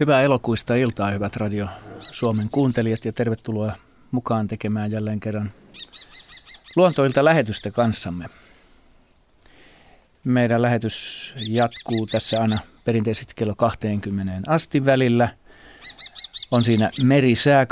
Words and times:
Hyvää 0.00 0.22
elokuista 0.22 0.74
iltaa, 0.74 1.10
hyvät 1.10 1.36
Radio 1.36 1.68
Suomen 2.10 2.48
kuuntelijat 2.50 3.04
ja 3.04 3.12
tervetuloa 3.12 3.72
mukaan 4.10 4.48
tekemään 4.48 4.90
jälleen 4.90 5.20
kerran 5.20 5.52
luontoilta 6.76 7.24
lähetystä 7.24 7.70
kanssamme. 7.70 8.26
Meidän 10.24 10.62
lähetys 10.62 11.34
jatkuu 11.48 12.06
tässä 12.06 12.40
aina 12.40 12.58
perinteisesti 12.84 13.32
kello 13.36 13.54
20 13.54 14.32
asti 14.46 14.84
välillä. 14.84 15.28
On 16.50 16.64
siinä 16.64 16.90
merisää 17.02 17.64
18.50 17.64 17.70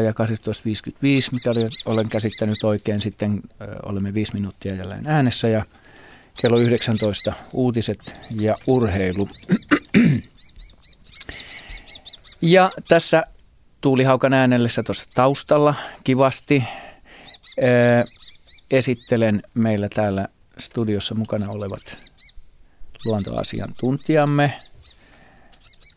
ja 0.00 0.10
18.55, 0.10 0.16
mitä 1.32 1.50
olen 1.86 2.08
käsittänyt 2.08 2.64
oikein. 2.64 3.00
Sitten 3.00 3.40
olemme 3.82 4.14
viisi 4.14 4.34
minuuttia 4.34 4.74
jälleen 4.74 5.06
äänessä 5.06 5.48
ja 5.48 5.64
kello 6.40 6.58
19 6.58 7.32
uutiset 7.52 8.20
ja 8.40 8.56
urheilu. 8.66 9.28
Ja 12.42 12.70
tässä 12.88 13.24
Tuulihaukan 13.80 14.32
äänellessä 14.32 14.82
tuossa 14.82 15.06
taustalla 15.14 15.74
kivasti 16.04 16.64
ää, 17.62 18.04
esittelen 18.70 19.42
meillä 19.54 19.88
täällä 19.88 20.28
studiossa 20.58 21.14
mukana 21.14 21.50
olevat 21.50 21.96
luontoasiantuntijamme. 23.04 24.60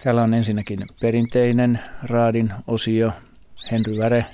Täällä 0.04 0.22
on 0.22 0.34
ensinnäkin 0.34 0.80
perinteinen 1.02 1.80
raadin 2.04 2.54
osio 2.68 3.12
Henry 3.72 3.98
Väre, 3.98 4.26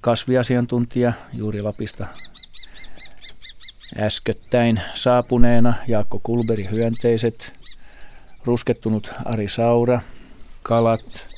kasviasiantuntija 0.00 1.12
juuri 1.32 1.62
Lapista 1.62 2.06
äskettäin 3.98 4.80
saapuneena, 4.94 5.74
Jaakko 5.88 6.20
Kulberi 6.22 6.68
hyönteiset, 6.70 7.52
ruskettunut 8.44 9.10
Ari 9.24 9.48
Saura– 9.48 10.00
kalat. 10.68 11.28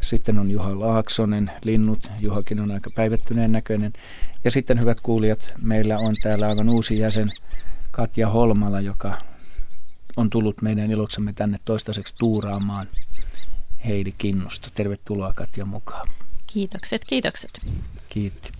Sitten 0.00 0.38
on 0.38 0.50
Juha 0.50 0.80
Laaksonen, 0.80 1.50
linnut. 1.64 2.10
Juhakin 2.20 2.60
on 2.60 2.70
aika 2.70 2.90
päivettyneen 2.94 3.52
näköinen. 3.52 3.92
Ja 4.44 4.50
sitten 4.50 4.80
hyvät 4.80 5.00
kuulijat, 5.00 5.54
meillä 5.62 5.98
on 5.98 6.14
täällä 6.22 6.48
aivan 6.48 6.68
uusi 6.68 6.98
jäsen 6.98 7.30
Katja 7.90 8.28
Holmala, 8.28 8.80
joka 8.80 9.18
on 10.16 10.30
tullut 10.30 10.62
meidän 10.62 10.90
iloksemme 10.90 11.32
tänne 11.32 11.58
toistaiseksi 11.64 12.14
tuuraamaan 12.18 12.88
Heidi 13.86 14.12
Kinnusta. 14.18 14.68
Tervetuloa 14.74 15.32
Katja 15.34 15.64
mukaan. 15.64 16.08
Kiitokset, 16.46 17.04
kiitokset. 17.04 17.60
Kiitti. 18.08 18.52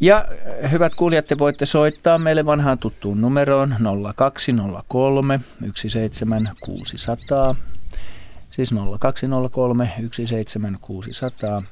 Ja 0.00 0.28
hyvät 0.70 0.94
kuulijat, 0.94 1.26
te 1.26 1.38
voitte 1.38 1.66
soittaa 1.66 2.18
meille 2.18 2.46
vanhaan 2.46 2.78
tuttuun 2.78 3.20
numeroon 3.20 3.74
0203 4.24 5.40
17600 5.74 7.56
siis 8.56 8.74
0203 9.00 9.92
17600. 10.12 11.62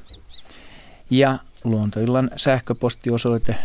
Ja 1.11 1.39
Luontoillan 1.65 2.31
sähköpostiosoite 2.37 3.57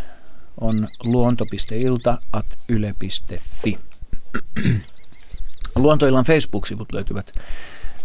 on 0.62 0.88
luonto.ilta.yle.fi. 1.04 3.80
Luontoillan 5.76 6.26
Facebook-sivut 6.26 6.94
löytyvät 6.94 7.34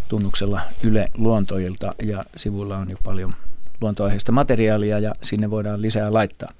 tunnuksella 0.09 0.61
Yle 0.83 1.11
Luontoilta 1.15 1.95
ja 2.03 2.25
sivuilla 2.37 2.79
on 2.79 2.91
jo 2.91 2.97
paljon 3.05 3.35
luontoaiheista 3.85 4.33
materiaalia 4.33 4.99
ja 4.99 5.15
sinne 5.23 5.51
voidaan 5.51 5.83
lisää 5.83 6.13
laittaa. 6.13 6.53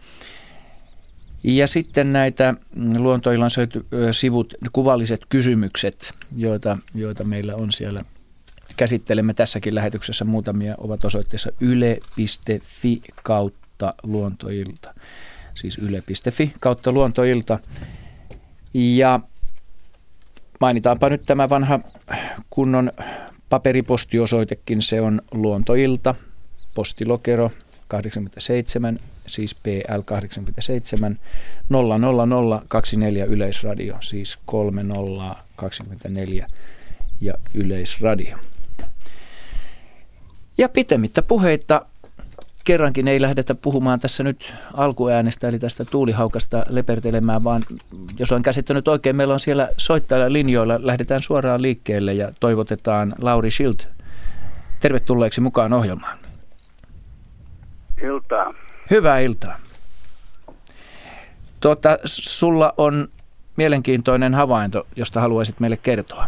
Ja 1.45 1.67
sitten 1.69 2.13
näitä 2.13 2.55
luontoillan 2.99 3.51
sivut, 4.11 4.55
kuvalliset 4.73 5.21
kysymykset, 5.29 6.15
joita, 6.37 6.79
joita 6.95 7.25
meillä 7.25 7.55
on 7.55 7.73
siellä 7.73 8.05
käsittelemme 8.77 9.35
tässäkin 9.35 9.75
lähetyksessä 9.75 10.25
muutamia, 10.25 10.75
ovat 10.79 11.05
osoitteessa 11.05 11.51
yle.fi 11.61 13.03
kautta 13.23 13.95
luontoilta. 14.03 14.95
Siis 15.55 15.79
yle.fi 15.79 16.53
kautta 16.61 16.93
luontoilta. 16.93 17.59
Ja 18.75 19.21
mainitaanpa 20.61 21.09
nyt 21.09 21.23
tämä 21.27 21.49
vanha 21.49 21.81
kunnon 22.51 22.93
paperipostiosoitekin, 23.49 24.83
se 24.83 25.01
on 25.01 25.23
luontoilta, 25.33 26.15
postilokero 26.75 27.51
87, 27.89 28.99
siis 29.27 29.55
PL 29.55 30.01
87 30.05 31.19
00024 31.71 33.25
Yleisradio, 33.25 33.97
siis 34.01 34.39
3024 34.47 36.47
ja 37.21 37.35
Yleisradio. 37.55 38.39
Ja 40.59 40.69
pitemmittä 40.69 41.23
puheita 41.23 41.87
kerrankin 42.65 43.09
ei 43.09 43.21
lähdetä 43.21 43.55
puhumaan 43.55 44.01
tässä 44.01 44.23
nyt 44.23 44.55
alkuäänestä, 44.75 45.49
eli 45.49 45.59
tästä 45.59 45.85
tuulihaukasta 45.85 46.65
lepertelemään, 46.69 47.45
vaan 47.45 47.63
jos 48.19 48.33
olen 48.33 48.43
käsittänyt 48.43 48.89
oikein, 48.89 49.17
meillä 49.17 49.35
on 49.35 49.41
siellä 49.41 49.69
soittajilla 49.77 50.33
linjoilla, 50.33 50.81
lähdetään 50.83 51.23
suoraan 51.23 51.63
liikkeelle 51.63 52.15
ja 52.15 52.33
toivotetaan 52.41 53.15
Lauri 53.21 53.51
Schild 53.51 53.81
tervetulleeksi 54.81 55.41
mukaan 55.41 55.73
ohjelmaan. 55.73 56.24
Iltaa. 58.03 58.55
Hyvää 58.91 59.19
iltaa. 59.19 59.57
Tuota, 61.61 61.99
sulla 62.05 62.73
on 62.77 63.09
mielenkiintoinen 63.57 64.35
havainto, 64.35 64.87
josta 64.97 65.21
haluaisit 65.21 65.61
meille 65.61 65.79
kertoa. 65.83 66.27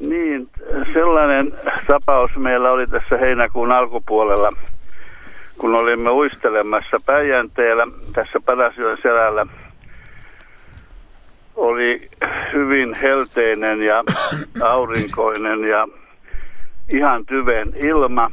Niin, 0.00 0.48
sellainen 0.92 1.52
tapaus 1.86 2.30
meillä 2.36 2.70
oli 2.70 2.86
tässä 2.86 3.16
heinäkuun 3.16 3.72
alkupuolella, 3.72 4.52
kun 5.58 5.74
olimme 5.74 6.10
uistelemassa 6.10 6.96
Päijänteellä 7.06 7.86
tässä 8.12 8.40
Padasjoen 8.46 8.98
selällä. 9.02 9.46
Oli 11.56 12.08
hyvin 12.52 12.94
helteinen 12.94 13.82
ja 13.82 14.04
aurinkoinen 14.74 15.64
ja 15.64 15.88
ihan 16.92 17.26
tyven 17.26 17.72
ilma, 17.76 18.30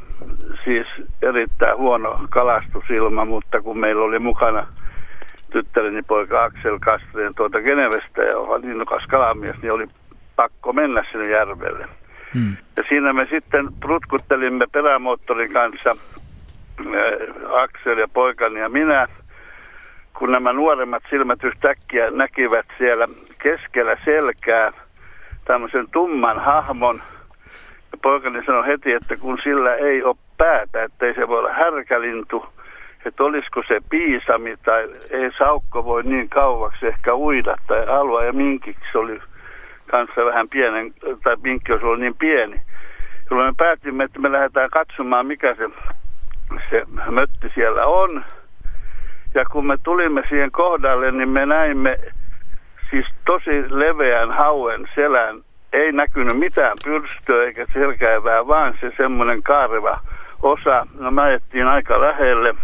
siis 0.64 0.86
erittäin 1.22 1.76
huono 1.76 2.20
kalastusilma, 2.30 3.24
mutta 3.24 3.62
kun 3.62 3.78
meillä 3.78 4.04
oli 4.04 4.18
mukana 4.18 4.66
tyttäreni 5.50 6.02
poika 6.02 6.44
Aksel 6.44 6.78
Kastreen 6.78 7.34
tuolta 7.36 7.60
Genevestä 7.60 8.22
ja 8.22 8.38
on 8.38 8.64
innokas 8.64 9.02
kalamies, 9.08 9.56
niin 9.62 9.72
oli 9.72 9.86
pakko 10.36 10.72
mennä 10.72 11.04
sinne 11.12 11.30
järvelle. 11.30 11.88
Hmm. 12.34 12.56
Ja 12.76 12.82
siinä 12.88 13.12
me 13.12 13.26
sitten 13.30 13.68
prutkuttelimme 13.80 14.64
perämoottorin 14.72 15.52
kanssa, 15.52 15.90
äh, 15.90 17.62
Aksel 17.62 17.98
ja 17.98 18.08
poikani 18.08 18.60
ja 18.60 18.68
minä, 18.68 19.08
kun 20.18 20.32
nämä 20.32 20.52
nuoremmat 20.52 21.02
silmät 21.10 21.44
yhtäkkiä 21.44 22.10
näkivät 22.10 22.66
siellä 22.78 23.06
keskellä 23.42 23.96
selkää 24.04 24.72
tämmöisen 25.44 25.86
tumman 25.90 26.40
hahmon. 26.40 27.02
Poikani 28.02 28.44
sanoi 28.46 28.66
heti, 28.66 28.92
että 28.92 29.16
kun 29.16 29.38
sillä 29.42 29.74
ei 29.74 30.02
ole 30.02 30.16
päätä, 30.36 30.82
että 30.82 31.06
ei 31.06 31.14
se 31.14 31.28
voi 31.28 31.38
olla 31.38 31.52
härkälintu, 31.52 32.46
että 33.04 33.24
olisiko 33.24 33.62
se 33.68 33.80
piisami 33.90 34.54
tai 34.64 34.88
ei 35.10 35.30
saukko 35.38 35.84
voi 35.84 36.02
niin 36.02 36.28
kauaksi 36.28 36.86
ehkä 36.86 37.14
uida 37.14 37.56
tai 37.66 37.86
alua 37.86 38.24
ja 38.24 38.32
minkiksi 38.32 38.98
oli 38.98 39.20
kanssa 39.90 40.24
vähän 40.24 40.48
pienen, 40.48 40.92
tai 41.24 41.36
pinkki 41.42 41.72
olisi 41.72 41.86
ollut 41.86 42.00
niin 42.00 42.16
pieni. 42.16 42.60
Jolloin 43.30 43.50
me 43.50 43.54
päätimme, 43.58 44.04
että 44.04 44.18
me 44.18 44.32
lähdetään 44.32 44.70
katsomaan, 44.70 45.26
mikä 45.26 45.54
se, 45.54 45.68
se 46.70 46.84
mötti 47.10 47.50
siellä 47.54 47.84
on. 47.84 48.24
Ja 49.34 49.44
kun 49.44 49.66
me 49.66 49.76
tulimme 49.82 50.22
siihen 50.28 50.50
kohdalle, 50.50 51.12
niin 51.12 51.28
me 51.28 51.46
näimme 51.46 51.98
siis 52.90 53.06
tosi 53.26 53.64
leveän 53.68 54.30
hauen 54.30 54.88
selän. 54.94 55.42
Ei 55.72 55.92
näkynyt 55.92 56.38
mitään 56.38 56.76
pyrstöä 56.84 57.44
eikä 57.44 57.66
selkäivää, 57.66 58.46
vaan 58.46 58.74
se 58.80 58.92
semmoinen 58.96 59.42
kaareva 59.42 60.00
osa. 60.42 60.86
No 60.98 61.10
me 61.10 61.22
ajettiin 61.22 61.66
aika 61.66 62.00
lähelle, 62.00 62.54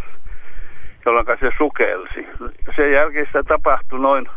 jolloin 1.06 1.26
se 1.40 1.50
sukelsi. 1.58 2.26
Sen 2.76 2.92
jälkeen 2.92 3.26
sitä 3.26 3.42
tapahtui 3.42 4.00
noin 4.00 4.28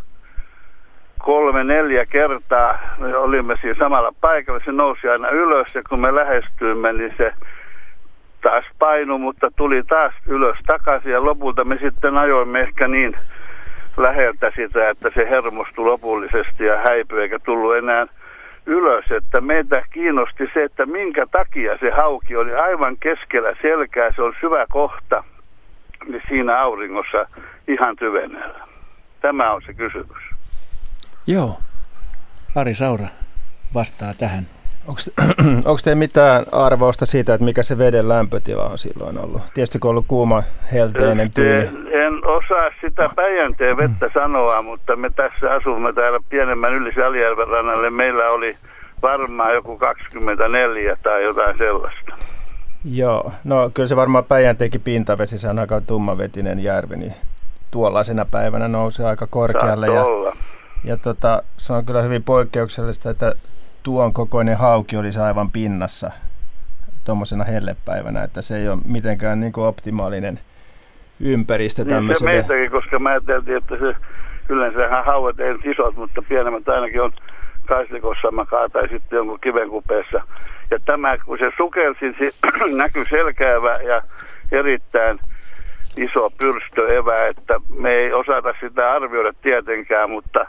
kolme, 1.18 1.64
neljä 1.64 2.06
kertaa. 2.06 2.80
Me 2.98 3.18
olimme 3.18 3.56
siinä 3.62 3.80
samalla 3.80 4.14
paikalla, 4.22 4.62
se 4.66 4.72
nousi 4.72 5.08
aina 5.08 5.30
ylös 5.30 5.76
ja 5.76 5.82
kun 5.90 6.02
me 6.02 6.16
lähestyimme, 6.16 6.94
niin 6.94 7.14
se 7.18 7.34
taas 8.42 8.66
painu, 8.80 9.18
mutta 9.18 9.52
tuli 9.56 9.84
taas 9.84 10.14
ylös 10.28 10.58
takaisin 10.68 11.12
ja 11.12 11.26
lopulta 11.26 11.64
me 11.64 11.78
sitten 11.82 12.18
ajoimme 12.18 12.60
ehkä 12.60 12.88
niin 12.88 13.16
läheltä 13.98 14.52
sitä, 14.56 14.90
että 14.90 15.10
se 15.16 15.30
hermostui 15.30 15.86
lopullisesti 15.86 16.66
ja 16.66 16.78
häipyi 16.88 17.22
eikä 17.22 17.40
tullut 17.40 17.76
enää 17.76 18.08
ylös, 18.68 19.06
että 19.12 19.42
meitä 19.42 19.82
kiinnosti 19.92 20.44
se, 20.54 20.64
että 20.64 20.86
minkä 20.86 21.26
takia 21.32 21.78
se 21.80 21.92
hauki 21.92 22.36
oli 22.36 22.54
aivan 22.54 22.98
keskellä 23.00 23.56
selkää, 23.62 24.12
se 24.16 24.22
on 24.22 24.34
syvä 24.40 24.66
kohta, 24.70 25.24
niin 26.08 26.22
siinä 26.28 26.60
auringossa 26.60 27.28
ihan 27.68 27.96
tyvenellä. 27.96 28.68
Tämä 29.22 29.52
on 29.54 29.62
se 29.66 29.74
kysymys. 29.74 30.24
Joo. 31.28 31.60
Ari 32.56 32.74
Saura 32.74 33.08
vastaa 33.74 34.14
tähän. 34.14 34.57
Onko 34.88 35.78
teillä 35.84 36.00
mitään 36.00 36.46
arvausta 36.52 37.06
siitä, 37.06 37.34
että 37.34 37.46
mikä 37.46 37.64
se 37.64 37.78
veden 37.78 38.10
lämpötila 38.10 38.64
on 38.64 38.78
silloin 38.78 39.18
ollut? 39.18 39.42
Tietysti 39.54 39.80
kun 39.80 39.90
on 39.90 39.92
ollut 39.92 40.06
kuuma, 40.08 40.44
helteinen 40.74 41.32
tyyni. 41.34 41.64
En 41.92 42.26
osaa 42.26 42.70
sitä 42.82 43.10
Päijänteen 43.16 43.78
vettä 43.78 44.10
sanoa, 44.14 44.62
mutta 44.62 44.96
me 44.96 45.10
tässä 45.16 45.54
asumme 45.54 45.94
täällä 45.94 46.20
pienemmän 46.30 46.74
yli 46.74 46.94
Salijärven 46.94 47.48
rannalle. 47.48 47.90
Meillä 47.90 48.30
oli 48.30 48.56
varmaan 49.02 49.54
joku 49.54 49.78
24 49.78 50.98
tai 51.04 51.24
jotain 51.24 51.58
sellaista. 51.58 52.16
Joo, 52.92 53.32
no 53.44 53.72
kyllä 53.74 53.88
se 53.88 53.96
varmaan 53.96 54.26
Päijänteenkin 54.26 54.82
pintavesi, 54.82 55.38
se 55.38 55.50
on 55.50 55.60
aika 55.60 55.82
tummavetinen 55.82 56.60
järvi, 56.60 56.96
niin 56.96 57.14
tuollaisena 57.72 58.26
päivänä 58.26 58.68
nousee 58.68 59.06
aika 59.06 59.28
korkealle. 59.28 59.88
Ja, 59.88 60.04
olla. 60.04 60.38
ja 60.84 60.98
tota, 60.98 61.44
se 61.58 61.74
on 61.74 61.86
kyllä 61.86 62.02
hyvin 62.02 62.24
poikkeuksellista, 62.24 63.10
että 63.10 63.36
tuon 63.84 64.14
kokoinen 64.14 64.58
hauki 64.58 64.98
olisi 64.98 65.20
aivan 65.20 65.52
pinnassa 65.52 66.12
tuommoisena 67.06 67.44
hellepäivänä, 67.44 68.24
että 68.24 68.42
se 68.42 68.58
ei 68.58 68.70
ole 68.70 68.78
mitenkään 68.86 69.40
niin 69.40 69.54
optimaalinen 69.56 70.40
ympäristö 71.20 71.82
Niin 71.82 71.90
se 71.90 71.96
tämmöiselle. 71.96 72.32
meistäkin, 72.32 72.72
koska 72.72 73.00
mä 73.00 73.10
ajattelin, 73.10 73.58
että 73.58 73.76
se 73.78 73.96
yleensähän 74.50 75.06
hauet 75.06 75.40
ei 75.40 75.54
nyt 75.54 75.66
isot, 75.66 75.96
mutta 75.96 76.22
pienemmät 76.30 76.70
ainakin 76.70 77.02
on 77.02 77.12
kaislikossa 77.66 78.32
makaa 78.32 78.70
tai 78.70 78.90
sitten 78.90 79.18
jonkun 79.18 79.40
kivenkupeessa. 79.40 80.22
Ja 80.72 80.80
tämä, 80.86 81.18
kun 81.18 81.38
se 81.38 81.52
sukelsi, 81.58 82.14
se 82.20 82.30
näkyi 82.76 83.06
selkäävä 83.06 83.74
ja 83.74 84.02
erittäin 84.52 85.20
iso 85.98 86.30
pyrstö 86.40 86.82
että 87.30 87.60
me 87.78 87.90
ei 87.90 88.14
osata 88.14 88.54
sitä 88.60 88.92
arvioida 88.92 89.34
tietenkään, 89.42 90.10
mutta 90.10 90.46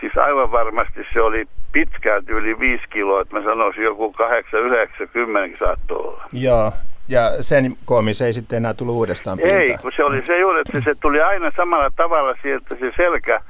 siis 0.00 0.18
aivan 0.18 0.52
varmasti 0.52 1.00
se 1.12 1.20
oli 1.20 1.46
pitkälti 1.72 2.32
yli 2.32 2.58
5 2.58 2.84
kiloa, 2.92 3.20
että 3.20 3.36
mä 3.36 3.42
sanoisin 3.42 3.84
joku 3.84 4.12
8, 4.12 4.60
9, 4.60 5.08
10 5.08 5.56
saattoi 5.58 5.98
olla. 5.98 6.24
Joo, 6.32 6.72
ja 7.08 7.42
sen 7.42 7.76
koomi 7.84 8.14
se 8.14 8.26
ei 8.26 8.32
sitten 8.32 8.56
enää 8.56 8.74
tullut 8.74 8.94
uudestaan 8.94 9.38
pintaan. 9.38 9.60
Ei, 9.60 9.76
kun 9.82 9.92
se 9.96 10.04
oli 10.04 10.22
se 10.26 10.38
juuri, 10.38 10.60
että 10.60 10.80
se 10.80 10.94
tuli 11.00 11.20
aina 11.20 11.50
samalla 11.56 11.90
tavalla 11.96 12.34
sieltä, 12.42 12.76
se 12.80 12.92
selkä 12.96 13.40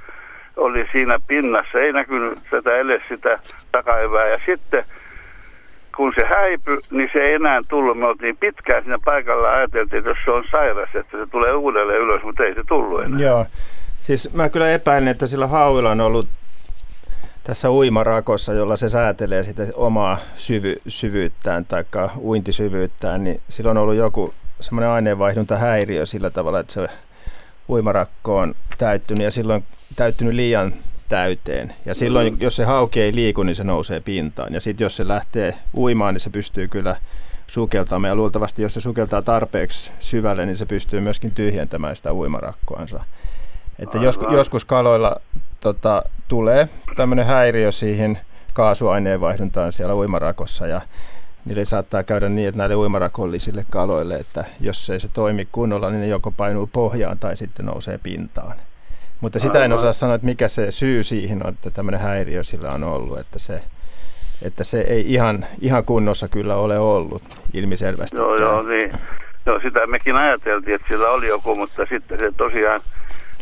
oli 0.56 0.86
siinä 0.92 1.18
pinnassa, 1.28 1.78
ei 1.78 1.92
näkynyt 1.92 2.38
tätä 2.50 2.76
edes 2.76 3.02
sitä 3.08 3.38
takaivää. 3.72 4.26
Ja 4.26 4.38
sitten 4.46 4.84
kun 5.96 6.12
se 6.20 6.26
häipyi, 6.26 6.78
niin 6.90 7.10
se 7.12 7.18
ei 7.18 7.34
enää 7.34 7.60
tullut. 7.68 7.98
Me 7.98 8.06
oltiin 8.06 8.36
pitkään 8.36 8.82
siinä 8.82 8.98
paikalla 9.04 9.50
ajateltiin, 9.50 9.98
että 9.98 10.10
jos 10.10 10.18
se 10.24 10.30
on 10.30 10.44
sairas, 10.50 10.88
että 10.94 11.18
se 11.18 11.26
tulee 11.26 11.52
uudelleen 11.52 12.00
ylös, 12.00 12.22
mutta 12.22 12.44
ei 12.44 12.54
se 12.54 12.64
tullut 12.68 13.02
enää. 13.04 13.20
Joo, 13.20 13.46
siis 14.06 14.32
mä 14.32 14.48
kyllä 14.48 14.70
epäilen, 14.70 15.08
että 15.08 15.26
sillä 15.26 15.46
hauilla 15.46 15.90
on 15.90 16.00
ollut 16.00 16.28
tässä 17.44 17.70
uimarakossa, 17.70 18.52
jolla 18.52 18.76
se 18.76 18.88
säätelee 18.88 19.44
sitä 19.44 19.66
omaa 19.74 20.18
syvy, 20.36 20.76
syvyyttään 20.88 21.64
tai 21.64 21.84
uintisyvyyttään, 22.18 23.24
niin 23.24 23.40
sillä 23.48 23.70
on 23.70 23.76
ollut 23.76 23.94
joku 23.94 24.34
semmoinen 24.60 24.90
aineenvaihduntahäiriö 24.90 26.06
sillä 26.06 26.30
tavalla, 26.30 26.60
että 26.60 26.72
se 26.72 26.88
uimarakko 27.68 28.36
on 28.36 28.54
täyttynyt 28.78 29.24
ja 29.24 29.30
silloin 29.30 29.64
täyttynyt 29.96 30.34
liian 30.34 30.72
täyteen. 31.08 31.74
Ja 31.86 31.94
silloin, 31.94 32.32
mm. 32.32 32.40
jos 32.40 32.56
se 32.56 32.64
hauki 32.64 33.00
ei 33.00 33.14
liiku, 33.14 33.42
niin 33.42 33.56
se 33.56 33.64
nousee 33.64 34.00
pintaan. 34.00 34.54
Ja 34.54 34.60
sitten 34.60 34.84
jos 34.84 34.96
se 34.96 35.08
lähtee 35.08 35.54
uimaan, 35.74 36.14
niin 36.14 36.20
se 36.20 36.30
pystyy 36.30 36.68
kyllä 36.68 36.96
sukeltamaan. 37.46 38.10
Ja 38.10 38.14
luultavasti, 38.14 38.62
jos 38.62 38.74
se 38.74 38.80
sukeltaa 38.80 39.22
tarpeeksi 39.22 39.90
syvälle, 40.00 40.46
niin 40.46 40.56
se 40.56 40.66
pystyy 40.66 41.00
myöskin 41.00 41.30
tyhjentämään 41.30 41.96
sitä 41.96 42.14
uimarakkoansa. 42.14 43.04
Että 43.78 43.98
jos, 43.98 44.20
joskus 44.30 44.64
kaloilla 44.64 45.16
tota, 45.60 46.02
tulee 46.28 46.68
tämmöinen 46.96 47.26
häiriö 47.26 47.72
siihen 47.72 48.18
kaasuaineenvaihduntaan 48.52 49.72
siellä 49.72 49.94
uimarakossa 49.94 50.66
ja 50.66 50.80
niille 51.44 51.64
saattaa 51.64 52.02
käydä 52.02 52.28
niin, 52.28 52.48
että 52.48 52.58
näille 52.58 52.76
uimarakollisille 52.76 53.66
kaloille, 53.70 54.14
että 54.14 54.44
jos 54.60 54.90
ei 54.90 55.00
se 55.00 55.08
toimi 55.08 55.48
kunnolla, 55.52 55.90
niin 55.90 56.00
ne 56.00 56.06
joko 56.06 56.30
painuu 56.30 56.70
pohjaan 56.72 57.18
tai 57.18 57.36
sitten 57.36 57.66
nousee 57.66 57.98
pintaan. 57.98 58.56
Mutta 59.20 59.38
sitä 59.38 59.64
en 59.64 59.72
osaa 59.72 59.92
sanoa, 59.92 60.14
että 60.14 60.26
mikä 60.26 60.48
se 60.48 60.70
syy 60.70 61.02
siihen 61.02 61.46
on, 61.46 61.52
että 61.52 61.70
tämmöinen 61.70 62.00
häiriö 62.00 62.44
sillä 62.44 62.70
on 62.70 62.84
ollut, 62.84 63.18
että 63.18 63.38
se, 63.38 63.60
että 64.42 64.64
se 64.64 64.80
ei 64.80 65.12
ihan, 65.12 65.44
ihan 65.60 65.84
kunnossa 65.84 66.28
kyllä 66.28 66.56
ole 66.56 66.78
ollut 66.78 67.22
ilmiselvästi. 67.54 68.16
Joo, 68.16 68.36
joo, 68.36 68.62
niin. 68.62 68.92
Joo, 69.46 69.60
sitä 69.60 69.86
mekin 69.86 70.16
ajateltiin, 70.16 70.74
että 70.74 70.88
sillä 70.88 71.08
oli 71.08 71.28
joku, 71.28 71.54
mutta 71.54 71.86
sitten 71.86 72.18
se 72.18 72.32
tosiaan 72.36 72.80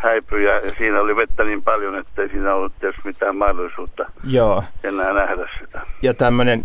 häipyi 0.04 0.44
ja 0.44 0.60
siinä 0.78 1.00
oli 1.00 1.16
vettä 1.16 1.44
niin 1.44 1.62
paljon, 1.62 1.98
että 1.98 2.22
ei 2.22 2.28
siinä 2.28 2.54
ollut 2.54 2.72
tietysti 2.80 3.08
mitään 3.08 3.36
mahdollisuutta 3.36 4.04
Joo. 4.26 4.62
enää 4.84 5.12
nähdä 5.12 5.48
sitä. 5.60 5.80
Ja 6.02 6.14
tämmöinen, 6.14 6.62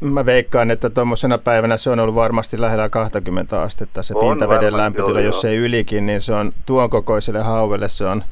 mä 0.00 0.26
veikkaan, 0.26 0.70
että 0.70 0.90
tuommoisena 0.90 1.38
päivänä 1.38 1.76
se 1.76 1.90
on 1.90 2.00
ollut 2.00 2.14
varmasti 2.14 2.60
lähellä 2.60 2.88
20 2.88 3.62
astetta 3.62 4.02
se 4.02 4.14
On 4.14 4.20
pintaveden 4.20 4.72
varmasti, 4.72 4.82
lämpötila. 4.82 5.20
joo, 5.20 5.26
Jos 5.26 5.40
se 5.40 5.48
ei 5.48 5.56
ylikin, 5.56 6.06
niin 6.06 6.22
se 6.22 6.34
on 6.34 6.52
tuon 6.66 6.90
kokoiselle 6.90 7.42
hauvelle 7.42 7.88
se 7.88 8.04
on 8.04 8.22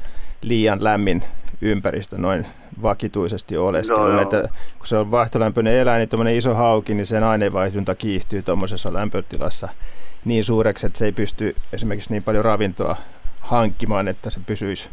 liian 0.43 0.85
lämmin 0.85 1.23
ympäristö 1.61 2.19
noin 2.19 2.47
vakituisesti 2.83 3.57
oleskelun. 3.57 4.03
Joo, 4.03 4.13
joo. 4.13 4.23
Että 4.23 4.49
kun 4.79 4.87
se 4.87 4.97
on 4.97 5.11
vaihtolämpöinen 5.11 5.75
eläin, 5.75 5.99
niin 5.99 6.09
tuommoinen 6.09 6.37
iso 6.37 6.55
hauki, 6.55 6.95
niin 6.95 7.07
sen 7.07 7.25
aineenvaihdunta 7.25 7.95
kiihtyy 7.95 8.43
tuommoisessa 8.43 8.93
lämpötilassa 8.93 9.69
niin 10.25 10.45
suureksi, 10.45 10.87
että 10.87 10.99
se 10.99 11.05
ei 11.05 11.13
pysty 11.13 11.57
esimerkiksi 11.73 12.11
niin 12.11 12.23
paljon 12.23 12.45
ravintoa 12.45 12.97
hankkimaan, 13.43 14.09
että 14.09 14.31
se 14.31 14.41
pysyisi, 14.47 14.91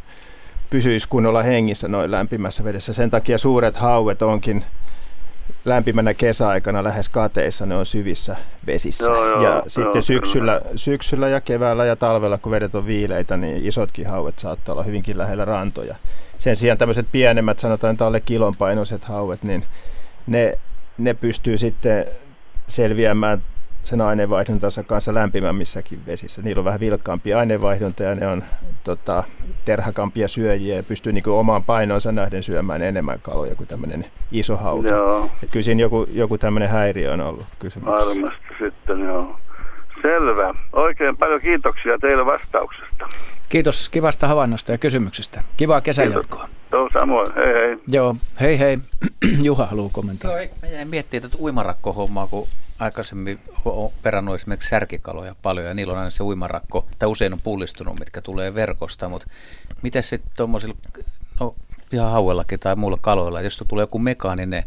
pysyisi 0.70 1.08
kunnolla 1.08 1.42
hengissä 1.42 1.88
noin 1.88 2.10
lämpimässä 2.10 2.64
vedessä. 2.64 2.92
Sen 2.92 3.10
takia 3.10 3.38
suuret 3.38 3.76
hauet 3.76 4.22
onkin 4.22 4.64
lämpimänä 5.64 6.14
kesäaikana 6.14 6.84
lähes 6.84 7.08
kateissa, 7.08 7.66
ne 7.66 7.76
on 7.76 7.86
syvissä 7.86 8.36
vesissä. 8.66 9.04
Joo, 9.04 9.26
joo, 9.26 9.42
ja 9.42 9.50
joo, 9.50 9.62
sitten 9.66 10.02
syksyllä, 10.02 10.60
syksyllä 10.76 11.28
ja 11.28 11.40
keväällä 11.40 11.84
ja 11.84 11.96
talvella, 11.96 12.38
kun 12.38 12.52
vedet 12.52 12.74
on 12.74 12.86
viileitä, 12.86 13.36
niin 13.36 13.66
isotkin 13.66 14.06
hauet 14.06 14.38
saattaa 14.38 14.72
olla 14.72 14.82
hyvinkin 14.82 15.18
lähellä 15.18 15.44
rantoja. 15.44 15.94
Sen 16.38 16.56
sijaan 16.56 16.78
tämmöiset 16.78 17.06
pienemmät, 17.12 17.58
sanotaan 17.58 17.92
että 17.92 18.06
alle 18.06 18.20
kilon 18.20 18.56
painoiset 18.58 19.04
hauet, 19.04 19.42
niin 19.42 19.64
ne, 20.26 20.58
ne 20.98 21.14
pystyy 21.14 21.58
sitten 21.58 22.04
selviämään 22.66 23.42
sen 23.84 24.00
aineenvaihduntansa 24.00 24.82
kanssa 24.82 25.14
lämpimämmissäkin 25.14 26.06
vesissä. 26.06 26.42
Niillä 26.42 26.60
on 26.60 26.64
vähän 26.64 26.80
vilkkaampia 26.80 27.38
aineenvaihdunta 27.38 28.02
ja 28.02 28.14
ne 28.14 28.26
on 28.26 28.44
tota, 28.84 29.24
terhakampia 29.64 30.28
syöjiä 30.28 30.76
ja 30.76 30.82
pystyy 30.82 31.12
niin 31.12 31.28
omaan 31.28 31.64
painoonsa 31.64 32.12
nähden 32.12 32.42
syömään 32.42 32.82
enemmän 32.82 33.18
kaloja 33.22 33.54
kuin 33.54 33.66
tämmöinen 33.66 34.04
iso. 34.32 34.58
Joo, 34.90 35.30
Et 35.42 35.50
kyllä 35.50 35.64
siinä 35.64 35.80
joku, 35.80 36.06
joku 36.12 36.38
tämmöinen 36.38 36.68
häiriö 36.68 37.12
on 37.12 37.20
ollut 37.20 37.44
kysymyksessä. 37.58 38.06
varmasti 38.06 38.46
sitten 38.58 39.00
joo. 39.00 39.36
Selvä. 40.02 40.54
Oikein 40.72 41.16
paljon 41.16 41.40
kiitoksia 41.40 41.98
teille 41.98 42.26
vastauksesta. 42.26 43.08
Kiitos 43.50 43.88
kivasta 43.88 44.28
havainnosta 44.28 44.72
ja 44.72 44.78
kysymyksestä. 44.78 45.42
Kivaa 45.56 45.80
kesänjatkoa. 45.80 46.48
Joo, 46.72 46.88
samoin. 47.00 47.34
Hei 47.34 47.52
hei. 47.54 47.78
Joo, 47.88 48.16
hei 48.40 48.58
hei. 48.58 48.78
Juha 49.42 49.66
haluaa 49.66 49.90
kommentoida. 49.92 50.42
Joo, 50.42 50.54
mä 50.62 50.68
jäin 50.68 50.88
miettimään 50.88 51.30
tätä 51.30 51.42
uimarakkohommaa, 51.42 52.26
kun 52.26 52.48
aikaisemmin 52.78 53.38
olen 53.64 53.92
perannut 54.02 54.34
esimerkiksi 54.34 54.68
särkikaloja 54.68 55.34
paljon 55.42 55.66
ja 55.66 55.74
niillä 55.74 55.92
on 55.92 55.98
aina 55.98 56.10
se 56.10 56.22
uimarakko, 56.22 56.86
tai 56.98 57.08
usein 57.08 57.32
on 57.32 57.38
pullistunut, 57.44 57.98
mitkä 57.98 58.20
tulee 58.20 58.54
verkosta, 58.54 59.08
mutta 59.08 59.26
miten 59.82 60.02
sitten 60.02 60.32
tuommoisilla, 60.36 60.74
no 61.40 61.54
ihan 61.92 62.12
hauellakin 62.12 62.60
tai 62.60 62.76
muilla 62.76 62.98
kaloilla, 63.00 63.40
jos 63.40 63.64
tulee 63.68 63.82
joku 63.82 63.98
mekaaninen 63.98 64.64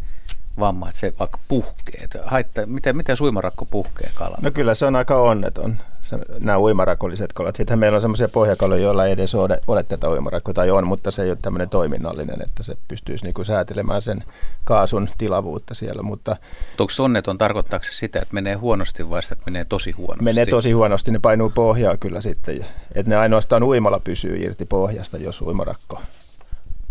vamma, 0.59 0.89
että 0.89 0.99
se 0.99 1.13
vaikka 1.19 1.39
puhkee, 1.47 2.01
että 2.03 2.19
haittaa, 2.25 2.65
miten, 2.65 2.97
miten 2.97 3.17
uimarakko 3.21 3.65
puhkee 3.65 4.09
kalalla? 4.13 4.37
No 4.41 4.51
kyllä 4.51 4.73
se 4.73 4.85
on 4.85 4.95
aika 4.95 5.15
onneton, 5.15 5.77
se, 6.03 6.17
nämä 6.39 6.59
uimarakolliset 6.59 7.33
kalat. 7.33 7.55
Sittenhän 7.55 7.79
meillä 7.79 7.95
on 7.95 8.01
semmoisia 8.01 8.27
pohjakaloja, 8.27 8.81
joilla 8.83 9.05
ei 9.05 9.11
edes 9.11 9.35
ole, 9.35 9.59
ole 9.67 9.83
tätä 9.83 10.09
uimarakkoa, 10.09 10.53
tai 10.53 10.71
on, 10.71 10.87
mutta 10.87 11.11
se 11.11 11.23
ei 11.23 11.29
ole 11.29 11.37
tämmöinen 11.41 11.69
toiminnallinen, 11.69 12.41
että 12.41 12.63
se 12.63 12.77
pystyisi 12.87 13.23
niinku 13.23 13.43
säätelemään 13.43 14.01
sen 14.01 14.23
kaasun 14.63 15.09
tilavuutta 15.17 15.73
siellä. 15.73 16.01
Mutta 16.01 16.35
Onko 16.79 16.93
onneton, 16.99 17.37
tarkoittaako 17.37 17.85
se 17.85 17.93
sitä, 17.93 18.19
että 18.19 18.33
menee 18.33 18.55
huonosti 18.55 19.09
vai 19.09 19.23
sitä, 19.23 19.33
että 19.33 19.51
menee 19.51 19.65
tosi 19.65 19.91
huonosti? 19.91 20.23
menee 20.23 20.45
tosi 20.45 20.71
huonosti, 20.71 21.11
ne 21.11 21.19
painuu 21.19 21.49
pohjaa 21.49 21.97
kyllä 21.97 22.21
sitten. 22.21 22.65
Että 22.95 23.09
ne 23.09 23.17
ainoastaan 23.17 23.63
uimalla 23.63 23.99
pysyy 23.99 24.37
irti 24.37 24.65
pohjasta, 24.65 25.17
jos 25.17 25.41
uimarakko 25.41 26.01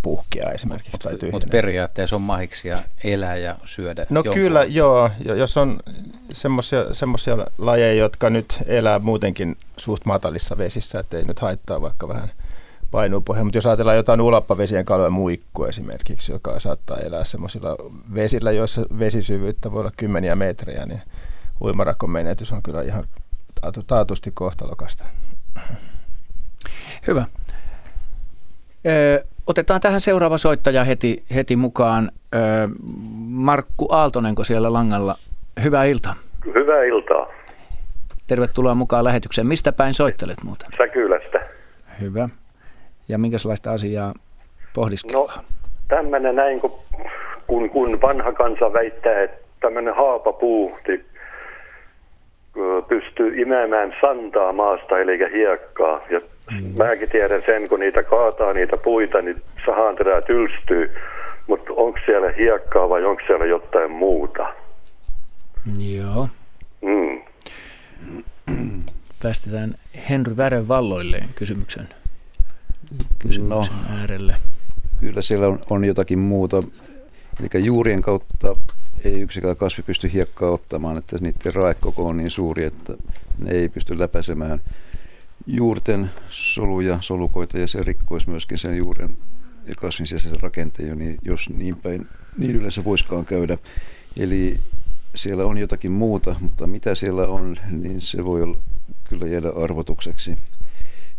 puhkeaa 0.02 0.52
esimerkiksi 0.52 0.98
tai 1.02 1.12
tyhjenee. 1.12 1.30
Mutta 1.32 1.48
periaatteessa 1.50 2.16
on 2.16 2.22
mahiksia 2.22 2.78
elää 3.04 3.36
ja 3.36 3.56
syödä. 3.64 4.06
No 4.10 4.20
jonkun- 4.20 4.34
kyllä, 4.34 4.64
joo. 4.64 5.10
Ja 5.24 5.34
Jos 5.34 5.56
on 5.56 5.78
semmoisia 6.92 7.36
lajeja, 7.58 7.94
jotka 8.02 8.30
nyt 8.30 8.58
elää 8.66 8.98
muutenkin 8.98 9.56
suht 9.76 10.04
matalissa 10.04 10.58
vesissä, 10.58 11.00
ettei 11.00 11.24
nyt 11.24 11.38
haittaa 11.40 11.80
vaikka 11.82 12.08
vähän 12.08 12.28
painuu 12.90 13.20
pohjaan. 13.20 13.46
Mutta 13.46 13.56
jos 13.56 13.66
ajatellaan 13.66 13.96
jotain 13.96 14.20
ulappavesien 14.20 14.84
kaloja, 14.84 15.10
muikku 15.10 15.64
esimerkiksi, 15.64 16.32
joka 16.32 16.60
saattaa 16.60 16.96
elää 16.96 17.24
semmoisilla 17.24 17.76
vesillä, 18.14 18.52
joissa 18.52 18.86
vesisyvyyttä 18.98 19.72
voi 19.72 19.80
olla 19.80 19.92
kymmeniä 19.96 20.36
metrejä, 20.36 20.86
niin 20.86 21.02
uimarakon 21.60 22.10
menetys 22.10 22.52
on 22.52 22.62
kyllä 22.62 22.82
ihan 22.82 23.04
taatu- 23.60 23.82
taatusti 23.82 24.30
kohtalokasta. 24.34 25.04
Hyvä. 27.06 27.26
Otetaan 29.46 29.80
tähän 29.80 30.00
seuraava 30.00 30.38
soittaja 30.38 30.84
heti, 30.84 31.22
heti 31.34 31.56
mukaan. 31.56 32.10
Markku 33.28 33.86
Aaltonenko 33.90 34.44
siellä 34.44 34.72
langalla? 34.72 35.14
Hyvää 35.62 35.84
iltaa. 35.84 36.14
Hyvää 36.54 36.84
iltaa. 36.84 37.26
Tervetuloa 38.26 38.74
mukaan 38.74 39.04
lähetykseen. 39.04 39.46
Mistä 39.46 39.72
päin 39.72 39.94
soittelet 39.94 40.36
muuten? 40.44 40.68
Säkylästä. 40.76 41.46
Hyvä. 42.00 42.28
Ja 43.08 43.18
minkälaista 43.18 43.72
asiaa 43.72 44.14
pohdiskellaan? 44.74 45.28
No, 45.36 45.42
tämmöinen 45.88 46.36
näin, 46.36 46.60
kun, 46.60 46.72
kun, 47.46 47.70
kun 47.70 48.00
vanha 48.00 48.32
kansa 48.32 48.72
väittää, 48.72 49.22
että 49.22 49.36
tämmöinen 49.60 49.94
haapapuu 49.94 50.78
niin, 50.88 51.04
pystyy 52.88 53.42
imemään 53.42 53.94
santaa 54.00 54.52
maasta, 54.52 54.98
eli 54.98 55.18
hiekkaa. 55.32 56.00
Ja 56.10 56.18
mm. 56.52 56.74
mäkin 56.78 57.10
tiedän 57.10 57.42
sen, 57.46 57.68
kun 57.68 57.80
niitä 57.80 58.02
kaataa 58.02 58.52
niitä 58.52 58.76
puita, 58.76 59.22
niin 59.22 59.42
sahanterää 59.66 60.22
tylstyy. 60.22 60.94
Mutta 61.46 61.72
onko 61.76 61.98
siellä 62.06 62.32
hiekkaa 62.32 62.88
vai 62.88 63.04
onko 63.04 63.22
siellä 63.26 63.44
jotain 63.44 63.90
muuta? 63.90 64.54
Joo. 65.78 66.28
Mm. 66.82 67.22
Päästetään 69.22 69.74
Henry 70.08 70.36
Värön 70.36 70.68
valloilleen 70.68 71.28
kysymyksen, 71.34 71.88
kysymyksen 73.18 73.74
no, 73.88 73.98
äärelle. 74.00 74.36
Kyllä 75.00 75.22
siellä 75.22 75.46
on, 75.46 75.60
on 75.70 75.84
jotakin 75.84 76.18
muuta. 76.18 76.62
Eli 77.40 77.64
juurien 77.64 78.02
kautta 78.02 78.56
ei 79.04 79.20
yksikään 79.20 79.56
kasvi 79.56 79.82
pysty 79.82 80.12
hiekkaa 80.12 80.50
ottamaan, 80.50 80.98
että 80.98 81.16
niiden 81.20 81.54
raekoko 81.54 82.06
on 82.06 82.16
niin 82.16 82.30
suuri, 82.30 82.64
että 82.64 82.92
ne 83.38 83.50
ei 83.50 83.68
pysty 83.68 83.98
läpäisemään 83.98 84.60
juurten 85.46 86.10
soluja, 86.28 86.98
solukoita 87.00 87.58
ja 87.58 87.68
se 87.68 87.82
rikkoisi 87.82 88.30
myöskin 88.30 88.58
sen 88.58 88.76
juuren 88.76 89.16
ja 89.66 89.74
kasvin 89.76 90.06
sisäisen 90.06 90.40
rakenteen, 90.40 90.98
niin 90.98 91.18
jos 91.22 91.50
niin 91.50 91.76
päin 91.76 92.06
niin 92.38 92.56
yleensä 92.56 92.84
voiskaan 92.84 93.24
käydä. 93.24 93.58
Eli 94.16 94.60
siellä 95.14 95.44
on 95.44 95.58
jotakin 95.58 95.92
muuta, 95.92 96.36
mutta 96.40 96.66
mitä 96.66 96.94
siellä 96.94 97.26
on, 97.26 97.56
niin 97.70 98.00
se 98.00 98.24
voi 98.24 98.42
olla, 98.42 98.58
kyllä 99.04 99.26
jäädä 99.26 99.48
arvotukseksi. 99.48 100.36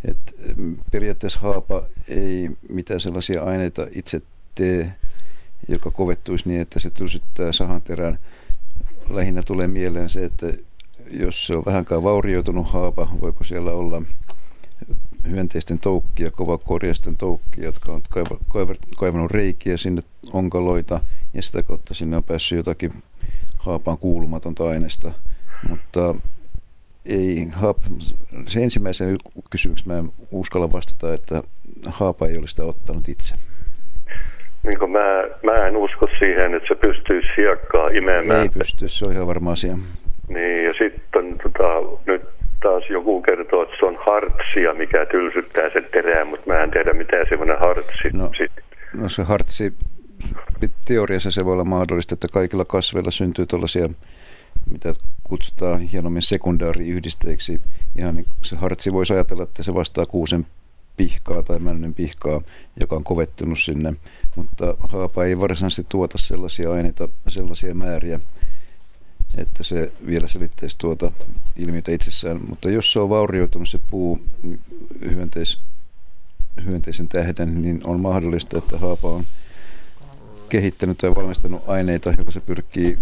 Et 0.06 0.36
mm, 0.56 0.78
periaatteessa 0.92 1.40
haapa 1.40 1.84
ei 2.08 2.50
mitään 2.70 3.00
sellaisia 3.00 3.44
aineita 3.44 3.88
itse 3.92 4.20
tee, 4.56 4.94
joka 5.68 5.92
kovettuisi 5.92 6.50
niin, 6.50 6.62
että 6.62 6.80
se 6.80 6.90
tylsyttää 6.90 7.52
sahanterän. 7.52 8.20
Lähinnä 9.10 9.44
tulee 9.44 9.68
mieleen 9.68 10.10
se, 10.10 10.26
että 10.26 10.54
jos 11.12 11.48
se 11.48 11.58
on 11.58 11.66
vähänkään 11.66 12.04
vaurioitunut 12.04 12.72
haapa, 12.72 13.08
voiko 13.22 13.44
siellä 13.44 13.72
olla 13.72 14.02
hyönteisten 15.30 15.80
toukkia, 15.80 16.32
kovakorjaisten 16.32 17.18
toukkia, 17.18 17.64
jotka 17.64 17.92
on 17.92 18.02
kaivannut 18.98 19.32
reikiä 19.32 19.78
sinne 19.78 20.02
onkaloita 20.34 21.00
ja 21.34 21.42
sitä 21.42 21.64
kautta 21.64 21.94
sinne 21.94 22.18
on 22.18 22.24
päässyt 22.24 22.58
jotakin 22.58 22.92
haapaan 23.58 23.98
kuulumatonta 23.98 24.70
aineesta. 24.70 25.12
Mutta 25.70 26.16
ei, 27.06 27.48
haap, 27.52 27.78
se 28.48 28.64
ensimmäisen 28.64 29.18
kysymyksen 29.50 29.88
mä 29.88 29.98
en 29.98 30.12
uskalla 30.32 30.72
vastata, 30.72 31.14
että 31.14 31.44
haapa 31.86 32.28
ei 32.28 32.38
ole 32.38 32.48
sitä 32.48 32.64
ottanut 32.64 33.10
itse. 33.10 33.36
Niin 34.64 34.92
mä, 34.92 35.00
mä 35.44 35.68
en 35.68 35.78
usko 35.78 36.08
siihen, 36.20 36.54
että 36.54 36.68
se 36.68 36.76
pystyy 36.76 37.22
siakkaa 37.36 37.88
imemään. 37.88 38.42
Ei 38.42 38.50
pysty, 38.50 38.88
se 38.88 39.06
on 39.06 39.14
ihan 39.14 39.28
varma 39.28 39.52
asia. 39.52 39.78
Niin, 40.28 40.64
ja 40.66 40.74
sitten 40.74 41.38
tota, 41.44 42.00
nyt 42.06 42.22
taas 42.64 42.84
joku 42.90 43.22
kertoo, 43.22 43.64
että 43.64 43.76
se 43.80 43.86
on 43.86 43.98
hartsia, 44.06 44.74
mikä 44.74 45.06
tylsyttää 45.06 45.70
sen 45.74 45.88
terään, 45.92 46.28
mutta 46.28 46.48
mä 46.48 46.64
en 46.64 46.72
tiedä, 46.72 46.94
mitä 46.94 47.18
semmoinen 47.30 47.60
hartsi 47.60 48.10
no, 48.14 48.32
no 48.94 49.10
se 49.10 49.24
hartsi, 49.24 49.74
teoriassa 50.86 51.32
se 51.32 51.46
voi 51.46 51.54
olla 51.54 51.66
mahdollista, 51.66 52.14
että 52.14 52.28
kaikilla 52.34 52.66
kasveilla 52.66 53.12
syntyy 53.12 53.46
tuollaisia, 53.46 53.90
mitä 54.72 54.94
kutsutaan 55.24 55.80
hienommin 55.80 56.22
sekundaariyhdisteiksi. 56.22 57.62
Ihan 57.98 58.16
niin 58.16 58.26
se 58.42 58.56
hartsi 58.56 58.94
voisi 58.94 59.14
ajatella, 59.14 59.44
että 59.44 59.64
se 59.64 59.74
vastaa 59.74 60.06
kuusen 60.06 60.46
pihkaa 60.98 61.44
tai 61.44 61.60
männyn 61.60 61.94
pihkaa, 61.94 62.42
joka 62.80 62.96
on 62.96 63.04
kovettunut 63.04 63.60
sinne, 63.60 63.94
mutta 64.36 64.76
haapa 64.80 65.26
ei 65.26 65.40
varsinaisesti 65.40 65.86
tuota 65.90 66.18
sellaisia 66.18 66.72
aineita, 66.72 67.10
sellaisia 67.28 67.76
määriä, 67.76 68.20
että 69.38 69.64
se 69.64 69.92
vielä 70.08 70.28
selittäisi 70.28 70.78
tuota 70.78 71.12
ilmiötä 71.56 71.92
itsessään. 71.92 72.40
Mutta 72.50 72.70
jos 72.70 72.94
se 72.94 73.00
on 73.00 73.10
vaurioitunut 73.10 73.70
se 73.70 73.80
puu 73.92 74.22
niin 74.44 74.60
hyönteis, 75.16 75.60
hyönteisen 76.66 77.08
tähden, 77.08 77.62
niin 77.62 77.82
on 77.84 78.00
mahdollista, 78.00 78.58
että 78.58 78.78
haapa 78.78 79.10
on 79.10 79.24
kehittänyt 80.50 80.98
tai 80.98 81.16
valmistanut 81.16 81.64
aineita, 81.68 82.14
joilla 82.18 82.32
se 82.32 82.40
pyrkii 82.40 82.98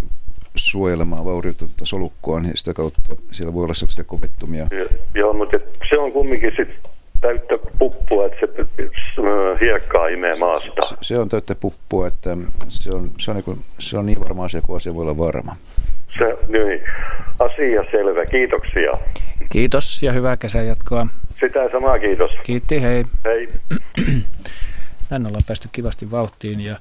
suojelemaan 0.55 1.25
vaurioitunutta 1.25 1.85
solukkoa, 1.85 2.39
niin 2.39 2.57
sitä 2.57 2.73
kautta 2.73 3.01
siellä 3.31 3.53
voi 3.53 3.63
olla 3.63 3.73
sellaisia 3.73 4.03
kovettumia. 4.03 4.67
Joo, 5.15 5.33
mutta 5.33 5.57
se 5.89 5.99
on 5.99 6.11
kumminkin 6.11 6.53
sitten 6.57 6.91
täyttä 7.21 7.57
puppua, 7.79 8.25
että 8.25 8.39
se 8.39 9.21
hiekkaa 9.61 10.07
imee 10.07 10.35
maasta. 10.35 10.87
Se, 10.89 10.95
se 11.01 11.19
on 11.19 11.29
täyttä 11.29 11.55
puppua, 11.55 12.07
että 12.07 12.37
se 12.67 12.91
on, 12.91 13.11
se 13.17 13.31
on, 13.31 13.35
niin, 13.35 13.43
kuin, 13.43 13.61
se 13.79 13.97
on 13.97 14.05
niin 14.05 14.19
varma 14.19 14.45
asia 14.45 14.61
kuin 14.61 14.77
asia 14.77 14.95
voi 14.95 15.01
olla 15.01 15.17
varma. 15.17 15.55
Se, 16.17 16.37
niin. 16.47 16.81
Asia 17.39 17.83
selvä. 17.91 18.25
Kiitoksia. 18.25 18.91
Kiitos 19.49 20.03
ja 20.03 20.11
hyvää 20.11 20.37
kesän 20.37 20.67
jatkoa. 20.67 21.07
Sitä 21.39 21.69
samaa 21.71 21.99
kiitos. 21.99 22.31
Kiitti, 22.43 22.81
hei. 22.81 23.05
Hei. 23.25 23.47
Näin 25.09 25.27
ollaan 25.27 25.43
päästy 25.47 25.69
kivasti 25.71 26.11
vauhtiin 26.11 26.61
ja, 26.61 26.75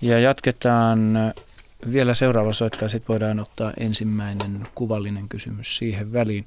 ja 0.00 0.18
jatketaan 0.18 0.98
vielä 1.92 2.14
seuraava 2.14 2.52
soittaa. 2.52 2.88
Sitten 2.88 3.08
voidaan 3.08 3.40
ottaa 3.40 3.72
ensimmäinen 3.80 4.66
kuvallinen 4.74 5.28
kysymys 5.28 5.76
siihen 5.76 6.12
väliin. 6.12 6.44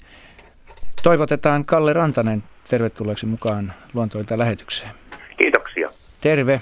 Toivotetaan 1.04 1.66
Kalle 1.66 1.94
Rantanen 1.94 2.44
tervetulleeksi 2.70 3.26
mukaan 3.26 3.74
luontoilta 3.94 4.38
lähetykseen. 4.38 4.92
Kiitoksia. 5.38 5.88
Terve. 6.22 6.62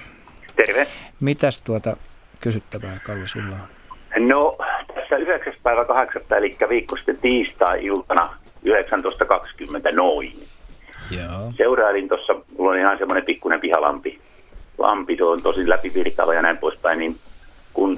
Terve. 0.56 0.88
Mitäs 1.20 1.60
tuota 1.60 1.98
kysyttävää, 2.42 2.98
Kalle, 3.06 3.28
sulla 3.28 3.56
on? 3.56 4.28
No, 4.28 4.58
tässä 5.14 5.32
9. 5.32 5.54
päivä 5.64 5.86
8. 5.86 6.22
eli 6.38 6.56
viikko 6.70 6.96
sitten 6.96 7.18
tiistai-iltana 7.18 8.30
19.20 8.66 9.92
noin. 9.92 10.34
Joo. 11.12 11.54
Seurailin 11.58 12.08
tuossa, 12.08 12.36
mulla 12.58 12.72
on 12.72 12.80
ihan 12.80 12.98
semmoinen 12.98 13.26
pikkuinen 13.26 13.60
pihalampi. 13.60 14.20
Lampi, 14.78 15.16
se 15.16 15.24
on 15.24 15.42
tosi 15.42 15.70
läpivirtaava 15.70 16.34
ja 16.34 16.42
näin 16.42 16.58
poispäin, 16.58 17.00
niin 17.00 17.16
kun 17.74 17.98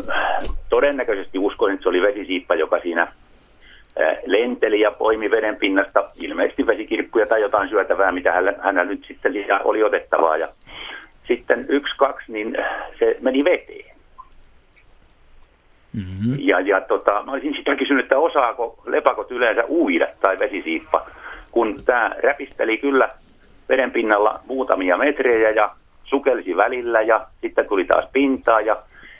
todennäköisesti 0.69 1.39
uskoisin, 1.39 1.73
että 1.73 1.83
se 1.83 1.89
oli 1.89 2.01
vesisiippa, 2.01 2.55
joka 2.55 2.79
siinä 2.79 3.07
lenteli 4.25 4.79
ja 4.79 4.91
poimi 4.91 5.31
veden 5.31 5.55
pinnasta 5.55 6.07
ilmeisesti 6.21 6.67
vesikirkkuja 6.67 7.25
tai 7.25 7.41
jotain 7.41 7.69
syötävää, 7.69 8.11
mitä 8.11 8.31
hänellä 8.61 8.85
nyt 8.85 9.05
sitten 9.07 9.33
oli 9.63 9.83
otettavaa. 9.83 10.37
Ja 10.37 10.47
sitten 11.27 11.65
yksi, 11.69 11.93
kaksi, 11.97 12.31
niin 12.31 12.57
se 12.99 13.17
meni 13.21 13.43
veteen. 13.43 13.84
Mm-hmm. 15.95 16.35
Ja, 16.39 16.59
ja 16.59 16.81
tota, 16.81 17.23
mä 17.25 17.31
olisin 17.31 17.55
sitä 17.55 17.75
kysynyt, 17.75 18.05
että 18.05 18.17
osaako 18.17 18.83
lepakot 18.85 19.31
yleensä 19.31 19.63
uida 19.69 20.07
tai 20.21 20.39
vesisiippa, 20.39 21.05
kun 21.51 21.75
tämä 21.85 22.11
räpisteli 22.23 22.77
kyllä 22.77 23.09
veden 23.69 23.91
pinnalla 23.91 24.39
muutamia 24.47 24.97
metrejä 24.97 25.49
ja 25.49 25.69
sukelsi 26.03 26.57
välillä 26.57 27.01
ja 27.01 27.27
sitten 27.41 27.67
tuli 27.67 27.85
taas 27.85 28.05
pintaa 28.13 28.61
ja 28.61 28.77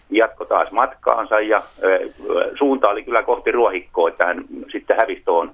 jatko 0.10 0.46
taas 0.46 0.72
matkaansa 0.72 1.40
ja 1.40 1.62
ö, 1.84 2.00
suunta 2.58 2.90
oli 2.90 3.04
kyllä 3.04 3.24
kohti 3.24 3.52
ruohikkoa, 3.52 4.10
että 4.10 4.26
hän 4.26 4.46
sitten 4.72 4.98
hävisi 5.00 5.22
tuon 5.26 5.52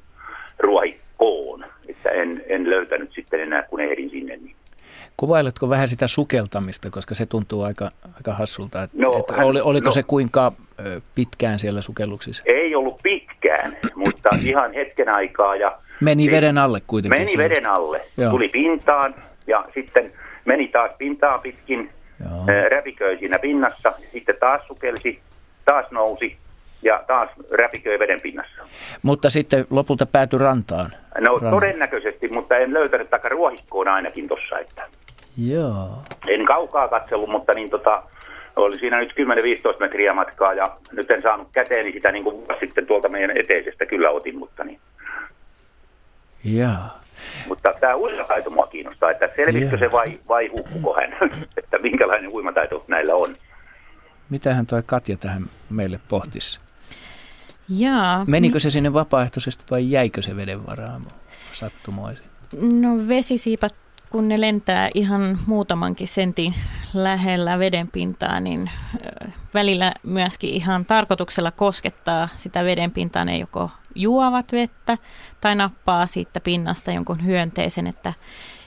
ruohikkoon, 0.60 1.66
että 1.90 2.10
en, 2.10 2.44
en 2.48 2.70
löytänyt 2.70 3.12
sitten 3.12 3.40
enää 3.40 3.64
kun 3.64 3.82
ehdin 3.82 4.10
sinne. 4.10 4.38
Niin. 4.38 4.56
Kuvailetko 5.22 5.70
vähän 5.70 5.88
sitä 5.88 6.08
sukeltamista, 6.08 6.90
koska 6.90 7.16
se 7.16 7.26
tuntuu 7.26 7.64
aika, 7.64 7.90
aika 8.16 8.34
hassulta. 8.34 8.84
Että, 8.84 8.98
no, 8.98 9.18
että 9.20 9.34
oli, 9.36 9.62
oliko 9.62 9.86
no, 9.86 9.92
se 9.92 10.04
kuinka 10.04 10.52
pitkään 11.16 11.60
siellä 11.60 11.82
sukelluksissa? 11.82 12.44
Ei 12.46 12.76
ollut 12.76 13.00
pitkään, 13.04 13.78
mutta 13.96 14.30
ihan 14.42 14.74
hetken 14.74 15.10
aikaa. 15.10 15.56
Ja 15.56 15.78
meni 16.00 16.24
niin, 16.24 16.32
veden 16.32 16.58
alle 16.58 16.82
kuitenkin. 16.88 17.20
Meni 17.20 17.32
sinne. 17.32 17.50
veden 17.50 17.66
alle, 17.66 18.02
Joo. 18.18 18.32
tuli 18.32 18.50
pintaan 18.50 19.16
ja 19.48 19.66
sitten 19.74 20.14
meni 20.46 20.68
taas 20.68 20.92
pintaa 20.98 21.38
pitkin, 21.38 21.90
Joo. 22.20 22.46
räpiköi 22.70 23.18
siinä 23.18 23.40
pinnassa, 23.40 23.94
sitten 24.12 24.36
taas 24.40 24.62
sukelsi, 24.68 25.20
taas 25.66 25.86
nousi 25.92 26.38
ja 26.84 27.04
taas 27.08 27.30
räpiköi 27.52 28.00
veden 28.00 28.22
pinnassa. 28.22 28.62
Mutta 29.02 29.30
sitten 29.30 29.66
lopulta 29.70 30.06
päätyi 30.06 30.40
rantaan? 30.40 30.92
No 31.20 31.34
Rannan. 31.34 31.52
todennäköisesti, 31.52 32.28
mutta 32.28 32.58
en 32.58 32.74
löytänyt 32.74 33.10
taka 33.10 33.30
ruohikkoon 33.30 33.88
ainakin 33.88 34.28
tuossa, 34.28 34.60
että 34.60 34.88
Joo. 35.38 36.04
En 36.28 36.46
kaukaa 36.46 36.88
katsellut, 36.88 37.30
mutta 37.30 37.54
niin 37.54 37.70
tota, 37.70 38.04
oli 38.56 38.78
siinä 38.78 39.00
nyt 39.00 39.14
10-15 39.76 39.80
metriä 39.80 40.14
matkaa 40.14 40.54
ja 40.54 40.78
nyt 40.92 41.12
en 41.12 41.22
saanut 41.22 41.48
käteeni 41.52 41.92
sitä 41.92 42.12
niin 42.12 42.24
kuin 42.24 42.46
sitten 42.60 42.86
tuolta 42.86 43.10
meidän 43.10 43.38
eteisestä 43.38 43.86
kyllä 43.86 44.10
otin, 44.10 44.40
mutta 44.40 44.64
niin. 44.64 44.80
Joo. 46.44 47.02
Mutta 47.48 47.74
tämä 47.80 47.98
uimataito 47.98 48.50
mua 48.50 48.68
kiinnostaa, 48.68 49.12
että 49.12 49.30
selvitkö 49.36 49.78
se 49.78 49.92
vai, 49.92 50.20
vai 50.28 50.48
hukkuko 50.48 50.96
hän, 50.96 51.32
että 51.58 51.78
minkälainen 51.78 52.32
uimataito 52.32 52.86
näillä 52.90 53.16
on? 53.16 53.36
Mitähän 54.30 54.66
toi 54.66 54.84
Katja 54.86 55.18
tähän 55.18 55.44
meille 55.70 56.00
pohtisi? 56.10 56.60
Jaa. 57.70 58.26
Menikö 58.28 58.60
se 58.60 58.70
sinne 58.70 58.94
vapaaehtoisesti 58.94 59.66
vai 59.72 59.92
jäikö 59.92 60.22
se 60.22 60.36
veden 60.36 60.68
varaan 60.68 61.02
sattumoisin? 61.52 62.26
No 62.82 63.08
vesisiipat, 63.08 63.76
kun 64.12 64.30
ne 64.30 64.42
lentää 64.42 64.90
ihan 64.94 65.38
muutamankin 65.46 66.08
sentin 66.08 66.54
lähellä 66.94 67.60
vedenpintaa, 67.60 68.40
niin 68.40 68.70
välillä 69.54 69.94
myöskin 70.04 70.50
ihan 70.50 70.86
tarkoituksella 70.86 71.52
koskettaa 71.52 72.30
sitä 72.36 72.64
vedenpintaa. 72.64 73.26
Ne 73.26 73.38
joko 73.38 73.70
juovat 73.96 74.52
vettä 74.52 74.98
tai 75.42 75.56
nappaa 75.56 76.08
siitä 76.08 76.40
pinnasta 76.40 76.92
jonkun 76.92 77.26
hyönteisen, 77.26 77.88
että 77.88 78.14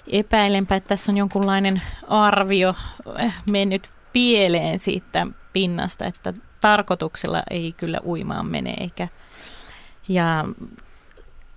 epäilenpä, 0.06 0.76
että 0.76 0.88
tässä 0.88 1.12
on 1.12 1.18
jonkunlainen 1.18 1.82
arvio 2.08 2.74
eh, 3.18 3.34
mennyt 3.50 3.90
pieleen 4.12 4.78
siitä 4.78 5.26
pinnasta, 5.52 6.06
että 6.06 6.32
tarkoituksella 6.60 7.42
ei 7.50 7.74
kyllä 7.76 8.00
uimaan 8.04 8.46
mene 8.46 8.74
eikä 8.80 9.08
ja 10.08 10.44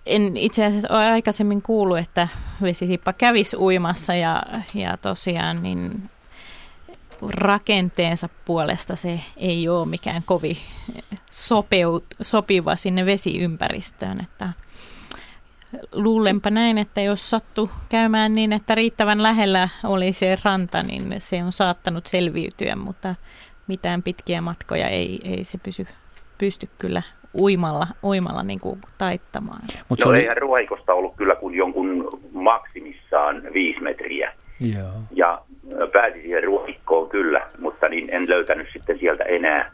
en 0.07 0.37
itse 0.37 0.65
asiassa 0.65 0.93
ole 0.93 1.05
aikaisemmin 1.05 1.61
kuullut, 1.61 1.97
että 1.97 2.27
vesisippa 2.61 3.13
kävisi 3.13 3.57
uimassa 3.57 4.15
ja, 4.15 4.43
ja 4.73 4.97
tosiaan 4.97 5.63
niin 5.63 6.09
rakenteensa 7.21 8.29
puolesta 8.45 8.95
se 8.95 9.19
ei 9.37 9.69
ole 9.69 9.85
mikään 9.85 10.23
kovin 10.25 10.57
sopeut, 11.29 12.05
sopiva 12.21 12.75
sinne 12.75 13.05
vesiympäristöön. 13.05 14.21
Että 14.21 14.49
luulenpa 15.91 16.49
näin, 16.49 16.77
että 16.77 17.01
jos 17.01 17.29
sattu 17.29 17.71
käymään 17.89 18.35
niin, 18.35 18.53
että 18.53 18.75
riittävän 18.75 19.23
lähellä 19.23 19.69
oli 19.83 20.13
se 20.13 20.37
ranta, 20.43 20.83
niin 20.83 21.15
se 21.19 21.43
on 21.43 21.51
saattanut 21.51 22.07
selviytyä, 22.07 22.75
mutta 22.75 23.15
mitään 23.67 24.03
pitkiä 24.03 24.41
matkoja 24.41 24.89
ei, 24.89 25.19
ei 25.23 25.43
se 25.43 25.57
pysy, 25.57 25.87
pysty 26.37 26.69
kyllä 26.77 27.01
uimalla, 27.39 27.87
uimalla 28.03 28.43
niin 28.43 28.59
kuin 28.59 28.81
taittamaan. 28.97 29.61
Mut 29.89 29.99
no 30.05 30.09
oli... 30.09 30.19
eihän 30.19 30.37
ruoikosta 30.37 30.93
ollut 30.93 31.15
kyllä 31.15 31.35
kuin 31.35 31.55
jonkun 31.55 32.09
maksimissaan 32.33 33.41
viisi 33.53 33.81
metriä. 33.81 34.33
Joo. 34.59 34.91
Ja 35.11 35.41
pääsi 35.93 36.21
siihen 36.21 36.43
ruohikkoon 36.43 37.09
kyllä, 37.09 37.47
mutta 37.59 37.89
niin 37.89 38.09
en 38.11 38.29
löytänyt 38.29 38.67
sitten 38.73 38.99
sieltä 38.99 39.23
enää, 39.23 39.71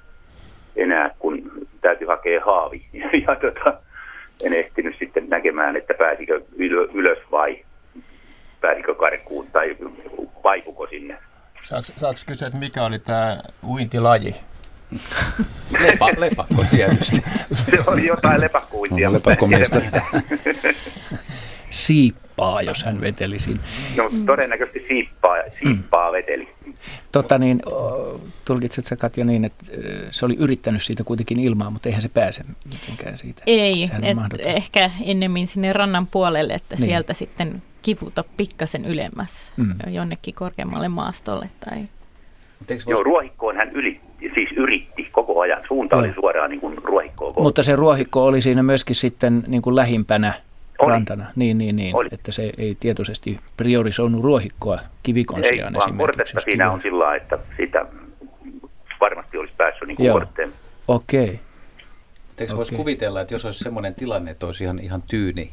enää 0.76 1.10
kun 1.20 1.52
täytyy 1.82 2.08
hakea 2.08 2.42
haavi. 2.46 2.82
Ja 3.28 3.36
tota, 3.36 3.80
en 4.44 4.54
ehtinyt 4.54 4.96
sitten 5.00 5.30
näkemään, 5.30 5.76
että 5.76 5.94
pääsikö 5.94 6.42
ylös 6.94 7.20
vai 7.32 7.66
pääsikö 8.62 8.96
karkuun 8.96 9.48
tai 9.52 9.76
vaipuko 10.44 10.88
sinne. 10.88 11.18
Saaks, 11.64 11.94
saaks 11.96 12.26
kysyä, 12.26 12.48
että 12.48 12.60
mikä 12.60 12.84
oli 12.84 13.00
tämä 13.00 13.38
uintilaji? 13.68 14.36
Lepa, 15.80 16.10
lepakko 16.18 16.66
tietysti. 16.72 17.22
Se 17.54 17.80
oli 17.88 18.08
jotain 18.08 18.42
lepakkouintia. 18.42 19.14
Lepakkomiestä. 19.14 19.82
Siippaa, 21.70 22.62
jos 22.62 22.84
hän 22.84 23.02
veteli 23.02 23.40
siinä. 23.40 23.60
No 23.96 24.10
todennäköisesti 24.26 24.86
siippaa, 24.88 25.36
siippaa 25.60 26.10
mm. 26.10 26.14
veteli. 26.14 26.50
Tota 27.12 27.38
niin, 27.38 27.62
tulkitset 28.46 28.86
sä 28.86 28.96
Katja 28.96 29.26
niin, 29.26 29.46
että 29.46 29.66
se 30.12 30.26
oli 30.26 30.36
yrittänyt 30.40 30.84
siitä 30.84 31.04
kuitenkin 31.04 31.40
ilmaa, 31.40 31.70
mutta 31.70 31.90
eihän 31.90 32.02
se 32.02 32.10
pääse 32.10 32.44
mitenkään 32.74 33.18
siitä. 33.18 33.42
Ei, 33.46 33.84
et 33.84 34.40
ehkä 34.40 34.92
ennemmin 35.04 35.48
sinne 35.48 35.74
rannan 35.74 36.08
puolelle, 36.08 36.54
että 36.54 36.76
niin. 36.76 36.86
sieltä 36.86 37.14
sitten 37.14 37.62
kivuta 37.82 38.24
pikkasen 38.38 38.86
ylemmäs 38.86 39.54
mm. 39.58 39.76
jonnekin 39.90 40.34
korkeammalle 40.34 40.88
maastolle. 40.88 41.50
Tai... 41.66 41.88
Joo, 42.88 43.04
ruohikkoon 43.04 43.58
hän 43.58 43.72
ylitti, 43.72 44.03
siis 44.34 44.50
yritti 44.58 45.10
koko 45.12 45.40
ajan. 45.40 45.62
Suunta 45.68 45.96
oli 45.96 46.14
suoraan 46.14 46.50
niin 46.50 46.60
kuin 46.60 46.78
ruohikkoon. 46.84 47.34
Mutta 47.44 47.64
se 47.64 47.76
ruohikko 47.76 48.26
oli 48.26 48.42
siinä 48.42 48.64
myöskin 48.64 48.96
sitten 48.96 49.44
niin 49.48 49.62
kuin 49.62 49.76
lähimpänä 49.76 50.34
oli. 50.80 50.90
rantana. 50.90 51.26
Niin, 51.36 51.58
niin, 51.58 51.76
niin. 51.76 51.96
Oli. 51.96 52.10
Että 52.12 52.32
se 52.32 52.52
ei 52.58 52.78
tietoisesti 52.80 53.40
priorisoinut 53.58 54.24
ruohikkoa 54.24 54.80
kivikon 55.04 55.40
ei, 55.44 55.50
sijaan 55.50 55.74
vaan 55.74 55.90
esimerkiksi. 55.90 56.38
siinä 56.44 56.72
on 56.72 56.82
sillä 56.82 57.16
että 57.16 57.40
sitä 57.58 57.86
varmasti 59.00 59.38
olisi 59.38 59.54
päässyt 59.58 59.88
niin 59.88 59.98
kuin 59.98 60.12
Okei. 60.88 61.24
Okay. 61.24 61.38
Eikö 62.40 62.56
voisi 62.56 62.76
kuvitella, 62.76 63.22
että 63.22 63.34
jos 63.34 63.46
olisi 63.46 63.60
sellainen 63.60 63.96
tilanne, 63.96 64.32
että 64.32 64.46
olisi 64.46 64.64
ihan, 64.64 64.80
ihan 64.80 65.02
tyyni 65.02 65.52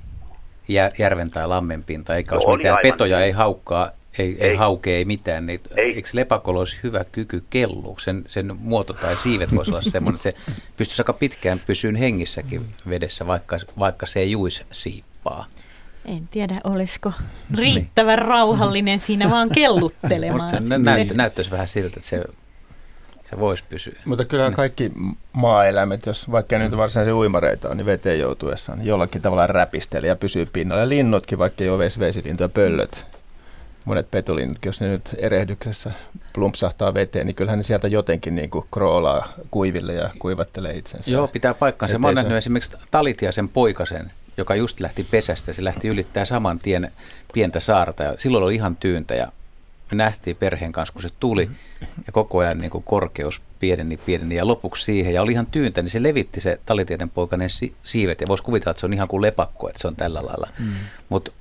järven 0.99 1.31
tai 1.31 1.49
lammen 1.49 1.85
pinta, 1.85 2.17
eikä 2.17 2.35
no, 2.35 2.41
olisi 2.41 2.57
mitään 2.57 2.79
petoja, 2.83 3.17
niin. 3.17 3.25
ei 3.25 3.31
haukkaa, 3.31 3.91
ei, 4.19 4.37
ei. 4.41 4.51
ei 4.51 4.57
haukea, 4.57 4.97
ei 4.97 5.05
mitään, 5.05 5.47
niin 5.47 5.61
ei. 5.77 5.95
eikö 5.95 6.09
lepakolla 6.13 6.59
olisi 6.59 6.79
hyvä 6.83 7.05
kyky 7.05 7.45
kellua? 7.51 7.97
Sen, 8.01 8.25
sen 8.29 8.57
muoto 8.59 8.93
tai 8.93 9.17
siivet 9.17 9.55
voisi 9.55 9.71
olla 9.71 9.81
semmoinen, 9.81 10.17
että 10.17 10.41
se 10.47 10.53
pystyisi 10.77 11.03
aika 11.03 11.13
pitkään 11.13 11.61
pysyyn 11.67 11.97
hengissäkin 11.97 12.61
vedessä, 12.89 13.27
vaikka, 13.27 13.57
vaikka 13.79 14.07
se 14.07 14.21
ei 14.21 14.31
juisi 14.31 14.65
siippaa. 14.73 15.47
En 16.05 16.29
tiedä, 16.29 16.57
olisiko 16.65 17.13
riittävän 17.57 18.19
rauhallinen 18.19 19.01
siinä 19.01 19.31
vaan 19.31 19.49
kelluttelemaan. 19.49 20.49
se 20.49 20.79
näyttä, 20.79 21.15
näyttäisi 21.15 21.51
vähän 21.51 21.69
siltä, 21.69 21.95
että 21.97 22.09
se 22.09 22.25
se 23.31 23.39
voisi 23.39 23.65
pysyä. 23.69 24.01
Mutta 24.05 24.25
kyllä 24.25 24.45
niin. 24.45 24.57
kaikki 24.57 24.93
maaeläimet, 25.33 26.07
jos 26.07 26.31
vaikka 26.31 26.59
nyt 26.59 26.77
varsinaisia 26.77 27.17
uimareita 27.17 27.69
on, 27.69 27.77
niin 27.77 27.87
veteen 27.87 28.19
joutuessaan 28.19 28.79
niin 28.79 28.87
jollakin 28.87 29.23
tavalla 29.23 29.47
räpisteli 29.47 30.07
ja 30.07 30.17
pysyy 30.17 30.47
pinnalla. 30.47 30.83
Ja 30.83 30.89
linnutkin, 30.89 31.39
vaikka 31.39 31.65
ei 31.65 31.71
ole 31.71 31.91
vesilintuja, 31.99 32.49
pöllöt, 32.49 33.07
monet 33.91 34.11
petolinnut, 34.11 34.59
jos 34.65 34.81
ne 34.81 34.89
nyt 34.89 35.11
erehdyksessä 35.19 35.91
plumpsahtaa 36.33 36.95
veteen, 36.95 37.27
niin 37.27 37.35
kyllähän 37.35 37.59
ne 37.59 37.63
sieltä 37.63 37.89
jotenkin 37.89 38.35
niin 38.35 38.51
kuin 38.51 38.65
kroolaa 38.71 39.33
kuiville 39.51 39.93
ja 39.93 40.11
kuivattelee 40.19 40.73
itsensä. 40.73 41.11
Joo, 41.11 41.29
pitää 41.29 41.55
paikkaansa. 41.55 41.99
Mä 41.99 42.07
oon 42.07 42.15
nähnyt 42.15 42.37
esimerkiksi 42.37 42.77
Talitiasen 42.91 43.49
poikasen, 43.49 44.11
joka 44.37 44.55
just 44.55 44.81
lähti 44.81 45.07
pesästä. 45.11 45.53
Se 45.53 45.65
lähti 45.65 45.89
ylittää 45.89 46.25
saman 46.25 46.59
tien 46.59 46.93
pientä 47.33 47.61
saarta 47.61 48.03
ja 48.03 48.15
silloin 48.17 48.45
oli 48.45 48.55
ihan 48.55 48.77
tyyntä 48.77 49.15
ja 49.15 49.33
me 49.91 49.97
nähtiin 49.97 50.37
perheen 50.37 50.73
kanssa, 50.73 50.93
kun 50.93 51.03
se 51.03 51.09
tuli 51.21 51.51
ja 51.81 52.13
koko 52.13 52.39
ajan 52.39 52.59
niin 52.59 52.71
kuin 52.71 52.85
korkeus 52.85 53.41
pieneni, 53.61 53.97
pieneni 53.97 54.35
ja 54.35 54.47
lopuksi 54.47 54.85
siihen 54.85 55.15
ja 55.15 55.23
oli 55.23 55.33
ihan 55.33 55.47
tyyntä, 55.47 55.83
niin 55.83 55.91
se 55.91 56.03
levitti 56.03 56.41
se 56.41 56.61
talitieden 56.67 57.11
poikainen 57.11 57.51
si- 57.51 57.75
siivet 57.83 58.21
ja 58.21 58.27
voisi 58.29 58.45
kuvitella, 58.45 58.71
että 58.71 58.81
se 58.81 58.87
on 58.87 58.93
ihan 58.93 59.09
kuin 59.09 59.23
lepakko, 59.23 59.69
että 59.69 59.81
se 59.81 59.89
on 59.89 59.97
tällä 59.97 60.27
lailla. 60.27 60.49
Mm. 60.59 60.73
Mutta 61.09 61.33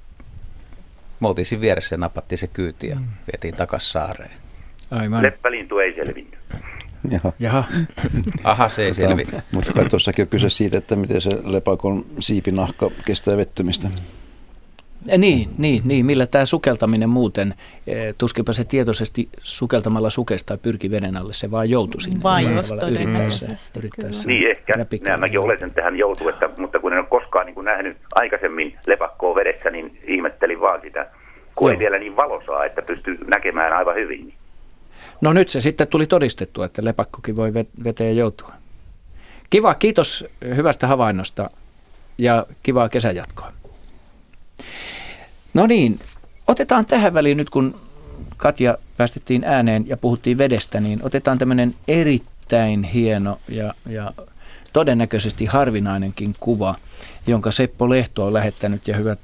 me 1.19 1.27
oltiin 1.27 1.45
siinä 1.45 1.61
vieressä 1.61 1.93
ja 1.93 1.97
napattiin 1.97 2.39
se 2.39 2.47
kyyti 2.47 2.87
ja 2.87 2.95
mm. 2.95 3.05
vietiin 3.31 3.55
takaisin 3.55 3.91
saareen. 3.91 4.31
Aivan. 4.91 5.23
Leppälintu 5.23 5.77
ei 5.77 5.95
selvinnyt. 5.95 6.39
Jaha. 7.11 7.33
Jaha. 7.39 7.63
Aha, 8.43 8.69
se 8.69 8.85
ei 8.85 8.93
selvi. 8.93 9.27
Mutta 9.51 9.73
kai 9.73 9.89
tuossakin 9.89 10.23
on 10.23 10.29
kyse 10.29 10.49
siitä, 10.49 10.77
että 10.77 10.95
miten 10.95 11.21
se 11.21 11.29
lepakon 11.43 12.05
siipinahka 12.19 12.91
kestää 13.05 13.37
vettymistä. 13.37 13.89
Niin, 15.17 15.49
niin, 15.57 15.81
niin, 15.85 16.05
millä 16.05 16.27
tämä 16.27 16.45
sukeltaminen 16.45 17.09
muuten, 17.09 17.53
e, 17.87 18.13
tuskipa 18.17 18.53
se 18.53 18.63
tietoisesti 18.63 19.29
sukeltamalla 19.41 20.09
sukesta 20.09 20.57
pyrki 20.57 20.91
veden 20.91 21.17
alle, 21.17 21.33
se 21.33 21.51
vaan 21.51 21.69
joutui 21.69 22.01
sinne. 22.01 22.19
Vaivos 22.23 22.71
yrittäessä, 22.91 23.55
yrittäessä 23.77 24.27
Niin 24.27 24.51
ehkä, 24.51 24.85
näin 25.03 25.19
mäkin 25.19 25.39
olen 25.39 25.71
tähän 25.71 25.95
joutu, 25.95 26.29
että, 26.29 26.49
mutta 26.57 26.79
kun 26.79 26.93
en 26.93 26.99
ole 26.99 27.07
koskaan 27.09 27.45
niin 27.45 27.55
kuin 27.55 27.65
nähnyt 27.65 27.97
aikaisemmin 28.15 28.77
lepakkoa 28.87 29.35
vedessä, 29.35 29.69
niin 29.69 29.99
ihmettelin 30.07 30.61
vaan 30.61 30.81
sitä, 30.81 31.07
kun 31.55 31.67
Joo. 31.67 31.73
ei 31.73 31.79
vielä 31.79 31.99
niin 31.99 32.15
valosaa, 32.15 32.65
että 32.65 32.81
pystyy 32.81 33.17
näkemään 33.27 33.73
aivan 33.73 33.95
hyvin. 33.95 34.33
No 35.21 35.33
nyt 35.33 35.47
se 35.47 35.61
sitten 35.61 35.87
tuli 35.87 36.05
todistettua, 36.05 36.65
että 36.65 36.85
lepakkokin 36.85 37.35
voi 37.35 37.53
veteen 37.83 38.17
joutua. 38.17 38.51
Kiva, 39.49 39.75
kiitos 39.75 40.25
hyvästä 40.55 40.87
havainnosta 40.87 41.49
ja 42.17 42.45
kivaa 42.63 42.89
kesäjatkoa. 42.89 43.58
No 45.53 45.67
niin, 45.67 45.99
otetaan 46.47 46.85
tähän 46.85 47.13
väliin 47.13 47.37
nyt 47.37 47.49
kun 47.49 47.81
Katja 48.37 48.77
päästettiin 48.97 49.43
ääneen 49.43 49.87
ja 49.87 49.97
puhuttiin 49.97 50.37
vedestä, 50.37 50.79
niin 50.79 50.99
otetaan 51.03 51.37
tämmöinen 51.37 51.75
erittäin 51.87 52.83
hieno 52.83 53.39
ja, 53.49 53.73
ja 53.85 54.11
todennäköisesti 54.73 55.45
harvinainenkin 55.45 56.33
kuva, 56.39 56.75
jonka 57.27 57.51
Seppo 57.51 57.89
Lehto 57.89 58.25
on 58.25 58.33
lähettänyt 58.33 58.87
ja 58.87 58.97
hyvät 58.97 59.19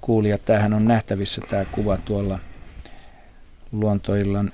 kuulijat, 0.00 0.44
tämähän 0.44 0.74
on 0.74 0.84
nähtävissä 0.84 1.40
tämä 1.50 1.64
kuva 1.72 1.96
tuolla 1.96 2.38
luontoillan 3.72 4.52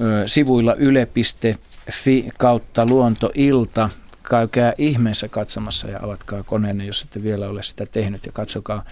ö, 0.00 0.28
sivuilla 0.28 0.74
yle.fi 0.74 2.28
kautta 2.38 2.86
luontoilta. 2.86 3.88
Käykää 4.30 4.72
ihmeessä 4.78 5.28
katsomassa 5.28 5.88
ja 5.88 5.98
avatkaa 6.02 6.42
koneenne, 6.42 6.84
jos 6.84 7.02
ette 7.02 7.22
vielä 7.22 7.48
ole 7.48 7.62
sitä 7.62 7.86
tehnyt 7.86 8.26
ja 8.26 8.32
katsokaa 8.32 8.84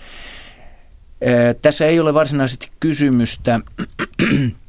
tässä 1.63 1.87
ei 1.87 2.01
ole 2.01 2.15
varsinaisesti 2.15 2.71
kysymystä 2.81 3.61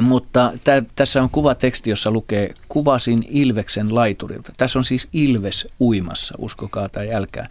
Mutta 0.00 0.52
tä, 0.64 0.82
tässä 0.96 1.22
on 1.22 1.30
kuvateksti, 1.30 1.90
jossa 1.90 2.10
lukee 2.10 2.54
Kuvasin 2.68 3.26
Ilveksen 3.28 3.94
laiturilta. 3.94 4.52
Tässä 4.56 4.78
on 4.78 4.84
siis 4.84 5.08
Ilves 5.12 5.68
uimassa, 5.80 6.34
uskokaa 6.38 6.88
tai 6.88 7.14
älkää. 7.14 7.48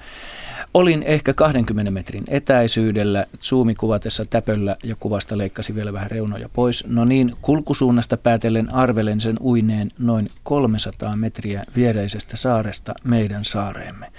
Olin 0.73 1.03
ehkä 1.03 1.34
20 1.34 1.91
metrin 1.91 2.23
etäisyydellä, 2.27 3.25
zoomi 3.41 3.75
kuvatessa 3.75 4.25
täpöllä 4.25 4.75
ja 4.84 4.95
kuvasta 4.99 5.38
leikkasi 5.38 5.75
vielä 5.75 5.93
vähän 5.93 6.12
reunoja 6.12 6.49
pois. 6.49 6.88
No 6.88 7.06
niin, 7.06 7.32
kulkusuunnasta 7.41 8.17
päätellen 8.17 8.73
arvelen 8.73 9.21
sen 9.21 9.38
uineen 9.41 9.89
noin 9.99 10.30
300 10.43 11.15
metriä 11.15 11.63
viereisestä 11.75 12.38
saaresta 12.38 12.93
meidän 13.03 13.45
saareemme. 13.45 14.12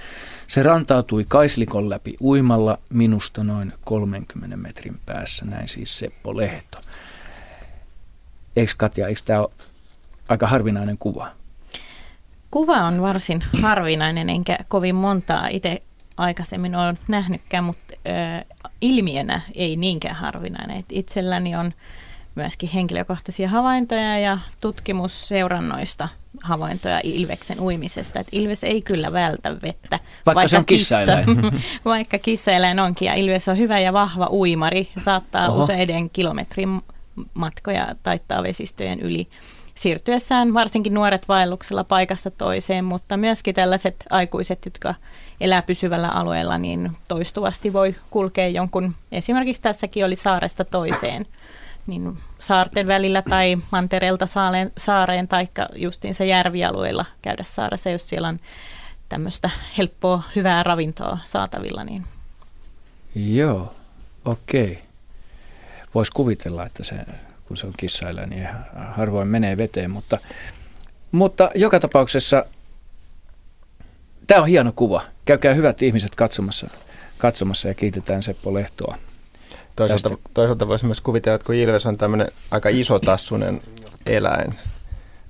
Se 0.49 0.63
rantautui 0.63 1.25
Kaislikon 1.29 1.91
läpi 1.91 2.17
uimalla 2.21 2.79
minusta 2.91 3.45
noin 3.45 3.73
30 3.85 4.57
metrin 4.57 5.01
päässä, 5.07 5.45
näin 5.45 5.69
siis 5.69 5.99
Seppo 5.99 6.37
Lehto. 6.37 6.79
Eikö 8.57 8.73
Katja, 8.77 9.09
eikö 9.09 9.21
tämä 9.25 9.41
ole 9.41 9.51
aika 10.29 10.47
harvinainen 10.47 10.99
kuva? 10.99 11.31
Kuva 12.51 12.77
on 12.77 13.03
varsin 13.03 13.45
harvinainen, 13.63 14.31
enkä 14.31 14.59
kovin 14.69 14.95
montaa 14.95 15.49
itse 15.49 15.83
aikaisemmin 16.17 16.75
ole 16.75 16.95
nähnytkään, 17.09 17.65
mutta 17.65 17.95
ö, 17.95 18.45
ilmiönä 18.81 19.41
ei 19.55 19.77
niinkään 19.77 20.17
harvinainen. 20.17 20.79
Et 20.79 20.87
itselläni 20.93 21.57
on 21.57 21.73
myöskin 22.39 22.69
henkilökohtaisia 22.69 23.49
havaintoja 23.49 24.19
ja 24.19 24.39
tutkimusseurannoista 24.61 26.09
havaintoja 26.43 27.01
Ilveksen 27.03 27.61
uimisesta. 27.61 28.21
Et 28.21 28.27
Ilves 28.33 28.65
ei 28.65 28.83
kyllä 28.83 29.13
vältä 29.13 29.51
vettä. 29.63 29.99
Vaikka, 30.27 30.35
vaikka 30.35 30.49
se 30.49 30.59
on 30.59 30.65
kissa, 30.65 30.97
vaikka 31.85 32.19
kissaeläin 32.19 32.81
onkin. 32.81 33.07
Ja 33.07 33.15
Ilves 33.15 33.49
on 33.49 33.59
hyvä 33.59 33.79
ja 33.79 33.93
vahva 33.93 34.29
uimari. 34.31 34.89
Saattaa 35.05 35.49
Oho. 35.49 35.63
useiden 35.63 36.11
kilometrin 36.11 36.83
matkoja 37.35 37.95
taittaa 38.03 38.43
vesistöjen 38.43 39.01
yli 39.01 39.29
siirtyessään 39.75 40.55
varsinkin 40.55 40.95
nuoret 40.95 41.29
vaelluksella 41.29 41.85
paikasta 41.85 42.31
toiseen, 42.31 42.85
mutta 42.85 43.17
myöskin 43.17 43.55
tällaiset 43.55 43.97
aikuiset, 44.11 44.65
jotka 44.65 44.95
elää 45.41 45.63
pysyvällä 45.63 46.09
alueella, 46.09 46.59
niin 46.59 46.91
toistuvasti 47.09 47.73
voi 47.73 47.95
kulkea 48.11 48.49
jonkun, 48.49 48.95
esimerkiksi 49.13 49.63
tässäkin 49.63 50.05
oli 50.05 50.17
saaresta 50.17 50.65
toiseen, 50.65 51.27
niin 51.89 52.19
saarten 52.41 52.87
välillä 52.87 53.23
tai 53.23 53.59
mantereelta 53.71 54.27
saareen, 54.27 54.73
saareen 54.77 55.29
tai 55.29 55.49
justiinsa 55.75 56.25
järvialueilla 56.25 57.05
käydä 57.23 57.45
saaressa, 57.47 57.91
jos 57.91 58.09
siellä 58.09 58.29
on 58.29 58.41
tämmöistä 59.09 59.51
helppoa, 59.79 60.23
hyvää 60.37 60.63
ravintoa 60.63 61.19
saatavilla. 61.25 61.85
Niin. 61.85 62.05
Joo, 63.15 63.75
okei. 64.25 64.83
Voisi 65.95 66.13
kuvitella, 66.13 66.67
että 66.67 66.85
se, 66.85 66.95
kun 67.49 67.57
se 67.57 67.67
on 67.67 67.73
kissailla, 67.77 68.27
niin 68.27 68.49
harvoin 68.89 69.29
menee 69.29 69.57
veteen, 69.57 69.91
mutta, 69.91 70.19
mutta 71.13 71.51
joka 71.55 71.81
tapauksessa 71.81 72.45
Tämä 74.29 74.41
on 74.41 74.49
hieno 74.49 74.73
kuva. 74.77 75.03
Käykää 75.25 75.55
hyvät 75.55 75.83
ihmiset 75.83 76.15
katsomassa, 76.15 76.67
katsomassa 77.19 77.69
ja 77.69 77.75
kiitetään 77.75 78.23
Seppo 78.23 78.55
Lehtoa. 78.55 78.99
Toisaalta, 79.79 80.19
toisaalta 80.35 80.69
voisi 80.69 80.87
myös 80.87 81.01
kuvitella, 81.01 81.35
että 81.35 81.47
kun 81.47 81.55
Ilves 81.55 81.87
on 81.87 81.97
tämmöinen 81.97 82.29
aika 82.51 82.69
isotassunen 82.69 83.63
eläin, 84.07 84.55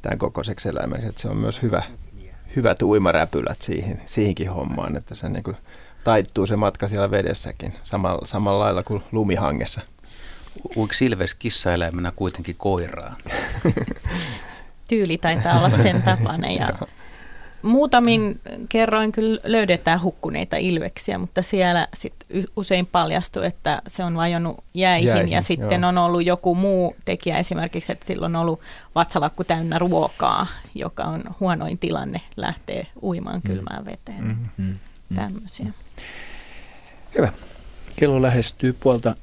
tämän 0.02 0.18
kokoiseksi 0.18 0.68
eläimeksi, 0.68 1.06
että 1.06 1.22
se 1.22 1.28
on 1.28 1.36
myös 1.36 1.62
hyvä, 1.62 1.82
hyvät 2.56 2.82
uimaräpylät 2.82 3.62
siihen, 3.62 4.02
siihenkin 4.06 4.50
hommaan, 4.50 4.96
että 4.96 5.14
se 5.14 5.28
niin 5.28 5.42
kuin 5.42 5.56
taittuu 6.04 6.46
se 6.46 6.56
matka 6.56 6.88
siellä 6.88 7.10
vedessäkin 7.10 7.74
samalla, 7.84 8.26
samalla 8.26 8.64
lailla 8.64 8.82
kuin 8.82 9.02
lumihangessa. 9.12 9.80
Uiko 10.76 10.94
Ilves 11.00 11.34
kissaeläimenä 11.34 12.12
kuitenkin 12.16 12.56
koiraa? 12.58 13.16
Tyyli 14.88 15.18
taitaa 15.18 15.58
olla 15.58 15.70
sen 15.70 16.02
tapainen 16.02 16.54
ja 16.54 16.68
Muutamin 17.62 18.40
kerroin 18.68 19.12
kyllä 19.12 19.40
löydetään 19.44 20.02
hukkuneita 20.02 20.56
ilveksiä, 20.56 21.18
mutta 21.18 21.42
siellä 21.42 21.88
sit 21.94 22.14
usein 22.56 22.86
paljastuu, 22.86 23.42
että 23.42 23.82
se 23.86 24.04
on 24.04 24.16
vajonnut 24.16 24.64
jäihin, 24.74 25.08
jäihin 25.08 25.28
ja 25.28 25.42
sitten 25.42 25.80
joo. 25.80 25.88
on 25.88 25.98
ollut 25.98 26.24
joku 26.26 26.54
muu 26.54 26.96
tekijä 27.04 27.38
esimerkiksi, 27.38 27.92
että 27.92 28.06
silloin 28.06 28.36
on 28.36 28.42
ollut 28.42 28.60
vatsalakku 28.94 29.44
täynnä 29.44 29.78
ruokaa, 29.78 30.46
joka 30.74 31.04
on 31.04 31.24
huonoin 31.40 31.78
tilanne 31.78 32.20
lähtee 32.36 32.86
uimaan 33.02 33.40
mm. 33.44 33.50
kylmään 33.52 33.84
veteen. 33.84 34.24
Mm, 34.24 34.36
mm, 34.56 34.64
mm. 34.64 35.16
Tämmöisiä. 35.16 35.66
Hyvä. 37.14 37.32
Kello 37.96 38.22
lähestyy 38.22 38.72
puolta 38.72 39.14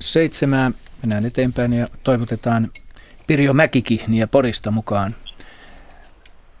seitsemää. 0.00 0.70
Mennään 1.02 1.26
eteenpäin 1.26 1.72
ja 1.72 1.88
toivotetaan 2.04 2.70
Pirjo 3.26 3.52
Mäkikihniä 3.52 4.26
Porista 4.26 4.70
mukaan 4.70 5.14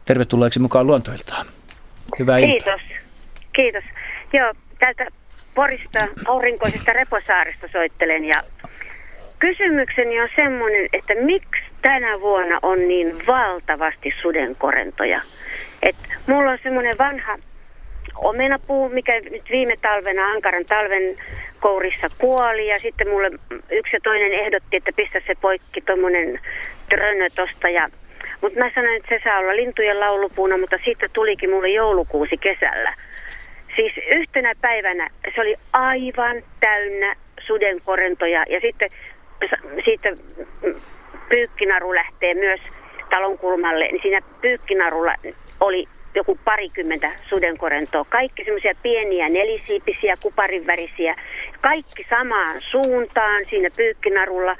tervetulleeksi 0.04 0.60
mukaan 0.60 0.86
luontoiltaan. 0.86 1.46
Hyvää 2.18 2.38
Kiitos. 2.38 2.82
Iltaa. 2.82 2.98
Kiitos. 3.52 3.84
Joo, 4.32 4.52
täältä 4.78 5.06
Porista 5.54 6.08
aurinkoisesta 6.26 6.92
Reposaaresta 6.92 7.68
soittelen 7.72 8.24
ja 8.24 8.40
kysymykseni 9.38 10.20
on 10.20 10.28
semmoinen, 10.36 10.88
että 10.92 11.14
miksi 11.14 11.62
tänä 11.82 12.20
vuonna 12.20 12.58
on 12.62 12.88
niin 12.88 13.26
valtavasti 13.26 14.12
sudenkorentoja? 14.22 15.20
Et 15.82 15.96
mulla 16.26 16.50
on 16.50 16.58
semmoinen 16.62 16.98
vanha 16.98 17.36
omenapuu, 18.14 18.88
mikä 18.88 19.20
nyt 19.20 19.50
viime 19.50 19.74
talvena, 19.82 20.26
ankaran 20.26 20.64
talven 20.64 21.16
kourissa 21.60 22.08
kuoli 22.18 22.68
ja 22.68 22.78
sitten 22.78 23.08
mulle 23.08 23.30
yksi 23.70 23.96
ja 23.96 24.00
toinen 24.02 24.32
ehdotti, 24.32 24.76
että 24.76 24.92
pistä 24.96 25.20
se 25.26 25.34
poikki 25.40 25.80
tuommoinen 25.80 26.40
trönö 26.88 27.28
tosta 27.36 27.68
ja 27.68 27.88
mutta 28.44 28.58
mä 28.58 28.70
sanoin, 28.74 28.96
että 28.96 29.08
se 29.08 29.20
saa 29.24 29.38
olla 29.38 29.56
lintujen 29.56 30.00
laulupuuna, 30.00 30.58
mutta 30.58 30.78
siitä 30.84 31.06
tulikin 31.12 31.50
mulle 31.50 31.68
joulukuusi 31.68 32.36
kesällä. 32.36 32.94
Siis 33.76 33.92
yhtenä 34.10 34.52
päivänä 34.60 35.10
se 35.34 35.40
oli 35.40 35.54
aivan 35.72 36.42
täynnä 36.60 37.14
sudenkorentoja 37.40 38.44
ja 38.48 38.60
sitten 38.60 38.88
siitä 39.84 40.08
pyykkinaru 41.28 41.94
lähtee 41.94 42.34
myös 42.34 42.60
talon 43.10 43.38
kulmalle, 43.38 43.84
niin 43.84 44.02
siinä 44.02 44.20
pyykkinarulla 44.40 45.14
oli 45.60 45.88
joku 46.14 46.38
parikymmentä 46.44 47.10
sudenkorentoa. 47.28 48.04
Kaikki 48.08 48.44
semmoisia 48.44 48.74
pieniä 48.82 49.28
nelisiipisiä, 49.28 50.14
kuparinvärisiä. 50.22 51.14
Kaikki 51.60 52.06
samaan 52.10 52.56
suuntaan 52.60 53.44
siinä 53.50 53.68
pyykkinarulla 53.76 54.56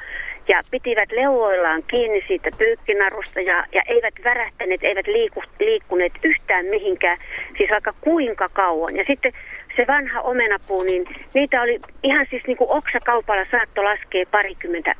ja 0.49 0.63
pitivät 0.71 1.13
leuoillaan 1.13 1.83
kiinni 1.89 2.23
siitä 2.29 2.51
pyykkinarusta 2.59 3.41
ja, 3.41 3.65
ja 3.73 3.83
eivät 3.89 4.15
värähtäneet, 4.25 4.85
eivät 4.85 5.07
liiku, 5.07 5.43
liikkuneet 5.61 6.13
yhtään 6.25 6.67
mihinkään, 6.67 7.19
siis 7.57 7.71
vaikka 7.71 7.93
kuinka 8.01 8.47
kauan. 8.53 8.97
Ja 8.97 9.05
sitten 9.07 9.33
se 9.77 9.87
vanha 9.87 10.21
omenapuu, 10.21 10.83
niin 10.83 11.05
niitä 11.35 11.63
oli 11.63 11.81
ihan 12.03 12.27
siis 12.31 12.43
niin 12.47 12.57
kuin 12.57 12.71
oksakaupalla 12.71 13.45
saatto 13.51 13.85
laskea 13.85 14.25
parikymmentä 14.31 14.95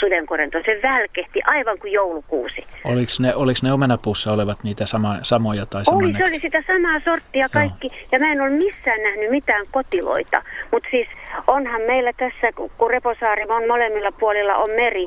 sudenkorentoa. 0.00 0.60
Se 0.64 0.80
välkehti 0.82 1.40
aivan 1.46 1.78
kuin 1.78 1.92
joulukuusi. 1.92 2.66
Oliko 2.84 3.12
ne, 3.20 3.34
oliko 3.34 3.58
ne 3.62 3.72
omenapuussa 3.72 4.32
olevat 4.32 4.64
niitä 4.64 4.86
sama, 4.86 5.16
samoja 5.22 5.66
tai 5.66 5.82
Oli, 5.86 6.14
se 6.18 6.24
oli 6.24 6.40
sitä 6.40 6.62
samaa 6.66 7.00
sorttia 7.04 7.46
kaikki. 7.52 7.86
Joo. 7.86 8.08
Ja 8.12 8.18
mä 8.18 8.32
en 8.32 8.40
ole 8.40 8.50
missään 8.50 9.02
nähnyt 9.02 9.30
mitään 9.30 9.66
kotiloita. 9.70 10.42
Mutta 10.72 10.88
siis 10.90 11.08
onhan 11.46 11.82
meillä 11.82 12.12
tässä, 12.12 12.52
kun 12.78 12.90
Reposaari 12.90 13.44
on 13.48 13.68
molemmilla 13.68 14.12
puolilla 14.12 14.54
on 14.54 14.70
meri, 14.70 15.06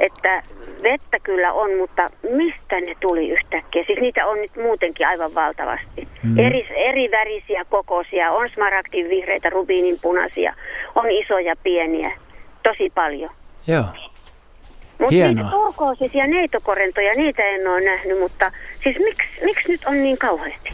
että 0.00 0.42
vettä 0.82 1.18
kyllä 1.22 1.52
on, 1.52 1.76
mutta 1.76 2.06
mistä 2.30 2.80
ne 2.80 2.94
tuli 3.00 3.28
yhtäkkiä? 3.28 3.84
Siis 3.86 4.00
niitä 4.00 4.26
on 4.26 4.38
nyt 4.38 4.56
muutenkin 4.56 5.06
aivan 5.06 5.34
valtavasti. 5.34 6.08
Mm. 6.22 6.38
Eri, 6.38 6.68
eri 6.74 7.10
värisiä 7.10 7.64
kokoisia, 7.70 8.32
on 8.32 8.48
smaragdin 8.48 9.08
vihreitä, 9.08 9.50
rubiinin 9.50 9.96
punaisia, 10.02 10.54
on 10.94 11.10
isoja, 11.10 11.56
pieniä, 11.62 12.12
tosi 12.62 12.92
paljon. 12.94 13.30
Joo. 13.68 13.84
Mutta 14.98 15.14
niitä 15.14 15.50
turkoosisia 15.50 16.26
neitokorentoja, 16.26 17.12
niitä 17.16 17.42
en 17.42 17.68
ole 17.68 17.80
nähnyt, 17.80 18.20
mutta 18.20 18.52
siis 18.82 18.98
miksi, 18.98 19.28
miksi 19.44 19.68
nyt 19.68 19.84
on 19.84 20.02
niin 20.02 20.18
kauheasti? 20.18 20.70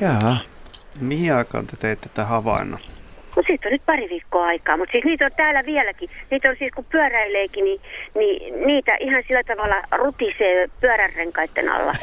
Jaa. 0.00 0.38
Mihin 1.00 1.34
aikaan 1.34 1.66
te 1.66 1.76
teitte 1.76 2.08
tätä 2.08 2.24
havainnon? 2.24 2.80
No 3.36 3.42
siitä 3.46 3.68
on 3.68 3.72
nyt 3.72 3.86
pari 3.86 4.08
viikkoa 4.08 4.44
aikaa, 4.44 4.76
mutta 4.76 4.92
siis 4.92 5.04
niitä 5.04 5.24
on 5.24 5.30
täällä 5.36 5.66
vieläkin. 5.66 6.10
Niitä 6.30 6.48
on 6.48 6.56
siis 6.58 6.70
kun 6.74 6.84
pyöräileekin, 6.84 7.64
niin, 7.64 7.80
niin 8.14 8.66
niitä 8.66 8.96
ihan 9.00 9.22
sillä 9.28 9.42
tavalla 9.42 9.82
rutisee 9.92 10.68
pyöränrenkaiden 10.80 11.72
alla. 11.72 11.94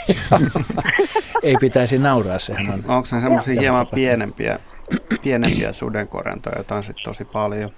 Ei 1.44 1.56
pitäisi 1.60 1.98
nauraa, 1.98 2.40
sehän 2.40 2.70
on. 2.70 2.84
Onko 2.88 3.08
ne 3.12 3.22
semmoisia 3.22 3.62
hieman 3.62 3.88
pienempiä, 3.88 4.60
pienempiä 5.24 5.74
sudenkorentoja, 5.74 6.56
joita 6.56 6.76
on 6.76 6.84
sitten 6.84 7.04
tosi 7.04 7.26
paljon? 7.26 7.72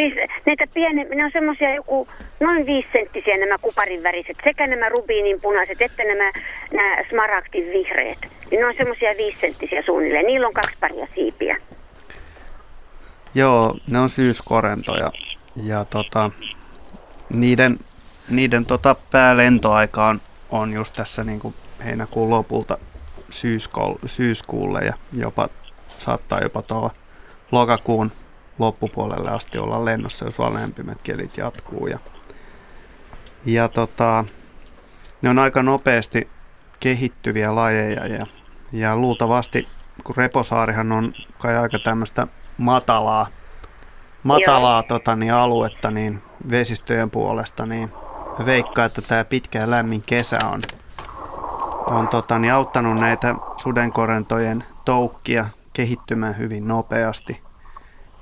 Siis 0.00 0.14
näitä 0.46 0.66
pieni, 0.74 1.04
ne 1.04 1.24
on 1.24 1.30
semmoisia 1.32 1.74
joku 1.74 2.08
noin 2.40 2.66
viisisenttisiä 2.66 3.36
nämä 3.36 3.58
kuparin 3.58 4.02
väriset, 4.02 4.36
sekä 4.44 4.66
nämä 4.66 4.88
rubiinin 4.88 5.40
punaiset 5.40 5.82
että 5.82 6.02
nämä, 6.04 6.32
nämä 6.72 7.04
smaragdin 7.08 7.72
vihreät. 7.72 8.18
Niin 8.50 8.60
ne 8.60 8.66
on 8.66 8.74
semmoisia 8.76 9.10
viisisenttisiä 9.16 9.82
suunnilleen. 9.86 10.26
Niillä 10.26 10.46
on 10.46 10.52
kaksi 10.52 10.76
paria 10.80 11.06
siipiä. 11.14 11.56
Joo, 13.34 13.76
ne 13.86 13.98
on 13.98 14.08
syyskorentoja. 14.08 15.10
Ja 15.64 15.84
tota, 15.84 16.30
niiden 17.34 17.78
niiden 18.30 18.66
tota 18.66 18.96
päälentoaika 19.10 20.06
on, 20.06 20.20
on 20.50 20.72
just 20.72 20.92
tässä 20.94 21.24
niin 21.24 21.40
kuin 21.40 21.54
heinäkuun 21.84 22.30
lopulta 22.30 22.78
syyskuulle 24.06 24.80
ja 24.80 24.94
jopa 25.12 25.48
saattaa 25.98 26.40
jopa 26.40 26.62
tuolla 26.62 26.90
lokakuun 27.52 28.12
loppupuolelle 28.60 29.30
asti 29.30 29.58
olla 29.58 29.84
lennossa, 29.84 30.24
jos 30.24 30.38
vaan 30.38 30.54
lämpimät 30.54 31.02
kelit 31.02 31.36
jatkuu. 31.36 31.86
Ja, 31.86 31.98
ja 33.44 33.68
tota, 33.68 34.24
ne 35.22 35.30
on 35.30 35.38
aika 35.38 35.62
nopeasti 35.62 36.28
kehittyviä 36.80 37.54
lajeja 37.54 38.06
ja, 38.06 38.26
ja 38.72 38.96
luultavasti, 38.96 39.68
kun 40.04 40.16
Reposaarihan 40.16 40.92
on 40.92 41.12
kai 41.38 41.58
aika 41.58 41.78
tämmöistä 41.78 42.26
matalaa, 42.58 43.26
matalaa 44.22 44.82
tota, 44.82 45.16
niin 45.16 45.32
aluetta 45.32 45.90
niin 45.90 46.22
vesistöjen 46.50 47.10
puolesta, 47.10 47.66
niin 47.66 47.90
veikkaa, 48.44 48.84
että 48.84 49.02
tämä 49.02 49.24
pitkä 49.24 49.58
ja 49.58 49.70
lämmin 49.70 50.02
kesä 50.02 50.38
on, 50.44 50.62
on 51.86 52.08
tota, 52.08 52.38
niin 52.38 52.52
auttanut 52.52 52.98
näitä 52.98 53.34
sudenkorentojen 53.56 54.64
toukkia 54.84 55.46
kehittymään 55.72 56.38
hyvin 56.38 56.68
nopeasti. 56.68 57.49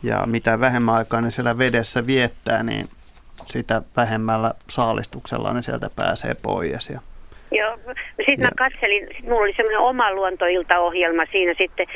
Ja 0.02 0.22
mitä 0.26 0.60
vähemmän 0.60 0.94
aikaa 0.94 1.20
ne 1.20 1.30
siellä 1.30 1.58
vedessä 1.58 2.06
viettää, 2.06 2.62
niin 2.62 2.86
sitä 3.46 3.82
vähemmällä 3.96 4.54
saalistuksella 4.68 5.52
ne 5.52 5.62
sieltä 5.62 5.90
pääsee 5.96 6.36
pois. 6.42 6.90
Ja 6.90 7.00
Joo, 7.50 7.78
sitten 8.16 8.40
mä 8.40 8.50
katselin, 8.56 9.08
sit 9.16 9.24
mulla 9.24 9.42
oli 9.42 9.54
semmoinen 9.56 9.80
oma 9.80 10.12
luontoiltaohjelma 10.12 11.22
siinä 11.32 11.54
sitten 11.58 11.86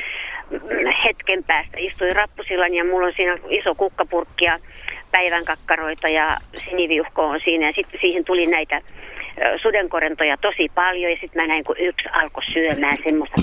mm, 0.49 0.59
hetken 1.05 1.43
päästä. 1.43 1.77
Istuin 1.77 2.15
rappusillan 2.15 2.73
ja 2.73 2.83
mulla 2.83 3.07
on 3.07 3.13
siinä 3.15 3.37
iso 3.49 3.75
kukkapurkki 3.75 4.45
ja 4.45 4.59
päivän 5.11 5.45
kakkaroita 5.45 6.07
ja 6.07 6.37
siniviuhko 6.65 7.21
on 7.21 7.39
siinä. 7.43 7.67
Ja 7.67 7.73
sitten 7.75 8.01
siihen 8.01 8.25
tuli 8.25 8.47
näitä 8.47 8.81
sudenkorentoja 9.61 10.37
tosi 10.37 10.71
paljon 10.75 11.11
ja 11.11 11.17
sitten 11.21 11.41
mä 11.41 11.47
näin, 11.47 11.63
kun 11.63 11.75
yksi 11.79 12.09
alkoi 12.11 12.43
syömään 12.43 12.97
semmoista 13.03 13.41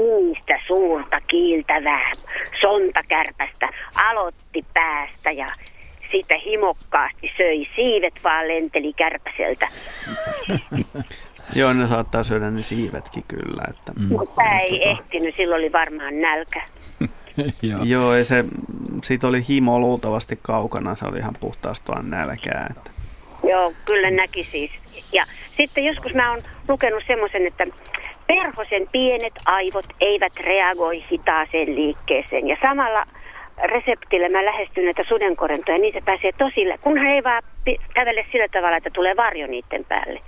niistä 0.00 0.60
suurta 0.66 1.20
kiiltävää 1.20 2.12
sontakärpästä, 2.60 3.68
aloitti 3.94 4.60
päästä 4.74 5.30
ja 5.30 5.46
sitä 6.12 6.34
himokkaasti 6.44 7.32
söi. 7.36 7.68
Siivet 7.76 8.14
vaan 8.24 8.48
lenteli 8.48 8.92
kärpäseltä. 8.92 9.68
Joo, 11.56 11.72
ne 11.72 11.86
saattaa 11.86 12.22
syödä 12.22 12.50
ne 12.50 12.62
siivetkin 12.62 13.24
kyllä. 13.28 13.62
Että, 13.70 13.92
mm. 13.98 14.08
Mutta 14.08 14.42
ei 14.62 14.78
tota... 14.78 14.90
ehtinyt, 14.90 15.34
silloin 15.36 15.58
oli 15.58 15.72
varmaan 15.72 16.20
nälkä. 16.20 16.62
Joo. 17.62 17.82
Joo, 17.84 18.14
ei 18.14 18.24
se, 18.24 18.44
siitä 19.04 19.26
oli 19.26 19.48
himo 19.48 19.78
luultavasti 19.78 20.38
kaukana, 20.42 20.94
se 20.94 21.06
oli 21.06 21.18
ihan 21.18 21.34
puhtaasti 21.40 21.92
vaan 21.92 22.10
nälkää. 22.10 22.66
Että. 22.70 22.90
Joo, 23.48 23.72
kyllä 23.84 24.10
näki 24.10 24.42
siis. 24.42 24.70
Ja 25.12 25.24
sitten 25.56 25.84
joskus 25.84 26.14
mä 26.14 26.30
oon 26.30 26.42
lukenut 26.68 27.02
semmoisen, 27.06 27.46
että 27.46 27.66
perhosen 28.30 28.88
pienet 28.92 29.32
aivot 29.46 29.84
eivät 30.00 30.32
reagoi 30.40 31.04
hitaaseen 31.12 31.74
liikkeeseen. 31.74 32.48
Ja 32.48 32.56
samalla 32.62 33.06
reseptillä 33.62 34.28
mä 34.28 34.44
lähestyn 34.44 34.84
näitä 34.84 35.04
sudenkorentoja, 35.08 35.78
niin 35.78 35.94
se 35.94 36.00
pääsee 36.04 36.32
tosille, 36.38 36.78
kunhan 36.78 37.06
ei 37.06 37.24
vaan 37.24 37.42
kävele 37.94 38.26
sillä 38.32 38.48
tavalla, 38.48 38.76
että 38.76 38.90
tulee 38.90 39.16
varjo 39.16 39.46
niiden 39.46 39.84
päälle. 39.84 40.20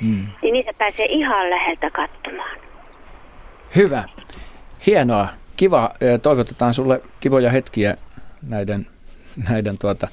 Mm. 0.00 0.26
Niin 0.42 0.52
niitä 0.52 0.72
pääsee 0.78 1.06
ihan 1.06 1.50
läheltä 1.50 1.88
katsomaan. 1.92 2.58
Hyvä. 3.76 4.04
Hienoa. 4.86 5.28
Kiva. 5.56 5.90
Toivotetaan 6.22 6.74
sulle 6.74 7.00
kivoja 7.20 7.50
hetkiä 7.50 7.96
näiden, 8.48 8.86
näiden 9.50 9.78
tuota, 9.78 10.08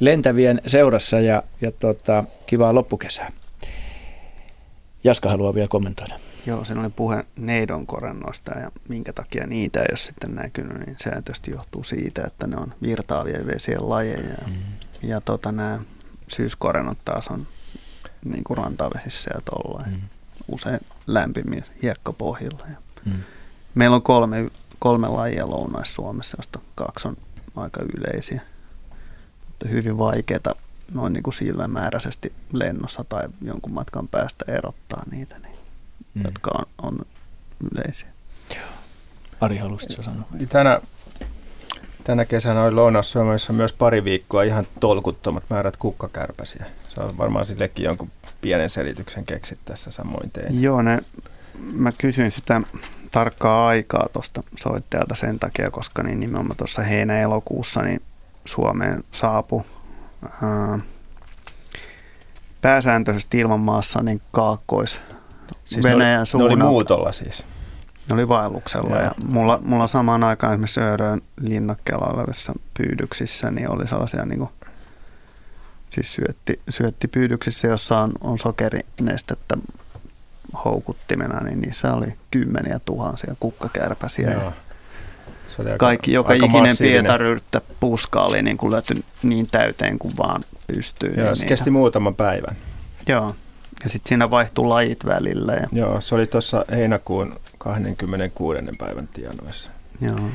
lentävien 0.00 0.60
seurassa 0.66 1.20
ja, 1.20 1.42
ja 1.60 1.72
tuota, 1.72 2.24
kivaa 2.46 2.74
loppukesää. 2.74 3.32
Jaska 5.04 5.28
haluaa 5.28 5.54
vielä 5.54 5.68
kommentoida. 5.68 6.14
Joo, 6.46 6.64
siinä 6.64 6.80
oli 6.80 6.90
puhe 6.90 7.26
neidon 7.36 7.86
korennoista 7.86 8.58
ja 8.58 8.70
minkä 8.88 9.12
takia 9.12 9.46
niitä 9.46 9.80
ei 9.80 9.86
ole 9.90 9.98
sitten 9.98 10.34
näkynyt, 10.34 10.86
niin 10.86 10.96
se 10.98 11.10
tietysti 11.10 11.50
johtuu 11.50 11.84
siitä, 11.84 12.22
että 12.26 12.46
ne 12.46 12.56
on 12.56 12.74
virtaavia 12.82 13.46
vesien 13.46 13.88
lajeja. 13.90 14.38
Mm. 14.46 14.54
Ja 15.02 15.20
tota, 15.20 15.52
nämä 15.52 15.80
syyskorennot 16.28 16.98
taas 17.04 17.28
on 17.28 17.46
niin 18.24 18.44
kuin 18.44 18.56
rantavesissä 18.56 19.30
ja 19.34 19.40
tollaan. 19.40 19.90
Mm. 19.90 20.00
Usein 20.48 20.80
lämpimiä 21.06 21.64
hiekkapohjilla. 21.82 22.64
Ja 22.70 22.76
mm. 23.04 23.12
Meillä 23.74 23.96
on 23.96 24.02
kolme, 24.02 24.50
kolme 24.78 25.08
lajia 25.08 25.50
Lounais-Suomessa, 25.50 26.36
josta 26.38 26.58
kaksi 26.74 27.08
on 27.08 27.16
aika 27.56 27.80
yleisiä. 27.96 28.40
Mutta 29.46 29.68
hyvin 29.68 29.98
vaikeaa 29.98 30.54
noin 30.94 31.12
niin 31.12 31.22
kuin 31.22 31.34
silmämääräisesti 31.34 32.32
lennossa 32.52 33.04
tai 33.04 33.28
jonkun 33.42 33.72
matkan 33.72 34.08
päästä 34.08 34.52
erottaa 34.52 35.02
niitä, 35.10 35.38
niin, 35.38 35.55
mm. 36.16 36.22
jotka 36.24 36.50
on, 36.58 36.64
on 36.82 36.98
yleisiä. 37.72 38.08
Joo. 38.54 38.64
Ari, 39.40 39.56
haluaisitko 39.58 40.02
sanoa? 40.02 40.24
Tänä, 40.48 40.80
tänä 42.04 42.24
kesänä 42.24 42.62
oli 42.62 42.74
Lounais-Suomessa 42.74 43.52
myös 43.52 43.72
pari 43.72 44.04
viikkoa 44.04 44.42
ihan 44.42 44.66
tolkuttomat 44.80 45.44
määrät 45.50 45.76
kukkakärpäsiä. 45.76 46.66
Se 46.88 47.00
on 47.00 47.18
varmaan 47.18 47.46
sillekin 47.46 47.84
jonkun 47.84 48.10
pienen 48.40 48.70
selityksen 48.70 49.24
keksit 49.24 49.58
tässä 49.64 49.90
samoin 49.90 50.30
tein. 50.30 50.62
Joo, 50.62 50.82
ne, 50.82 50.98
mä 51.58 51.92
kysyin 51.92 52.30
sitä 52.30 52.60
tarkkaa 53.12 53.68
aikaa 53.68 54.06
tuosta 54.12 54.42
soittajalta 54.56 55.14
sen 55.14 55.38
takia, 55.38 55.70
koska 55.70 56.02
niin 56.02 56.20
nimenomaan 56.20 56.56
tuossa 56.56 56.82
heinä-elokuussa 56.82 57.82
niin 57.82 58.02
Suomeen 58.44 59.04
saapui 59.12 59.62
ää, 60.42 60.78
pääsääntöisesti 62.60 63.38
ilman 63.38 63.60
maassa 63.60 64.02
niin 64.02 64.22
kaakkois 64.32 65.00
siis 65.64 65.84
Venäjän 65.84 66.26
suunnalta. 66.26 66.56
Ne 66.56 66.64
oli 66.64 66.70
muutolla 66.70 67.12
siis? 67.12 67.44
Ne 68.08 68.14
oli 68.14 68.28
vaelluksella 68.28 68.96
ja, 68.96 69.02
ja 69.02 69.10
mulla, 69.24 69.60
mulla 69.64 69.86
samaan 69.86 70.24
aikaan 70.24 70.52
esimerkiksi 70.52 70.80
Öörön 70.80 71.22
linnakkeella 71.40 72.06
olevissa 72.14 72.52
pyydyksissä 72.78 73.50
niin 73.50 73.70
oli 73.70 73.88
sellaisia 73.88 74.24
niin 74.24 74.38
kuin, 74.38 74.50
siis 75.88 76.14
syötti, 76.14 76.60
syöttipyydyksissä, 76.68 77.68
jossa 77.68 77.98
on, 77.98 78.12
on 78.20 78.38
sokerinestettä 78.38 79.56
houkuttimena, 80.64 81.40
niin 81.40 81.60
niissä 81.60 81.94
oli 81.94 82.14
kymmeniä 82.30 82.80
tuhansia 82.84 83.34
kukkakärpäsiä. 83.40 84.30
Joo. 84.30 84.52
Se 85.56 85.62
oli 85.62 85.70
aika, 85.70 85.86
Kaikki, 85.86 86.12
joka 86.12 86.32
aika 86.32 86.46
ikinen 86.46 86.76
pietaryrttä 86.78 87.60
puska 87.80 88.20
oli 88.20 88.42
niin 88.42 88.56
kuin 88.56 88.72
niin 89.22 89.46
täyteen 89.50 89.98
kuin 89.98 90.16
vaan 90.16 90.44
pystyy. 90.66 91.14
Joo, 91.16 91.26
niin 91.26 91.36
se 91.36 91.46
kesti 91.46 91.70
muutaman 91.70 92.14
päivän. 92.14 92.56
Joo, 93.08 93.34
ja 93.82 93.90
sitten 93.90 94.08
siinä 94.08 94.30
vaihtui 94.30 94.66
lajit 94.66 95.04
välillä. 95.04 95.52
Ja... 95.52 95.66
Joo, 95.72 96.00
se 96.00 96.14
oli 96.14 96.26
tuossa 96.26 96.64
heinäkuun 96.70 97.40
26. 97.58 98.60
päivän 98.78 99.08
tienoissa. 99.08 99.70
Joo. 100.00 100.30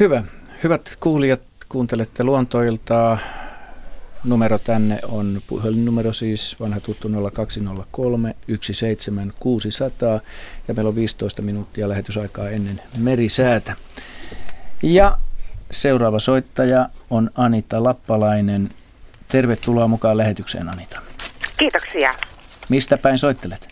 Hyvä. 0.00 0.24
Hyvät 0.62 0.96
kuulijat, 1.00 1.40
kuuntelette 1.68 2.24
luontoiltaa. 2.24 3.18
Numero 4.24 4.58
tänne 4.58 4.98
on 5.08 5.40
puhelinnumero 5.46 6.12
siis 6.12 6.56
vanha 6.60 6.80
tuttu 6.80 7.08
0203 7.32 8.34
17600 8.60 10.20
ja 10.68 10.74
meillä 10.74 10.88
on 10.88 10.94
15 10.94 11.42
minuuttia 11.42 11.88
lähetysaikaa 11.88 12.48
ennen 12.48 12.80
merisäätä. 12.96 13.76
Ja 14.82 15.18
seuraava 15.70 16.20
soittaja 16.20 16.88
on 17.10 17.30
Anita 17.34 17.82
Lappalainen. 17.82 18.68
Tervetuloa 19.28 19.88
mukaan 19.88 20.16
lähetykseen 20.16 20.68
Anita. 20.68 21.00
Kiitoksia. 21.56 22.14
Mistä 22.72 22.98
päin 22.98 23.18
soittelet? 23.18 23.68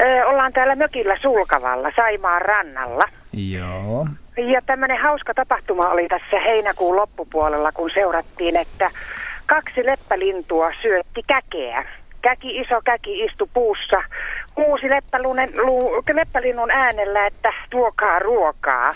Ö, 0.00 0.26
ollaan 0.26 0.52
täällä 0.52 0.74
mökillä 0.74 1.16
Sulkavalla, 1.18 1.92
Saimaan 1.96 2.42
rannalla. 2.42 3.04
Joo. 3.32 4.06
Ja 4.36 4.62
tämmöinen 4.66 4.98
hauska 5.02 5.34
tapahtuma 5.34 5.88
oli 5.88 6.08
tässä 6.08 6.40
heinäkuun 6.40 6.96
loppupuolella, 6.96 7.72
kun 7.72 7.90
seurattiin, 7.94 8.56
että 8.56 8.90
kaksi 9.46 9.86
leppälintua 9.86 10.72
syötti 10.82 11.22
käkeä. 11.26 11.84
Käki, 12.22 12.60
iso 12.60 12.80
käki 12.84 13.24
istui 13.24 13.48
puussa, 13.54 14.02
uusi 14.56 14.90
leppälunen, 14.90 15.50
lu, 15.56 16.02
leppälinnun 16.14 16.70
äänellä, 16.70 17.26
että 17.26 17.52
tuokaa 17.70 18.18
ruokaa. 18.18 18.92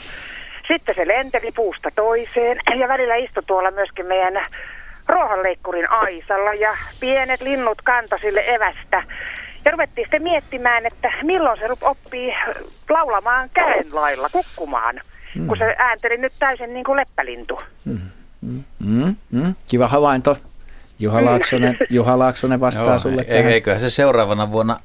Sitten 0.68 0.94
se 0.94 1.08
lenteli 1.08 1.52
puusta 1.52 1.90
toiseen 1.94 2.58
ja 2.76 2.88
välillä 2.88 3.14
istui 3.14 3.42
tuolla 3.46 3.70
myöskin 3.70 4.06
meidän 4.06 4.46
ruohonleikkurin 5.08 5.90
aisalla 5.90 6.54
ja 6.54 6.76
pienet 7.00 7.40
linnut 7.40 7.82
kantoi 7.82 8.20
sille 8.20 8.44
evästä. 8.46 9.02
Ja 9.64 9.70
ruvettiin 9.70 10.04
sitten 10.04 10.22
miettimään, 10.22 10.86
että 10.86 11.12
milloin 11.22 11.58
se 11.58 11.68
oppii 11.82 12.34
laulamaan 12.88 13.50
käen 13.54 13.86
lailla, 13.92 14.28
kukkumaan, 14.32 15.00
mm. 15.34 15.46
kun 15.46 15.58
se 15.58 15.74
äänteli 15.78 16.16
nyt 16.16 16.32
täysin 16.38 16.74
niin 16.74 16.84
kuin 16.84 16.96
leppälintu. 16.96 17.60
Mm. 17.84 18.00
Mm, 18.78 19.16
mm, 19.30 19.54
kiva 19.68 19.88
havainto. 19.88 20.36
Juha 20.98 21.20
mm. 21.20 21.26
Laaksonen, 21.26 21.76
Juha 21.90 22.18
Laaksonen 22.18 22.60
vastaa 22.60 22.86
Joo, 22.86 22.98
sulle 22.98 23.24
tähän. 23.24 23.52
Eiköhän 23.52 23.80
se 23.80 23.90
seuraavana 23.90 24.52
vuonna 24.52 24.80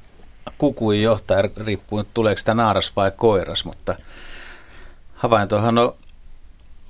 kukui 0.58 1.02
johtaa, 1.02 1.42
riippuu 1.66 2.04
tuleeko 2.14 2.38
sitä 2.38 2.54
naaras 2.54 2.92
vai 2.96 3.12
koiras, 3.16 3.64
mutta 3.64 3.94
havaintohan 5.14 5.78
on, 5.78 5.94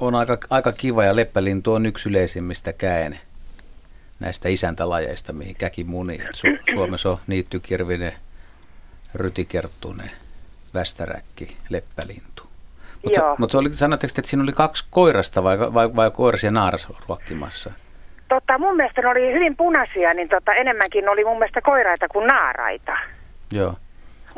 on 0.00 0.14
aika, 0.14 0.38
aika 0.50 0.72
kiva 0.72 1.04
ja 1.04 1.16
leppälintu 1.16 1.72
on 1.72 1.86
yksi 1.86 2.08
yleisimmistä 2.08 2.72
käen 2.72 3.18
näistä 4.20 4.48
isäntälajeista, 4.48 5.32
mihin 5.32 5.56
käki 5.58 5.84
muni. 5.84 6.18
Su- 6.18 6.72
Suomessa 6.74 7.10
on 7.10 7.18
niittykirvinen, 7.26 8.12
rytikerttunen, 9.14 10.10
västäräkki, 10.74 11.56
leppälintu. 11.68 12.42
Mutta 13.04 13.34
mut 13.38 13.54
oli, 13.54 13.74
sanotteko, 13.74 14.12
että 14.18 14.30
siinä 14.30 14.42
oli 14.42 14.52
kaksi 14.52 14.84
koirasta 14.90 15.42
vai, 15.42 15.58
vai, 15.58 15.96
vai 15.96 16.10
koiras 16.10 16.44
ja 16.44 16.50
naaras 16.50 16.88
ruokkimassa? 17.08 17.72
Tota, 18.28 18.58
mun 18.58 18.76
mielestä 18.76 19.00
ne 19.00 19.08
oli 19.08 19.32
hyvin 19.32 19.56
punaisia, 19.56 20.14
niin 20.14 20.28
tota, 20.28 20.54
enemmänkin 20.54 21.08
oli 21.08 21.24
mun 21.24 21.38
mielestä 21.38 21.60
koiraita 21.60 22.08
kuin 22.08 22.26
naaraita. 22.26 22.96
Joo. 23.52 23.74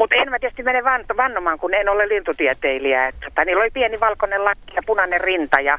Mutta 0.03 0.17
en 0.17 0.31
mä 0.31 0.39
tietysti 0.39 0.63
mene 0.63 0.85
van, 0.85 1.05
vannomaan, 1.17 1.59
kun 1.59 1.75
en 1.75 1.89
ole 1.89 2.09
lintutieteilijä. 2.09 3.09
Et, 3.09 3.15
tota, 3.25 3.45
niillä 3.45 3.63
oli 3.63 3.71
pieni 3.71 4.01
valkoinen 4.01 4.45
lakki 4.45 4.75
ja 4.75 4.83
punainen 4.87 5.21
rinta 5.21 5.61
ja 5.61 5.79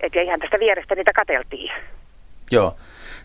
eikä 0.00 0.22
ihan 0.22 0.40
tästä 0.40 0.58
vierestä 0.58 0.94
niitä 0.94 1.12
kateltiin. 1.12 1.72
Joo. 2.50 2.76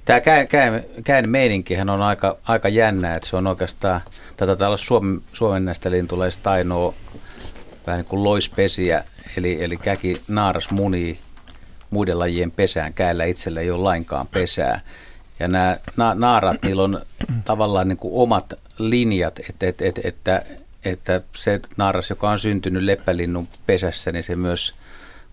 Tämä 0.05 0.21
käyn, 0.21 0.47
käyn, 0.47 0.85
käyn 1.03 1.29
meininkihän 1.29 1.89
on 1.89 2.01
aika, 2.01 2.37
aika 2.47 2.69
jännä, 2.69 3.15
että 3.15 3.29
se 3.29 3.35
on 3.35 3.47
oikeastaan, 3.47 4.01
tätä 4.37 4.67
olla 4.67 4.77
Suomen, 4.77 5.21
Suomen 5.33 5.65
näistä 5.65 5.91
lintuleista 5.91 6.51
ainoa 6.51 6.93
vähän 7.87 7.97
niin 7.97 8.09
kuin 8.09 8.23
loispesiä, 8.23 9.03
eli, 9.37 9.63
eli 9.63 9.77
käki 9.77 10.21
naaras 10.27 10.71
munii 10.71 11.19
muiden 11.89 12.19
lajien 12.19 12.51
pesään, 12.51 12.93
käällä 12.93 13.25
itsellä 13.25 13.61
ei 13.61 13.71
ole 13.71 13.83
lainkaan 13.83 14.27
pesää. 14.27 14.79
Ja 15.39 15.47
nämä 15.47 15.77
na- 15.97 16.15
naarat, 16.15 16.57
niillä 16.63 16.83
on 16.83 17.01
tavallaan 17.45 17.87
niin 17.87 17.97
kuin 17.97 18.13
omat 18.15 18.53
linjat, 18.77 19.39
että, 19.49 19.67
että, 19.67 19.85
että, 19.85 20.01
että, 20.03 20.43
että 20.85 21.21
se 21.35 21.59
naaras, 21.77 22.09
joka 22.09 22.29
on 22.29 22.39
syntynyt 22.39 22.83
leppälinnun 22.83 23.47
pesässä, 23.65 24.11
niin 24.11 24.23
se 24.23 24.35
myös 24.35 24.75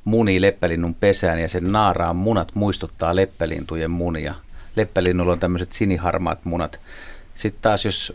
munii 0.05 0.40
leppälinnun 0.40 0.94
pesään 0.94 1.40
ja 1.40 1.48
sen 1.48 1.72
naaraan 1.72 2.16
munat 2.16 2.55
muistuttaa 2.55 3.16
leppälintujen 3.16 3.90
munia. 3.90 4.35
Leppälinnulla 4.76 5.33
on 5.33 5.38
tämmöiset 5.38 5.72
siniharmaat 5.72 6.44
munat. 6.44 6.81
Sitten 7.35 7.62
taas 7.62 7.85
jos 7.85 8.12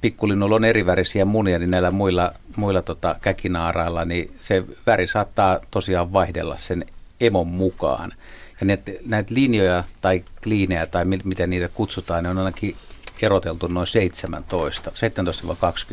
pikkulinnulla 0.00 0.56
on 0.56 0.64
erivärisiä 0.64 1.24
munia, 1.24 1.58
niin 1.58 1.70
näillä 1.70 1.90
muilla, 1.90 2.32
muilla 2.56 2.82
tota, 2.82 3.16
käkinaarailla, 3.20 4.04
niin 4.04 4.34
se 4.40 4.64
väri 4.86 5.06
saattaa 5.06 5.60
tosiaan 5.70 6.12
vaihdella 6.12 6.56
sen 6.56 6.84
emon 7.20 7.46
mukaan. 7.46 8.12
Ja 8.60 8.66
näitä, 8.66 8.92
näitä 9.06 9.34
linjoja 9.34 9.84
tai 10.00 10.24
kliinejä 10.42 10.86
tai 10.86 11.04
miten 11.04 11.50
niitä 11.50 11.68
kutsutaan, 11.68 12.24
ne 12.24 12.30
on 12.30 12.38
ainakin 12.38 12.76
eroteltu 13.22 13.66
noin 13.66 13.86
17, 13.86 14.92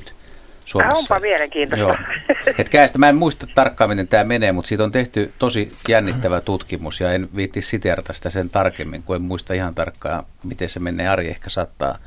17-20 0.08 0.12
Suomessa. 0.66 0.98
Onpa 0.98 1.20
mielenkiintoista. 1.20 1.88
Joo. 1.88 1.98
Et 2.58 2.98
mä 2.98 3.10
en 3.10 3.16
muista 3.16 3.48
tarkkaan, 3.56 3.90
miten 3.90 4.08
tämä 4.08 4.24
menee, 4.24 4.52
mutta 4.52 4.68
siitä 4.68 4.84
on 4.84 4.92
tehty 4.92 5.34
tosi 5.40 5.72
jännittävä 5.90 6.42
tutkimus 6.42 7.00
ja 7.00 7.14
en 7.14 7.30
viitti 7.36 7.62
siterata 7.62 8.14
sitä 8.14 8.30
sen 8.30 8.50
tarkemmin, 8.50 9.04
kun 9.04 9.16
en 9.16 9.22
muista 9.22 9.54
ihan 9.54 9.76
tarkkaan, 9.76 10.24
miten 10.44 10.70
se 10.70 10.80
menee. 10.80 11.08
Ari 11.08 11.28
ehkä 11.28 11.50
saattaa 11.50 11.98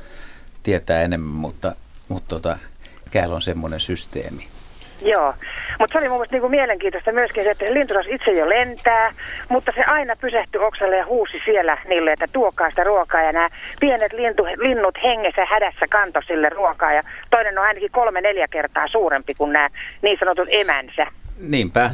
tietää 0.63 1.01
enemmän, 1.01 1.35
mutta, 1.35 1.75
mutta 2.07 2.29
tota, 2.29 2.57
käällä 3.11 3.35
on 3.35 3.41
semmoinen 3.41 3.79
systeemi. 3.79 4.47
Joo, 5.01 5.33
mutta 5.79 5.93
se 5.93 5.97
oli 5.97 6.09
mun 6.09 6.17
mielestä 6.17 6.35
niinku 6.35 6.49
mielenkiintoista 6.49 7.11
myöskin 7.11 7.43
se, 7.43 7.51
että 7.51 7.65
se 7.65 7.73
linturas 7.73 8.05
itse 8.09 8.31
jo 8.31 8.49
lentää, 8.49 9.11
mutta 9.49 9.71
se 9.75 9.83
aina 9.83 10.15
pysähtyi 10.15 10.61
oksalle 10.61 10.97
ja 10.97 11.05
huusi 11.05 11.37
siellä 11.45 11.77
niille, 11.87 12.13
että 12.13 12.27
tuokaa 12.33 12.69
sitä 12.69 12.83
ruokaa. 12.83 13.21
Ja 13.21 13.31
nämä 13.31 13.49
pienet 13.79 14.13
lintu, 14.13 14.43
linnut 14.45 14.95
hengessä 15.03 15.45
hädässä 15.45 15.85
kanto 15.89 16.19
sille 16.27 16.49
ruokaa 16.49 16.93
ja 16.93 17.01
toinen 17.29 17.59
on 17.59 17.65
ainakin 17.65 17.91
kolme-neljä 17.91 18.47
kertaa 18.47 18.87
suurempi 18.87 19.33
kuin 19.33 19.53
nämä 19.53 19.69
niin 20.01 20.17
sanotut 20.19 20.47
emänsä. 20.51 21.07
Niinpä. 21.39 21.91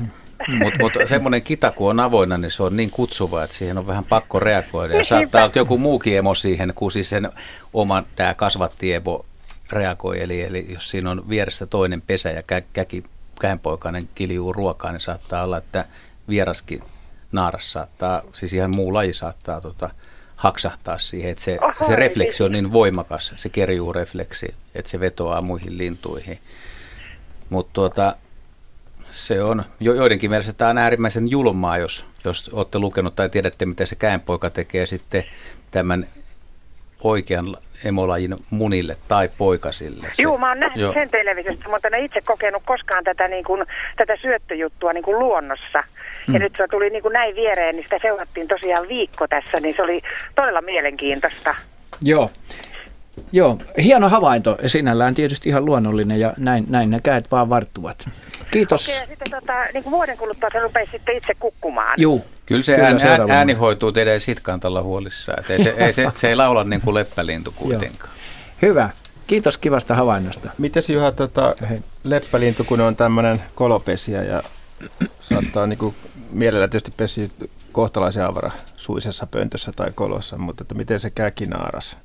Mutta 0.47 0.79
mut 0.79 0.93
semmoinen 1.05 1.41
kita, 1.41 1.71
kun 1.71 1.89
on 1.89 1.99
avoinna, 1.99 2.37
niin 2.37 2.51
se 2.51 2.63
on 2.63 2.77
niin 2.77 2.91
kutsuva, 2.91 3.43
että 3.43 3.55
siihen 3.55 3.77
on 3.77 3.87
vähän 3.87 4.03
pakko 4.03 4.39
reagoida. 4.39 4.93
Ja 4.93 5.03
saattaa 5.03 5.43
olla 5.43 5.51
joku 5.55 5.77
muukin 5.77 6.17
emo 6.17 6.35
siihen, 6.35 6.73
kuin 6.75 6.91
siis 6.91 7.09
sen 7.09 7.29
oman 7.73 8.05
tämä 8.15 8.33
kasvattiebo 8.33 9.25
reagoi. 9.71 10.21
Eli, 10.21 10.41
eli 10.41 10.65
jos 10.69 10.89
siinä 10.89 11.11
on 11.11 11.29
vieressä 11.29 11.65
toinen 11.65 12.01
pesä 12.01 12.29
ja 12.29 12.43
kä, 12.43 12.61
käki, 12.73 13.03
käänpoikainen 13.41 14.09
kiljuu 14.15 14.53
ruokaa, 14.53 14.91
niin 14.91 15.01
saattaa 15.01 15.43
olla, 15.43 15.57
että 15.57 15.85
vieraskin 16.29 16.83
naaras 17.31 17.71
saattaa, 17.71 18.21
siis 18.33 18.53
ihan 18.53 18.75
muu 18.75 18.93
laji 18.93 19.13
saattaa 19.13 19.61
tota, 19.61 19.89
haksahtaa 20.35 20.97
siihen, 20.97 21.31
että 21.31 21.43
se, 21.43 21.57
Oho, 21.61 21.87
se 21.87 21.95
refleksi 21.95 22.43
on 22.43 22.51
niin 22.51 22.73
voimakas, 22.73 23.33
se 23.35 23.49
kerjuurefleksi, 23.49 24.55
että 24.75 24.91
se 24.91 24.99
vetoaa 24.99 25.41
muihin 25.41 25.77
lintuihin. 25.77 26.39
Mutta 27.49 27.73
tuota, 27.73 28.15
se 29.11 29.43
on 29.43 29.63
jo, 29.79 29.93
joidenkin 29.93 30.29
mielestä 30.29 30.53
tämä 30.53 30.69
on 30.69 30.77
äärimmäisen 30.77 31.27
julmaa, 31.27 31.77
jos, 31.77 32.05
jos 32.23 32.49
olette 32.53 32.79
lukenut 32.79 33.15
tai 33.15 33.29
tiedätte, 33.29 33.65
mitä 33.65 33.85
se 33.85 33.95
käenpoika 33.95 34.49
tekee 34.49 34.85
sitten 34.85 35.23
tämän 35.71 36.07
oikean 37.05 37.57
emolajin 37.85 38.35
munille 38.49 38.97
tai 39.07 39.29
poikasille. 39.37 40.07
Se, 40.13 40.23
Joo, 40.23 40.37
mä 40.37 40.49
oon 40.49 40.59
nähnyt 40.59 40.81
jo. 40.81 40.93
sen 40.93 41.09
televisiosta, 41.09 41.69
mutta 41.69 41.87
en 41.87 42.05
itse 42.05 42.21
kokenut 42.21 42.63
koskaan 42.65 43.03
tätä, 43.03 43.27
niin 43.27 43.43
kuin, 43.43 43.65
tätä 43.97 44.15
syöttöjuttua 44.21 44.93
niin 44.93 45.03
kuin 45.03 45.19
luonnossa. 45.19 45.83
Mm. 46.27 46.33
Ja 46.33 46.39
nyt 46.39 46.55
se 46.57 46.67
tuli 46.71 46.89
niin 46.89 47.01
kuin 47.01 47.13
näin 47.13 47.35
viereen, 47.35 47.75
niin 47.75 47.83
sitä 47.83 47.99
seurattiin 48.01 48.47
tosiaan 48.47 48.87
viikko 48.87 49.27
tässä, 49.27 49.59
niin 49.59 49.75
se 49.75 49.81
oli 49.81 50.01
todella 50.35 50.61
mielenkiintoista. 50.61 51.55
Joo. 52.01 52.31
Joo, 53.31 53.57
hieno 53.83 54.09
havainto 54.09 54.57
ja 54.61 54.69
sinällään 54.69 55.15
tietysti 55.15 55.49
ihan 55.49 55.65
luonnollinen 55.65 56.19
ja 56.19 56.33
näin, 56.37 56.65
näin 56.69 56.89
ne 56.89 56.99
käet 57.03 57.31
vaan 57.31 57.49
varttuvat. 57.49 58.09
Kiitos. 58.51 58.89
Okei, 58.89 59.01
ja 59.01 59.07
sitten 59.07 59.31
tota, 59.31 59.53
niin 59.73 59.83
kuin 59.83 59.91
vuoden 59.91 60.17
kuluttua 60.17 60.49
se 60.53 60.59
rupesi 60.59 60.91
sitten 60.91 61.17
itse 61.17 61.33
kukkumaan. 61.39 61.93
Joo. 61.97 62.21
Kyllä 62.45 62.63
se 62.63 62.75
Kyllä 62.75 62.87
ääni, 62.87 63.03
ääni, 63.03 63.31
ääni 63.31 63.53
hoituu 63.53 63.91
teidän 63.91 64.21
sitkantalla 64.21 64.83
huolissaan. 64.83 65.43
Ei 65.49 65.63
se, 65.63 65.69
ei 65.77 65.93
se, 65.93 66.07
se 66.15 66.29
ei 66.29 66.35
laula 66.35 66.63
niin 66.63 66.81
kuin 66.81 66.93
leppälintu 66.93 67.53
kuitenkaan. 67.55 68.11
Hyvä. 68.61 68.89
Kiitos 69.27 69.57
kivasta 69.57 69.95
havainnosta. 69.95 70.49
Mites 70.57 70.89
Juha, 70.89 71.11
tota, 71.11 71.55
leppälintu, 72.03 72.63
kun 72.63 72.81
on 72.81 72.95
tämmöinen 72.95 73.41
kolopesiä 73.55 74.23
ja 74.23 74.43
saattaa 75.19 75.67
niin 75.67 75.79
kuin, 75.79 75.95
mielellä 76.31 76.67
tietysti 76.67 76.93
pesi 76.97 77.31
kohtalaisen 77.71 78.25
avara 78.25 78.51
suisessa 78.75 79.27
pöntössä 79.27 79.71
tai 79.71 79.91
kolossa, 79.95 80.37
mutta 80.37 80.63
että 80.63 80.75
miten 80.75 80.99
se 80.99 81.09
käkinaaras? 81.09 81.97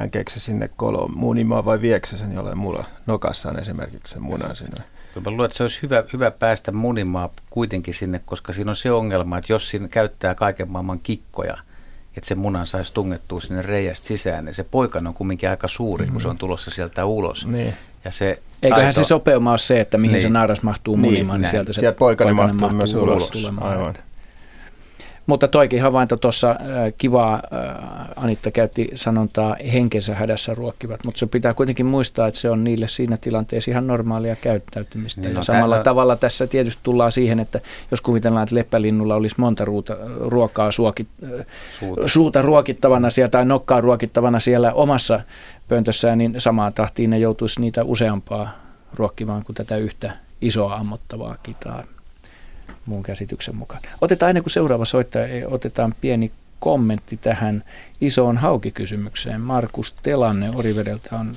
Hän 0.00 0.10
keksi 0.10 0.40
sinne 0.40 0.70
koloon 0.76 1.16
munimaa 1.16 1.64
vai 1.64 1.80
viekö 1.80 2.06
sen 2.06 2.32
jollain 2.32 2.58
muulla 2.58 2.84
nokassaan 3.06 3.58
esimerkiksi 3.58 4.12
sen 4.12 4.22
munan 4.22 4.56
sinne? 4.56 4.82
Mä 5.20 5.30
luulen, 5.30 5.44
että 5.44 5.56
se 5.56 5.62
olisi 5.62 5.82
hyvä, 5.82 6.04
hyvä 6.12 6.30
päästä 6.30 6.72
munimaa 6.72 7.30
kuitenkin 7.50 7.94
sinne, 7.94 8.20
koska 8.24 8.52
siinä 8.52 8.70
on 8.70 8.76
se 8.76 8.92
ongelma, 8.92 9.38
että 9.38 9.52
jos 9.52 9.70
siinä 9.70 9.88
käyttää 9.88 10.34
kaiken 10.34 10.70
maailman 10.70 11.00
kikkoja, 11.00 11.58
että 12.16 12.28
se 12.28 12.34
munan 12.34 12.66
saisi 12.66 12.94
tungettua 12.94 13.40
sinne 13.40 13.62
reijästä 13.62 14.06
sisään, 14.06 14.44
niin 14.44 14.54
se 14.54 14.64
poikan 14.64 15.06
on 15.06 15.14
kumminkin 15.14 15.50
aika 15.50 15.68
suuri, 15.68 16.04
mm-hmm. 16.04 16.12
kun 16.12 16.22
se 16.22 16.28
on 16.28 16.38
tulossa 16.38 16.70
sieltä 16.70 17.04
ulos. 17.04 17.46
Niin. 17.46 17.74
Ja 18.04 18.10
se 18.10 18.42
Eiköhän 18.62 18.84
taito... 18.84 19.04
se 19.04 19.08
sopeuma 19.08 19.50
ole 19.50 19.58
se, 19.58 19.80
että 19.80 19.98
mihin 19.98 20.12
niin. 20.12 20.22
se 20.22 20.28
naaras 20.28 20.62
mahtuu 20.62 20.96
munimaan, 20.96 21.40
niin, 21.40 21.42
niin 21.42 21.50
sieltä 21.50 21.72
se 21.72 21.80
sieltä 21.80 21.98
poikani 21.98 22.32
mahtuu, 22.32 22.58
mahtuu 22.58 22.76
myös 22.76 22.94
ulos. 22.94 23.30
ulos. 23.30 23.52
Aivan. 23.60 23.94
Mutta 25.26 25.48
toikin 25.48 25.82
havainto 25.82 26.16
tuossa 26.16 26.50
äh, 26.50 26.58
kivaa, 26.96 27.34
äh, 27.34 28.08
Anitta 28.16 28.50
käytti 28.50 28.90
sanontaa 28.94 29.56
henkensä 29.72 30.14
hädässä 30.14 30.54
ruokkivat, 30.54 31.04
mutta 31.04 31.18
se 31.18 31.26
pitää 31.26 31.54
kuitenkin 31.54 31.86
muistaa, 31.86 32.26
että 32.26 32.40
se 32.40 32.50
on 32.50 32.64
niille 32.64 32.88
siinä 32.88 33.16
tilanteessa 33.20 33.70
ihan 33.70 33.86
normaalia 33.86 34.36
käyttäytymistä. 34.36 35.20
Niin, 35.20 35.30
ja 35.30 35.34
no, 35.34 35.42
samalla 35.42 35.74
tämä... 35.74 35.84
tavalla 35.84 36.16
tässä 36.16 36.46
tietysti 36.46 36.80
tullaan 36.82 37.12
siihen, 37.12 37.40
että 37.40 37.60
jos 37.90 38.00
kuvitellaan, 38.00 38.42
että 38.42 38.54
leppälinnulla 38.54 39.14
olisi 39.14 39.36
monta 39.38 39.64
ruuta, 39.64 39.96
ruokaa 40.20 40.70
suokit, 40.70 41.08
äh, 41.24 41.46
suuta. 41.78 42.08
suuta 42.08 42.42
ruokittavana 42.42 43.10
siellä 43.10 43.30
tai 43.30 43.44
nokkaa 43.44 43.80
ruokittavana 43.80 44.40
siellä 44.40 44.72
omassa 44.72 45.20
pöntössään, 45.68 46.18
niin 46.18 46.34
samaan 46.38 46.72
tahtiin 46.72 47.10
ne 47.10 47.18
joutuisi 47.18 47.60
niitä 47.60 47.84
useampaa 47.84 48.50
ruokkimaan 48.94 49.44
kuin 49.44 49.56
tätä 49.56 49.76
yhtä 49.76 50.12
isoa 50.40 50.74
ammottavaa 50.74 51.36
kitaa 51.42 51.84
muun 52.86 53.02
käsityksen 53.02 53.56
mukaan. 53.56 53.80
Otetaan 54.00 54.30
ennen 54.30 54.42
kuin 54.42 54.52
seuraava 54.52 54.84
soittaja, 54.84 55.48
otetaan 55.48 55.94
pieni 56.00 56.32
kommentti 56.60 57.16
tähän 57.16 57.64
isoon 58.00 58.36
haukikysymykseen. 58.36 59.40
Markus 59.40 59.92
Telanne 59.92 60.50
Orivedeltä 60.54 61.16
on 61.16 61.32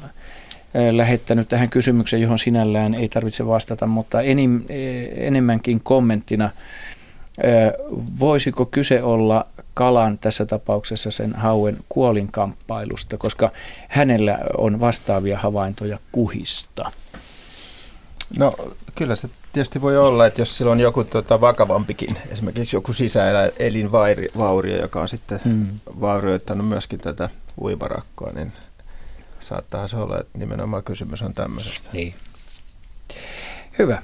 lähettänyt 0.91 1.49
tähän 1.49 1.69
kysymykseen, 1.69 2.21
johon 2.21 2.39
sinällään 2.39 2.93
ei 2.93 3.09
tarvitse 3.09 3.47
vastata, 3.47 3.87
mutta 3.87 4.21
enim, 4.21 4.63
enemmänkin 5.15 5.79
kommenttina. 5.79 6.49
Voisiko 8.19 8.65
kyse 8.65 9.03
olla 9.03 9.47
kalan 9.73 10.17
tässä 10.17 10.45
tapauksessa 10.45 11.11
sen 11.11 11.35
hauen 11.35 11.77
kuolinkamppailusta, 11.89 13.17
koska 13.17 13.51
hänellä 13.87 14.39
on 14.57 14.79
vastaavia 14.79 15.37
havaintoja 15.37 15.99
kuhista? 16.11 16.91
No 18.37 18.51
kyllä 18.95 19.15
se 19.15 19.29
tietysti 19.55 19.81
voi 19.81 19.97
olla, 19.97 20.25
että 20.25 20.41
jos 20.41 20.57
sillä 20.57 20.71
on 20.71 20.79
joku 20.79 21.03
tota, 21.03 21.41
vakavampikin, 21.41 22.17
esimerkiksi 22.31 22.75
joku 22.75 22.93
sisäelinvaurio, 22.93 24.81
joka 24.81 25.01
on 25.01 25.09
sitten 25.09 25.39
hmm. 25.45 25.67
vaurioittanut 26.01 26.67
myöskin 26.67 26.99
tätä 26.99 27.29
uimarakkoa, 27.61 28.31
niin 28.31 28.49
saattaa 29.39 29.87
se 29.87 29.97
olla, 29.97 30.19
että 30.19 30.39
nimenomaan 30.39 30.83
kysymys 30.83 31.21
on 31.21 31.33
tämmöisestä. 31.33 31.89
Niin. 31.93 32.13
Hyvä. 33.79 34.01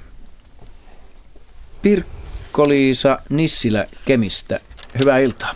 Pirkko-Liisa 1.82 3.18
Nissilä 3.28 3.86
Kemistä, 4.04 4.60
hyvää 4.98 5.18
iltaa. 5.18 5.50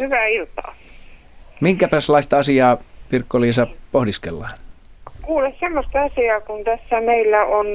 Hyvää 0.00 0.26
iltaa. 0.26 0.74
Minkäpäslaista 1.60 2.38
asiaa, 2.38 2.78
Pirkko-Liisa, 3.08 3.66
pohdiskellaan? 3.92 4.58
Kuule 5.22 5.54
semmoista 5.60 6.02
asiaa, 6.02 6.40
kun 6.40 6.64
tässä 6.64 7.00
meillä 7.00 7.44
on, 7.44 7.66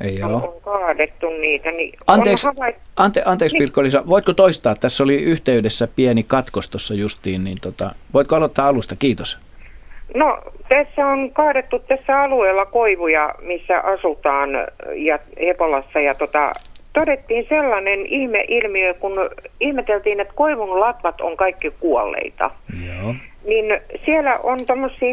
Ei 0.00 0.22
on, 0.22 0.34
ole. 0.34 0.42
on 0.42 0.60
kaadettu 0.60 1.30
niitä, 1.30 1.70
niin 1.70 1.98
Anteeksi, 2.06 2.46
havait... 2.46 2.76
ante, 2.96 3.22
anteeksi 3.24 3.54
Niin. 3.56 3.62
Pirkko-Liisa, 3.62 4.02
voitko 4.08 4.32
toistaa? 4.32 4.74
Tässä 4.74 5.04
oli 5.04 5.22
yhteydessä 5.22 5.88
pieni 5.96 6.22
katkos 6.22 6.68
tuossa 6.68 6.94
justiin, 6.94 7.44
niin 7.44 7.58
tota, 7.62 7.90
voitko 8.14 8.36
aloittaa 8.36 8.68
alusta? 8.68 8.96
Kiitos. 8.98 9.38
No, 10.14 10.38
tässä 10.68 11.06
on 11.06 11.30
kaadettu 11.30 11.78
tässä 11.78 12.18
alueella 12.18 12.66
koivuja, 12.66 13.34
missä 13.42 13.80
asutaan 13.80 14.50
ja 14.96 15.18
Hepolassa 15.40 16.00
ja 16.00 16.14
tota, 16.14 16.52
todettiin 16.92 17.46
sellainen 17.48 18.06
ihmeilmiö, 18.06 18.94
kun 18.94 19.12
ihmeteltiin, 19.60 20.20
että 20.20 20.34
koivun 20.36 20.80
latvat 20.80 21.20
on 21.20 21.36
kaikki 21.36 21.70
kuolleita. 21.80 22.50
Joo. 22.86 23.14
Niin 23.46 23.80
siellä 24.04 24.38
on 24.42 24.66
tuommoisia 24.66 25.12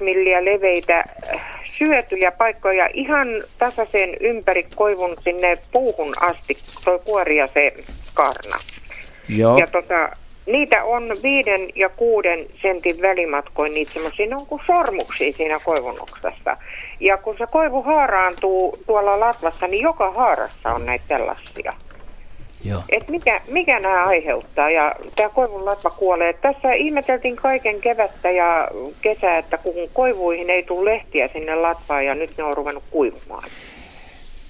5-6 0.00 0.04
milliä 0.04 0.44
leveitä 0.44 1.04
äh, 1.34 1.60
syötyjä 1.78 2.32
paikkoja 2.32 2.88
ihan 2.94 3.28
tasaisen 3.58 4.16
ympäri 4.20 4.66
koivun 4.74 5.16
sinne 5.24 5.58
puuhun 5.72 6.14
asti, 6.20 6.56
toi 6.84 6.98
kuori 6.98 7.36
ja 7.36 7.46
se 7.46 7.74
karna. 8.14 8.56
Joo. 9.28 9.56
Ja 9.58 9.66
tota, 9.66 10.08
niitä 10.46 10.84
on 10.84 11.16
viiden 11.22 11.68
ja 11.74 11.88
kuuden 11.88 12.46
sentin 12.62 13.02
välimatkoin 13.02 13.74
niitä 13.74 13.92
semmoisia, 13.92 14.26
ne 14.26 14.36
on 14.36 14.46
kuin 14.46 14.62
sormuksia 14.66 15.32
siinä 15.32 15.60
koivunoksassa. 15.64 16.56
Ja 17.00 17.16
kun 17.16 17.38
se 17.38 17.46
koivu 17.46 17.82
haaraantuu 17.82 18.78
tuolla 18.86 19.20
latvassa, 19.20 19.66
niin 19.66 19.82
joka 19.82 20.10
haarassa 20.10 20.74
on 20.74 20.86
näitä 20.86 21.04
tällaisia. 21.08 21.72
Joo. 22.64 22.82
Et 22.88 23.08
mikä, 23.08 23.40
mikä 23.48 23.80
nämä 23.80 24.06
aiheuttaa 24.06 24.70
ja 24.70 24.94
tämä 25.16 25.28
koivun 25.28 25.64
latva 25.64 25.90
kuolee. 25.90 26.32
Tässä 26.32 26.72
ihmeteltiin 26.72 27.36
kaiken 27.36 27.80
kevättä 27.80 28.30
ja 28.30 28.68
kesää, 29.02 29.38
että 29.38 29.58
kun 29.58 29.74
koivuihin 29.92 30.50
ei 30.50 30.62
tule 30.62 30.90
lehtiä 30.90 31.28
sinne 31.32 31.54
latvaan 31.54 32.06
ja 32.06 32.14
nyt 32.14 32.30
ne 32.38 32.44
on 32.44 32.56
ruvennut 32.56 32.84
kuivumaan. 32.90 33.48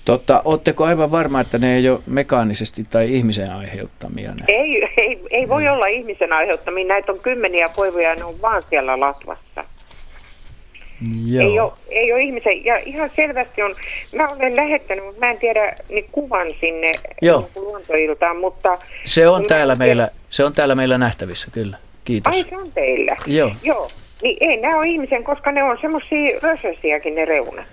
Totta, 0.05 0.43
ootteko 0.45 0.85
aivan 0.85 1.11
varma, 1.11 1.41
että 1.41 1.59
ne 1.59 1.77
ei 1.77 1.91
ole 1.91 2.01
mekaanisesti 2.07 2.83
tai 2.91 3.15
ihmisen 3.15 3.51
aiheuttamia? 3.51 4.35
Ne? 4.35 4.45
Ei, 4.49 4.89
ei, 4.97 5.19
ei 5.31 5.49
voi 5.49 5.69
olla 5.69 5.87
ihmisen 5.87 6.33
aiheuttamia. 6.33 6.87
Näitä 6.87 7.13
on 7.13 7.21
kymmeniä 7.21 7.69
koivuja 7.77 8.09
ja 8.09 8.15
ne 8.15 8.25
on 8.25 8.43
vaan 8.43 8.63
siellä 8.71 9.01
latvassa. 9.01 9.65
Joo. 11.27 11.49
Ei 11.51 11.61
ole, 11.61 11.73
ei 11.91 12.13
ole 12.13 12.23
ihmisen, 12.23 12.65
ja 12.65 12.77
ihan 12.85 13.11
selvästi 13.17 13.63
on, 13.63 13.75
mä 14.17 14.29
olen 14.29 14.57
lähettänyt, 14.57 15.05
mutta 15.05 15.21
mä 15.21 15.31
en 15.31 15.39
tiedä 15.39 15.75
niin 15.89 16.07
kuvan 16.13 16.47
sinne 16.61 16.93
Joo. 17.23 17.41
niin 17.41 17.51
kuin 17.55 17.65
luontoiltaan, 17.65 18.37
mutta... 18.37 18.79
Se 19.05 19.29
on, 19.29 19.47
täällä 19.47 19.75
meillä, 19.75 20.09
se 20.31 20.45
on 20.45 20.55
täällä 20.55 20.75
meillä 20.75 20.99
nähtävissä, 20.99 21.49
kyllä. 21.53 21.77
Kiitos. 22.05 22.37
Ai 22.37 22.45
se 22.51 22.57
on 22.57 22.73
teillä? 22.73 23.17
Joo. 23.27 23.51
Joo. 23.63 23.91
Niin 24.23 24.37
ei 24.41 24.57
nämä 24.57 24.79
ole 24.79 24.89
ihmisen, 24.89 25.25
koska 25.25 25.53
ne 25.53 25.63
on 25.65 25.79
semmoisia 25.81 26.39
rösösiäkin 26.43 27.15
ne 27.15 27.25
reunat. 27.25 27.67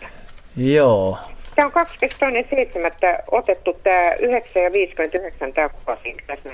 Joo. 0.57 1.17
Tämä 1.55 1.71
on 1.75 1.87
22.7. 1.87 3.23
otettu 3.31 3.73
tämä 3.83 4.11
9 4.19 4.63
ja 4.63 4.71
59 4.71 5.53
tämä 5.53 5.69
kuva 5.69 5.97
siinä 6.03 6.23
tässä. 6.27 6.49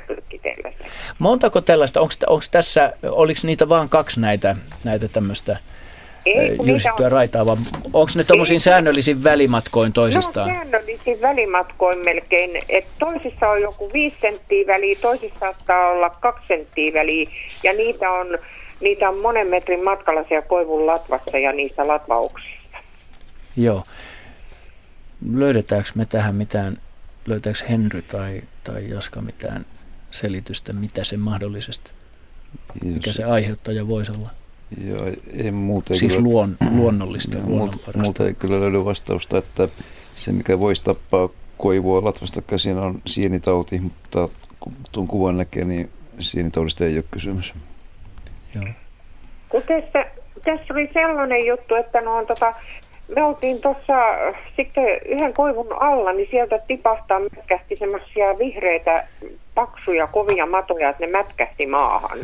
Montako 1.20 1.62
tällaista, 1.62 2.02
onko 2.02 2.44
tässä, 2.52 2.94
oliko 3.04 3.40
niitä 3.44 3.70
vaan 3.70 3.90
kaksi 3.90 4.20
näitä, 4.20 4.56
näitä 4.84 5.08
tämmöistä 5.08 5.58
Ei, 6.26 6.58
jyrsittyä 6.64 7.06
on, 7.06 7.12
raitaa, 7.12 7.46
vai 7.46 7.58
onko 7.94 8.12
ne 8.16 8.24
tuommoisiin 8.24 8.60
säännöllisin 8.60 9.24
välimatkoin 9.24 9.86
ne 9.86 9.90
on 9.90 9.94
toisistaan? 9.94 10.50
säännöllisin 10.50 11.22
välimatkoin 11.22 12.00
melkein, 12.06 12.52
että 12.70 12.92
toisissa 13.00 13.50
on 13.50 13.62
joku 13.62 13.94
5 13.94 14.18
senttiä 14.22 14.68
väliä, 14.68 14.96
toisissa 15.02 15.40
saattaa 15.40 15.90
olla 15.90 16.10
2 16.10 16.48
senttiä 16.48 16.94
väliä, 16.94 17.30
ja 17.64 17.74
niitä 17.74 18.12
on, 18.12 18.28
niitä 18.82 19.10
on 19.10 19.22
monen 19.22 19.48
metrin 19.48 19.84
matkalla 19.84 20.24
siellä 20.28 20.48
koivun 20.48 20.88
latvassa 20.88 21.38
ja 21.38 21.52
niissä 21.52 21.88
latvauksissa. 21.88 22.78
Joo. 23.58 23.84
Löydetäänkö 25.34 25.90
me 25.96 26.06
tähän 26.06 26.36
mitään, 26.36 26.78
löytääkö 27.28 27.60
Henry 27.70 28.02
tai, 28.02 28.42
tai 28.64 28.90
Jaska 28.90 29.22
mitään 29.22 29.66
selitystä, 30.12 30.74
mitä 30.74 31.04
se 31.04 31.18
mahdollisesti, 31.18 31.92
mikä 32.84 33.14
se 33.14 33.24
aiheuttaja 33.24 33.88
voisi 33.88 34.12
olla? 34.12 34.30
Joo, 34.88 35.06
ei 35.44 35.52
muuta. 35.52 35.94
ei 35.94 36.00
Siis 36.00 36.14
kyllä- 36.16 36.30
luon, 36.30 36.58
luonnollista, 36.76 37.38
multa, 37.38 37.78
multa 38.04 38.28
ei 38.28 38.34
kyllä 38.34 38.60
löydy 38.60 38.86
vastausta, 38.86 39.38
että 39.38 39.70
se 40.16 40.32
mikä 40.32 40.60
voisi 40.60 40.84
tappaa 40.84 41.30
koivua 41.58 42.04
latvasta 42.04 42.42
käsin 42.42 42.78
on 42.78 43.02
sienitauti, 43.06 43.80
mutta 43.80 44.30
kun 44.60 44.74
tuon 44.92 45.08
kuvan 45.08 45.38
näkee, 45.38 45.66
niin 45.66 45.90
sienitaudista 46.20 46.86
ei 46.86 46.96
ole 46.98 47.04
kysymys. 47.12 47.54
Joo. 48.56 48.66
Kun 49.50 49.62
tässä, 49.62 50.06
tässä 50.44 50.74
oli 50.74 50.90
sellainen 50.94 51.46
juttu, 51.46 51.76
että 51.76 52.02
no 52.02 52.16
on 52.16 52.28
tota, 52.28 52.54
me 53.16 53.24
oltiin 53.24 53.62
tuossa 53.62 53.94
sitten 54.56 54.84
yhden 55.06 55.34
koivun 55.34 55.82
alla, 55.82 56.14
niin 56.14 56.28
sieltä 56.32 56.60
tipahtaa 56.68 57.20
mätkähti 57.20 57.76
semmoisia 57.76 58.40
vihreitä, 58.40 59.08
paksuja, 59.56 60.08
kovia 60.08 60.46
matoja, 60.46 60.90
että 60.90 61.06
ne 61.06 61.12
mätkähti 61.12 61.68
maahan. 61.68 62.18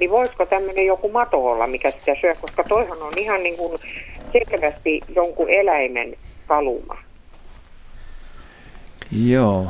Niin 0.00 0.10
voisiko 0.10 0.46
tämmöinen 0.46 0.86
joku 0.86 1.08
mato 1.12 1.44
olla, 1.46 1.66
mikä 1.66 1.90
sitä 1.90 2.12
syö, 2.20 2.34
koska 2.40 2.64
toihan 2.64 3.02
on 3.02 3.18
ihan 3.18 3.42
niin 3.42 3.56
kuin 3.56 3.78
selvästi 4.32 5.00
jonkun 5.16 5.50
eläimen 5.50 6.16
kaluma. 6.46 6.96
Joo. 9.12 9.66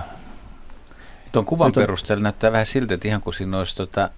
Tuon 1.33 1.45
kuvan 1.45 1.67
Mutta- 1.67 1.81
perusteella 1.81 2.23
näyttää 2.23 2.53
vähän 2.53 2.67
siltä, 2.67 2.95
että 2.95 3.09
ihan 3.09 3.21
kuin 3.21 3.35
siinä 3.35 3.59
olisi 3.59 3.77
tota 3.77 4.11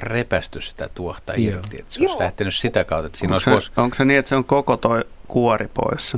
repästy 0.00 0.60
sitä 0.60 0.88
tuohta 0.94 1.34
Joo. 1.34 1.58
irti, 1.58 1.76
että 1.80 1.92
se 1.92 2.00
olisi 2.00 2.14
Joo. 2.14 2.22
lähtenyt 2.22 2.54
sitä 2.54 2.84
kautta, 2.84 3.06
että 3.06 3.18
siinä 3.18 3.34
Onko 3.34 3.34
olisi 3.34 3.44
se, 3.44 3.50
vois, 3.50 3.72
onko 3.84 3.94
se 3.94 4.04
niin, 4.04 4.18
että 4.18 4.28
se 4.28 4.36
on 4.36 4.44
koko 4.44 4.76
toi 4.76 5.04
kuori 5.28 5.68
pois? 5.74 6.16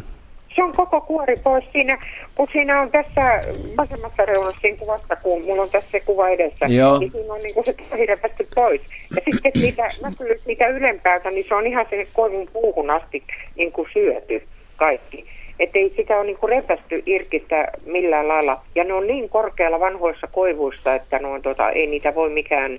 Se 0.59 0.63
on 0.63 0.73
koko 0.73 1.01
kuori 1.01 1.37
pois 1.37 1.65
siinä, 1.73 1.99
kun 2.35 2.49
siinä 2.53 2.81
on 2.81 2.91
tässä 2.91 3.43
vasemmassa 3.77 4.25
reunassa 4.25 4.61
siinä 4.61 4.79
kuvassa, 4.79 5.17
kun 5.17 5.43
mulla 5.43 5.63
on 5.63 5.71
tässä 5.71 5.91
se 5.91 6.01
kuva 6.01 6.29
edessä, 6.29 6.67
Joo. 6.67 6.99
niin 6.99 7.11
siinä 7.11 7.35
on 7.35 7.41
niin 7.41 7.55
kuin 7.55 7.65
se 7.65 7.73
tuohi 7.73 8.07
repästy 8.07 8.49
pois. 8.55 8.81
Ja 9.17 9.23
sitten 9.33 9.53
siitä 9.63 9.89
näkyy 10.03 10.39
siitä 10.45 10.67
ylempäältä, 10.67 11.31
niin 11.31 11.45
se 11.49 11.55
on 11.55 11.67
ihan 11.67 11.87
sinne 11.91 12.07
koivun 12.13 12.49
puuhun 12.53 12.91
asti 12.91 13.23
niin 13.57 13.73
kuin 13.73 13.89
syöty 13.93 14.43
kaikki. 14.77 15.27
Että 15.59 15.79
ei 15.79 15.93
sitä 15.97 16.17
ole 16.17 16.27
niin 16.27 16.37
kuin 16.37 16.51
repästy 16.51 17.03
irti 17.07 17.47
millään 17.87 18.29
lailla. 18.29 18.61
Ja 18.75 18.85
ne 18.85 18.93
on 18.93 19.07
niin 19.07 19.29
korkealla 19.29 19.81
vanhoissa 19.81 20.27
koivuissa, 20.27 20.95
että 20.95 21.19
no, 21.19 21.41
tota, 21.43 21.71
ei 21.71 21.87
niitä 21.87 22.15
voi 22.15 22.31
mikään 22.31 22.79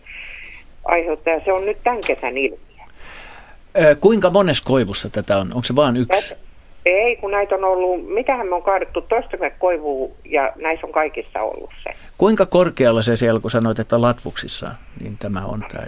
aiheuttaa. 0.86 1.34
Ja 1.34 1.42
se 1.46 1.54
on 1.54 1.66
nyt 1.66 1.78
tämän 1.84 2.02
kesän 2.02 2.38
ilmiö. 2.38 2.60
Kuinka 4.02 4.30
monessa 4.30 4.64
koivussa 4.68 5.10
tätä 5.10 5.38
on? 5.38 5.48
Onko 5.48 5.64
se 5.64 5.76
vain 5.76 5.98
yksi? 5.98 6.49
Ei, 6.92 7.16
kun 7.16 7.32
näitä 7.32 7.56
on 7.56 7.64
ollut, 7.64 8.14
mitähän 8.14 8.48
me 8.48 8.56
on 8.56 8.64
kaadettu 8.64 9.02
toistakymmentä 9.02 9.58
koivua 9.60 10.10
ja 10.26 10.54
näissä 10.56 10.88
on 10.88 10.94
kaikissa 10.94 11.40
ollut 11.40 11.70
se. 11.84 11.90
Kuinka 12.18 12.46
korkealla 12.46 13.02
se 13.02 13.16
siellä, 13.16 13.40
kun 13.40 13.52
sanoit, 13.52 13.80
että 13.80 14.02
latvuksissa, 14.02 14.72
niin 15.02 15.18
tämä 15.18 15.46
on 15.46 15.66
tämä? 15.72 15.84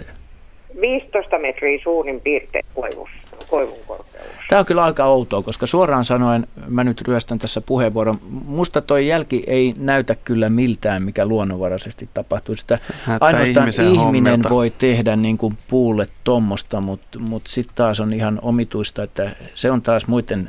15 0.80 1.38
metriä 1.38 1.80
suurin 1.82 2.20
piirtein 2.20 2.64
koivussa, 2.74 3.16
koivun 3.50 3.78
korkeus. 3.86 4.26
Tämä 4.48 4.60
on 4.60 4.66
kyllä 4.66 4.84
aika 4.84 5.04
outoa, 5.04 5.42
koska 5.42 5.66
suoraan 5.66 6.04
sanoen, 6.04 6.46
mä 6.68 6.84
nyt 6.84 7.00
ryöstän 7.08 7.38
tässä 7.38 7.60
puheenvuoron, 7.66 8.18
musta 8.46 8.80
toi 8.80 9.06
jälki 9.06 9.44
ei 9.46 9.74
näytä 9.78 10.14
kyllä 10.14 10.48
miltään, 10.48 11.02
mikä 11.02 11.26
luonnonvaraisesti 11.26 12.08
tapahtuu. 12.14 12.56
Sitä 12.56 12.78
Näyttää 13.06 13.26
ainoastaan 13.26 13.64
ihmisen 13.64 13.86
ihminen 13.86 14.32
hommilta. 14.32 14.50
voi 14.50 14.72
tehdä 14.78 15.16
niin 15.16 15.38
kuin 15.38 15.56
puulle 15.70 16.06
tommosta, 16.24 16.80
mutta 16.80 17.18
mut 17.18 17.42
sitten 17.46 17.76
taas 17.76 18.00
on 18.00 18.12
ihan 18.12 18.38
omituista, 18.42 19.02
että 19.02 19.30
se 19.54 19.70
on 19.70 19.82
taas 19.82 20.06
muiden 20.06 20.48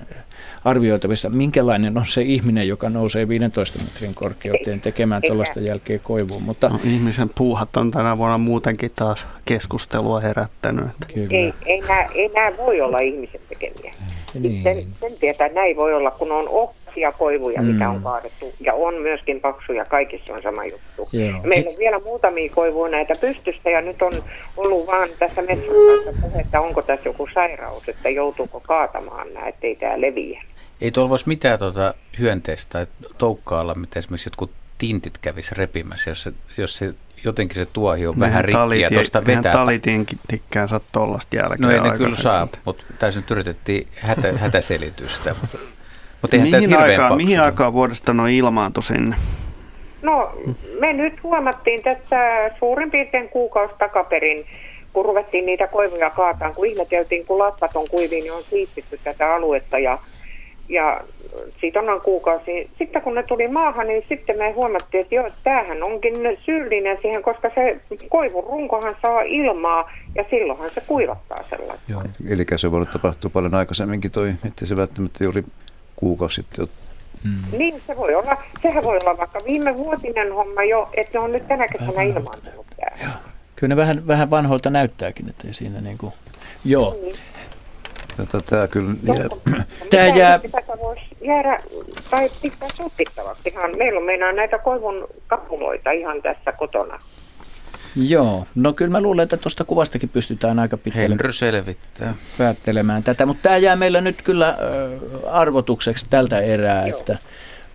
arvioitavissa, 0.65 1.29
minkälainen 1.29 1.97
on 1.97 2.05
se 2.07 2.21
ihminen, 2.21 2.67
joka 2.67 2.89
nousee 2.89 3.27
15 3.27 3.79
metrin 3.79 4.13
korkeuteen 4.15 4.81
tekemään 4.81 5.21
tuollaista 5.27 5.59
jälkeä 5.59 5.99
koivuun. 5.99 6.43
Mutta 6.43 6.69
No, 6.69 6.79
ihmisen 6.83 7.29
puuhat 7.35 7.77
on 7.77 7.91
tänä 7.91 8.17
vuonna 8.17 8.37
muutenkin 8.37 8.91
taas 8.95 9.25
keskustelua 9.45 10.19
herättänyt. 10.19 10.85
että 10.85 11.13
kyllä, 11.13 11.37
Ei, 11.37 11.53
ei, 11.65 11.81
nämä, 11.81 12.05
ei 12.15 12.29
nämä 12.33 12.57
voi 12.57 12.81
olla 12.81 12.99
ihmisen 12.99 13.41
tekemiä. 13.49 13.93
niin. 14.33 14.63
Sen, 14.63 14.85
sen 14.99 15.11
tietää, 15.19 15.49
näin 15.49 15.75
voi 15.75 15.93
olla, 15.93 16.11
kun 16.11 16.31
on 16.31 16.47
ohsia 16.93 17.11
koivuja, 17.11 17.61
mm. 17.61 17.67
mitä 17.67 17.89
on 17.89 18.03
kaadettu. 18.03 18.53
Ja 18.59 18.73
on 18.73 18.93
myöskin 19.01 19.41
paksuja, 19.41 19.85
kaikissa 19.85 20.33
on 20.33 20.41
sama 20.41 20.63
juttu. 20.63 21.09
Joo. 21.11 21.41
Meillä 21.43 21.69
on 21.69 21.77
vielä 21.79 21.99
muutamia 21.99 22.49
koivuja 22.55 22.91
näitä 22.91 23.13
pystystä 23.21 23.69
ja 23.69 23.81
nyt 23.81 24.01
on 24.01 24.13
ollut 24.57 24.87
vaan 24.87 25.09
tässä 25.19 25.41
metsän 25.41 25.75
kanssa 26.03 26.21
puhe, 26.21 26.41
että 26.41 26.61
onko 26.61 26.81
tässä 26.81 27.09
joku 27.09 27.29
sairaus, 27.33 27.89
että 27.89 28.09
joutuuko 28.09 28.59
kaatamaan 28.59 29.33
nämä, 29.33 29.47
ettei 29.47 29.75
tämä 29.75 30.01
leviä. 30.01 30.43
ei 30.81 30.91
tuolla 30.91 31.09
voisi 31.09 31.27
mitään 31.27 31.59
tuota 31.59 31.93
hyönteistä 32.19 32.69
tai 32.71 32.87
toukkaa 33.17 33.61
olla, 33.61 33.75
mitä 33.75 33.99
esimerkiksi 33.99 34.27
jotkut 34.27 34.51
tintit 34.77 35.17
kävisi 35.17 35.55
repimässä, 35.55 36.11
jos 36.11 36.23
se, 36.23 36.33
jos 36.57 36.75
se 36.75 36.93
jotenkin 37.23 37.55
se 37.55 37.65
tuohi 37.65 38.07
on 38.07 38.19
vähän 38.19 38.45
rikki 38.45 38.79
ja 38.79 38.89
tuosta 38.89 39.25
vetää. 39.25 39.51
talitin 39.51 40.05
tikkään 40.27 40.69
saa 40.69 40.79
tollasta 40.91 41.35
jälkeen 41.35 41.61
No 41.61 41.71
ei 41.71 41.79
ne 41.79 41.97
kyllä 41.97 42.17
saa, 42.17 42.47
mutta 42.65 42.83
tässä 42.99 43.19
nyt 43.19 43.31
yritettiin 43.31 43.87
hätä, 43.95 44.33
hätäselitystä. 44.43 45.35
Mutta 46.23 46.37
Mihin 46.37 46.77
aikaan, 46.77 47.17
mihin 47.17 47.39
ole. 47.39 47.45
aikaan 47.45 47.73
vuodesta 47.73 48.13
noin 48.13 48.33
ilmaantui 48.33 48.83
sinne? 48.83 49.15
No 50.01 50.31
me 50.79 50.93
nyt 50.93 51.23
huomattiin 51.23 51.83
tässä 51.83 52.17
suurin 52.59 52.91
piirtein 52.91 53.29
kuukausi 53.29 53.73
takaperin, 53.79 54.45
kun 54.93 55.05
ruvettiin 55.05 55.45
niitä 55.45 55.67
koivuja 55.67 56.09
kaataan, 56.09 56.53
kun 56.53 56.65
ihmeteltiin, 56.65 57.25
kun 57.25 57.39
latvat 57.39 57.75
on 57.75 57.89
kuivia, 57.89 58.19
niin 58.19 58.33
on 58.33 58.43
siistitty 58.43 58.99
tätä 59.03 59.35
aluetta 59.35 59.79
ja, 59.79 59.97
ja 60.69 61.01
siitä 61.61 61.79
on 61.79 61.85
noin 61.85 62.01
kuukausi. 62.01 62.69
Sitten 62.77 63.01
kun 63.01 63.15
ne 63.15 63.23
tuli 63.23 63.47
maahan, 63.47 63.87
niin 63.87 64.05
sitten 64.09 64.37
me 64.37 64.51
huomattiin, 64.51 65.01
että 65.01 65.15
joo, 65.15 65.29
tämähän 65.43 65.83
onkin 65.83 66.13
syyllinen 66.45 66.97
siihen, 67.01 67.23
koska 67.23 67.51
se 67.55 67.79
koivun 68.09 68.43
runkohan 68.43 68.95
saa 69.01 69.21
ilmaa 69.21 69.91
ja 70.15 70.25
silloinhan 70.29 70.69
se 70.69 70.81
kuivattaa 70.87 71.43
sellaista. 71.49 71.91
Joo. 71.91 72.01
Eli 72.29 72.45
se 72.55 72.71
voi 72.71 72.85
tapahtua 72.85 73.31
paljon 73.33 73.55
aikaisemminkin 73.55 74.11
toi, 74.11 74.29
että 74.47 74.65
se 74.65 74.75
välttämättä 74.75 75.23
juuri 75.23 75.43
kuukausi 76.03 76.35
sitten 76.35 76.67
Mm. 77.23 77.57
Niin 77.57 77.81
se 77.87 77.97
voi 77.97 78.15
olla. 78.15 78.37
Sehän 78.61 78.83
voi 78.83 78.97
olla 79.03 79.17
vaikka 79.17 79.39
viime 79.45 79.77
vuotinen 79.77 80.33
homma 80.33 80.63
jo, 80.63 80.89
että 80.97 81.17
ne 81.17 81.23
on 81.23 81.31
nyt 81.31 81.47
tänä 81.47 81.67
kesänä 81.67 82.01
ilmaantunut 82.01 82.65
täällä. 82.77 83.13
Kyllä 83.55 83.75
ne 83.75 83.81
vähän, 83.81 84.07
vähän 84.07 84.29
vanhoilta 84.29 84.69
näyttääkin, 84.69 85.29
että 85.29 85.47
ei 85.47 85.53
siinä 85.53 85.81
niin 85.81 85.97
kuin... 85.97 86.13
Joo. 86.65 86.97
Niin. 87.01 87.15
Tätä, 88.17 88.41
tämä 88.41 88.67
kyllä 88.67 88.93
jää. 89.03 89.27
Tämä 89.89 90.07
jää... 90.07 90.39
Tätä 90.39 90.77
voisi 90.81 91.01
jäädä 91.21 91.59
tai 92.11 92.29
pistää 92.41 92.69
tutkittavaksihan. 92.77 93.77
Meillä 93.77 93.99
on 93.99 94.05
meinaa 94.05 94.31
näitä 94.31 94.57
koivun 94.57 95.07
kapuloita 95.27 95.91
ihan 95.91 96.21
tässä 96.21 96.51
kotona. 96.51 96.99
Joo, 97.95 98.45
no 98.55 98.73
kyllä 98.73 98.91
mä 98.91 99.01
luulen, 99.01 99.23
että 99.23 99.37
tuosta 99.37 99.63
kuvastakin 99.63 100.09
pystytään 100.09 100.59
aika 100.59 100.77
pitkälle 100.77 101.09
Henry 101.09 101.33
selvittää. 101.33 102.13
päättelemään 102.37 103.03
tätä, 103.03 103.25
mutta 103.25 103.41
tämä 103.43 103.57
jää 103.57 103.75
meillä 103.75 104.01
nyt 104.01 104.21
kyllä 104.23 104.49
äh, 104.49 104.55
arvotukseksi 105.31 106.05
tältä 106.09 106.39
erää, 106.39 106.87
Joo. 106.87 106.99
että 106.99 107.17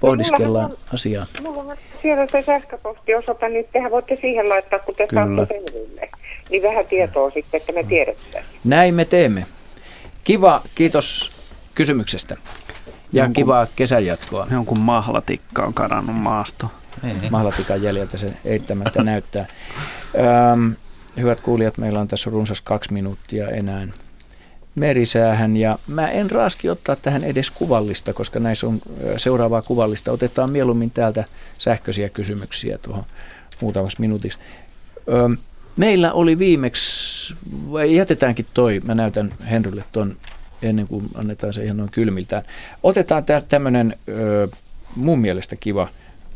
pohdiskellaan 0.01 0.71
no, 0.71 0.77
asiaa. 0.95 1.27
Mulla 1.43 1.63
on 1.63 1.77
siellä 2.03 2.27
se 2.33 2.43
sähköpostiosoite, 2.43 3.49
niin 3.49 3.69
tehän 3.73 3.91
voitte 3.91 4.19
siihen 4.21 4.49
laittaa, 4.49 4.79
kun 4.79 4.95
te 4.95 5.07
saatte 5.15 5.47
selville. 5.59 6.09
Niin 6.51 6.63
vähän 6.63 6.87
tietoa 6.87 7.31
sitten, 7.31 7.61
että 7.61 7.73
me 7.73 7.85
tiedetään. 7.85 8.45
Näin 8.65 8.95
me 8.95 9.05
teemme. 9.05 9.47
Kiva, 10.25 10.63
kiitos 10.75 11.33
kysymyksestä. 11.75 12.37
Ja 13.13 13.23
Jonkun, 13.25 13.35
kivaa 13.35 13.67
kesänjatkoa. 13.77 14.47
Jonkun 14.51 14.79
mahlatikka 14.81 15.63
on 15.63 15.75
kadannut 15.75 16.17
maasto. 16.17 16.67
Niin. 17.03 17.19
Mahlatikan 17.31 17.83
jäljeltä 17.83 18.19
se 18.19 18.33
eittämättä 18.45 19.03
näyttää. 19.13 19.47
Öm, 20.53 20.75
hyvät 21.17 21.41
kuulijat, 21.41 21.79
meillä 21.79 22.01
on 22.01 22.09
tässä 22.09 22.31
runsas 22.31 22.61
kaksi 22.61 22.93
minuuttia 22.93 23.49
enää 23.49 23.89
merisäähän 24.75 25.57
ja 25.57 25.79
mä 25.87 26.09
en 26.09 26.31
raski 26.31 26.71
ottaa 26.71 26.97
tähän 26.97 27.25
edes 27.25 27.51
kuvallista, 27.51 28.13
koska 28.13 28.41
näissä 28.41 28.67
on 28.67 28.81
seuraavaa 29.17 29.63
kuvallista. 29.63 30.13
Otetaan 30.13 30.51
mieluummin 30.51 30.91
täältä 30.91 31.25
sähköisiä 31.59 32.09
kysymyksiä 32.09 32.79
tuohon 32.79 33.05
muutamassa 33.61 34.01
minuutissa. 34.01 34.39
Öm, 35.13 35.37
meillä 35.77 36.13
oli 36.13 36.39
viimeksi, 36.39 37.35
vai 37.73 37.97
jätetäänkin 37.97 38.47
toi, 38.55 38.81
mä 38.85 38.95
näytän 38.95 39.31
Henrylle 39.51 39.85
ton 39.93 40.17
ennen 40.63 40.89
kuin 40.89 41.09
annetaan 41.15 41.53
se 41.53 41.65
ihan 41.65 41.77
noin 41.77 41.91
kylmiltään. 41.91 42.43
Otetaan 42.83 43.25
tämmöinen 43.49 43.97
mun 44.97 45.19
mielestä 45.19 45.57
kiva 45.57 45.89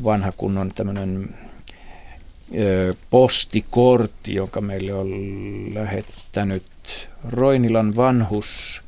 vanha 0.05 0.33
kunnon 0.33 0.73
tämmöinen 0.75 1.35
postikortti, 3.11 4.34
jonka 4.34 4.61
meille 4.61 4.94
on 4.94 5.11
lähettänyt 5.74 6.62
Roinilan 7.28 7.96
vanhus 7.96 8.82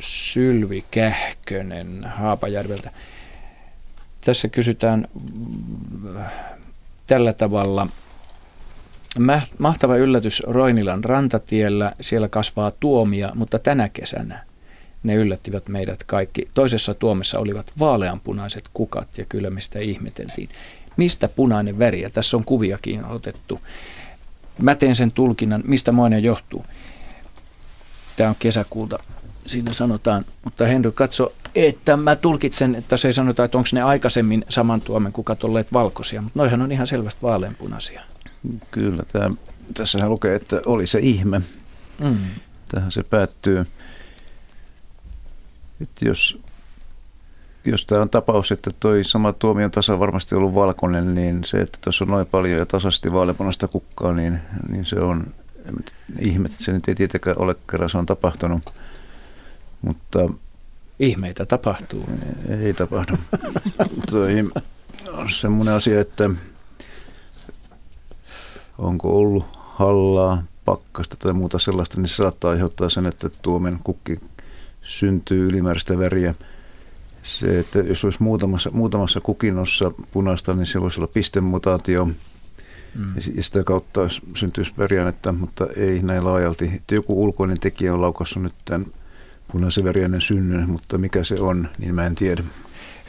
Sylvi 0.00 0.84
Kähkönen 0.90 2.04
Haapajärveltä. 2.04 2.90
Tässä 4.20 4.48
kysytään 4.48 5.08
tällä 7.06 7.32
tavalla. 7.32 7.86
Mahtava 9.58 9.96
yllätys 9.96 10.42
Roinilan 10.46 11.04
rantatiellä. 11.04 11.92
Siellä 12.00 12.28
kasvaa 12.28 12.70
tuomia, 12.70 13.32
mutta 13.34 13.58
tänä 13.58 13.88
kesänä 13.88 14.44
ne 15.02 15.14
yllättivät 15.14 15.68
meidät 15.68 16.04
kaikki. 16.04 16.48
Toisessa 16.54 16.94
tuomessa 16.94 17.38
olivat 17.38 17.72
vaaleanpunaiset 17.78 18.64
kukat 18.74 19.18
ja 19.18 19.24
kyllä 19.28 19.50
me 19.50 19.60
sitä 19.60 19.78
ihmeteltiin. 19.78 20.48
Mistä 20.96 21.28
punainen 21.28 21.78
väri? 21.78 22.02
Ja 22.02 22.10
tässä 22.10 22.36
on 22.36 22.44
kuviakin 22.44 23.04
otettu. 23.04 23.60
Mä 24.58 24.74
teen 24.74 24.94
sen 24.94 25.12
tulkinnan, 25.12 25.62
mistä 25.66 25.92
moinen 25.92 26.22
johtuu. 26.22 26.64
Tämä 28.16 28.30
on 28.30 28.36
kesäkuulta, 28.38 28.98
siinä 29.46 29.72
sanotaan. 29.72 30.24
Mutta 30.44 30.66
Henry, 30.66 30.92
katso, 30.92 31.32
että 31.54 31.96
mä 31.96 32.16
tulkitsen, 32.16 32.74
että 32.74 32.96
se 32.96 33.08
ei 33.08 33.12
sanota, 33.12 33.44
että 33.44 33.58
onko 33.58 33.68
ne 33.72 33.82
aikaisemmin 33.82 34.44
saman 34.48 34.80
tuomen 34.80 35.12
kukat 35.12 35.44
olleet 35.44 35.72
valkoisia. 35.72 36.22
Mutta 36.22 36.38
noihan 36.38 36.62
on 36.62 36.72
ihan 36.72 36.86
selvästi 36.86 37.22
vaaleanpunaisia. 37.22 38.02
Kyllä, 38.70 39.02
tämä, 39.12 39.30
tässähän 39.74 40.10
lukee, 40.10 40.34
että 40.34 40.62
oli 40.66 40.86
se 40.86 40.98
ihme. 40.98 41.40
Mm. 41.98 42.18
Tähän 42.70 42.92
se 42.92 43.02
päättyy. 43.02 43.66
Että 45.80 46.04
jos, 46.04 46.38
jos 47.66 47.86
tämä 47.86 48.02
on 48.02 48.10
tapaus, 48.10 48.52
että 48.52 48.70
toi 48.80 49.04
sama 49.04 49.32
tuomion 49.32 49.70
tasa 49.70 49.98
varmasti 49.98 50.34
ollut 50.34 50.54
valkoinen, 50.54 51.14
niin 51.14 51.44
se, 51.44 51.60
että 51.60 51.78
tuossa 51.84 52.04
on 52.04 52.10
noin 52.10 52.26
paljon 52.26 52.58
ja 52.58 52.66
tasaisesti 52.66 53.12
vaaleanpunaista 53.12 53.68
kukkaa, 53.68 54.12
niin, 54.12 54.40
niin 54.68 54.84
se 54.84 54.96
on 54.96 55.26
ihme, 56.18 56.46
että 56.46 56.64
se 56.64 56.72
nyt 56.72 56.88
ei 56.88 56.94
tietenkään 56.94 57.36
ole, 57.38 57.56
kerran 57.70 57.90
se 57.90 57.98
on 57.98 58.06
tapahtunut. 58.06 58.62
Mutta 59.82 60.28
Ihmeitä 60.98 61.46
tapahtuu. 61.46 62.08
Ei, 62.48 62.56
ei 62.56 62.74
tapahdu. 62.74 63.16
toi 64.10 64.48
on 65.12 65.30
semmoinen 65.30 65.74
asia, 65.74 66.00
että 66.00 66.30
onko 68.78 69.16
ollut 69.18 69.44
hallaa, 69.54 70.42
pakkasta 70.64 71.16
tai 71.16 71.32
muuta 71.32 71.58
sellaista, 71.58 72.00
niin 72.00 72.08
se 72.08 72.14
saattaa 72.14 72.50
aiheuttaa 72.50 72.88
sen, 72.88 73.06
että 73.06 73.30
tuomen 73.42 73.78
kukki 73.84 74.18
syntyy 74.82 75.48
ylimääräistä 75.48 75.98
väriä. 75.98 76.34
Se, 77.26 77.58
että 77.58 77.78
jos 77.78 78.04
olisi 78.04 78.22
muutamassa, 78.22 78.70
muutamassa 78.70 79.20
kukinnossa 79.20 79.90
punaista, 80.12 80.54
niin 80.54 80.66
se 80.66 80.80
voisi 80.80 81.00
olla 81.00 81.10
pistemutaatio. 81.14 82.04
Mm. 82.04 83.14
Ja 83.36 83.42
sitä 83.42 83.62
kautta 83.64 84.00
syntyisi 84.34 84.72
väriäinettä, 84.78 85.32
mutta 85.32 85.66
ei 85.76 86.02
näin 86.02 86.24
laajalti. 86.24 86.70
Että 86.74 86.94
joku 86.94 87.22
ulkoinen 87.22 87.60
tekijä 87.60 87.94
on 87.94 88.00
laukassut 88.00 88.42
nyt 88.42 88.54
tämän 88.64 88.86
punaisen 89.52 89.84
väriäinen 89.84 90.20
synnyn, 90.20 90.70
mutta 90.70 90.98
mikä 90.98 91.24
se 91.24 91.34
on, 91.34 91.68
niin 91.78 91.94
mä 91.94 92.06
en 92.06 92.14
tiedä. 92.14 92.42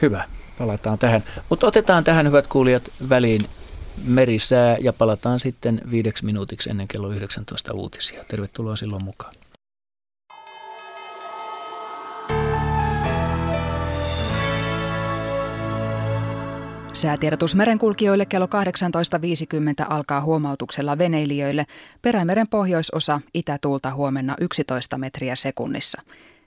Hyvä, 0.02 0.24
palataan 0.58 0.98
tähän. 0.98 1.24
Mutta 1.48 1.66
otetaan 1.66 2.04
tähän, 2.04 2.26
hyvät 2.26 2.46
kuulijat, 2.46 2.90
väliin 3.08 3.40
merisää 4.04 4.76
ja 4.80 4.92
palataan 4.92 5.40
sitten 5.40 5.80
viideksi 5.90 6.24
minuutiksi 6.24 6.70
ennen 6.70 6.88
kello 6.88 7.12
19 7.12 7.74
uutisia. 7.74 8.24
Tervetuloa 8.24 8.76
silloin 8.76 9.04
mukaan. 9.04 9.34
Säätiedotus 16.92 17.54
merenkulkijoille 17.54 18.26
kello 18.26 18.46
18.50 18.46 19.86
alkaa 19.88 20.20
huomautuksella 20.20 20.98
veneilijöille. 20.98 21.64
Perämeren 22.02 22.48
pohjoisosa 22.48 23.20
itätuulta 23.34 23.94
huomenna 23.94 24.36
11 24.40 24.98
metriä 24.98 25.36
sekunnissa. 25.36 26.02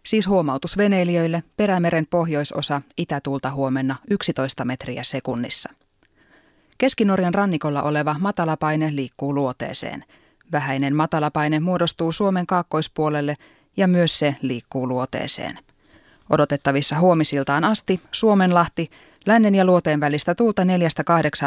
Siis 0.06 0.28
huomautus 0.28 0.78
veneilijöille, 0.78 1.44
Perämeren 1.58 2.08
pohjoisosa 2.10 2.82
itätuulta 2.98 3.52
huomenna 3.52 3.96
11 4.10 4.66
metriä 4.66 5.04
sekunnissa. 5.04 5.70
Keskinorjan 6.78 7.34
rannikolla 7.34 7.84
oleva 7.84 8.16
matalapaine 8.20 8.96
liikkuu 8.96 9.36
luoteeseen. 9.36 10.04
Vähäinen 10.52 10.96
matalapaine 10.96 11.60
muodostuu 11.60 12.12
Suomen 12.12 12.48
kaakkoispuolelle 12.48 13.36
ja 13.78 13.88
myös 13.88 14.20
se 14.20 14.36
liikkuu 14.42 14.88
luoteeseen. 14.88 15.60
Odotettavissa 16.30 17.00
huomisiltaan 17.00 17.64
asti 17.64 18.02
Suomenlahti 18.12 18.89
Lännen 19.26 19.56
ja 19.56 19.66
luoteen 19.66 20.00
välistä 20.00 20.36
tuulta 20.36 20.64
4-8 20.64 20.66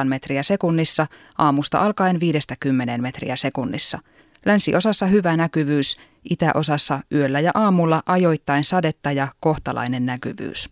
metriä 0.05 0.43
sekunnissa, 0.43 1.07
aamusta 1.39 1.79
alkaen 1.79 2.21
50 2.21 2.99
metriä 2.99 3.37
sekunnissa. 3.37 3.99
Länsiosassa 4.47 5.07
hyvä 5.07 5.37
näkyvyys, 5.37 5.97
itäosassa 6.31 7.01
yöllä 7.13 7.41
ja 7.41 7.51
aamulla 7.55 8.03
ajoittain 8.07 8.65
sadetta 8.65 9.13
ja 9.13 9.29
kohtalainen 9.41 10.07
näkyvyys. 10.07 10.71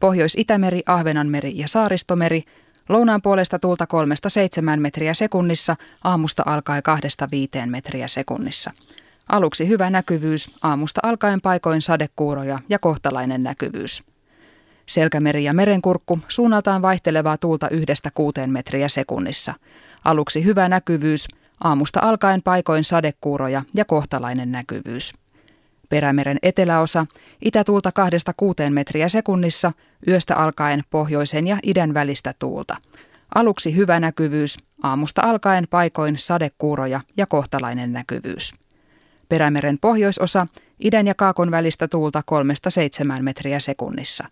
Pohjois-Itämeri, 0.00 0.82
Ahvenanmeri 0.86 1.58
ja 1.58 1.68
Saaristomeri, 1.68 2.42
lounaan 2.88 3.22
puolesta 3.22 3.58
tuulta 3.58 3.86
3-7 4.76 4.80
metriä 4.80 5.14
sekunnissa, 5.14 5.76
aamusta 6.04 6.42
alkaen 6.46 6.82
2-5 7.62 7.66
metriä 7.66 8.08
sekunnissa. 8.08 8.70
Aluksi 9.28 9.68
hyvä 9.68 9.90
näkyvyys, 9.90 10.50
aamusta 10.62 11.00
alkaen 11.04 11.40
paikoin 11.40 11.82
sadekuuroja 11.82 12.58
ja 12.68 12.78
kohtalainen 12.78 13.42
näkyvyys. 13.42 14.11
Selkämeri 14.92 15.44
ja 15.44 15.52
merenkurkku 15.52 16.18
suunnaltaan 16.28 16.82
vaihtelevaa 16.82 17.36
tuulta 17.36 17.68
yhdestä 17.68 18.10
kuuteen 18.14 18.50
metriä 18.50 18.88
sekunnissa. 18.88 19.54
Aluksi 20.04 20.44
hyvä 20.44 20.68
näkyvyys, 20.68 21.28
aamusta 21.64 22.00
alkaen 22.02 22.42
paikoin 22.42 22.84
sadekuuroja 22.84 23.62
ja 23.74 23.84
kohtalainen 23.84 24.52
näkyvyys. 24.52 25.12
Perämeren 25.88 26.38
eteläosa, 26.42 27.06
itätuulta 27.42 27.90
2-6 28.68 28.70
metriä 28.70 29.08
sekunnissa, 29.08 29.72
yöstä 30.08 30.36
alkaen 30.36 30.82
pohjoisen 30.90 31.46
ja 31.46 31.58
idän 31.62 31.94
välistä 31.94 32.34
tuulta. 32.38 32.76
Aluksi 33.34 33.76
hyvä 33.76 34.00
näkyvyys, 34.00 34.58
aamusta 34.82 35.22
alkaen 35.24 35.66
paikoin 35.70 36.18
sadekuuroja 36.18 37.00
ja 37.16 37.26
kohtalainen 37.26 37.92
näkyvyys. 37.92 38.52
Perämeren 39.28 39.78
pohjoisosa, 39.80 40.46
idän 40.84 41.06
ja 41.06 41.14
kaakon 41.14 41.50
välistä 41.50 41.88
tuulta 41.88 42.22
3-7 43.18 43.22
metriä 43.22 43.60
sekunnissa. 43.60 44.24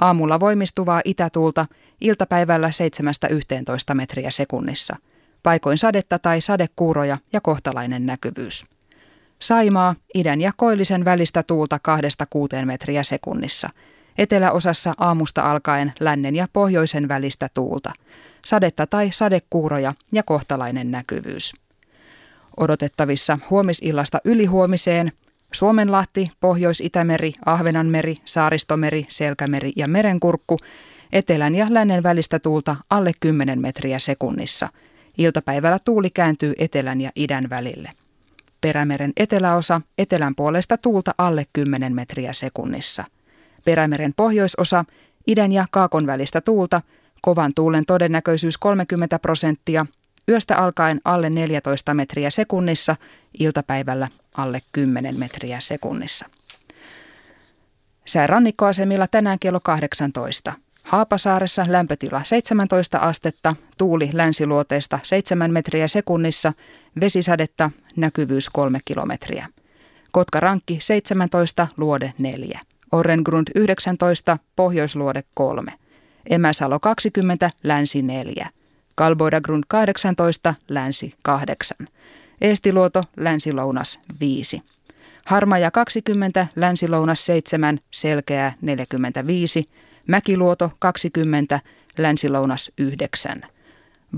Aamulla 0.00 0.40
voimistuvaa 0.40 1.00
itätuulta, 1.04 1.66
iltapäivällä 2.00 2.70
7-11 3.90 3.94
metriä 3.94 4.30
sekunnissa. 4.30 4.96
Paikoin 5.42 5.78
sadetta 5.78 6.18
tai 6.18 6.40
sadekuuroja 6.40 7.18
ja 7.32 7.40
kohtalainen 7.40 8.06
näkyvyys. 8.06 8.64
Saimaa, 9.38 9.94
idän 10.14 10.40
ja 10.40 10.52
koillisen 10.56 11.04
välistä 11.04 11.42
tuulta 11.42 11.80
2-6 12.62 12.64
metriä 12.64 13.02
sekunnissa. 13.02 13.68
Eteläosassa 14.18 14.94
aamusta 14.98 15.42
alkaen 15.42 15.92
lännen 16.00 16.36
ja 16.36 16.48
pohjoisen 16.52 17.08
välistä 17.08 17.48
tuulta. 17.54 17.92
Sadetta 18.44 18.86
tai 18.86 19.08
sadekuuroja 19.12 19.94
ja 20.12 20.22
kohtalainen 20.22 20.90
näkyvyys. 20.90 21.54
Odotettavissa 22.56 23.38
huomisillasta 23.50 24.18
ylihuomiseen 24.24 25.12
Suomenlahti, 25.52 26.26
Pohjois-Itämeri, 26.40 27.32
Ahvenanmeri, 27.46 28.14
Saaristomeri, 28.24 29.06
Selkämeri 29.08 29.72
ja 29.76 29.88
Merenkurkku, 29.88 30.58
etelän 31.12 31.54
ja 31.54 31.66
lännen 31.70 32.02
välistä 32.02 32.38
tuulta 32.38 32.76
alle 32.90 33.12
10 33.20 33.60
metriä 33.60 33.98
sekunnissa. 33.98 34.68
Iltapäivällä 35.18 35.78
tuuli 35.84 36.10
kääntyy 36.10 36.54
etelän 36.58 37.00
ja 37.00 37.10
idän 37.16 37.50
välille. 37.50 37.90
Perämeren 38.60 39.12
eteläosa, 39.16 39.80
etelän 39.98 40.34
puolesta 40.34 40.78
tuulta 40.78 41.14
alle 41.18 41.46
10 41.52 41.94
metriä 41.94 42.32
sekunnissa. 42.32 43.04
Perämeren 43.64 44.12
pohjoisosa, 44.16 44.84
idän 45.26 45.52
ja 45.52 45.66
kaakon 45.70 46.06
välistä 46.06 46.40
tuulta, 46.40 46.82
kovan 47.22 47.52
tuulen 47.54 47.86
todennäköisyys 47.86 48.58
30 48.58 49.18
prosenttia, 49.18 49.86
yöstä 50.28 50.56
alkaen 50.56 51.00
alle 51.04 51.30
14 51.30 51.94
metriä 51.94 52.30
sekunnissa, 52.30 52.96
iltapäivällä 53.38 54.08
alle 54.36 54.62
10 54.72 55.18
metriä 55.18 55.60
sekunnissa. 55.60 56.26
Sää 58.04 58.26
rannikkoasemilla 58.26 59.06
tänään 59.06 59.38
kello 59.38 59.60
18. 59.60 60.52
Haapasaaressa 60.82 61.64
lämpötila 61.68 62.24
17 62.24 62.98
astetta, 62.98 63.56
tuuli 63.78 64.10
länsiluoteesta 64.12 64.98
7 65.02 65.50
metriä 65.52 65.88
sekunnissa, 65.88 66.52
vesisadetta, 67.00 67.70
näkyvyys 67.96 68.50
3 68.50 68.78
kilometriä. 68.84 69.48
Kotka-Rankki 70.12 70.78
17, 70.80 71.66
luode 71.76 72.12
4. 72.18 72.60
Orrengrund 72.92 73.48
19, 73.54 74.38
pohjoisluode 74.56 75.22
3. 75.34 75.72
Emäsalo 76.30 76.80
20, 76.80 77.50
länsi 77.62 78.02
4. 78.02 78.48
Kalboidagrund 78.94 79.64
18, 79.68 80.54
länsi 80.68 81.10
8. 81.22 81.88
Eestiluoto, 82.40 83.02
länsi-lounas 83.16 84.00
5. 84.20 84.62
Harmaja 85.24 85.70
20, 85.70 86.46
länsi-lounas 86.56 87.26
7, 87.26 87.78
selkeää 87.90 88.52
45. 88.60 89.66
Mäkiluoto 90.06 90.72
20, 90.78 91.60
länsilounas 91.98 92.72
9. 92.78 93.42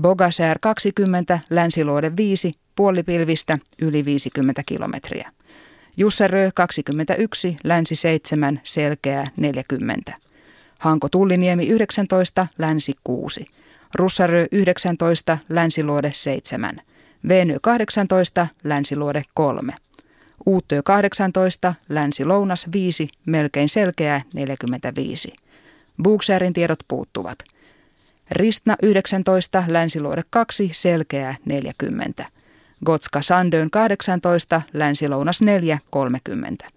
Bogasär 0.01 0.59
20, 0.61 1.39
länsiluode 1.49 2.11
5, 2.17 2.53
puolipilvistä 2.75 3.57
yli 3.81 4.05
50 4.05 4.63
kilometriä. 4.65 5.31
Jusserö 5.97 6.49
21, 6.55 7.57
länsi 7.63 7.95
7, 7.95 8.61
selkeää 8.63 9.25
40. 9.37 10.13
Hanko 10.79 11.09
Tulliniemi 11.09 11.67
19, 11.67 12.47
länsi 12.57 12.93
6. 13.03 13.45
Russarö 13.95 14.45
19, 14.51 15.37
länsiluode 15.49 16.11
7. 16.13 16.81
Veny 17.27 17.57
18, 17.61 18.47
länsiluode 18.63 19.23
3. 19.33 19.73
Uuttyö 20.45 20.81
18, 20.83 21.73
länsi-lounas 21.89 22.67
5, 22.73 23.07
melkein 23.25 23.69
selkeää 23.69 24.21
45. 24.33 25.33
Bugsjärin 26.03 26.53
tiedot 26.53 26.79
puuttuvat. 26.87 27.39
Ristna 28.31 28.75
19, 28.81 29.63
länsiluode 29.67 30.23
2, 30.29 30.69
selkeää 30.73 31.35
40. 31.45 32.25
Gotska 32.85 33.21
Sandön 33.21 33.71
18, 33.71 34.61
länsilounas 34.73 35.41
4, 35.41 35.79
30. 35.89 36.67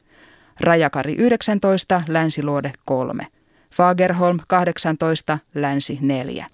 Rajakari 0.61 1.14
19, 1.18 2.03
länsiluode 2.09 2.72
3. 2.84 3.26
Fagerholm 3.74 4.38
18, 4.47 5.38
länsi 5.55 5.99
4. 6.01 6.47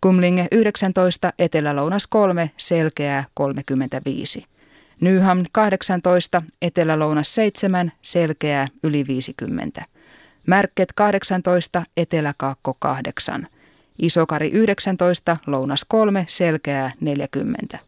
Kumlinge 0.00 0.48
19, 0.50 1.32
etelälounas 1.38 2.06
3, 2.06 2.50
selkeää 2.56 3.24
35. 3.34 4.42
Nyham 5.00 5.44
18, 5.52 6.42
etelälounas 6.62 7.34
7, 7.34 7.92
selkeää 8.02 8.66
yli 8.82 9.04
50. 9.08 9.84
Märket 10.46 10.92
18, 10.92 11.82
eteläkaakko 11.96 12.76
8. 12.78 13.46
Isokari 13.98 14.50
19, 14.50 15.36
lounas 15.46 15.84
3, 15.88 16.24
selkeää 16.28 16.90
40. 17.00 17.78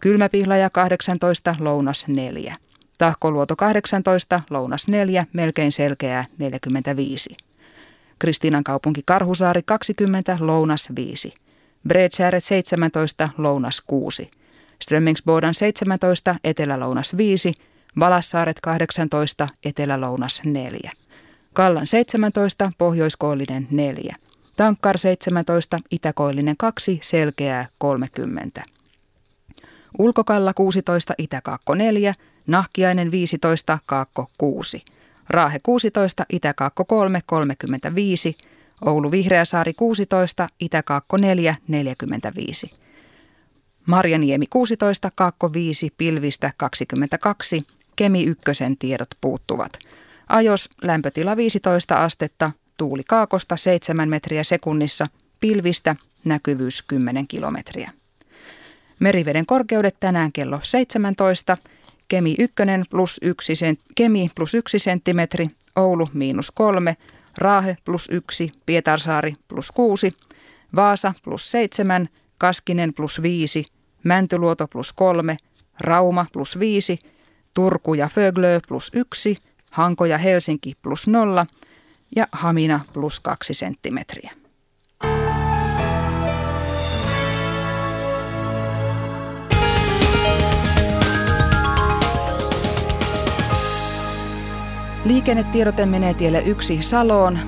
Kylmäpihlaja 0.00 0.70
18, 0.70 1.56
lounas 1.58 2.08
4. 2.08 2.54
Tahkoluoto 2.98 3.56
18, 3.56 4.40
lounas 4.50 4.88
4, 4.88 5.26
melkein 5.32 5.72
selkeää 5.72 6.24
45. 6.38 7.49
Kristiinan 8.20 8.64
kaupunki 8.64 9.02
Karhusaari 9.04 9.62
20, 9.62 10.36
lounas 10.40 10.88
5. 10.96 11.32
Bredsääret 11.88 12.44
17, 12.44 13.28
lounas 13.38 13.80
6. 13.86 14.30
Strömmingsbodan 14.82 15.54
17, 15.54 16.36
etelä-lounas 16.44 17.16
5. 17.16 17.52
Valassaaret 17.98 18.60
18, 18.60 19.48
etelä-lounas 19.64 20.42
4. 20.44 20.90
Kallan 21.52 21.86
17, 21.86 22.72
pohjoiskoillinen 22.78 23.68
4. 23.70 24.14
Tankkar 24.56 24.98
17, 24.98 25.78
itäkoillinen 25.90 26.56
2, 26.56 26.98
selkeää 27.02 27.66
30. 27.78 28.62
Ulkokalla 29.98 30.54
16, 30.54 31.14
itäkaakko 31.18 31.74
4, 31.74 32.14
Nahkiainen 32.46 33.10
15, 33.10 33.78
kaakko 33.86 34.30
6. 34.38 34.82
Raahe 35.30 35.60
16, 35.62 36.24
Itäkaakko 36.32 36.84
3, 36.84 37.20
35. 37.26 38.36
Oulu 38.86 39.10
Vihreäsaari 39.10 39.74
16, 39.74 40.46
Itäkaakko 40.60 41.16
4, 41.16 41.56
45. 41.68 42.70
Marjaniemi 43.86 44.46
16, 44.46 45.10
Kaakko 45.14 45.52
5, 45.52 45.92
Pilvistä 45.96 46.52
22, 46.56 47.62
Kemi 47.96 48.24
1 48.24 48.42
tiedot 48.78 49.08
puuttuvat. 49.20 49.72
Ajos 50.28 50.70
lämpötila 50.82 51.36
15 51.36 52.04
astetta, 52.04 52.50
tuuli 52.76 53.02
kaakosta 53.08 53.56
7 53.56 54.08
metriä 54.08 54.42
sekunnissa, 54.42 55.06
pilvistä 55.40 55.96
näkyvyys 56.24 56.82
10 56.82 57.28
kilometriä. 57.28 57.90
Meriveden 59.00 59.46
korkeudet 59.46 59.96
tänään 60.00 60.32
kello 60.32 60.60
17, 60.62 61.56
Kemi 62.10 62.34
1 62.38 62.84
plus 62.90 63.20
1, 63.22 63.78
Kemi 63.94 64.30
plus 64.34 64.54
1 64.54 64.78
senttimetri, 64.78 65.46
Oulu 65.76 66.08
miinus 66.12 66.52
3, 66.52 66.96
Raahe 67.38 67.76
plus 67.84 68.08
1, 68.12 68.52
Pietarsaari 68.66 69.34
plus 69.48 69.68
6, 69.68 70.16
Vaasa 70.76 71.14
plus 71.24 71.50
7, 71.50 72.08
Kaskinen 72.38 72.94
plus 72.94 73.22
5, 73.22 73.64
Mäntyluoto 74.04 74.66
plus 74.68 74.92
3, 74.92 75.36
Rauma 75.80 76.26
plus 76.32 76.58
5, 76.58 76.98
Turku 77.54 77.94
ja 77.94 78.08
Föglö 78.08 78.60
plus 78.68 78.90
1, 78.94 79.42
Hanko 79.70 80.04
ja 80.04 80.18
Helsinki 80.18 80.74
plus 80.82 81.08
0 81.08 81.46
ja 82.16 82.26
Hamina 82.32 82.80
plus 82.92 83.20
2 83.20 83.54
senttimetriä. 83.54 84.39
Liikennetiedote 95.04 95.86
menee 95.86 96.14
tielle 96.14 96.42
yksi 96.46 96.82
Saloon. 96.82 97.38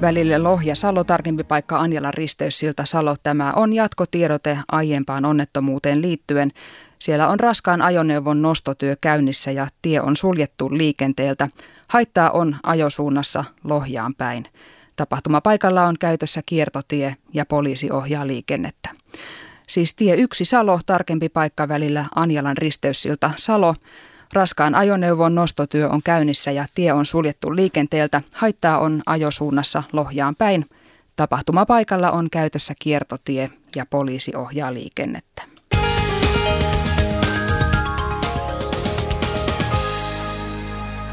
Välille 0.00 0.38
Lohja 0.38 0.74
Salo, 0.74 1.04
tarkempi 1.04 1.44
paikka 1.44 1.78
Anjalan 1.78 2.14
risteyssilta 2.14 2.84
Salo. 2.84 3.16
Tämä 3.22 3.52
on 3.52 3.72
jatkotiedote 3.72 4.58
aiempaan 4.72 5.24
onnettomuuteen 5.24 6.02
liittyen. 6.02 6.50
Siellä 6.98 7.28
on 7.28 7.40
raskaan 7.40 7.82
ajoneuvon 7.82 8.42
nostotyö 8.42 8.96
käynnissä 9.00 9.50
ja 9.50 9.68
tie 9.82 10.00
on 10.00 10.16
suljettu 10.16 10.68
liikenteeltä. 10.72 11.48
Haittaa 11.88 12.30
on 12.30 12.56
ajosuunnassa 12.62 13.44
Lohjaan 13.64 14.14
päin. 14.14 14.44
Tapahtumapaikalla 14.96 15.86
on 15.86 15.96
käytössä 16.00 16.40
kiertotie 16.46 17.16
ja 17.34 17.46
poliisi 17.46 17.90
ohjaa 17.90 18.26
liikennettä. 18.26 18.90
Siis 19.68 19.94
tie 19.94 20.14
yksi 20.14 20.44
Salo, 20.44 20.80
tarkempi 20.86 21.28
paikka 21.28 21.68
välillä 21.68 22.04
Anjalan 22.14 22.56
risteyssilta 22.56 23.30
Salo 23.36 23.74
Raskaan 24.32 24.74
ajoneuvon 24.74 25.34
nostotyö 25.34 25.88
on 25.88 26.02
käynnissä 26.04 26.50
ja 26.50 26.66
tie 26.74 26.92
on 26.92 27.06
suljettu 27.06 27.56
liikenteeltä. 27.56 28.20
Haittaa 28.34 28.78
on 28.78 29.02
ajosuunnassa 29.06 29.82
Lohjaan 29.92 30.36
päin. 30.36 30.66
Tapahtumapaikalla 31.16 32.10
on 32.10 32.30
käytössä 32.30 32.74
kiertotie 32.78 33.50
ja 33.76 33.86
poliisi 33.90 34.36
ohjaa 34.36 34.74
liikennettä. 34.74 35.42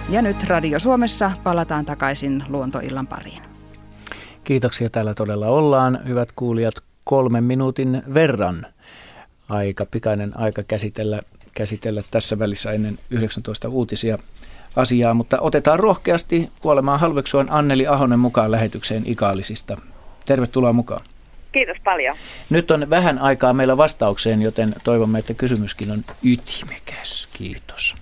Ja 0.09 0.21
nyt 0.21 0.43
Radio 0.43 0.79
Suomessa 0.79 1.31
palataan 1.43 1.85
takaisin 1.85 2.43
luontoillan 2.47 3.07
pariin. 3.07 3.41
Kiitoksia. 4.43 4.89
Täällä 4.89 5.13
todella 5.13 5.47
ollaan, 5.47 5.99
hyvät 6.07 6.29
kuulijat, 6.35 6.73
kolmen 7.03 7.45
minuutin 7.45 8.03
verran. 8.13 8.63
Aika 9.49 9.85
pikainen 9.85 10.37
aika 10.37 10.63
käsitellä, 10.63 11.21
käsitellä 11.55 12.01
tässä 12.11 12.39
välissä 12.39 12.71
ennen 12.71 12.97
19 13.09 13.69
uutisia 13.69 14.17
asiaa, 14.75 15.13
mutta 15.13 15.41
otetaan 15.41 15.79
rohkeasti 15.79 16.49
kuolemaan 16.61 16.99
halveksuan 16.99 17.47
Anneli 17.49 17.87
Ahonen 17.87 18.19
mukaan 18.19 18.51
lähetykseen 18.51 19.03
Ikaalisista. 19.05 19.77
Tervetuloa 20.25 20.73
mukaan. 20.73 21.01
Kiitos 21.51 21.77
paljon. 21.83 22.17
Nyt 22.49 22.71
on 22.71 22.89
vähän 22.89 23.19
aikaa 23.19 23.53
meillä 23.53 23.77
vastaukseen, 23.77 24.41
joten 24.41 24.75
toivomme, 24.83 25.19
että 25.19 25.33
kysymyskin 25.33 25.91
on 25.91 26.05
ytimekäs. 26.23 27.29
Kiitos. 27.33 27.95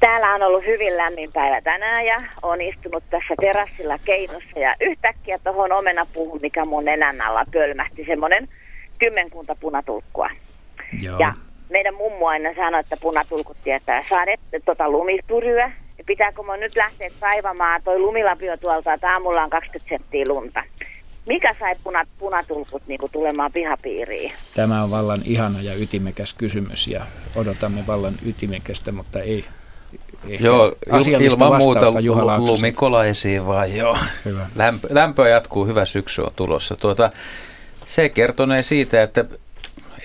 Täällä 0.00 0.34
on 0.34 0.42
ollut 0.42 0.64
hyvin 0.66 0.96
lämmin 0.96 1.32
päivä 1.32 1.60
tänään 1.60 2.06
ja 2.06 2.22
on 2.42 2.60
istunut 2.60 3.04
tässä 3.10 3.34
terassilla 3.40 3.98
keinossa 4.04 4.58
ja 4.58 4.74
yhtäkkiä 4.80 5.38
tuohon 5.38 5.72
omenapuuhun, 5.72 6.38
mikä 6.42 6.64
mun 6.64 6.84
nenän 6.84 7.20
alla 7.20 7.44
pölmähti, 7.52 8.04
semmoinen 8.06 8.48
kymmenkunta 8.98 9.56
punatulkkua. 9.60 10.30
Joo. 11.02 11.18
Ja 11.18 11.34
meidän 11.70 11.94
mummo 11.94 12.26
aina 12.26 12.54
sanoi, 12.56 12.80
että 12.80 12.96
punatulkut 13.00 13.56
tietää 13.64 14.04
sadet, 14.08 14.40
tota 14.64 14.90
lumipuryä. 14.90 15.72
Ja 15.98 16.04
pitääkö 16.06 16.42
mun 16.42 16.60
nyt 16.60 16.76
lähteä 16.76 17.10
kaivamaan, 17.20 17.82
toi 17.82 17.98
lumilapio 17.98 18.56
tuolta, 18.56 18.92
että 18.92 19.12
aamulla 19.12 19.42
on 19.42 19.50
20 19.50 19.88
senttiä 19.88 20.24
lunta. 20.28 20.62
Mikä 21.26 21.54
sai 21.60 21.74
punat, 21.84 22.08
punatulkut 22.18 22.82
niin 22.86 23.00
tulemaan 23.12 23.52
pihapiiriin? 23.52 24.32
Tämä 24.54 24.82
on 24.82 24.90
vallan 24.90 25.20
ihana 25.24 25.62
ja 25.62 25.74
ytimekäs 25.74 26.34
kysymys 26.34 26.86
ja 26.86 27.06
odotamme 27.36 27.86
vallan 27.86 28.14
ytimekästä, 28.26 28.92
mutta 28.92 29.20
ei 29.20 29.44
Joo, 30.40 30.72
il, 31.06 31.20
ilman 31.20 31.58
muuta 31.58 31.92
lumikola 32.38 33.04
esiin 33.04 33.46
vaan 33.46 33.76
joo. 33.76 33.98
Hyvä. 34.24 34.46
Lämpö, 34.56 34.88
lämpö 34.90 35.28
jatkuu, 35.28 35.66
hyvä 35.66 35.84
syksy 35.84 36.22
on 36.22 36.32
tulossa. 36.36 36.76
Tuota, 36.76 37.10
se 37.86 38.08
kertonee 38.08 38.62
siitä, 38.62 39.02
että 39.02 39.24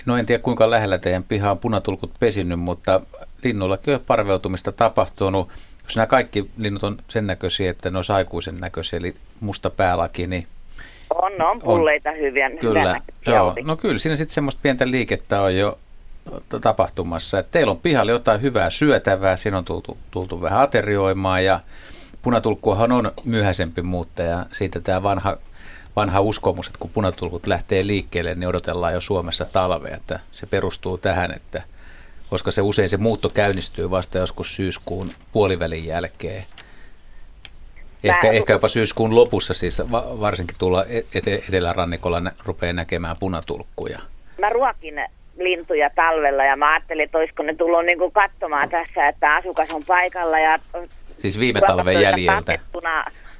no 0.05 0.17
en 0.17 0.25
tiedä 0.25 0.43
kuinka 0.43 0.69
lähellä 0.69 0.97
teidän 0.97 1.23
pihaan 1.23 1.57
punatulkut 1.57 2.11
pesinnyt, 2.19 2.59
mutta 2.59 3.01
linnullakin 3.43 3.93
on 3.93 4.01
parveutumista 4.07 4.71
tapahtunut. 4.71 5.49
Jos 5.83 5.95
nämä 5.95 6.07
kaikki 6.07 6.49
linnut 6.57 6.83
on 6.83 6.97
sen 7.07 7.27
näköisiä, 7.27 7.71
että 7.71 7.89
ne 7.89 7.97
on 7.97 8.03
aikuisen 8.13 8.55
näköisiä, 8.55 8.99
eli 8.99 9.13
musta 9.39 9.69
päälaki, 9.69 10.27
niin 10.27 10.47
on, 11.09 11.41
on 11.41 11.59
pulleita 11.59 12.09
on, 12.09 12.17
hyviä. 12.17 12.49
Kyllä, 12.49 13.01
joo. 13.27 13.55
No 13.63 13.77
kyllä, 13.77 13.99
siinä 13.99 14.15
sitten 14.15 14.33
semmoista 14.33 14.59
pientä 14.63 14.91
liikettä 14.91 15.41
on 15.41 15.55
jo 15.55 15.79
tapahtumassa. 16.61 17.39
Että 17.39 17.51
teillä 17.51 17.71
on 17.71 17.79
pihalla 17.79 18.11
jotain 18.11 18.41
hyvää 18.41 18.69
syötävää, 18.69 19.37
siinä 19.37 19.57
on 19.57 19.65
tultu, 19.65 19.97
tultu 20.11 20.41
vähän 20.41 20.61
aterioimaan 20.61 21.45
ja 21.45 21.59
punatulkkuhan 22.21 22.91
on 22.91 23.11
myöhäisempi 23.25 23.81
muuttaja. 23.81 24.45
Siitä 24.51 24.79
tämä 24.79 25.03
vanha, 25.03 25.37
vanha 25.95 26.21
uskomus, 26.21 26.67
että 26.67 26.79
kun 26.79 26.89
punatulkut 26.89 27.47
lähtee 27.47 27.87
liikkeelle, 27.87 28.35
niin 28.35 28.47
odotellaan 28.47 28.93
jo 28.93 29.01
Suomessa 29.01 29.45
talvea. 29.45 29.95
Että 29.95 30.19
se 30.31 30.45
perustuu 30.45 30.97
tähän, 30.97 31.31
että 31.31 31.61
koska 32.29 32.51
se 32.51 32.61
usein 32.61 32.89
se 32.89 32.97
muutto 32.97 33.29
käynnistyy 33.29 33.89
vasta 33.91 34.17
joskus 34.17 34.55
syyskuun 34.55 35.11
puolivälin 35.31 35.85
jälkeen. 35.85 36.43
Ehkä, 38.03 38.31
ehkä 38.31 38.53
jopa 38.53 38.67
syyskuun 38.67 39.15
lopussa 39.15 39.53
siis 39.53 39.81
varsinkin 39.91 40.57
tulla 40.59 40.85
etelärannikolla 41.15 42.21
rupeaa 42.45 42.73
näkemään 42.73 43.17
punatulkkuja. 43.17 43.99
Mä 44.39 44.49
ruokin 44.49 45.05
lintuja 45.37 45.89
talvella 45.95 46.43
ja 46.43 46.55
mä 46.55 46.73
ajattelin, 46.73 47.03
että 47.03 47.17
olisiko 47.17 47.43
ne 47.43 47.55
tullut 47.55 47.85
niin 47.85 47.97
kuin 47.97 48.11
katsomaan 48.11 48.69
tässä, 48.69 49.05
että 49.09 49.35
asukas 49.35 49.71
on 49.71 49.83
paikalla 49.87 50.39
ja 50.39 50.59
Siis 51.15 51.39
viime 51.39 51.61
talven 51.61 52.01
jäljiltä. 52.01 52.59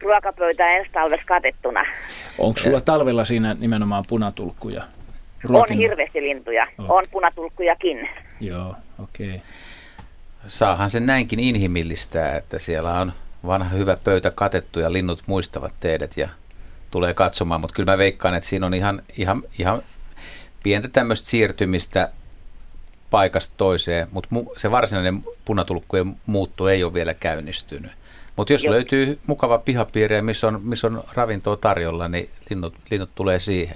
Ruokapöytä 0.02 0.68
ensi 0.68 0.92
talvessa 0.92 1.26
katettuna. 1.26 1.86
Onko 2.38 2.60
sulla 2.60 2.82
talvella 2.82 3.26
siinä 3.26 3.56
nimenomaan 3.60 4.04
punatulkkuja? 4.08 4.84
Ruokin... 5.44 5.74
On 5.74 5.82
hirveästi 5.82 6.22
lintuja. 6.22 6.68
Oh. 6.78 6.92
On 6.92 7.06
punatulkkujakin. 7.12 8.10
Joo, 8.40 8.76
okei. 9.04 9.28
Okay. 9.28 9.40
Saahan 10.48 10.90
sen 10.90 11.06
näinkin 11.06 11.40
inhimillistää, 11.40 12.38
että 12.38 12.60
siellä 12.60 12.94
on 13.00 13.14
vanha 13.46 13.70
hyvä 13.70 13.98
pöytä 14.04 14.32
katettu 14.32 14.80
ja 14.80 14.94
linnut 14.94 15.24
muistavat 15.26 15.74
teidät 15.80 16.18
ja 16.18 16.30
tulee 16.92 17.14
katsomaan, 17.14 17.62
mutta 17.62 17.74
kyllä 17.74 17.92
mä 17.92 17.98
veikkaan, 17.98 18.36
että 18.36 18.50
siinä 18.50 18.66
on 18.66 18.74
ihan, 18.74 19.02
ihan, 19.18 19.44
ihan 19.60 19.82
pientä 20.64 20.88
tämmöistä 20.88 21.28
siirtymistä 21.28 22.10
paikasta 23.12 23.54
toiseen, 23.58 24.08
mutta 24.12 24.30
se 24.58 24.72
varsinainen 24.72 25.24
punatulkkujen 25.46 26.16
muutto 26.26 26.70
ei 26.70 26.84
ole 26.84 26.94
vielä 26.94 27.14
käynnistynyt. 27.14 27.92
Mutta 28.36 28.54
jos 28.54 28.64
Joo. 28.64 28.74
löytyy 28.74 29.20
mukava 29.28 29.58
pihapiiri, 29.58 30.22
missä 30.22 30.48
on, 30.48 30.62
missä 30.64 30.88
on 30.88 31.04
ravintoa 31.14 31.58
tarjolla, 31.58 32.08
niin 32.08 32.30
linnut, 32.50 32.74
linnut 32.92 33.10
tulee 33.16 33.40
siihen. 33.40 33.76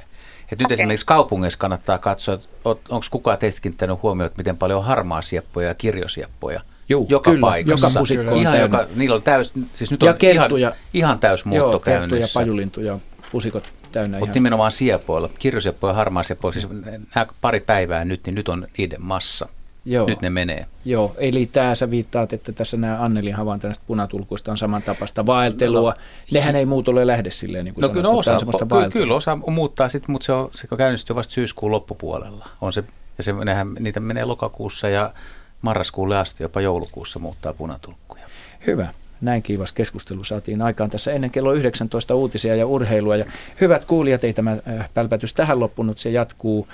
Et 0.51 0.59
nyt 0.59 0.65
okay. 0.65 0.73
esimerkiksi 0.73 1.05
kaupungeissa 1.05 1.59
kannattaa 1.59 1.97
katsoa, 1.97 2.35
että 2.35 2.49
onko 2.65 3.05
kukaan 3.11 3.37
teistä 3.37 3.61
kiinnittänyt 3.61 4.01
huomioon, 4.01 4.27
että 4.27 4.37
miten 4.37 4.57
paljon 4.57 4.79
on 4.79 4.85
harmaa 4.85 5.21
sieppoja 5.21 5.67
ja 5.67 5.73
kirjosieppoja 5.75 6.61
Juu, 6.89 7.07
joka 7.09 7.31
kyllä, 7.31 7.41
paikassa. 7.41 7.87
Joka 7.87 7.99
pusikko 7.99 8.31
on 8.31 8.37
ihan 8.37 8.59
joka, 8.59 8.87
niillä 8.95 9.15
on 9.15 9.21
täys, 9.21 9.53
siis 9.73 9.91
nyt 9.91 10.01
ja 10.01 10.11
on 10.11 10.17
kertuja, 10.17 10.67
ihan, 10.67 10.79
ihan 10.93 11.19
täys 11.19 11.45
muutto 11.45 11.71
joo, 11.71 11.79
käynnissä. 11.79 12.39
ja 12.39 12.43
pajulintuja, 12.43 12.99
pusikot 13.31 13.73
täynnä. 13.91 14.19
Mutta 14.19 14.33
nimenomaan 14.33 14.71
siepoilla, 14.71 15.29
kirjosiepoja 15.39 15.91
ja 15.91 15.95
harmaa 15.95 16.23
siepoilla, 16.23 16.53
siis 16.53 16.67
nämä 17.15 17.27
pari 17.41 17.59
päivää 17.59 18.05
nyt, 18.05 18.25
niin 18.25 18.35
nyt 18.35 18.49
on 18.49 18.67
niiden 18.77 19.01
massa. 19.01 19.49
Joo. 19.85 20.07
Nyt 20.07 20.21
ne 20.21 20.29
menee. 20.29 20.65
Joo, 20.85 21.15
eli 21.17 21.49
tämä 21.51 21.75
sä 21.75 21.91
viittaat, 21.91 22.33
että 22.33 22.51
tässä 22.51 22.77
nämä 22.77 23.03
Annelin 23.03 23.35
havainto 23.35 23.67
näistä 23.67 23.83
punatulkuista 23.87 24.51
on 24.51 24.57
samantapaista 24.57 25.25
vaeltelua. 25.25 25.89
No, 25.89 25.95
Nehän 26.31 26.55
ei 26.55 26.65
muut 26.65 26.87
ole 26.87 27.07
lähde 27.07 27.31
silleen, 27.31 27.65
niin 27.65 27.75
kuin 27.75 27.81
no, 27.81 27.89
kyllä, 27.89 28.09
osa, 28.09 28.37
kyllä, 28.69 28.89
kyllä 28.89 29.15
osa 29.15 29.35
muuttaa 29.47 29.89
sitten, 29.89 30.11
mutta 30.11 30.25
se, 30.25 30.31
on, 30.31 30.49
se 30.53 30.67
käynnistyy 30.77 31.15
vasta 31.15 31.33
syyskuun 31.33 31.71
loppupuolella. 31.71 32.47
On 32.61 32.73
se, 32.73 32.83
ja 33.17 33.23
se, 33.23 33.33
nehän, 33.33 33.73
niitä 33.79 33.99
menee 33.99 34.25
lokakuussa 34.25 34.89
ja 34.89 35.13
marraskuulle 35.61 36.17
asti, 36.17 36.43
jopa 36.43 36.61
joulukuussa 36.61 37.19
muuttaa 37.19 37.53
punatulkkuja. 37.53 38.23
Hyvä 38.67 38.87
näin 39.21 39.43
kiivas 39.43 39.71
keskustelu 39.71 40.23
saatiin 40.23 40.61
aikaan 40.61 40.89
tässä 40.89 41.11
ennen 41.11 41.31
kello 41.31 41.53
19 41.53 42.15
uutisia 42.15 42.55
ja 42.55 42.67
urheilua. 42.67 43.15
Ja 43.15 43.25
hyvät 43.61 43.85
kuulijat, 43.85 44.23
ei 44.23 44.33
tämä 44.33 44.51
äh, 44.51 44.89
pälpätys 44.93 45.33
tähän 45.33 45.59
loppunut, 45.59 45.99
se 45.99 46.09
jatkuu 46.09 46.67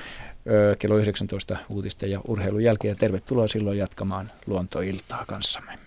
kello 0.80 0.98
19 0.98 1.58
uutisten 1.70 2.12
ja 2.12 2.22
urheilun 2.28 2.64
jälkeen. 2.64 2.98
Tervetuloa 2.98 3.48
silloin 3.48 3.78
jatkamaan 3.78 4.32
luontoiltaa 4.48 5.26
kanssamme. 5.28 5.78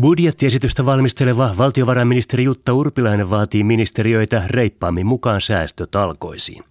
Budjettiesitystä 0.00 0.86
valmisteleva 0.86 1.54
valtiovarainministeri 1.58 2.44
Jutta 2.44 2.72
Urpilainen 2.72 3.30
vaatii 3.30 3.64
ministeriöitä 3.64 4.42
reippaammin 4.46 5.06
mukaan 5.06 5.40
säästötalkoisiin. 5.40 6.64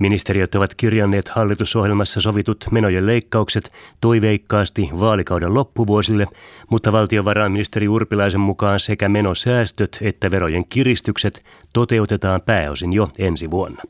Ministeriöt 0.00 0.54
ovat 0.54 0.74
kirjanneet 0.74 1.28
hallitusohjelmassa 1.28 2.20
sovitut 2.20 2.64
menojen 2.70 3.06
leikkaukset 3.06 3.72
toiveikkaasti 4.00 4.90
vaalikauden 5.00 5.54
loppuvuosille, 5.54 6.26
mutta 6.70 6.92
valtiovarainministeri 6.92 7.88
Urpilaisen 7.88 8.40
mukaan 8.40 8.80
sekä 8.80 9.08
menosäästöt 9.08 9.98
että 10.02 10.30
verojen 10.30 10.64
kiristykset 10.68 11.44
toteutetaan 11.72 12.40
pääosin 12.40 12.92
jo 12.92 13.10
ensi 13.18 13.50
vuonna. 13.50 13.82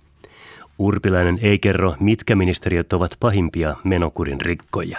Urpilainen 0.79 1.39
ei 1.43 1.59
kerro, 1.59 1.95
mitkä 2.01 2.37
ministeriöt 2.37 2.93
ovat 2.93 3.17
pahimpia 3.21 3.77
menokurin 3.85 4.41
rikkoja. 4.41 4.99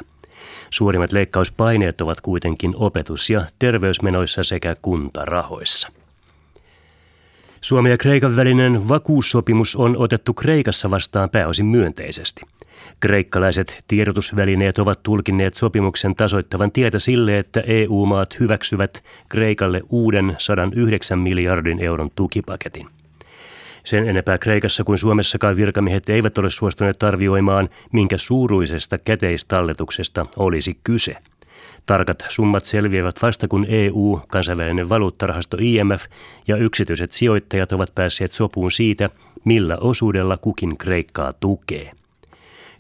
Suurimmat 0.70 1.12
leikkauspaineet 1.12 2.02
ovat 2.02 2.22
kuitenkin 2.22 2.74
opetus- 2.76 3.30
ja 3.30 3.46
terveysmenoissa 3.60 4.44
sekä 4.44 4.76
kuntarahoissa. 4.82 6.01
Suomen 7.62 7.90
ja 7.90 7.98
Kreikan 7.98 8.36
välinen 8.36 8.88
vakuussopimus 8.88 9.76
on 9.76 9.98
otettu 9.98 10.34
Kreikassa 10.34 10.92
vastaan 10.92 11.30
pääosin 11.30 11.66
myönteisesti. 11.66 12.42
Kreikkalaiset 13.00 13.84
tiedotusvälineet 13.88 14.80
ovat 14.80 15.04
tulkinneet 15.04 15.58
sopimuksen 15.58 16.16
tasoittavan 16.16 16.72
tietä 16.72 17.00
sille, 17.00 17.40
että 17.40 17.64
EU-maat 17.68 18.40
hyväksyvät 18.40 19.04
Kreikalle 19.30 19.82
uuden 19.90 20.36
109 20.38 21.20
miljardin 21.20 21.80
euron 21.80 22.12
tukipaketin. 22.16 22.88
Sen 23.84 24.10
enempää 24.10 24.38
Kreikassa 24.38 24.84
kuin 24.84 24.98
Suomessakaan 24.98 25.56
virkamiehet 25.56 26.10
eivät 26.10 26.38
ole 26.38 26.50
suostuneet 26.50 27.04
arvioimaan, 27.04 27.70
minkä 27.92 28.18
suuruisesta 28.18 28.98
käteistalletuksesta 28.98 30.26
olisi 30.38 30.78
kyse. 30.84 31.18
Tarkat 31.86 32.26
summat 32.30 32.66
selviävät 32.66 33.22
vasta 33.22 33.48
kun 33.48 33.66
EU, 33.70 34.20
kansainvälinen 34.28 34.90
valuuttarahasto 34.90 35.58
IMF 35.60 36.06
ja 36.48 36.58
yksityiset 36.58 37.12
sijoittajat 37.12 37.72
ovat 37.72 37.96
päässeet 37.96 38.34
sopuun 38.34 38.72
siitä, 38.72 39.10
millä 39.44 39.78
osuudella 39.78 40.38
kukin 40.38 40.78
Kreikkaa 40.78 41.34
tukee. 41.34 41.92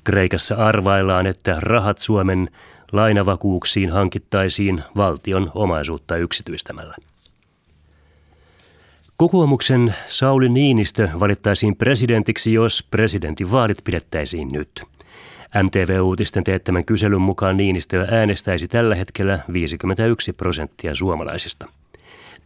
Kreikassa 0.04 0.56
arvaillaan, 0.56 1.26
että 1.26 1.58
rahat 1.60 1.99
Suomen 1.99 2.49
lainavakuuksiin 2.91 3.89
hankittaisiin 3.89 4.84
valtion 4.95 5.52
omaisuutta 5.56 6.18
yksityistämällä. 6.18 6.95
Kokoomuksen 9.18 9.95
Sauli 10.08 10.49
Niinistö 10.49 11.10
valittaisiin 11.20 11.76
presidentiksi, 11.76 12.54
jos 12.54 12.88
presidentinvaalit 12.91 13.78
pidettäisiin 13.84 14.47
nyt. 14.47 14.84
MTV-uutisten 15.64 16.43
teettämän 16.43 16.86
kyselyn 16.86 17.22
mukaan 17.22 17.58
Niinistöä 17.58 18.08
äänestäisi 18.12 18.68
tällä 18.68 18.95
hetkellä 18.95 19.39
51 19.54 20.34
prosenttia 20.34 20.95
suomalaisista. 20.95 21.68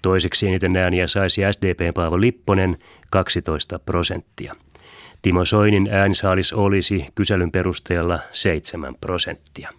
Toiseksi 0.02 0.48
eniten 0.48 0.78
ääniä 0.78 1.08
saisi 1.08 1.42
SDP 1.52 1.94
Paavo 1.94 2.22
Lipponen 2.22 2.78
12 3.12 3.80
prosenttia. 3.80 4.54
Timo 5.22 5.46
Soinin 5.46 5.90
äänisaalis 5.92 6.54
olisi 6.54 7.06
kyselyn 7.16 7.52
perusteella 7.52 8.20
7 8.32 8.96
prosenttia. 9.02 9.70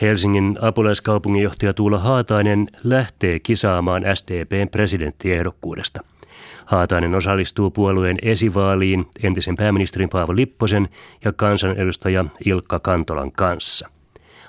Helsingin 0.00 0.58
apulaiskaupunginjohtaja 0.60 1.74
Tuula 1.74 1.98
Haatainen 1.98 2.68
lähtee 2.84 3.38
kisaamaan 3.40 4.02
SDPn 4.14 4.68
presidenttiehdokkuudesta. 4.68 6.00
Haatainen 6.68 7.14
osallistuu 7.14 7.70
puolueen 7.70 8.18
esivaaliin 8.22 9.06
entisen 9.22 9.56
pääministerin 9.56 10.08
Paavo 10.08 10.36
Lipposen 10.36 10.88
ja 11.24 11.32
kansanedustaja 11.32 12.24
Ilkka 12.44 12.78
Kantolan 12.78 13.32
kanssa. 13.32 13.88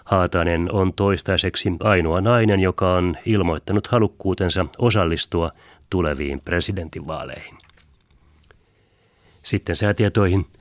Haatainen 0.05 0.72
on 0.72 0.93
toistaiseksi 0.93 1.70
ainoa 1.80 2.22
nainen, 2.22 2.59
joka 2.59 2.93
on 2.93 3.17
ilmoittanut 3.26 3.88
halukkuutensa 3.88 4.65
osallistua 4.78 5.51
tuleviin 5.89 6.41
presidentinvaaleihin. 6.45 7.57
Sitten 9.43 9.76
säätietoihin– 9.76 10.45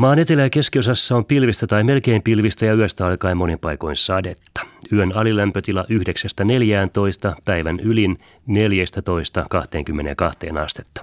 Maan 0.00 0.18
etelä- 0.18 0.42
ja 0.42 0.50
keskiosassa 0.50 1.16
on 1.16 1.24
pilvistä 1.24 1.66
tai 1.66 1.84
melkein 1.84 2.22
pilvistä 2.22 2.66
ja 2.66 2.74
yöstä 2.74 3.06
alkaen 3.06 3.36
monin 3.36 3.58
paikoin 3.58 3.96
sadetta. 3.96 4.60
Yön 4.92 5.16
alilämpötila 5.16 5.84
9-14, 5.88 7.34
päivän 7.44 7.80
ylin 7.80 8.18
14-22 8.48 10.60
astetta. 10.60 11.02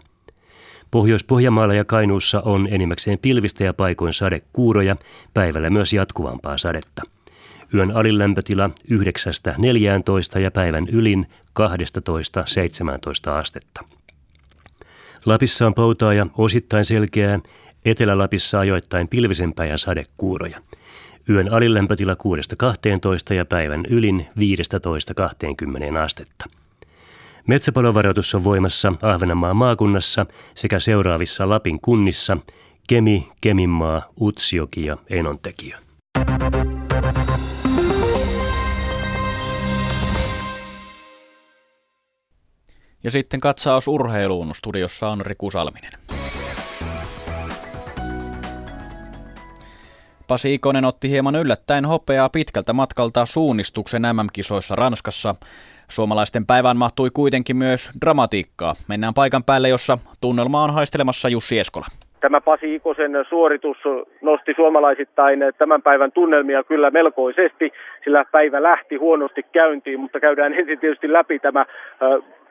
Pohjois-Pohjanmaalla 0.91 1.73
ja 1.73 1.85
Kainuussa 1.85 2.41
on 2.41 2.67
enimmäkseen 2.71 3.19
pilvistä 3.19 3.63
ja 3.63 3.73
paikoin 3.73 4.13
sadekuuroja, 4.13 4.95
päivällä 5.33 5.69
myös 5.69 5.93
jatkuvampaa 5.93 6.57
sadetta. 6.57 7.01
Yön 7.73 7.91
alilämpötila 7.91 8.69
9-14 10.37 10.39
ja 10.39 10.51
päivän 10.51 10.87
ylin 10.87 11.27
12-17 11.59 11.63
astetta. 13.29 13.83
Lapissa 15.25 15.67
on 15.67 15.73
poutaa 15.73 16.13
ja 16.13 16.27
osittain 16.37 16.85
selkeää, 16.85 17.39
Etelä-Lapissa 17.87 18.59
ajoittain 18.59 19.07
pilvisempää 19.07 19.65
ja 19.65 19.77
sadekuuroja. 19.77 20.61
Yön 21.29 21.53
alilämpötila 21.53 22.13
6-12 23.31 23.33
ja 23.33 23.45
päivän 23.45 23.85
ylin 23.89 24.27
15-20 25.93 25.97
astetta. 25.97 26.45
Metsäpalovaroitus 27.47 28.35
on 28.35 28.43
voimassa 28.43 28.93
Ahvenanmaan 29.01 29.55
maakunnassa 29.57 30.25
sekä 30.55 30.79
seuraavissa 30.79 31.49
Lapin 31.49 31.81
kunnissa 31.81 32.37
Kemi, 32.89 33.29
Keminmaa, 33.41 34.01
Utsjoki 34.21 34.85
ja 34.85 34.97
Enontekijö. 35.09 35.77
Ja 43.03 43.11
sitten 43.11 43.39
katsaus 43.39 43.87
urheiluun. 43.87 44.55
Studiossa 44.55 45.09
on 45.09 45.25
Riku 45.25 45.51
Salminen. 45.51 45.91
Pasi 50.27 50.53
Ikonen 50.53 50.85
otti 50.85 51.09
hieman 51.09 51.35
yllättäen 51.35 51.85
hopeaa 51.85 52.29
pitkältä 52.29 52.73
matkalta 52.73 53.25
suunnistuksen 53.25 54.01
MM-kisoissa 54.01 54.75
Ranskassa. 54.75 55.35
Suomalaisten 55.89 56.45
päivään 56.45 56.77
mahtui 56.77 57.09
kuitenkin 57.13 57.57
myös 57.57 57.91
dramatiikkaa. 58.01 58.73
Mennään 58.89 59.13
paikan 59.13 59.43
päälle, 59.43 59.69
jossa 59.69 59.97
tunnelma 60.21 60.63
on 60.63 60.73
haistelemassa 60.73 61.29
Jussi 61.29 61.59
Eskola. 61.59 61.85
Tämä 62.19 62.41
Pasi 62.41 62.75
Ikosen 62.75 63.11
suoritus 63.29 63.77
nosti 64.21 64.53
suomalaisittain 64.55 65.39
tämän 65.57 65.81
päivän 65.81 66.11
tunnelmia 66.11 66.63
kyllä 66.63 66.91
melkoisesti, 66.91 67.71
sillä 68.03 68.25
päivä 68.31 68.63
lähti 68.63 68.95
huonosti 68.95 69.43
käyntiin, 69.43 69.99
mutta 69.99 70.19
käydään 70.19 70.53
ensin 70.53 70.79
tietysti 70.79 71.13
läpi 71.13 71.39
tämä 71.39 71.65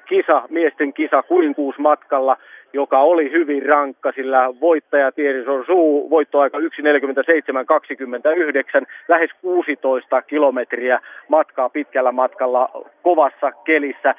kisa, 0.08 0.42
miesten 0.50 0.92
kisa 0.92 1.22
kuninkuusmatkalla 1.22 2.36
joka 2.72 3.00
oli 3.00 3.30
hyvin 3.30 3.66
rankka, 3.66 4.12
sillä 4.12 4.48
voittaja 4.60 5.12
Thierry 5.12 5.44
Suu 5.66 6.10
voittoaika 6.10 6.58
1.47.29, 6.58 6.64
lähes 9.08 9.30
16 9.40 10.22
kilometriä 10.22 11.00
matkaa 11.28 11.68
pitkällä 11.68 12.12
matkalla 12.12 12.68
kovassa 13.02 13.52
kelissä, 13.52 14.14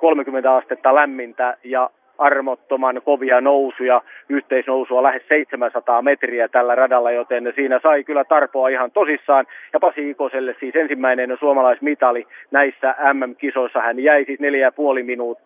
30 0.00 0.54
astetta 0.54 0.94
lämmintä 0.94 1.56
ja 1.64 1.90
armottoman 2.18 3.00
kovia 3.04 3.40
nousuja, 3.40 4.02
yhteisnousua 4.28 5.02
lähes 5.02 5.22
700 5.28 6.02
metriä 6.02 6.48
tällä 6.48 6.74
radalla, 6.74 7.10
joten 7.10 7.52
siinä 7.54 7.80
sai 7.82 8.04
kyllä 8.04 8.24
tarpoa 8.24 8.68
ihan 8.68 8.90
tosissaan. 8.90 9.46
Ja 9.72 9.80
Pasi 9.80 10.10
Ikoselle 10.10 10.56
siis 10.60 10.76
ensimmäinen 10.76 11.36
suomalaismitali 11.40 12.26
näissä 12.50 12.94
MM-kisoissa. 13.12 13.80
Hän 13.80 14.00
jäi 14.00 14.24
siis 14.24 14.40
neljä 14.40 14.72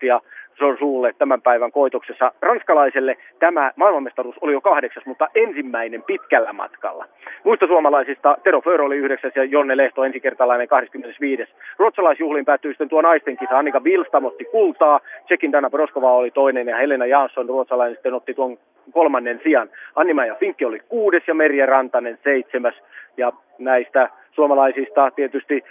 ja 0.02 0.20
minuuttia 0.60 0.78
Suulle 0.78 1.12
tämän 1.18 1.42
päivän 1.42 1.72
koitoksessa. 1.72 2.32
Ranskalaiselle 2.42 3.16
tämä 3.38 3.72
maailmanmestaruus 3.76 4.36
oli 4.40 4.52
jo 4.52 4.60
kahdeksas, 4.60 5.06
mutta 5.06 5.28
ensimmäinen 5.34 6.02
pitkällä 6.02 6.52
matkalla. 6.52 7.04
Muista 7.44 7.66
suomalaisista 7.66 8.36
Tero 8.42 8.60
Föör 8.60 8.82
oli 8.82 8.96
yhdeksäs 8.96 9.32
ja 9.36 9.44
Jonne 9.44 9.76
Lehto 9.76 10.04
ensikertalainen 10.04 10.68
25. 10.68 11.44
Ruotsalaisjuhliin 11.78 12.44
päättyi 12.44 12.72
sitten 12.72 12.88
tuo 12.88 13.02
naisten 13.02 13.36
kisa. 13.36 13.58
Annika 13.58 13.80
Bilstam 13.80 14.24
otti 14.24 14.44
kultaa, 14.44 15.00
Tsekin 15.24 15.52
Dana 15.52 15.70
Broskova 15.70 16.12
oli 16.12 16.30
toinen 16.30 16.68
ja 16.68 16.76
Helena 16.76 17.06
Jansson 17.06 17.48
ruotsalainen 17.48 17.94
sitten 17.94 18.14
otti 18.14 18.34
tuon 18.34 18.58
kolmannen 18.92 19.40
sijan. 19.42 19.68
Annima 19.96 20.26
ja 20.26 20.34
Finkki 20.34 20.64
oli 20.64 20.80
kuudes 20.88 21.22
ja 21.26 21.34
Merja 21.34 21.66
Rantanen 21.66 22.18
seitsemäs. 22.24 22.74
Ja 23.16 23.32
näistä 23.58 24.08
suomalaisista 24.32 25.10
tietysti 25.10 25.64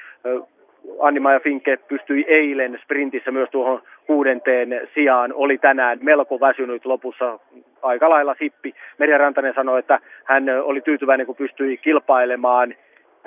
Annima 0.99 1.33
ja 1.33 1.39
Finke 1.39 1.77
pystyi 1.77 2.25
eilen 2.27 2.79
sprintissä 2.83 3.31
myös 3.31 3.49
tuohon 3.49 3.81
kuudenteen 4.07 4.87
sijaan. 4.93 5.33
Oli 5.33 5.57
tänään 5.57 5.99
melko 6.01 6.39
väsynyt 6.39 6.85
lopussa 6.85 7.39
aika 7.81 8.09
lailla 8.09 8.35
sippi. 8.39 8.73
Merja 8.97 9.17
Rantanen 9.17 9.53
sanoi, 9.53 9.79
että 9.79 9.99
hän 10.23 10.49
oli 10.63 10.81
tyytyväinen, 10.81 11.25
kun 11.25 11.35
pystyi 11.35 11.77
kilpailemaan 11.77 12.73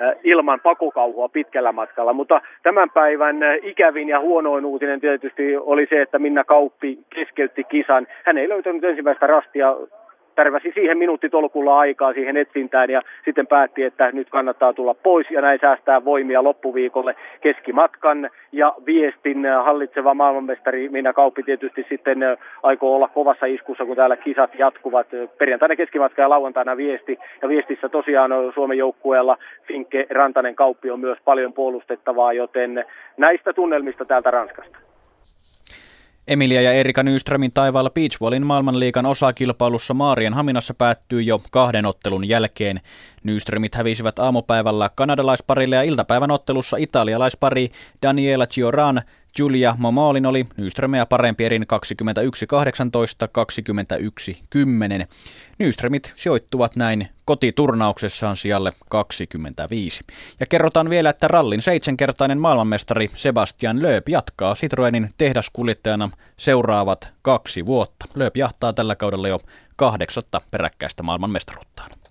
äh, 0.01 0.15
ilman 0.23 0.59
pakokauhua 0.59 1.29
pitkällä 1.29 1.71
matkalla. 1.71 2.13
Mutta 2.13 2.41
tämän 2.63 2.89
päivän 2.89 3.43
äh, 3.43 3.55
ikävin 3.63 4.09
ja 4.09 4.19
huonoin 4.19 4.65
uutinen 4.65 5.01
tietysti 5.01 5.57
oli 5.57 5.87
se, 5.89 6.01
että 6.01 6.19
Minna 6.19 6.43
Kauppi 6.43 6.99
keskeytti 7.09 7.63
kisan. 7.63 8.07
Hän 8.25 8.37
ei 8.37 8.49
löytänyt 8.49 8.83
ensimmäistä 8.83 9.27
rastia 9.27 9.75
tärväsi 10.35 10.71
siihen 10.73 10.97
minuuttitolkulla 10.97 11.79
aikaa 11.79 12.13
siihen 12.13 12.37
etsintään 12.37 12.89
ja 12.89 13.01
sitten 13.25 13.47
päätti, 13.47 13.83
että 13.83 14.11
nyt 14.11 14.29
kannattaa 14.29 14.73
tulla 14.73 14.93
pois 14.93 15.31
ja 15.31 15.41
näin 15.41 15.59
säästää 15.61 16.05
voimia 16.05 16.43
loppuviikolle 16.43 17.15
keskimatkan 17.41 18.29
ja 18.51 18.73
viestin 18.85 19.45
hallitseva 19.63 20.13
maailmanmestari 20.13 20.89
Minna 20.89 21.13
Kauppi 21.13 21.43
tietysti 21.43 21.85
sitten 21.89 22.19
aikoo 22.63 22.95
olla 22.95 23.07
kovassa 23.07 23.45
iskussa, 23.45 23.85
kun 23.85 23.95
täällä 23.95 24.17
kisat 24.17 24.51
jatkuvat. 24.59 25.07
Perjantaina 25.37 25.75
keskimatka 25.75 26.21
ja 26.21 26.29
lauantaina 26.29 26.77
viesti 26.77 27.17
ja 27.41 27.49
viestissä 27.49 27.89
tosiaan 27.89 28.31
Suomen 28.53 28.77
joukkueella 28.77 29.37
Finke 29.67 30.07
Rantanen 30.09 30.55
Kauppi 30.55 30.91
on 30.91 30.99
myös 30.99 31.17
paljon 31.25 31.53
puolustettavaa, 31.53 32.33
joten 32.33 32.85
näistä 33.17 33.53
tunnelmista 33.53 34.05
täältä 34.05 34.31
Ranskasta. 34.31 34.77
Emilia 36.27 36.61
ja 36.61 36.73
Erika 36.73 37.03
Nyströmin 37.03 37.51
taivaalla 37.53 37.89
Beachballin 37.89 38.45
maailmanliikan 38.45 39.05
osakilpailussa 39.05 39.93
Maarien 39.93 40.33
Haminassa 40.33 40.73
päättyy 40.73 41.21
jo 41.21 41.41
kahden 41.51 41.85
ottelun 41.85 42.27
jälkeen. 42.27 42.79
Nyströmit 43.23 43.75
hävisivät 43.75 44.19
aamupäivällä 44.19 44.89
kanadalaisparille 44.95 45.75
ja 45.75 45.81
iltapäivän 45.81 46.31
ottelussa 46.31 46.77
italialaispari 46.77 47.69
Daniela 48.01 48.47
Gioran 48.47 49.01
Julia 49.39 49.75
Momolin 49.77 50.25
oli 50.25 50.45
Nyströmiä 50.57 51.05
parempi 51.05 51.45
erin 51.45 51.63
21-18, 51.63 51.65
21-10. 55.03 55.07
Nyströmit 55.59 56.13
sijoittuvat 56.15 56.75
näin 56.75 57.07
kotiturnauksessaan 57.25 58.37
sijalle 58.37 58.73
25. 58.89 60.03
Ja 60.39 60.45
kerrotaan 60.45 60.89
vielä, 60.89 61.09
että 61.09 61.27
rallin 61.27 61.61
seitsemänkertainen 61.61 62.39
maailmanmestari 62.39 63.11
Sebastian 63.15 63.83
Lööp 63.83 64.09
jatkaa 64.09 64.55
Citroenin 64.55 65.09
tehdaskuljettajana 65.17 66.09
seuraavat 66.37 67.13
kaksi 67.21 67.65
vuotta. 67.65 68.05
Lööp 68.15 68.37
jahtaa 68.37 68.73
tällä 68.73 68.95
kaudella 68.95 69.27
jo 69.27 69.39
kahdeksatta 69.75 70.41
peräkkäistä 70.51 71.03
maailmanmestaruuttaan. 71.03 72.04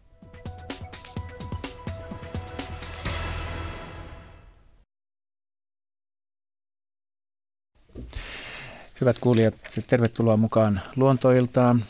Hyvät 9.04 9.18
kuulijat, 9.18 9.54
tervetuloa 9.86 10.36
mukaan 10.36 10.80
luontoiltaan. 10.96 11.84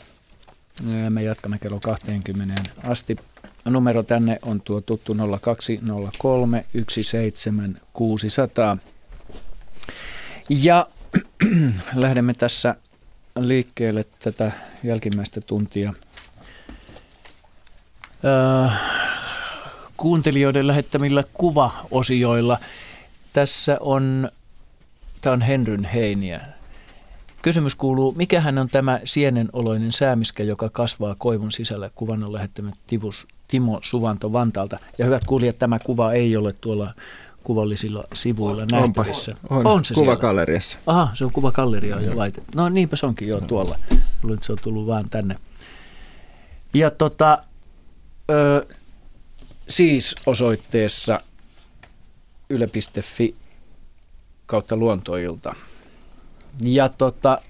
Me 1.09 1.23
jatkamme 1.23 1.59
kello 1.59 1.79
20 1.79 2.63
asti. 2.83 3.15
Numero 3.65 4.03
tänne 4.03 4.39
on 4.41 4.61
tuo 4.61 4.81
tuttu 4.81 5.15
0203 5.41 6.65
17600. 6.89 8.77
Ja 10.49 10.87
lähdemme 11.95 12.33
tässä 12.33 12.75
liikkeelle 13.39 14.03
tätä 14.19 14.51
jälkimmäistä 14.83 15.41
tuntia. 15.41 15.93
Kuuntelijoiden 19.97 20.67
lähettämillä 20.67 21.23
kuvaosioilla. 21.33 22.59
Tässä 23.33 23.77
on, 23.79 24.29
tämä 25.21 25.33
on 25.33 25.41
Henryn 25.41 25.85
heiniä. 25.85 26.54
Kysymys 27.45 27.75
kuuluu, 27.75 28.13
mikähän 28.17 28.57
on 28.57 28.67
tämä 28.69 28.99
sienenoloinen 29.03 29.91
säämiskä, 29.91 30.43
joka 30.43 30.69
kasvaa 30.69 31.15
koivun 31.17 31.51
sisällä? 31.51 31.89
Kuvan 31.95 32.23
on 32.23 32.33
lähettänyt 32.33 32.75
Tivus, 32.87 33.27
Timo 33.47 33.79
Suvanto 33.83 34.33
Vantaalta. 34.33 34.77
Ja 34.97 35.05
hyvät 35.05 35.23
kuulijat, 35.23 35.59
tämä 35.59 35.79
kuva 35.79 36.13
ei 36.13 36.37
ole 36.37 36.53
tuolla 36.61 36.93
kuvallisilla 37.43 38.03
sivuilla 38.13 38.65
nähtävissä. 38.71 39.35
On, 39.49 39.67
on 39.67 39.85
se 39.85 39.93
kuvagalleriassa. 39.93 40.69
Siellä? 40.69 41.01
Aha, 41.01 41.15
se 41.15 41.25
on 41.25 41.31
kuvagalleria 41.31 42.01
jo 42.01 42.17
laitettu. 42.17 42.51
No 42.55 42.69
niinpä 42.69 42.95
se 42.95 43.05
onkin 43.05 43.27
jo 43.27 43.41
tuolla. 43.41 43.79
Luulen, 44.23 44.33
että 44.33 44.45
se 44.45 44.51
on 44.51 44.59
tullut 44.61 44.87
vaan 44.87 45.09
tänne. 45.09 45.35
Ja 46.73 46.91
tota, 46.91 47.43
ö, 48.31 48.65
siis 49.69 50.15
osoitteessa 50.25 51.19
yle.fi 52.49 53.35
kautta 54.45 54.77
luontoilta. 54.77 55.55
Ja 56.63 56.89
tota, 56.89 57.41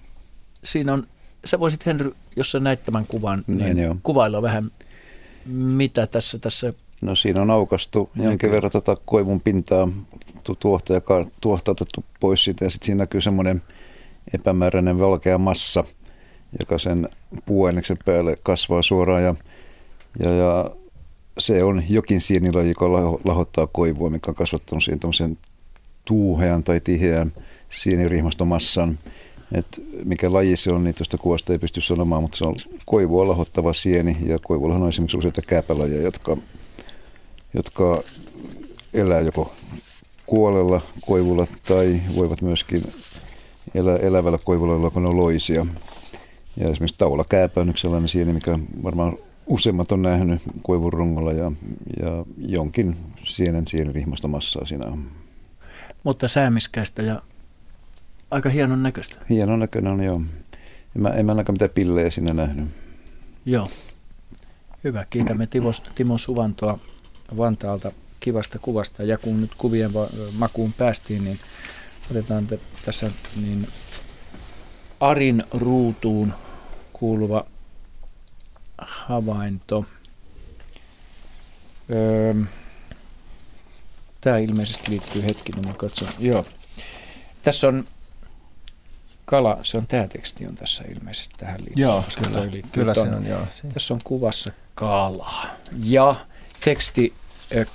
siinä 0.64 0.94
on, 0.94 1.08
sä 1.46 1.60
voisit 1.60 1.86
Henry, 1.86 2.16
jos 2.36 2.52
sä 2.52 2.60
näit 2.60 2.84
tämän 2.84 3.06
kuvan, 3.08 3.44
niin, 3.48 3.76
niin 3.76 4.00
kuvailla 4.04 4.42
vähän, 4.42 4.72
mitä 5.46 6.08
tässä, 6.08 6.40
tässä 6.40 6.74
No 7.02 7.16
siinä 7.16 7.42
on 7.42 7.52
aukastu 7.52 8.10
jonkin 8.16 8.52
verran 8.52 8.72
tota 8.72 8.98
koivun 9.06 9.42
pintaa 9.42 9.90
tuohta, 10.60 10.94
joka 10.94 11.26
tuohta 11.42 11.72
otettu 11.72 12.06
pois 12.20 12.44
siitä 12.44 12.66
ja 12.66 12.70
sitten 12.70 12.86
siinä 12.86 12.98
näkyy 12.98 13.22
semmoinen 13.22 13.62
epämääräinen 14.34 15.00
valkea 15.00 15.38
massa, 15.38 15.84
joka 16.60 16.78
sen 16.78 17.10
puuaineksen 17.46 17.98
päälle 18.06 18.38
kasvaa 18.44 18.82
suoraan 18.82 19.24
ja, 19.24 19.36
ja, 20.20 20.32
ja 20.32 20.72
se 21.38 21.64
on 21.64 21.84
jokin 21.90 22.22
sienilaji, 22.22 22.70
joka 22.70 22.92
lahottaa 23.26 23.68
koivua, 23.68 24.10
mikä 24.10 24.32
on 24.32 24.36
kasvattanut 24.36 24.84
siihen 24.84 25.36
tuuhean 26.06 26.64
tai 26.64 26.80
tiheän 26.80 27.32
sienirihmastomassan. 27.76 29.00
Et 29.52 29.82
mikä 30.06 30.34
laji 30.34 30.58
se 30.58 30.72
on, 30.72 30.84
niin 30.84 30.96
tuosta 30.96 31.18
kuvasta 31.18 31.54
ei 31.54 31.60
pysty 31.60 31.82
sanomaan, 31.82 32.24
mutta 32.24 32.38
se 32.38 32.46
on 32.46 32.56
koivua 32.86 33.28
lahottava 33.28 33.74
sieni 33.74 34.18
ja 34.26 34.40
koivulla 34.40 34.76
on 34.76 34.90
esimerkiksi 34.90 35.18
useita 35.18 35.42
kääpälajeja, 35.42 36.02
jotka, 36.02 36.38
jotka 37.54 38.04
elää 38.94 39.22
joko 39.22 39.54
kuolella 40.26 40.82
koivulla 41.02 41.48
tai 41.68 42.02
voivat 42.16 42.42
myöskin 42.42 42.84
elää 43.76 43.98
elävällä 43.98 44.38
koivulla, 44.44 44.92
kun 44.92 45.04
ne 45.04 45.10
on 45.10 45.18
loisia. 45.18 45.66
Ja 46.58 46.70
esimerkiksi 46.70 46.98
taulakääpä 46.98 47.62
on 47.62 47.70
yksi 47.70 47.82
sellainen 47.82 48.08
sieni, 48.08 48.34
mikä 48.34 48.60
varmaan 48.84 49.18
useimmat 49.48 49.92
on 49.92 50.02
nähnyt 50.02 50.42
koivun 50.64 50.94
rungolla 50.94 51.34
ja, 51.34 51.52
ja 52.00 52.26
jonkin 52.38 52.96
sienen 53.24 53.68
sienirihmasta 53.68 54.28
massaa 54.28 54.66
siinä 54.66 54.86
on. 54.86 55.06
Mutta 56.04 56.28
säämiskäistä 56.28 57.02
ja 57.02 57.22
aika 58.36 58.50
hienon 58.50 58.84
näköistä. 58.84 59.16
Hienon 59.30 59.60
näköinen 59.60 59.94
on, 59.94 60.04
joo. 60.04 60.22
En 60.96 61.02
mä, 61.02 61.10
en 61.10 61.26
mä 61.26 61.32
ainakaan 61.32 61.54
mitään 61.54 61.70
pillejä 61.70 62.10
siinä 62.10 62.34
nähnyt. 62.34 62.68
Joo. 63.46 63.70
Hyvä. 64.84 65.06
Kiitämme 65.10 65.48
Timo, 65.48 65.72
Timo 65.96 66.18
Suvantoa 66.18 66.80
Vantaalta 67.38 67.92
kivasta 68.20 68.60
kuvasta. 68.60 69.04
Ja 69.04 69.18
kun 69.18 69.42
nyt 69.42 69.56
kuvien 69.56 69.92
makuun 70.32 70.74
päästiin, 70.74 71.24
niin 71.24 71.40
otetaan 72.12 72.48
te, 72.48 72.60
tässä 72.86 73.12
niin 73.42 73.68
Arin 75.00 75.44
ruutuun 75.52 76.34
kuuluva 76.94 77.46
havainto. 78.78 79.86
Öö, 81.92 82.34
Tämä 84.22 84.38
ilmeisesti 84.38 84.92
liittyy 84.92 85.26
hetkinen, 85.26 85.68
mä 85.68 85.74
katson. 85.74 86.08
Joo. 86.20 86.46
Tässä 87.44 87.68
on 87.68 87.86
kala, 89.26 89.58
se 89.64 89.78
on 89.78 89.88
tämä 89.88 90.08
teksti 90.08 90.48
on 90.48 90.56
tässä 90.56 90.84
ilmeisesti 90.96 91.36
tähän 91.38 91.60
liittyy. 91.60 91.84
Joo, 91.84 92.04
kyllä, 92.24 92.62
kyllä 92.72 92.94
se 92.94 93.00
on. 93.00 93.26
Joo, 93.26 93.48
Tässä 93.74 93.94
on 93.94 94.00
kuvassa 94.04 94.52
kala. 94.76 95.32
Ja 95.84 96.16
teksti 96.64 97.14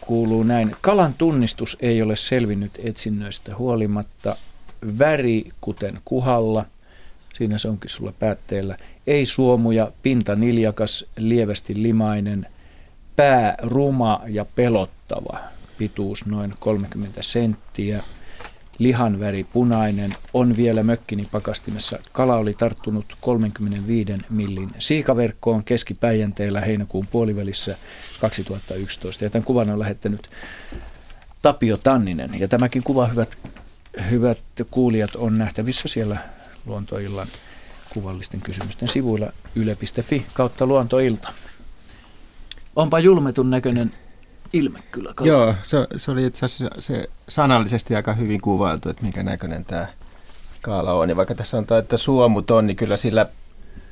kuuluu 0.01 0.43
näin. 0.43 0.77
Kalan 0.81 1.15
tunnistus 1.15 1.77
ei 1.81 2.03
ole 2.03 2.17
selvinnyt 2.17 2.73
etsinnöistä 2.85 3.57
huolimatta. 3.57 4.37
Väri 4.99 5.51
kuten 5.61 6.01
kuhalla, 6.05 6.67
siinä 7.35 7.59
se 7.59 7.69
onkin 7.69 7.91
sulla 7.91 8.13
päätteellä. 8.19 8.77
Ei 9.07 9.25
suomuja, 9.25 9.93
pinta 10.03 10.37
niljakas, 10.37 11.05
lievästi 11.17 11.83
limainen, 11.83 12.47
pää 13.17 13.55
ruma 13.63 14.21
ja 14.27 14.45
pelottava, 14.45 15.39
pituus 15.79 16.27
noin 16.27 16.55
30 16.61 17.23
senttiä, 17.23 18.03
lihan 18.81 19.21
väri 19.21 19.45
punainen, 19.45 20.17
on 20.35 20.57
vielä 20.57 20.83
mökkini 20.83 21.29
pakastimessa. 21.33 21.99
Kala 22.13 22.37
oli 22.37 22.55
tarttunut 22.55 23.17
35 23.21 24.13
millin 24.31 24.71
siikaverkkoon 24.79 25.65
keskipäijänteellä 25.65 26.61
heinäkuun 26.61 27.07
puolivälissä 27.07 27.77
2011. 28.21 29.25
Ja 29.25 29.31
tämän 29.31 29.45
kuvan 29.45 29.71
on 29.71 29.79
lähettänyt 29.79 30.31
Tapio 31.43 31.77
Tanninen. 31.77 32.41
Ja 32.41 32.49
tämäkin 32.49 32.83
kuva, 32.83 33.07
hyvät, 33.07 33.39
hyvät 34.11 34.39
kuulijat, 34.71 35.17
on 35.17 35.39
nähtävissä 35.39 35.89
siellä 35.89 36.19
luontoillan 36.67 37.29
kuvallisten 37.95 38.41
kysymysten 38.41 38.89
sivuilla 38.89 39.33
yle.fi 39.55 40.27
kautta 40.35 40.67
luontoilta. 40.67 41.33
Onpa 42.77 42.99
julmetun 42.99 43.51
näköinen 43.51 43.93
ilme 44.53 44.79
kyllä. 44.91 45.13
Joo, 45.21 45.55
se, 45.63 45.87
se 45.97 46.11
oli 46.11 46.27
itse 46.27 46.47
asiassa 46.47 46.83
se 46.83 47.09
sanallisesti 47.29 47.97
aika 47.97 48.13
hyvin 48.13 48.41
kuvailtu, 48.41 48.89
että 48.89 49.03
minkä 49.03 49.23
näköinen 49.23 49.65
tämä 49.65 49.87
kaala 50.63 50.93
on. 50.93 51.09
Ja 51.09 51.17
vaikka 51.17 51.35
tässä 51.35 51.59
on 51.59 51.67
että 51.79 51.97
suomut 51.97 52.51
on, 52.51 52.67
niin 52.67 52.77
kyllä 52.77 52.97
sillä 52.97 53.27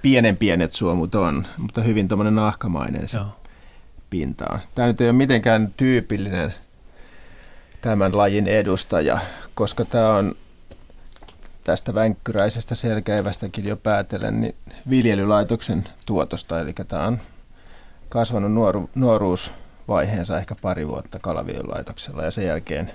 pienen 0.02 0.36
pienet 0.36 0.72
suomut 0.72 1.14
on, 1.14 1.46
mutta 1.56 1.82
hyvin 1.82 2.08
tuommoinen 2.08 2.34
nahkamainen 2.34 3.08
se 3.08 3.16
Joo. 3.16 3.26
pinta 4.10 4.46
on. 4.50 4.58
Tämä 4.74 4.88
nyt 4.88 5.00
ei 5.00 5.06
ole 5.06 5.12
mitenkään 5.12 5.74
tyypillinen 5.76 6.54
tämän 7.80 8.16
lajin 8.16 8.46
edustaja, 8.48 9.18
koska 9.54 9.84
tämä 9.84 10.16
on 10.16 10.34
tästä 11.64 11.94
vänkkyräisestä 11.94 12.74
selkäivästäkin 12.74 13.64
jo 13.64 13.76
päätellen 13.76 14.40
niin 14.40 14.54
viljelylaitoksen 14.90 15.88
tuotosta, 16.06 16.60
eli 16.60 16.72
tämä 16.88 17.06
on 17.06 17.20
kasvanut 18.08 18.52
nuoru, 18.52 18.90
nuoruusvaiheensa 19.88 20.38
ehkä 20.38 20.54
pari 20.62 20.88
vuotta 20.88 21.18
kalaviljelylaitoksella 21.18 22.24
ja 22.24 22.30
sen 22.30 22.46
jälkeen 22.46 22.92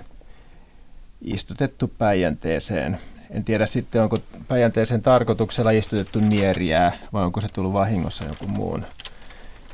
istutettu 1.22 1.88
Päijänteeseen. 1.98 2.98
En 3.30 3.44
tiedä 3.44 3.66
sitten, 3.66 4.02
onko 4.02 4.16
Päijänteeseen 4.48 5.02
tarkoituksella 5.02 5.70
istutettu 5.70 6.18
nieriää 6.18 6.98
vai 7.12 7.24
onko 7.24 7.40
se 7.40 7.48
tullut 7.48 7.72
vahingossa 7.72 8.24
jonkun 8.24 8.50
muun 8.50 8.84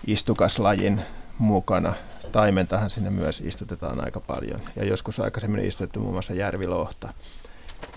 istukaslajin 0.06 1.00
mukana. 1.38 1.94
Taimentahan 2.32 2.90
sinne 2.90 3.10
myös 3.10 3.40
istutetaan 3.40 4.04
aika 4.04 4.20
paljon 4.20 4.60
ja 4.76 4.84
joskus 4.84 5.20
aikaisemmin 5.20 5.64
istutettu 5.64 6.00
muun 6.00 6.12
muassa 6.12 6.34
järvilohta. 6.34 7.12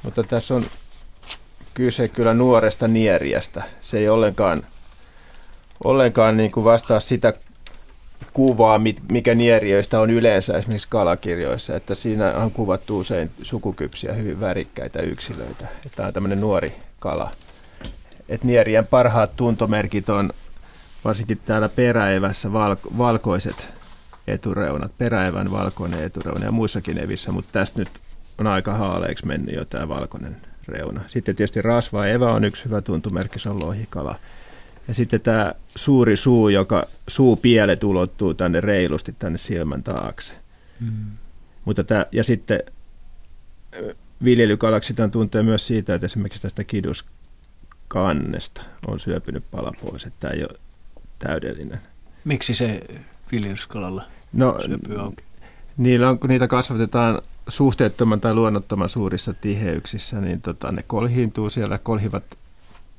Mutta 0.03 0.23
tässä 0.23 0.53
on 0.53 0.65
kyse 1.73 2.07
kyllä 2.07 2.33
nuoresta 2.33 2.87
nieriästä. 2.87 3.63
Se 3.81 3.97
ei 3.97 4.09
ollenkaan, 4.09 4.63
ollenkaan 5.83 6.37
niin 6.37 6.51
kuin 6.51 6.63
vastaa 6.63 6.99
sitä 6.99 7.33
kuvaa, 8.33 8.81
mikä 9.11 9.35
nieriöistä 9.35 9.99
on 9.99 10.09
yleensä 10.09 10.57
esimerkiksi 10.57 10.87
kalakirjoissa, 10.89 11.75
että 11.75 11.95
siinä 11.95 12.33
on 12.33 12.51
kuvattu 12.51 12.99
usein 12.99 13.31
sukukypsiä, 13.41 14.13
hyvin 14.13 14.39
värikkäitä 14.39 15.01
yksilöitä. 15.01 15.67
Tämä 15.95 16.07
on 16.07 16.13
tämmöinen 16.13 16.41
nuori 16.41 16.73
kala. 16.99 17.31
Et 18.29 18.43
nierien 18.43 18.87
parhaat 18.87 19.35
tuntomerkit 19.35 20.09
on 20.09 20.29
varsinkin 21.05 21.39
täällä 21.45 21.69
peräevässä 21.69 22.53
valko- 22.53 22.97
valkoiset 22.97 23.67
etureunat, 24.27 24.97
peräevän 24.97 25.51
valkoinen 25.51 26.03
etureuna 26.03 26.45
ja 26.45 26.51
muissakin 26.51 26.97
evissä, 26.97 27.31
mutta 27.31 27.51
tästä 27.51 27.79
nyt 27.79 27.89
on 28.37 28.47
aika 28.47 28.73
haaleeksi 28.73 29.25
mennyt 29.25 29.55
jo 29.55 29.65
tämä 29.65 29.89
valkoinen 29.89 30.37
reuna. 30.67 31.01
Sitten 31.07 31.35
tietysti 31.35 31.61
rasva 31.61 32.05
evä 32.05 32.31
on 32.31 32.43
yksi 32.43 32.65
hyvä 32.65 32.81
tuntumerkki, 32.81 33.39
se 33.39 33.49
on 33.49 33.59
lohikala. 33.63 34.15
Ja 34.87 34.93
sitten 34.93 35.21
tämä 35.21 35.53
suuri 35.75 36.17
suu, 36.17 36.49
joka 36.49 36.87
suupielet 37.07 37.83
ulottuu 37.83 38.33
tänne 38.33 38.61
reilusti 38.61 39.15
tänne 39.19 39.37
silmän 39.37 39.83
taakse. 39.83 40.33
Mm. 40.79 41.05
Mutta 41.65 41.83
tämä, 41.83 42.05
ja 42.11 42.23
sitten 42.23 42.59
viljelykalaksi 44.23 44.93
tuntee 45.11 45.43
myös 45.43 45.67
siitä, 45.67 45.95
että 45.95 46.05
esimerkiksi 46.05 46.41
tästä 46.41 46.63
kiduskannesta 46.63 48.61
on 48.87 48.99
syöpynyt 48.99 49.43
pala 49.51 49.73
pois, 49.81 50.05
että 50.05 50.19
tämä 50.19 50.33
ei 50.33 50.43
ole 50.43 50.59
täydellinen. 51.19 51.79
Miksi 52.23 52.53
se 52.53 52.81
viljelyskalalla 53.31 54.03
no, 54.33 54.57
syöpyy 54.65 54.99
auki? 54.99 55.23
Niillä 55.77 56.09
on, 56.09 56.19
kun 56.19 56.29
niitä 56.29 56.47
kasvatetaan 56.47 57.21
suhteettoman 57.47 58.21
tai 58.21 58.33
luonnottoman 58.33 58.89
suurissa 58.89 59.33
tiheyksissä, 59.33 60.21
niin 60.21 60.41
tota, 60.41 60.71
ne 60.71 60.83
kolhiintuu 60.87 61.49
siellä, 61.49 61.77
kolhivat 61.77 62.23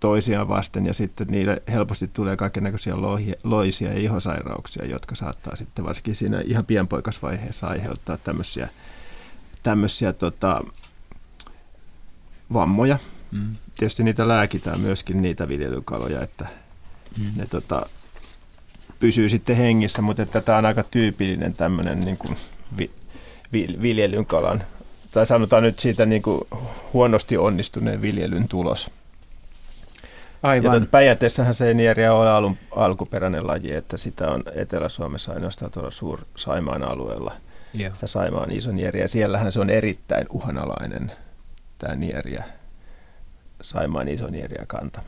toisiaan 0.04 0.48
vasten 0.48 0.86
ja 0.86 0.94
sitten 0.94 1.26
niille 1.30 1.62
helposti 1.68 2.08
tulee 2.08 2.36
kaikenlaisia 2.36 2.94
loisia 3.44 3.92
ja 3.92 3.98
ihosairauksia, 3.98 4.86
jotka 4.86 5.14
saattaa 5.14 5.56
sitten 5.56 5.84
varsinkin 5.84 6.16
siinä 6.16 6.40
ihan 6.40 6.66
pienpoikasvaiheessa 6.66 7.66
aiheuttaa 7.66 8.16
tämmöisiä, 8.16 8.68
tämmöisiä 9.62 10.12
tota, 10.12 10.64
vammoja. 12.52 12.98
Mm. 13.30 13.56
Tietysti 13.78 14.02
niitä 14.02 14.28
lääkitään 14.28 14.80
myöskin 14.80 15.22
niitä 15.22 15.48
viljelykaloja, 15.48 16.22
että 16.22 16.46
mm. 17.18 17.24
ne 17.36 17.46
tota, 17.46 17.86
pysyy 19.00 19.28
sitten 19.28 19.56
hengissä, 19.56 20.02
mutta 20.02 20.22
että 20.22 20.40
tämä 20.40 20.58
on 20.58 20.66
aika 20.66 20.82
tyypillinen 20.82 21.54
tämmöinen 21.54 22.00
niin 22.00 22.16
kuin 22.16 22.36
vi, 22.78 22.90
vi, 23.52 23.68
viljelyn 23.82 24.26
kalan, 24.26 24.62
tai 25.10 25.26
sanotaan 25.26 25.62
nyt 25.62 25.78
siitä 25.78 26.06
niin 26.06 26.22
kuin 26.22 26.40
huonosti 26.92 27.36
onnistuneen 27.36 28.02
viljelyn 28.02 28.48
tulos. 28.48 28.90
Aivan. 30.44 30.64
Ja 30.64 30.70
tuota, 30.70 30.86
Päijänteessähän 30.90 31.54
se 31.54 31.74
nieriä 31.74 32.14
ole 32.14 32.30
alun, 32.30 32.56
alkuperäinen 32.70 33.46
laji, 33.46 33.74
että 33.74 33.96
sitä 33.96 34.30
on 34.30 34.42
Etelä-Suomessa 34.54 35.32
ainoastaan 35.32 35.70
tuolla 35.70 35.90
Suur-Saimaan 35.90 36.82
alueella. 36.82 37.32
Joo. 37.74 37.94
Sitä 37.94 38.06
Saimaan 38.06 38.50
iso 38.52 38.72
nieriä. 38.72 39.08
Siellähän 39.08 39.52
se 39.52 39.60
on 39.60 39.70
erittäin 39.70 40.26
uhanalainen 40.30 41.12
tämä 41.78 41.94
nieriä, 41.94 42.44
Saimaan 43.62 44.08
iso 44.08 44.26
nieriä 44.26 44.64
kanta. 44.66 45.02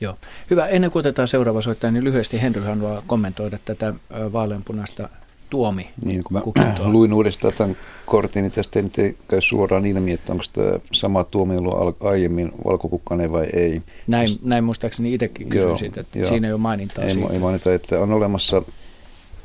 Joo. 0.00 0.14
Hyvä. 0.50 0.66
Ennen 0.66 0.90
kuin 0.90 1.00
otetaan 1.00 1.28
seuraava 1.28 1.60
soittaja, 1.60 1.90
niin 1.90 2.04
lyhyesti 2.04 2.42
Henry 2.42 2.62
haluaa 2.62 3.02
kommentoida 3.06 3.58
tätä 3.64 3.94
vaaleanpunaista 4.32 5.08
tuomi. 5.50 5.88
Niin, 6.04 6.24
kun 6.24 6.32
mä 6.32 6.42
luin 6.92 7.12
uudestaan 7.12 7.54
tämän 7.58 7.76
kortin, 8.06 8.42
niin 8.42 8.52
tästä 8.52 8.80
ei 8.98 9.16
käy 9.28 9.40
suoraan 9.40 9.86
ilmi, 9.86 10.12
että 10.12 10.32
onko 10.32 10.44
tämä 10.52 10.78
sama 10.92 11.24
tuomi 11.24 11.56
ollut 11.56 12.04
aiemmin 12.04 12.52
valkokukkainen 12.64 13.32
vai 13.32 13.46
ei. 13.52 13.82
Näin, 14.06 14.28
näin 14.42 14.64
muistaakseni 14.64 15.14
itsekin 15.14 15.48
kysyin 15.48 15.78
siitä, 15.78 16.00
että 16.00 16.18
joo. 16.18 16.28
siinä 16.28 16.48
ei 16.48 16.52
ole 16.52 16.60
mainintaa 16.60 17.04
ei, 17.04 17.10
siitä. 17.10 17.32
Ei 17.32 17.38
mainita, 17.38 17.74
että 17.74 17.98
on 18.00 18.12
olemassa 18.12 18.62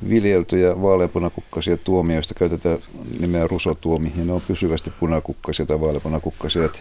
viljeltyjä 0.09 0.81
vaaleanpunakukkasia 0.81 1.77
tuomia, 1.77 2.15
joista 2.15 2.33
käytetään 2.33 2.77
nimeä 3.19 3.47
rusotuomi, 3.47 4.11
ja 4.17 4.25
ne 4.25 4.33
on 4.33 4.41
pysyvästi 4.47 4.91
punakukkasia 4.99 5.65
tai 5.65 5.79
vaaleanpunakukkasia. 5.79 6.65
Että 6.65 6.79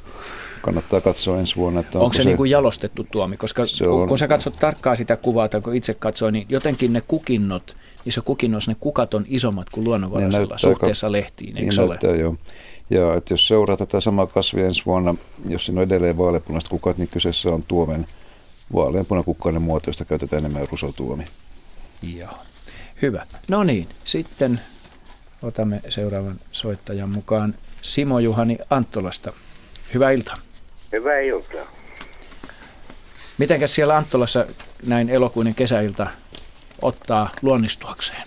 kannattaa 0.62 1.00
katsoa 1.00 1.38
ensi 1.38 1.56
vuonna. 1.56 1.80
Että 1.80 1.98
onko, 1.98 2.04
onko 2.04 2.14
se, 2.14 2.22
se 2.22 2.28
niin 2.28 2.36
kuin 2.36 2.50
jalostettu 2.50 3.06
tuomi? 3.10 3.36
Koska 3.36 3.62
kun, 3.78 4.02
on, 4.02 4.08
kun 4.08 4.18
sä 4.18 4.28
katsot 4.28 4.56
tarkkaa 4.60 4.94
sitä 4.94 5.16
kuvaa, 5.16 5.48
tai 5.48 5.60
kun 5.60 5.74
itse 5.74 5.94
katsoin, 5.94 6.32
niin 6.32 6.46
jotenkin 6.48 6.92
ne 6.92 7.02
kukinnot, 7.08 7.76
niissä 8.04 8.20
kukinnoissa 8.20 8.70
ne 8.70 8.76
kukat 8.80 9.14
on 9.14 9.24
isommat 9.28 9.70
kuin 9.70 9.84
luonnonvaraisella 9.84 10.54
niin 10.54 10.58
suhteessa 10.58 11.06
ka- 11.06 11.12
lehtiin, 11.12 11.56
eikö 11.56 11.70
niin 11.70 11.80
ole? 11.80 11.88
Näyttää, 11.88 12.16
joo. 12.16 12.36
Ja 12.90 13.14
että 13.14 13.34
jos 13.34 13.48
seuraa 13.48 13.76
tätä 13.76 14.00
samaa 14.00 14.26
kasvia 14.26 14.66
ensi 14.66 14.82
vuonna, 14.86 15.14
jos 15.48 15.66
siinä 15.66 15.80
on 15.80 15.86
edelleen 15.86 16.18
vaaleanpunaiset 16.18 16.68
kukat, 16.68 16.98
niin 16.98 17.08
kyseessä 17.08 17.48
on 17.48 17.62
tuomen 17.68 18.06
vaaleanpunakukkainen 18.74 19.62
muoto, 19.62 19.88
josta 19.90 20.04
käytetään 20.04 20.44
enemmän 20.44 20.68
rusotuomi. 20.70 21.24
Joo. 22.16 22.38
Hyvä. 23.02 23.26
No 23.48 23.64
niin, 23.64 23.88
sitten 24.04 24.60
otamme 25.42 25.80
seuraavan 25.88 26.40
soittajan 26.52 27.10
mukaan 27.10 27.54
Simo 27.82 28.18
Juhani 28.18 28.58
Anttolasta. 28.70 29.32
Hyvää 29.94 30.10
iltaa. 30.10 30.36
Hyvää 30.92 31.20
iltaa. 31.20 31.66
Mitenkäs 33.38 33.74
siellä 33.74 33.96
Anttolassa 33.96 34.46
näin 34.86 35.08
elokuinen 35.08 35.54
kesäilta 35.54 36.06
ottaa 36.82 37.30
luonnistuakseen? 37.42 38.22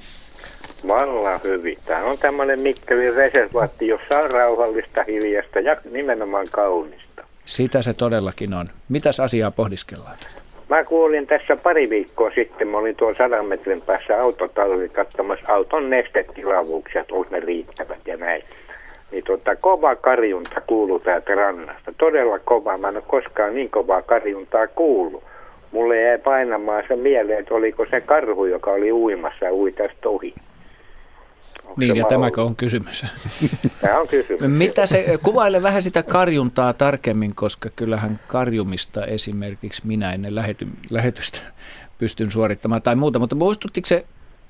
Vallan 0.87 1.39
hyvin. 1.43 1.77
Tämä 1.85 2.03
on 2.03 2.17
tämmöinen 2.17 2.59
Mikkelin 2.59 3.15
reservaatti, 3.15 3.87
jossa 3.87 4.19
on 4.19 4.31
rauhallista, 4.31 5.03
hiljasta 5.07 5.59
ja 5.59 5.77
nimenomaan 5.91 6.47
kaunista. 6.51 7.23
Sitä 7.45 7.81
se 7.81 7.93
todellakin 7.93 8.53
on. 8.53 8.69
Mitäs 8.89 9.19
asiaa 9.19 9.51
pohdiskellaan? 9.51 10.17
Mä 10.69 10.83
kuulin 10.83 11.27
tässä 11.27 11.55
pari 11.55 11.89
viikkoa 11.89 12.31
sitten, 12.35 12.67
mä 12.67 12.77
olin 12.77 12.95
tuon 12.95 13.15
sadan 13.15 13.45
metrin 13.45 13.81
päässä 13.81 14.21
autotalli 14.21 14.89
katsomassa 14.89 15.53
auton 15.53 15.89
nestetilavuuksia, 15.89 17.01
että 17.01 17.15
onko 17.15 17.27
ne 17.31 17.39
riittävät 17.39 17.99
ja 18.05 18.17
näin. 18.17 18.43
Niin 19.11 19.23
tota, 19.23 19.55
kova 19.55 19.95
karjunta 19.95 20.61
kuuluu 20.61 20.99
täältä 20.99 21.35
rannasta. 21.35 21.93
Todella 21.97 22.39
kova. 22.39 22.77
Mä 22.77 22.89
en 22.89 22.95
ole 22.95 23.03
koskaan 23.07 23.55
niin 23.55 23.69
kovaa 23.69 24.01
karjuntaa 24.01 24.67
kuullut. 24.67 25.23
Mulle 25.73 26.01
jäi 26.01 26.17
painamaan 26.17 26.83
se 26.87 26.95
mieleen, 26.95 27.39
että 27.39 27.53
oliko 27.53 27.85
se 27.85 28.01
karhu, 28.01 28.45
joka 28.45 28.71
oli 28.71 28.91
uimassa 28.91 29.45
ja 29.45 29.53
ui 29.53 29.71
tästä 29.71 30.09
ohi. 30.09 30.33
Onko 31.63 31.73
niin, 31.77 31.95
ja 31.95 32.05
tämäkö 32.05 32.41
on 32.43 32.55
kysymys? 32.55 33.05
Tämä 33.81 33.99
on 33.99 34.07
kysymys. 34.07 34.47
Mitä 34.47 34.85
se, 34.85 35.17
kuvaile 35.23 35.63
vähän 35.63 35.81
sitä 35.81 36.03
karjuntaa 36.03 36.73
tarkemmin, 36.73 37.35
koska 37.35 37.69
kyllähän 37.75 38.19
karjumista 38.27 39.05
esimerkiksi 39.05 39.81
minä 39.87 40.13
ennen 40.13 40.35
lähety, 40.35 40.67
lähetystä 40.89 41.39
pystyn 41.97 42.31
suorittamaan 42.31 42.81
tai 42.81 42.95
muuta, 42.95 43.19
mutta 43.19 43.35
muistuttiko 43.35 43.85
se, 43.85 44.05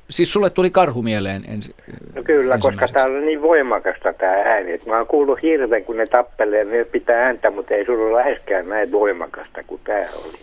siis 0.09 0.34
sulle 0.34 0.49
tuli 0.49 0.69
karhu 0.69 1.01
mieleen 1.01 1.41
ensi, 1.47 1.76
No 2.15 2.24
kyllä, 2.24 2.57
koska 2.57 2.88
täällä 2.88 3.17
on 3.17 3.26
niin 3.26 3.41
voimakasta 3.41 4.13
tämä 4.13 4.32
ääni. 4.32 4.71
Että 4.71 4.89
mä 4.89 4.97
oon 4.97 5.07
kuullut 5.07 5.41
hirveän, 5.41 5.84
kun 5.84 5.97
ne 5.97 6.05
tappelee, 6.05 6.63
ne 6.63 6.84
pitää 6.84 7.26
ääntä, 7.26 7.51
mutta 7.51 7.74
ei 7.74 7.86
sulla 7.86 8.17
läheskään 8.17 8.69
näin 8.69 8.91
voimakasta 8.91 9.63
kuin 9.67 9.82
tämä 9.84 10.05
oli. 10.26 10.38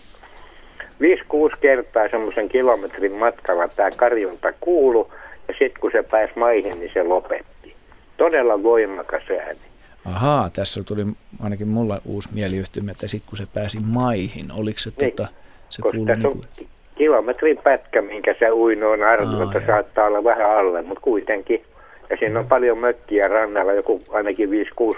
5-6 1.01 1.57
kertaa 1.61 2.09
semmoisen 2.09 2.49
kilometrin 2.49 3.11
matkalla 3.11 3.67
tämä 3.67 3.89
karjunta 3.95 4.53
kuulu 4.59 5.11
ja 5.47 5.53
sitten 5.59 5.81
kun 5.81 5.91
se 5.91 6.03
pääsi 6.03 6.33
maihin, 6.35 6.79
niin 6.79 6.91
se 6.93 7.03
lopetti. 7.03 7.75
Todella 8.17 8.63
voimakas 8.63 9.23
ääni. 9.39 9.59
Ahaa, 10.05 10.49
tässä 10.49 10.83
tuli 10.83 11.05
ainakin 11.43 11.67
mulla 11.67 12.01
uusi 12.05 12.29
mieliyhtymä, 12.33 12.91
että 12.91 13.07
sitten 13.07 13.29
kun 13.29 13.37
se 13.37 13.47
pääsi 13.53 13.77
maihin, 13.83 14.51
oliko 14.59 14.79
se, 14.79 14.89
niin, 15.01 15.11
tota, 15.11 15.29
se 15.69 15.81
tässä 15.81 15.97
niin 15.97 16.21
kuin... 16.21 16.25
on 16.25 16.67
kilometrin 16.95 17.57
pätkä, 17.57 18.01
minkä 18.01 18.35
se 18.39 18.51
uinoon 18.51 19.03
arviolta 19.03 19.61
saattaa 19.65 20.07
olla 20.07 20.23
vähän 20.23 20.57
alle, 20.57 20.81
mutta 20.81 21.01
kuitenkin. 21.01 21.63
Ja 22.09 22.17
siinä 22.17 22.39
on 22.39 22.47
paljon 22.47 22.77
mökkiä 22.77 23.27
rannalla, 23.27 23.73
joku 23.73 24.01
ainakin 24.09 24.49
5-6 24.49 24.51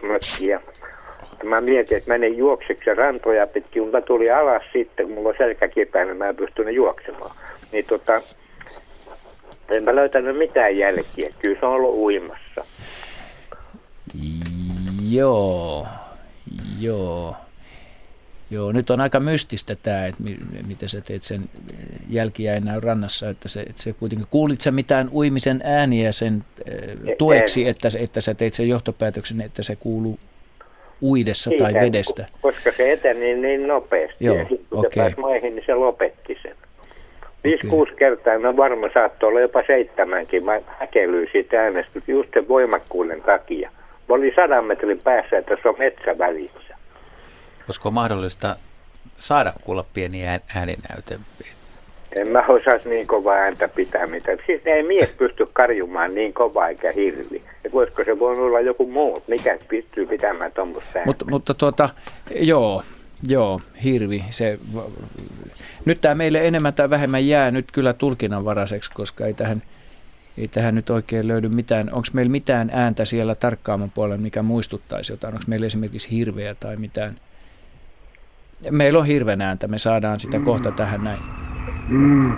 mökkiä. 0.06 0.62
Mä 1.44 1.62
mietin, 1.62 1.98
että 1.98 2.10
menen 2.10 2.38
juokseksi 2.38 2.90
rantoja 2.96 3.48
pitkin, 3.48 3.84
mutta 3.84 4.02
tuli 4.02 4.32
alas 4.32 4.64
sitten, 4.74 5.06
kun 5.06 5.16
mulla 5.16 5.30
on 5.30 5.36
selkä 5.38 5.68
kipeänä, 5.68 6.14
mä 6.14 6.30
en 6.30 6.36
pystynyt 6.36 6.76
juoksemaan. 6.76 7.36
Niin 7.72 7.86
tota, 7.86 8.22
en 9.70 9.84
mä 9.84 9.96
löytänyt 9.96 10.38
mitään 10.38 10.78
jälkiä. 10.78 11.30
Kyllä 11.40 11.60
se 11.60 11.66
on 11.66 11.74
ollut 11.74 11.96
uimassa. 11.96 12.66
Joo, 15.10 15.88
joo. 16.80 17.36
Joo, 18.52 18.72
nyt 18.72 18.90
on 18.90 19.02
aika 19.02 19.20
mystistä 19.20 19.76
tämä, 19.76 20.06
että 20.06 20.24
miten 20.68 20.90
sä 20.90 21.02
teet 21.02 21.24
sen 21.24 21.50
jälkiä 22.10 22.56
enää 22.56 22.80
rannassa, 22.80 23.30
että 23.30 23.50
se, 23.50 23.62
että 23.62 23.82
se 23.82 23.94
kuitenkin, 23.94 24.28
kuulit 24.30 24.62
sä 24.62 24.72
mitään 24.72 25.10
uimisen 25.14 25.62
ääniä 25.64 26.12
sen 26.12 26.46
äh, 26.60 27.18
tueksi, 27.18 27.68
että, 27.68 27.90
että 28.00 28.22
sä 28.22 28.34
teit 28.34 28.54
sen 28.54 28.70
johtopäätöksen, 28.70 29.42
että 29.42 29.64
se 29.64 29.76
kuuluu 29.76 30.20
uidessa 31.04 31.50
Siitä, 31.50 31.64
tai 31.64 31.74
vedestä? 31.74 32.26
Koska 32.42 32.72
se 32.72 32.92
eteni 32.92 33.34
niin 33.34 33.68
nopeasti 33.68 34.26
Joo, 34.26 34.36
ja 34.36 34.46
sitten 34.46 34.68
kun 34.70 34.80
okay. 34.80 34.92
se 34.92 35.00
pääsi 35.00 35.20
maihin, 35.20 35.56
niin 35.56 35.66
se 35.66 35.74
lopetti 35.74 36.38
sen. 36.42 36.56
Viisi, 37.44 37.58
okay. 37.58 37.70
kuusi 37.70 37.94
kertaa, 37.96 38.38
no 38.38 38.58
varmaan 38.58 38.92
saattoi 38.94 39.30
olla 39.30 39.40
jopa 39.40 39.64
seitsemänkin. 39.68 40.46
Mä 40.46 40.62
häkelyin 40.80 41.30
siitä 41.32 41.62
äänestä 41.62 42.00
just 42.08 42.30
sen 42.34 42.48
voimakkuuden 42.48 43.22
takia. 43.22 43.70
Mä 44.10 44.16
olin 44.16 44.34
sadan 44.36 44.66
metrin 44.66 45.00
päässä, 45.00 45.38
että 45.38 45.58
se 45.62 45.70
on 45.70 45.76
metsä 45.78 46.18
välissä. 46.18 46.78
Olisiko 47.68 47.92
mahdollista 47.92 48.56
saada 49.18 49.54
kuulla 49.62 49.86
pieniä 49.94 50.40
ääninäyte? 50.56 51.20
En 52.16 52.28
mä 52.28 52.44
osaisi 52.48 52.90
niin 52.90 53.08
kovaa 53.08 53.36
ääntä 53.36 53.68
pitää 53.68 54.08
mitä. 54.08 54.32
Siis 54.46 54.62
ei 54.66 54.84
mies 54.84 55.10
pysty 55.10 55.48
karjumaan 55.54 56.16
niin 56.16 56.34
kovaa 56.34 56.68
eikä 56.68 56.92
hirvi. 56.92 57.44
Et 57.66 57.74
voisiko 57.74 58.04
se 58.04 58.20
voi 58.20 58.36
olla 58.36 58.60
joku 58.60 58.92
muu, 58.92 59.24
mikä 59.28 59.58
pystyy 59.68 60.06
pitämään 60.06 60.52
tuommoista 60.52 61.00
Mutta, 61.06 61.26
mutta 61.30 61.54
tuota, 61.54 61.90
joo, 62.36 62.84
joo, 63.28 63.62
hirvi. 63.84 64.24
Se, 64.30 64.60
nyt 65.86 66.02
tämä 66.02 66.16
meille 66.16 66.48
enemmän 66.48 66.74
tai 66.74 66.90
vähemmän 66.90 67.28
jää 67.28 67.52
nyt 67.52 67.72
kyllä 67.72 67.94
tulkinnanvaraiseksi, 67.94 68.92
koska 68.94 69.26
ei 69.26 69.34
tähän, 69.34 69.62
ei 70.38 70.48
tähän 70.48 70.76
nyt 70.76 70.90
oikein 70.90 71.28
löydy 71.28 71.50
mitään. 71.50 71.88
Onko 71.94 72.08
meillä 72.14 72.32
mitään 72.32 72.70
ääntä 72.74 73.06
siellä 73.06 73.36
tarkkaamman 73.36 73.92
puolella, 73.92 74.18
mikä 74.18 74.42
muistuttaisi 74.42 75.14
jotain? 75.14 75.34
Onko 75.34 75.46
meillä 75.48 75.66
esimerkiksi 75.66 76.12
hirveä 76.12 76.56
tai 76.56 76.76
mitään? 76.76 77.16
Meillä 78.72 79.00
on 79.00 79.06
hirven 79.06 79.42
ääntä, 79.42 79.68
me 79.68 79.78
saadaan 79.78 80.20
sitä 80.20 80.40
kohta 80.40 80.72
tähän 80.72 81.04
näin. 81.04 81.20
Mm. 81.90 82.34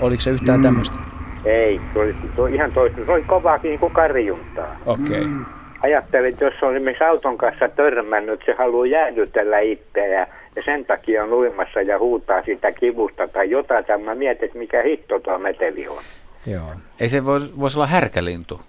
Oliko 0.00 0.20
se 0.20 0.30
yhtään 0.30 0.58
mm. 0.58 0.62
tämmöistä? 0.62 0.98
Ei, 1.44 1.80
se 1.92 1.98
oli, 1.98 2.16
se 2.36 2.42
oli 2.42 2.54
ihan 2.54 2.72
toista. 2.72 3.04
Se 3.06 3.12
oli 3.12 3.22
kovaakin 3.22 3.68
niin 3.68 3.80
kuin 3.80 3.92
karjuntaa. 3.92 4.76
Okei. 4.86 5.04
Okay. 5.06 5.24
Mm. 5.24 5.44
ajattelin, 5.82 6.28
että 6.28 6.44
jos 6.44 6.54
on 6.62 6.76
esimerkiksi 6.76 7.04
auton 7.04 7.38
kanssa 7.38 7.68
törmännyt, 7.68 8.40
se 8.46 8.54
haluaa 8.58 8.86
jäädytellä 8.86 9.58
itseään 9.58 10.28
ja 10.56 10.62
sen 10.64 10.84
takia 10.84 11.24
on 11.24 11.32
uimassa 11.32 11.80
ja 11.80 11.98
huutaa 11.98 12.42
sitä 12.42 12.72
kivusta 12.72 13.28
tai 13.28 13.50
jotain, 13.50 13.84
tai 13.84 13.98
mä 13.98 14.14
mietin, 14.14 14.44
että 14.44 14.58
mikä 14.58 14.82
hitto 14.82 15.18
tuo 15.18 15.38
meteli 15.38 15.88
on. 15.88 16.02
Joo. 16.46 16.72
Ei 17.00 17.08
se 17.08 17.24
voisi 17.24 17.52
vois 17.60 17.76
olla 17.76 17.86
härkälintu. 17.86 18.60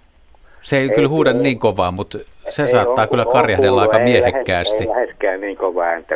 Se 0.60 0.76
ei, 0.76 0.82
ei 0.82 0.94
kyllä 0.94 1.08
huuda 1.08 1.30
ei, 1.30 1.38
niin 1.38 1.58
kovaa, 1.58 1.90
mutta 1.90 2.18
se 2.48 2.62
ei, 2.62 2.68
saattaa 2.68 3.02
on, 3.04 3.08
kyllä 3.08 3.24
karjahdella 3.24 3.82
aika 3.82 3.98
miehekkäästi. 3.98 4.82
Ei, 4.82 4.88
läheskään 4.88 5.40
niin 5.40 5.56
kovaa 5.56 5.84
ääntä 5.84 6.14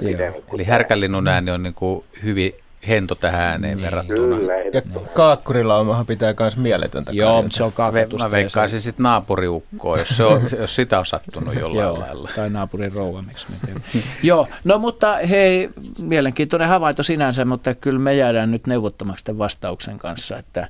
Eli 0.54 0.64
härkälinnun 0.64 1.28
ääni 1.28 1.50
on 1.50 1.62
niin 1.62 1.74
kuin 1.74 2.04
hyvin 2.24 2.54
hento 2.88 3.14
tähän 3.14 3.40
ääneen 3.40 3.76
niin, 3.76 3.84
verrattuna. 3.84 4.36
Kyllä, 4.36 4.52
ja 4.72 4.82
kaakkurilla 5.14 5.76
on, 5.76 6.06
pitää 6.06 6.34
myös 6.40 6.56
mieletöntä 6.56 7.12
Joo, 7.12 7.42
mutta 7.42 7.56
se 7.56 7.64
on 7.64 7.72
kaakatusta. 7.72 8.24
Mä 8.24 8.30
veikkaisin 8.30 8.80
sitten 8.80 9.02
naapuriukkoa, 9.02 9.98
jos, 9.98 10.08
se 10.08 10.24
on, 10.24 10.42
jos 10.60 10.76
sitä 10.76 10.98
on 10.98 11.06
sattunut 11.06 11.54
jollain 11.54 11.86
Joo, 11.86 12.00
lailla. 12.00 12.30
Tai 12.36 12.50
naapurin 12.50 12.92
rouva, 12.92 13.22
miksi 13.22 13.46
me 13.50 13.74
Joo, 14.22 14.48
no 14.64 14.78
mutta 14.78 15.16
hei, 15.16 15.70
mielenkiintoinen 16.02 16.68
havainto 16.68 17.02
sinänsä, 17.02 17.44
mutta 17.44 17.74
kyllä 17.74 17.98
me 17.98 18.14
jäädään 18.14 18.50
nyt 18.50 18.66
neuvottamaksi 18.66 19.24
tämän 19.24 19.38
vastauksen 19.38 19.98
kanssa, 19.98 20.38
että, 20.38 20.68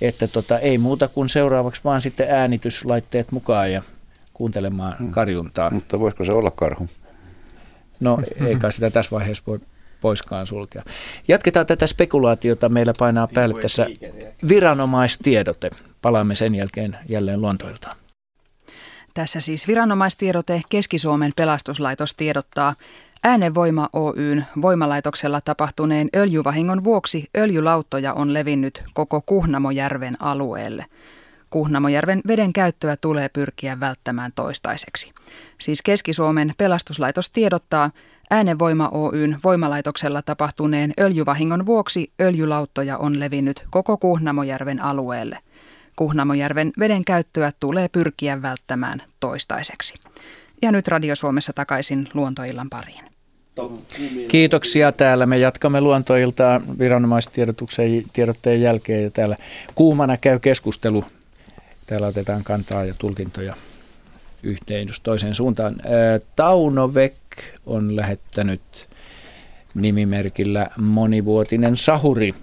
että 0.00 0.28
tota, 0.28 0.58
ei 0.58 0.78
muuta 0.78 1.08
kuin 1.08 1.28
seuraavaksi 1.28 1.80
vaan 1.84 2.00
sitten 2.00 2.30
äänityslaitteet 2.30 3.32
mukaan 3.32 3.72
ja 3.72 3.82
kuuntelemaan 4.34 4.96
hmm. 4.98 5.10
karjuntaa. 5.10 5.70
Mutta 5.70 6.00
voisiko 6.00 6.24
se 6.24 6.32
olla 6.32 6.50
karhu? 6.50 6.88
No, 8.00 8.18
eikä 8.46 8.70
sitä 8.70 8.90
tässä 8.90 9.10
vaiheessa 9.10 9.42
voi 9.46 9.60
poiskaan 10.00 10.46
sulkea. 10.46 10.82
Jatketaan 11.28 11.66
tätä 11.66 11.86
spekulaatiota. 11.86 12.68
Meillä 12.68 12.92
painaa 12.98 13.26
niin 13.26 13.34
päälle 13.34 13.60
tässä 13.60 13.86
viranomaistiedote. 14.48 15.70
Palaamme 16.02 16.34
sen 16.34 16.54
jälkeen 16.54 16.96
jälleen 17.08 17.42
Lontoiltaan. 17.42 17.96
Tässä 19.14 19.40
siis 19.40 19.68
viranomaistiedote 19.68 20.62
Keski-Suomen 20.68 21.32
pelastuslaitos 21.36 22.14
tiedottaa. 22.14 22.74
Äänevoima 23.24 23.88
Oyn 23.92 24.46
voimalaitoksella 24.62 25.40
tapahtuneen 25.40 26.08
öljyvahingon 26.16 26.84
vuoksi 26.84 27.24
öljylauttoja 27.36 28.14
on 28.14 28.34
levinnyt 28.34 28.84
koko 28.94 29.20
Kuhnamojärven 29.26 30.16
alueelle. 30.22 30.86
Kuhnamojärven 31.50 32.20
veden 32.26 32.52
käyttöä 32.52 32.96
tulee 32.96 33.28
pyrkiä 33.28 33.80
välttämään 33.80 34.32
toistaiseksi. 34.34 35.12
Siis 35.60 35.82
Keski-Suomen 35.82 36.52
pelastuslaitos 36.58 37.30
tiedottaa, 37.30 37.90
Äänenvoima 38.30 38.88
Oyn 38.92 39.38
voimalaitoksella 39.44 40.22
tapahtuneen 40.22 40.92
öljyvahingon 41.00 41.66
vuoksi 41.66 42.12
öljylauttoja 42.20 42.98
on 42.98 43.20
levinnyt 43.20 43.64
koko 43.70 43.96
Kuhnamojärven 43.96 44.82
alueelle. 44.82 45.38
Kuhnamojärven 45.96 46.72
veden 46.78 47.04
käyttöä 47.04 47.52
tulee 47.60 47.88
pyrkiä 47.88 48.42
välttämään 48.42 49.02
toistaiseksi. 49.20 49.94
Ja 50.62 50.72
nyt 50.72 50.88
Radio 50.88 51.14
Suomessa 51.14 51.52
takaisin 51.52 52.08
luontoillan 52.14 52.70
pariin. 52.70 53.04
Kiitoksia 54.28 54.92
täällä. 54.92 55.26
Me 55.26 55.38
jatkamme 55.38 55.80
luontoiltaa 55.80 56.60
viranomaistiedotteen 56.78 58.04
tiedotteen 58.12 58.62
jälkeen 58.62 59.02
ja 59.02 59.10
täällä 59.10 59.36
kuumana 59.74 60.16
käy 60.16 60.38
keskustelu. 60.38 61.04
Täällä 61.88 62.06
otetaan 62.06 62.44
kantaa 62.44 62.84
ja 62.84 62.94
tulkintoja 62.98 63.52
yhteen 64.42 64.88
jos 64.88 65.00
toiseen 65.00 65.34
suuntaan. 65.34 65.76
Tauno 66.36 66.94
Vek 66.94 67.14
on 67.66 67.96
lähettänyt 67.96 68.88
nimimerkillä 69.74 70.66
monivuotinen 70.76 71.76
sahuri 71.76 72.34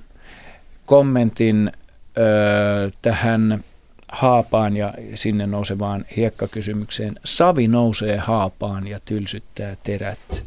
kommentin 0.86 1.72
ö, 2.18 2.92
tähän 3.02 3.64
haapaan 4.12 4.76
ja 4.76 4.94
sinne 5.16 5.48
nousevaan 5.48 6.06
hiekkakysymykseen. 6.16 7.16
Savi 7.24 7.68
nousee 7.68 8.18
haapaan 8.18 8.88
ja 8.88 9.00
tylsyttää 9.06 9.78
terät. 9.84 10.44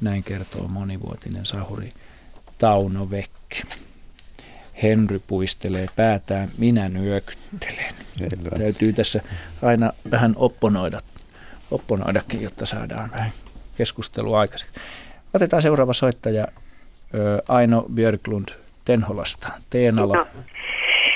Näin 0.00 0.24
kertoo 0.24 0.68
monivuotinen 0.68 1.46
sahuri 1.46 1.92
Tauno 2.58 3.10
Vek. 3.10 3.30
Henry 4.82 5.20
puistelee 5.26 5.86
päätään, 5.96 6.48
minä 6.58 6.88
nyökyttelen. 6.88 7.94
Selvä. 8.16 8.58
Täytyy 8.58 8.92
tässä 8.92 9.20
aina 9.62 9.92
vähän 10.10 10.32
opponoida, 10.36 11.00
opponoidakin, 11.70 12.42
jotta 12.42 12.66
saadaan 12.66 13.10
vähän 13.10 13.32
keskustelua 13.76 14.40
aikaiseksi. 14.40 14.80
Otetaan 15.34 15.62
seuraava 15.62 15.92
soittaja 15.92 16.48
Aino 17.48 17.86
Björklund 17.94 18.48
Tenholasta. 18.84 19.48
Teenala. 19.70 20.16
No, 20.16 20.26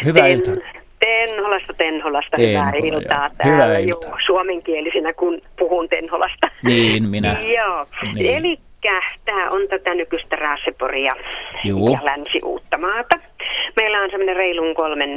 Hyvää 0.04 0.22
ten, 0.22 0.32
iltaa. 0.32 0.54
Tenholasta, 0.98 1.72
Tenholasta, 1.78 2.36
Tenhola, 2.36 2.72
hyvää 2.72 2.98
iltaa 2.98 3.30
täällä. 3.38 3.54
Hyvää 3.64 3.78
iltaa. 3.78 4.10
Joo, 4.10 4.18
suomenkielisenä, 4.26 5.12
kun 5.12 5.42
puhun 5.58 5.88
Tenholasta. 5.88 6.50
Niin, 6.64 7.08
minä. 7.08 7.36
Joo, 7.56 7.86
niin. 8.14 8.36
eli 8.36 8.58
tämä 9.24 9.50
on 9.50 9.68
tätä 9.68 9.94
nykyistä 9.94 10.36
Raaseporia 10.36 11.16
ja 11.64 11.98
Länsi-Uuttamaata. 12.04 13.18
Meillä 13.76 14.00
on 14.00 14.10
semmoinen 14.10 14.36
reilun 14.36 14.74
kolmen 14.74 15.10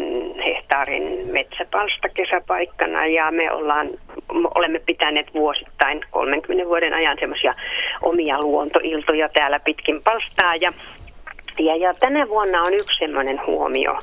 hehtaarin 0.46 1.04
metsäpalsta 1.32 2.10
kesäpaikkana 2.10 3.06
ja 3.06 3.32
me 3.32 3.52
ollaan, 3.52 3.90
olemme 4.56 4.80
pitäneet 4.80 5.34
vuosittain 5.34 6.02
30 6.12 6.70
vuoden 6.70 6.94
ajan 6.94 7.18
semmoisia 7.20 7.54
omia 8.02 8.42
luontoiltoja 8.42 9.30
täällä 9.30 9.60
pitkin 9.60 10.02
palstaa 10.04 10.56
ja 10.56 10.74
ja, 11.60 11.76
ja 11.76 11.94
tänä 11.94 12.28
vuonna 12.28 12.64
on 12.64 12.74
yksi 12.74 12.98
semmoinen 13.00 13.42
huomio 13.48 14.00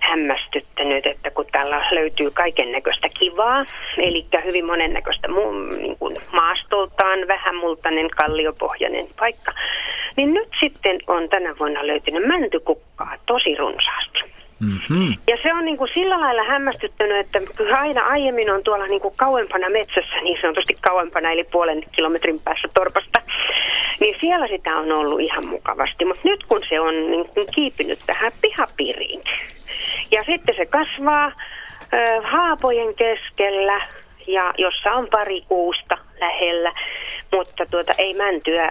hämmästyttänyt, 0.00 1.06
että 1.06 1.30
kun 1.30 1.46
täällä 1.52 1.86
löytyy 1.90 2.30
kaiken 2.30 2.72
näköistä 2.72 3.08
kivaa, 3.08 3.64
eli 3.98 4.24
hyvin 4.44 4.66
monennäköistä 4.66 5.28
niin 5.78 5.96
kuin 5.98 6.16
maastoltaan 6.32 7.18
vähämultainen 7.28 8.10
kalliopohjainen 8.10 9.06
paikka, 9.18 9.52
niin 10.16 10.34
nyt 10.34 10.48
sitten 10.60 10.98
on 11.06 11.28
tänä 11.28 11.54
vuonna 11.60 11.86
löytynyt 11.86 12.26
mäntykukkaa 12.26 13.14
tosi 13.26 13.54
runsaasti. 13.54 14.33
Mm-hmm. 14.64 15.14
Ja 15.26 15.36
se 15.42 15.54
on 15.54 15.64
niin 15.64 15.76
kuin 15.76 15.90
sillä 15.90 16.20
lailla 16.20 16.44
hämmästyttänyt, 16.44 17.16
että 17.16 17.40
aina 17.76 18.02
aiemmin 18.02 18.50
on 18.50 18.62
tuolla 18.62 18.86
niin 18.86 19.00
kuin 19.00 19.14
kauempana 19.16 19.68
metsässä, 19.68 20.20
niin 20.22 20.38
sanotusti 20.40 20.76
kauempana, 20.80 21.32
eli 21.32 21.44
puolen 21.44 21.82
kilometrin 21.92 22.40
päässä 22.40 22.68
torpasta, 22.74 23.20
niin 24.00 24.16
siellä 24.20 24.46
sitä 24.48 24.76
on 24.76 24.92
ollut 24.92 25.20
ihan 25.20 25.46
mukavasti. 25.46 26.04
Mutta 26.04 26.28
nyt 26.28 26.44
kun 26.44 26.60
se 26.68 26.80
on 26.80 27.10
niin 27.10 27.28
kuin 27.28 27.46
kiipinyt 27.54 27.98
tähän 28.06 28.32
pihapiiriin, 28.42 29.22
ja 30.10 30.22
sitten 30.22 30.54
se 30.54 30.66
kasvaa 30.66 31.32
ö, 31.94 32.20
haapojen 32.22 32.94
keskellä, 32.94 33.80
ja 34.26 34.54
jossa 34.58 34.92
on 34.92 35.08
pari 35.10 35.40
kuusta 35.48 35.98
lähellä, 36.20 36.72
mutta 37.32 37.66
tuota, 37.70 37.92
ei 37.98 38.14
mäntyä 38.14 38.70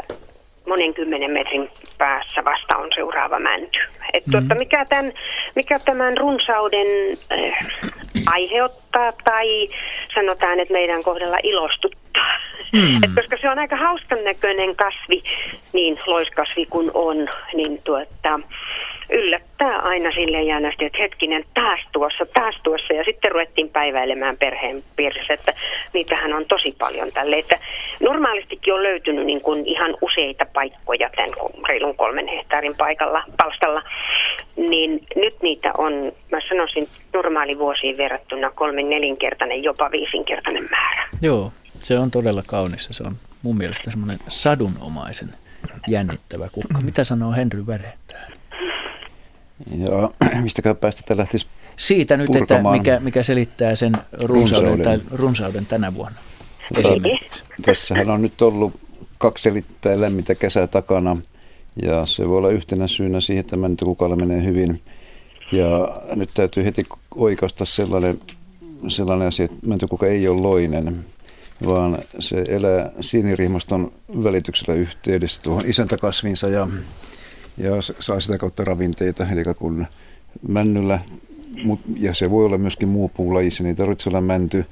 monen 0.68 0.94
kymmenen 0.94 1.32
metrin 1.32 1.70
päässä 1.98 2.46
vasta 2.46 2.78
on 2.78 2.90
seuraava 2.96 3.40
mänty. 3.40 3.80
Et 4.14 4.24
tuota, 4.32 4.56
mikä, 4.56 4.86
tämän, 4.90 5.12
mikä 5.56 5.80
tämän 5.80 6.18
runsauden 6.18 6.88
äh, 7.32 7.68
aiheuttaa 8.26 9.12
tai 9.24 9.68
sanotaan, 10.16 10.60
että 10.60 10.74
meidän 10.74 11.04
kohdalla 11.04 11.38
ilostuttaa. 11.44 12.40
Mm. 12.72 12.96
Et 12.96 13.12
koska 13.16 13.38
se 13.42 13.50
on 13.50 13.60
aika 13.60 13.76
hauskan 13.76 14.24
näköinen 14.24 14.76
kasvi, 14.76 15.24
niin 15.74 16.00
loiskasvi 16.06 16.66
kun 16.66 16.92
on, 16.94 17.30
niin 17.54 17.82
tuota, 17.84 18.40
yllättää 19.14 19.80
aina 19.80 20.12
sille 20.12 20.42
jännästi, 20.44 20.86
että 20.86 20.98
hetkinen, 20.98 21.46
taas 21.54 21.80
tuossa, 21.92 22.26
taas 22.34 22.56
tuossa. 22.64 22.94
Ja 22.94 23.04
sitten 23.04 23.32
ruvettiin 23.32 23.70
päiväilemään 23.70 24.38
perheen 24.38 24.84
piirissä, 24.96 25.34
että 25.34 25.54
niitähän 25.94 26.34
on 26.34 26.46
tosi 26.46 26.76
paljon 26.80 27.12
tälle. 27.14 27.36
Että 27.36 27.60
normaalistikin 28.00 28.74
on 28.74 28.84
löytynyt 28.84 29.26
niin 29.26 29.42
kuin 29.42 29.66
ihan 29.66 29.96
useita 30.02 30.46
paikkoja 30.54 31.10
tämän 31.16 31.30
reilun 31.68 31.96
kolmen 31.96 32.28
hehtaarin 32.28 32.76
paikalla, 32.78 33.24
palstalla. 33.38 33.84
Niin 34.56 35.06
nyt 35.16 35.36
niitä 35.42 35.72
on, 35.78 35.94
mä 36.32 36.40
sanoisin, 36.50 36.88
normaalivuosiin 37.14 37.98
verrattuna 37.98 38.52
kolmen 38.52 38.90
nelinkertainen, 38.90 39.64
jopa 39.64 39.92
viisinkertainen 39.92 40.68
määrä. 40.72 41.08
Joo, 41.22 41.52
se 41.64 42.00
on 42.00 42.12
todella 42.12 42.44
kaunis. 42.48 42.88
Se 42.92 43.04
on 43.04 43.16
mun 43.42 43.58
mielestä 43.58 43.92
semmoinen 43.92 44.20
sadunomaisen 44.28 45.30
jännittävä 45.88 46.50
kukka. 46.52 46.82
Mitä 46.82 47.04
sanoo 47.04 47.32
Henry 47.32 47.68
Väre 47.68 47.94
täällä? 48.08 48.43
Ja 49.78 50.10
mistäkään 50.44 50.78
päästä 50.78 51.18
lähtisi 51.18 51.48
Siitä 51.76 52.18
nyt, 52.18 52.36
että 52.36 52.62
mikä, 52.72 53.00
mikä 53.00 53.24
selittää 53.24 53.76
sen 53.76 53.94
runsauden, 54.12 54.70
runsauden. 54.70 54.84
Tai, 54.84 55.00
runsauden 55.12 55.66
tänä 55.66 55.94
vuonna. 55.94 56.18
Esimerkiksi. 56.78 57.44
Tässähän 57.62 58.10
on 58.10 58.22
nyt 58.22 58.42
ollut 58.42 58.74
kaksi 59.18 59.44
selittää 59.44 60.02
lämmintä 60.02 60.36
kesää 60.36 60.68
takana 60.68 61.18
ja 61.82 62.06
se 62.06 62.30
voi 62.30 62.38
olla 62.38 62.50
yhtenä 62.50 62.88
syynä 62.88 63.20
siihen, 63.20 63.40
että 63.40 63.58
mäntykukalle 63.58 64.16
menee 64.16 64.44
hyvin. 64.44 64.82
Ja 65.52 66.02
nyt 66.16 66.30
täytyy 66.34 66.66
heti 66.66 66.84
oikaista 67.16 67.66
sellainen, 67.66 68.20
sellainen 68.88 69.28
asia, 69.28 69.46
että 69.46 69.68
mäntykuka 69.68 70.08
ei 70.08 70.28
ole 70.28 70.42
loinen, 70.42 71.06
vaan 71.68 71.98
se 72.20 72.44
elää 72.48 72.92
sinirihmaston 73.00 73.92
välityksellä 74.24 74.74
yhteydessä 74.74 75.42
tuohon 75.42 75.66
isäntäkasvinsa 75.66 76.50
ja 76.50 76.68
ja 77.58 77.72
saa 78.00 78.20
sitä 78.20 78.38
kautta 78.38 78.64
ravinteita. 78.64 79.28
Eli 79.32 79.44
kun 79.58 79.86
männyllä 80.48 81.00
mut, 81.64 81.80
ja 82.00 82.14
se 82.14 82.30
voi 82.30 82.46
olla 82.46 82.58
myöskin 82.58 82.90
muu 82.90 83.10
puulaji, 83.10 83.52
se 83.52 83.68
ei 83.68 83.76
tarvitse 83.76 84.10
olla 84.10 84.22
mänty. 84.22 84.66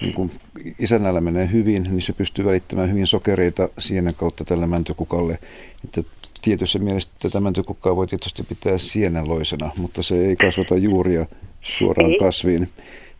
Niin 0.00 0.12
kun 0.12 0.30
isännällä 0.78 1.20
menee 1.20 1.48
hyvin, 1.52 1.82
niin 1.82 2.02
se 2.02 2.12
pystyy 2.12 2.44
välittämään 2.44 2.90
hyvin 2.90 3.06
sokereita 3.06 3.68
sienen 3.78 4.14
kautta 4.14 4.44
tälle 4.44 4.66
mäntykukalle. 4.66 5.38
Että 5.84 6.02
tietyssä 6.42 6.78
mielessä 6.78 7.10
tätä 7.18 7.40
mäntykukkaa 7.40 7.96
voi 7.96 8.06
tietysti 8.06 8.42
pitää 8.42 8.78
sienenloisena, 8.78 9.70
mutta 9.76 10.02
se 10.02 10.26
ei 10.26 10.36
kasvata 10.36 10.76
juuria 10.76 11.26
suoraan 11.62 12.12
kasviin. 12.20 12.68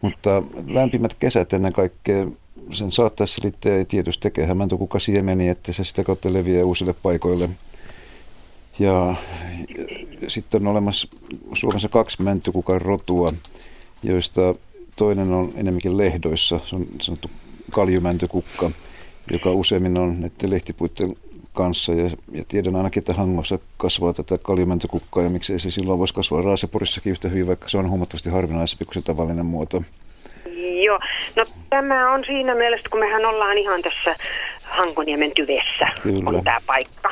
Mutta 0.03 0.43
lämpimät 0.69 1.15
kesät 1.15 1.53
ennen 1.53 1.73
kaikkea 1.73 2.27
sen 2.73 2.93
saattaisi 2.93 3.35
selittää 3.35 3.77
ja 3.77 3.85
tietysti 3.85 4.23
tekee 4.23 4.55
mäntukukka 4.55 4.99
siemeni, 4.99 5.49
että 5.49 5.73
se 5.73 5.85
sitä 5.85 6.05
kautta 6.05 6.33
leviää 6.33 6.65
uusille 6.65 6.95
paikoille. 7.03 7.49
Ja 8.79 9.15
sitten 10.29 10.63
on 10.63 10.73
olemassa 10.73 11.09
Suomessa 11.55 11.89
kaksi 11.89 12.23
mäntykukan 12.23 12.81
rotua, 12.81 13.33
joista 14.03 14.55
toinen 14.97 15.33
on 15.33 15.53
enemmänkin 15.55 15.97
lehdoissa, 15.97 16.61
se 16.65 16.77
on 16.77 16.87
sanottu 17.01 17.31
kaljumäntykukka, 17.71 18.71
joka 19.31 19.51
useimmin 19.51 19.99
on 19.99 20.21
näiden 20.21 20.51
lehtipuiden 20.51 21.17
kanssa. 21.53 21.93
Ja, 21.93 22.11
ja 22.33 22.45
tiedän 22.49 22.77
ainakin, 22.77 23.01
että 23.01 23.15
Hangossa 23.15 23.59
kasvaa 23.77 24.13
tätä 24.13 24.39
kaljumäntökukkaa 24.39 25.23
ja 25.23 25.31
miksei 25.31 25.59
se 25.59 25.71
silloin 25.71 25.99
voisi 25.99 26.15
kasvaa 26.15 26.43
Raaseporissakin 26.43 27.11
yhtä 27.11 27.29
hyvin, 27.29 27.47
vaikka 27.47 27.69
se 27.69 27.79
on 27.79 27.91
huomattavasti 27.91 28.31
harvinaisempi 28.31 28.85
kuin 28.85 28.95
se 28.95 29.03
tavallinen 29.03 29.47
muoto. 29.47 29.83
Joo, 30.67 30.99
no 31.37 31.45
tämä 31.71 32.13
on 32.13 32.25
siinä 32.25 32.55
mielessä, 32.55 32.89
kun 32.91 33.01
mehän 33.01 33.27
ollaan 33.27 33.59
ihan 33.59 33.83
tässä 33.83 34.15
Hankoniemen 34.67 35.33
tyvessä 35.35 35.87
Kyllä. 36.03 36.23
on 36.27 36.45
tämä 36.45 36.59
paikka. 36.67 37.11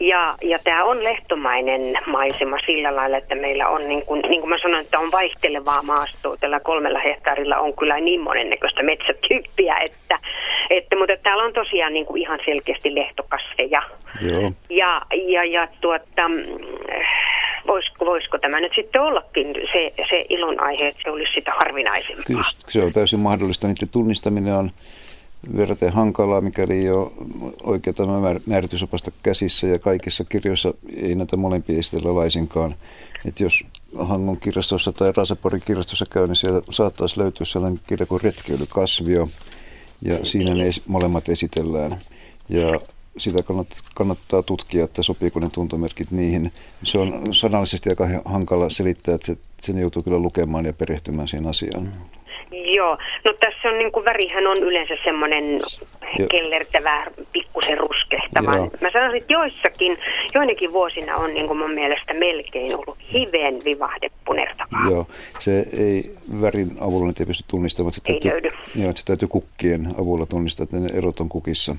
Ja, 0.00 0.34
ja 0.42 0.58
tämä 0.64 0.84
on 0.84 1.04
lehtomainen 1.04 1.80
maisema 2.06 2.56
sillä 2.66 2.96
lailla, 2.96 3.16
että 3.16 3.34
meillä 3.34 3.68
on, 3.68 3.88
niin 3.88 4.06
kuin, 4.06 4.22
niin 4.28 4.40
kuin 4.40 4.50
mä 4.50 4.58
sanoin, 4.58 4.84
että 4.84 4.98
on 4.98 5.12
vaihtelevaa 5.12 5.82
maastoa. 5.82 6.36
Tällä 6.36 6.60
kolmella 6.60 6.98
hehtaarilla 6.98 7.58
on 7.58 7.76
kyllä 7.76 8.00
niin 8.00 8.20
monennäköistä 8.20 8.82
metsätyyppiä, 8.82 9.76
että, 9.84 10.18
että 10.70 10.96
mutta 10.96 11.16
täällä 11.22 11.44
on 11.44 11.52
tosiaan 11.52 11.92
niin 11.92 12.06
kuin 12.06 12.22
ihan 12.22 12.38
selkeästi 12.44 12.94
lehtokasveja. 12.94 13.82
Joo. 14.20 14.50
Ja, 14.70 15.02
ja, 15.26 15.44
ja 15.44 15.68
tuota, 15.80 16.30
voisiko, 17.66 18.06
voisiko 18.06 18.38
tämä 18.38 18.60
nyt 18.60 18.72
sitten 18.74 19.02
ollakin 19.02 19.46
se, 19.72 19.92
se 20.10 20.26
ilon 20.28 20.60
aihe, 20.60 20.88
että 20.88 21.02
se 21.04 21.10
olisi 21.10 21.32
sitä 21.34 21.52
harvinaisempaa? 21.56 22.24
Kyllä, 22.26 22.42
se 22.68 22.82
on 22.84 22.92
täysin 22.92 23.20
mahdollista. 23.20 23.66
Niiden 23.68 23.88
tunnistaminen 23.90 24.54
on 24.54 24.70
verraten 25.56 25.92
hankalaa, 25.92 26.40
mikäli 26.40 26.72
ei 26.72 26.90
ole 26.90 27.10
oikeata 27.62 28.02
määritysopasta 28.46 29.10
käsissä 29.22 29.66
ja 29.66 29.78
kaikissa 29.78 30.24
kirjoissa 30.24 30.74
ei 30.96 31.14
näitä 31.14 31.36
molempia 31.36 31.78
esitellä 31.78 32.14
laisinkaan. 32.14 32.74
että 33.24 33.42
jos 33.42 33.64
Hangon 33.98 34.40
kirjastossa 34.40 34.92
tai 34.92 35.12
Rasaporin 35.16 35.62
kirjastossa 35.66 36.06
käy, 36.10 36.26
niin 36.26 36.36
siellä 36.36 36.62
saattaisi 36.70 37.18
löytyä 37.18 37.46
sellainen 37.46 37.80
kirja 37.86 38.06
kuin 38.06 38.22
Retkeilykasvio 38.22 39.28
ja 40.02 40.24
siinä 40.24 40.54
ne 40.54 40.70
molemmat 40.86 41.28
esitellään. 41.28 41.98
Ja 42.48 42.80
sitä 43.18 43.38
kannattaa 43.94 44.42
tutkia, 44.42 44.84
että 44.84 45.02
sopiiko 45.02 45.40
ne 45.40 45.48
tuntomerkit 45.54 46.10
niihin. 46.10 46.52
Se 46.82 46.98
on 46.98 47.34
sanallisesti 47.34 47.90
aika 47.90 48.06
hankala 48.24 48.70
selittää, 48.70 49.14
että 49.14 49.36
sen 49.62 49.78
joutuu 49.78 50.02
kyllä 50.02 50.18
lukemaan 50.18 50.64
ja 50.64 50.72
perehtymään 50.72 51.28
siihen 51.28 51.46
asiaan. 51.46 51.88
Joo, 52.74 52.98
no 53.24 53.34
tässä 53.40 53.68
on 53.68 53.78
niin 53.78 53.92
kuin 53.92 54.04
värihän 54.04 54.46
on 54.46 54.58
yleensä 54.58 54.94
semmoinen 55.04 55.60
kellertävä, 56.30 57.06
pikkusen 57.32 57.78
ruskehtava. 57.78 58.56
Joo. 58.56 58.70
Mä 58.80 58.90
sanoisin, 58.92 59.20
että 59.20 59.32
joissakin, 59.32 59.98
joinakin 60.34 60.72
vuosina 60.72 61.16
on 61.16 61.34
niin 61.34 61.46
kuin 61.46 61.58
mun 61.58 61.70
mielestä 61.70 62.14
melkein 62.14 62.76
ollut 62.76 62.98
hiveen 63.12 63.54
vivahde 63.64 64.10
punertavaa. 64.26 64.90
Joo, 64.90 65.06
se 65.38 65.66
ei 65.78 66.10
värin 66.40 66.76
avulla 66.80 67.06
nyt 67.06 67.20
ei 67.20 67.26
pysty 67.26 67.44
tunnistamaan. 67.48 67.92
Se 67.92 68.00
ei 68.08 68.14
täytyy, 68.14 68.30
löydy. 68.30 68.50
Joo, 68.74 68.92
se 68.94 69.04
täytyy 69.04 69.28
kukkien 69.28 69.88
avulla 70.00 70.26
tunnistaa, 70.26 70.64
että 70.64 70.76
ne 70.76 70.88
erot 70.94 71.20
on 71.20 71.28
kukissa. 71.28 71.76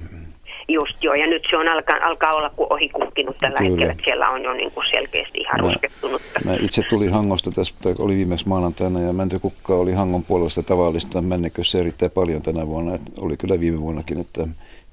Just 0.68 1.03
joo, 1.03 1.14
ja 1.14 1.27
nyt 1.27 1.44
se 1.49 1.57
on 1.57 1.68
alkaa, 1.68 1.95
alkaa 2.02 2.34
olla 2.34 2.49
kuin 2.49 2.73
ohi 2.73 2.90
kukkinut 2.90 3.38
tällä 3.40 3.57
Kyllä. 3.57 3.69
hetkellä, 3.69 3.91
että 3.91 4.03
siellä 4.03 4.30
on 4.30 4.44
jo 4.44 4.53
niin 4.53 4.72
kuin 4.72 4.85
selkeästi 4.85 5.38
ihan 5.38 5.61
mä, 5.61 5.68
ruskettunut. 5.68 6.22
Mä 6.45 6.53
itse 6.61 6.81
tulin 6.90 7.14
Hangosta 7.14 7.52
tässä, 7.52 7.73
oli 7.99 8.15
viimeksi 8.15 8.49
maanantaina, 8.49 8.99
ja 8.99 9.14
mäntykukka 9.14 9.76
oli 9.76 9.94
Hangon 9.94 10.23
puolesta 10.23 10.64
tavallista 10.64 11.22
männekössä 11.22 11.77
erittäin 11.77 12.11
paljon 12.11 12.41
tänä 12.41 12.68
vuonna. 12.68 12.95
Että 12.95 13.11
oli 13.19 13.38
kyllä 13.38 13.60
viime 13.60 13.80
vuonnakin, 13.80 14.22
että, 14.22 14.48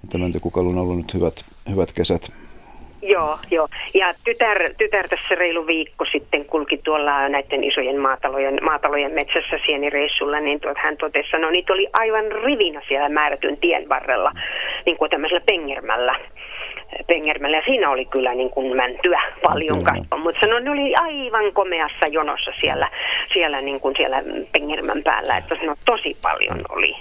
että 0.05 0.19
mäntykukalla 0.19 0.71
on 0.71 0.79
ollut 0.79 0.97
nyt 0.97 1.15
hyvät, 1.15 1.45
hyvät 1.71 1.93
kesät. 1.93 2.33
Joo, 3.03 3.39
joo. 3.51 3.69
Ja 3.95 4.15
tytär, 4.25 4.75
tytär 4.79 5.09
tässä 5.09 5.35
reilu 5.35 5.67
viikko 5.67 6.05
sitten 6.05 6.45
kulki 6.45 6.79
tuolla 6.85 7.29
näiden 7.29 7.65
isojen 7.65 8.01
maatalojen, 8.01 8.59
maatalojen 8.63 9.13
metsässä 9.13 9.59
sienireissulla, 9.67 10.41
niin 10.41 10.61
tuot, 10.61 10.79
hän 10.79 10.97
totesi, 10.97 11.37
no 11.39 11.51
niitä 11.51 11.73
oli 11.73 11.89
aivan 11.93 12.33
rivinä 12.33 12.83
siellä 12.89 13.09
määrätyn 13.09 13.57
tien 13.57 13.89
varrella, 13.89 14.33
niin 14.87 14.97
kuin 14.97 15.11
tämmöisellä 15.11 15.43
pengermällä. 15.47 16.15
Pengermällä. 17.07 17.57
Ja 17.57 17.63
siinä 17.65 17.91
oli 17.91 18.05
kyllä 18.05 18.35
niin 18.35 18.51
kuin 18.51 18.77
mäntyä 18.77 19.23
paljon 19.43 19.85
kasvaa, 19.85 20.19
mutta 20.19 20.41
sanoi, 20.41 20.63
ne 20.63 20.71
oli 20.71 20.95
aivan 20.95 21.53
komeassa 21.53 22.07
jonossa 22.07 22.53
siellä, 22.55 22.89
siellä, 23.33 23.61
niin 23.61 23.81
kuin 23.81 23.95
siellä 23.97 24.23
Pengermän 24.53 25.03
päällä, 25.05 25.37
että 25.37 25.57
no, 25.63 25.77
tosi 25.85 26.17
paljon 26.23 26.59
oli 26.69 26.97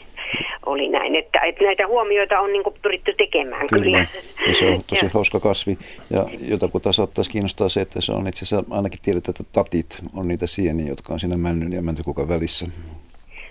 oli 0.66 0.90
näin, 0.90 1.16
että, 1.16 1.40
että 1.40 1.64
näitä 1.64 1.88
huomioita 1.88 2.40
on 2.40 2.54
niin 2.54 2.64
pyritty 2.82 3.14
tekemään 3.18 3.68
kyllä. 3.68 3.84
kyllä. 3.84 4.06
Ja 4.48 4.56
se 4.56 4.66
on 4.66 4.82
tosi 4.90 5.08
hauska 5.14 5.40
kasvi. 5.40 5.78
Ja 6.10 6.26
jotakuta 6.42 6.92
saattaisi 6.94 7.32
kiinnostaa 7.32 7.70
se, 7.70 7.82
että 7.82 8.02
se 8.02 8.12
on 8.12 8.28
itse 8.28 8.46
asiassa 8.46 8.76
ainakin 8.76 9.00
tiedetään, 9.02 9.34
että 9.40 9.54
tatit 9.54 10.00
on 10.16 10.28
niitä 10.28 10.48
sieniä, 10.48 10.88
jotka 10.88 11.14
on 11.14 11.20
siinä 11.20 11.38
männyn 11.38 11.74
ja 11.74 11.82
mäntykukan 11.82 12.30
välissä. 12.30 12.68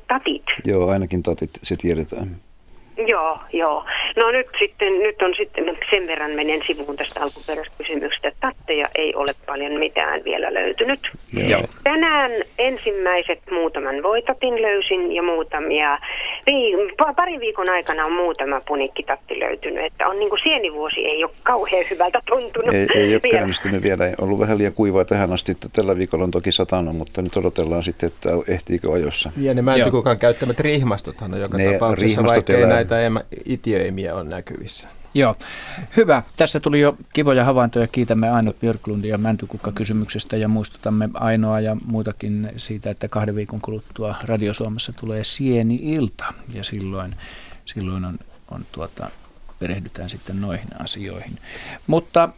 Tatit? 0.09 0.45
Joo, 0.65 0.89
ainakin 0.89 1.23
tatit, 1.23 1.51
se 1.63 1.77
tiedetään. 1.77 2.37
Joo, 3.07 3.39
joo. 3.53 3.85
No 4.17 4.31
nyt, 4.31 4.47
sitten, 4.59 4.99
nyt 4.99 5.23
on 5.23 5.35
sitten, 5.37 5.65
sen 5.91 6.07
verran 6.07 6.31
menen 6.31 6.61
sivuun 6.67 6.97
tästä 6.97 7.21
alkuperäiskysymyksestä, 7.23 8.29
että 8.29 8.41
tatteja 8.41 8.89
ei 8.95 9.15
ole 9.15 9.33
paljon 9.47 9.73
mitään 9.73 10.25
vielä 10.25 10.55
löytynyt. 10.55 11.01
Joo. 11.49 11.63
Tänään 11.85 12.31
ensimmäiset 12.59 13.39
muutaman 13.51 14.03
voitatin 14.03 14.63
löysin 14.63 15.13
ja 15.13 15.23
muutamia, 15.23 15.99
pari 17.17 17.41
viikon 17.41 17.71
aikana 17.71 18.05
on 18.05 18.13
muutama 18.13 18.61
punikkitatti 18.69 19.41
löytynyt, 19.41 19.85
että 19.85 20.09
on 20.09 20.19
niin 20.19 20.29
kuin 20.29 20.41
sienivuosi 20.43 21.07
ei 21.07 21.25
ole 21.25 21.33
kauhean 21.43 21.85
hyvältä 21.91 22.21
tuntunut. 22.27 22.75
Ei, 22.75 22.87
ei 22.95 23.15
ole 23.15 23.21
vielä. 23.23 23.39
käynnistynyt 23.39 23.83
vielä, 23.83 24.07
ei 24.07 24.15
ollut 24.21 24.39
vähän 24.39 24.59
liian 24.59 24.73
kuivaa 24.73 25.05
tähän 25.05 25.33
asti, 25.33 25.53
että 25.53 25.69
tällä 25.73 25.99
viikolla 25.99 26.25
on 26.25 26.31
toki 26.31 26.53
satana, 26.53 26.93
mutta 26.93 27.23
nyt 27.23 27.37
odotellaan 27.37 27.83
sitten, 27.83 28.07
että 28.07 28.31
ehtiikö 28.49 28.93
ajossa. 28.93 29.33
Ja 29.37 29.55
ne 29.55 29.63
mäntykukan 29.63 30.19
käyttämät 30.19 30.61
rihmastothan 30.61 31.35
on 31.35 31.41
joka 31.41 31.59
ne 31.59 31.73
tapauksessa, 31.73 32.25
vaikka 32.25 32.53
ei 32.53 32.67
näitä 32.67 32.88
näitä 32.91 33.25
itiöimiä 33.45 34.15
on 34.15 34.29
näkyvissä. 34.29 34.89
Joo, 35.15 35.37
hyvä. 35.97 36.23
Tässä 36.37 36.61
tuli 36.61 36.81
jo 36.81 36.97
kivoja 37.13 37.45
havaintoja. 37.45 37.87
Kiitämme 37.87 38.31
Aino 38.31 38.53
Björklundia 38.53 39.19
Mäntykukka-kysymyksestä 39.19 40.37
ja 40.37 40.49
muistutamme 40.49 41.09
Ainoa 41.15 41.61
ja 41.61 41.77
muutakin 41.85 42.51
siitä, 42.57 42.91
että 42.91 43.09
kahden 43.09 43.35
viikon 43.35 43.61
kuluttua 43.61 44.15
Radio 44.25 44.55
Suomessa 44.55 44.93
tulee 45.01 45.25
Sieni-ilta 45.25 46.35
ja 46.55 46.65
silloin, 46.65 47.17
silloin 47.65 48.05
on, 48.05 48.19
on 48.51 48.67
tuota, 48.73 49.11
perehdytään 49.59 50.11
sitten 50.11 50.41
noihin 50.41 50.69
asioihin. 50.79 51.39
Mutta 51.87 52.29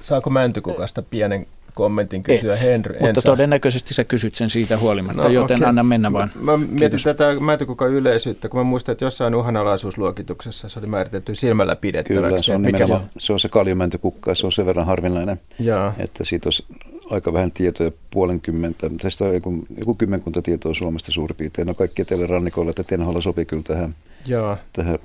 Saako 0.00 0.30
Mäntykukasta 0.30 1.02
pienen 1.02 1.46
kommentin 1.74 2.22
kysyä 2.22 2.52
Et, 2.52 2.62
Henry. 2.62 2.96
Mutta 3.00 3.20
saa. 3.20 3.32
todennäköisesti 3.32 3.94
sä 3.94 4.04
kysyt 4.04 4.34
sen 4.34 4.50
siitä 4.50 4.78
huolimatta, 4.78 5.22
no, 5.22 5.28
joten 5.28 5.56
okay. 5.56 5.68
anna 5.68 5.82
mennä 5.82 6.12
vaan. 6.12 6.30
Mä, 6.34 6.52
mä 6.52 6.56
mietin 6.56 6.78
Kiitos. 6.78 7.02
tätä 7.02 7.40
mätökukan 7.40 7.90
yleisyyttä, 7.90 8.48
kun 8.48 8.60
mä 8.60 8.64
muistan, 8.64 8.92
että 8.92 9.04
jossain 9.04 9.34
uhanalaisuusluokituksessa 9.34 10.68
se 10.68 10.78
oli 10.78 10.86
määritelty 10.86 11.34
silmällä 11.34 11.76
pidettäväksi. 11.76 12.30
Kyllä, 12.30 12.42
se 12.42 12.54
on, 12.54 12.60
mikä 12.60 12.86
se? 12.86 12.94
se 13.18 13.32
on 13.32 13.40
se 13.40 13.48
kaljumäntökukka, 13.48 14.34
se 14.34 14.46
on 14.46 14.52
sen 14.52 14.66
verran 14.66 14.86
harvinainen, 14.86 15.40
Jaa. 15.58 15.94
että 15.98 16.24
siitä 16.24 16.46
olisi 16.46 16.64
aika 17.10 17.32
vähän 17.32 17.52
tietoja, 17.52 17.90
puolenkymmentä. 18.10 18.90
Tästä 19.02 19.24
on 19.24 19.34
joku, 19.34 19.66
joku 19.78 19.94
kymmenkunta 19.94 20.42
tietoa 20.42 20.74
Suomesta 20.74 21.12
suurin 21.12 21.36
piirtein. 21.36 21.68
No 21.68 21.74
kaikki 21.74 22.02
etelärannikolla, 22.02 22.70
että 22.70 22.84
Tenholla 22.84 23.20
sopii 23.20 23.44
kyllä 23.44 23.62
tähän, 23.62 23.94
Jaa. 24.26 24.56
tähän 24.72 24.98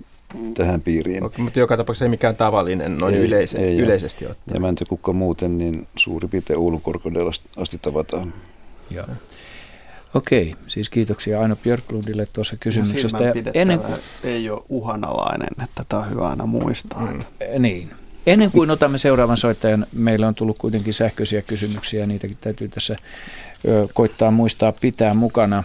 tähän 0.54 0.82
piiriin. 0.82 1.24
Okay, 1.24 1.44
mutta 1.44 1.60
joka 1.60 1.78
tapauksessa 1.78 2.06
ei 2.06 2.10
mikään 2.10 2.36
tavallinen 2.36 2.98
noin 2.98 3.16
ei, 3.16 3.22
yleise, 3.22 3.58
ei 3.58 3.78
yleisesti 3.78 4.26
ottaen. 4.26 4.56
Ja 4.56 4.60
mäntykukka 4.60 5.14
muuten, 5.14 5.58
niin 5.58 5.88
suurin 5.96 6.30
piirtein 6.30 6.60
Oulun 6.60 6.82
korkeudella 6.82 7.32
asti 7.58 7.78
tavataan. 7.82 8.34
Joo. 8.90 9.06
Okei, 10.14 10.56
siis 10.68 10.90
kiitoksia 10.90 11.42
Aino 11.42 11.56
Björklundille 11.56 12.28
tuossa 12.34 12.56
kysymyksestä. 12.60 13.24
Ja 13.24 13.34
ennen 13.54 13.80
kuin... 13.80 13.94
ei 14.24 14.50
ole 14.50 14.64
uhanalainen, 14.70 15.64
että 15.64 15.84
tämä 15.90 16.02
on 16.02 16.10
hyvä 16.10 16.30
aina 16.30 16.46
muistaa. 16.46 17.06
Mm. 17.06 17.20
Että... 17.20 17.60
Niin. 17.60 17.90
Ennen 18.28 18.52
kuin 18.52 18.70
otamme 18.70 18.98
seuraavan 18.98 19.38
soittajan, 19.38 19.88
meillä 19.94 20.28
on 20.28 20.36
tullut 20.36 20.58
kuitenkin 20.58 20.94
sähköisiä 20.94 21.42
kysymyksiä, 21.42 22.06
niitäkin 22.06 22.38
täytyy 22.42 22.68
tässä 22.68 22.96
koittaa 23.94 24.32
muistaa 24.32 24.72
pitää 24.72 25.14
mukana. 25.14 25.64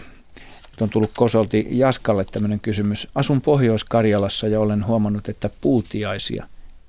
Nyt 0.75 0.81
on 0.81 0.89
tullut 0.89 1.11
Kosolti 1.17 1.67
Jaskalle 1.69 2.25
tämmöinen 2.25 2.59
kysymys. 2.59 3.07
Asun 3.15 3.41
Pohjois-Karjalassa 3.41 4.47
ja 4.47 4.59
olen 4.59 4.85
huomannut, 4.85 5.29
että 5.29 5.49
puutiaisia 5.61 6.47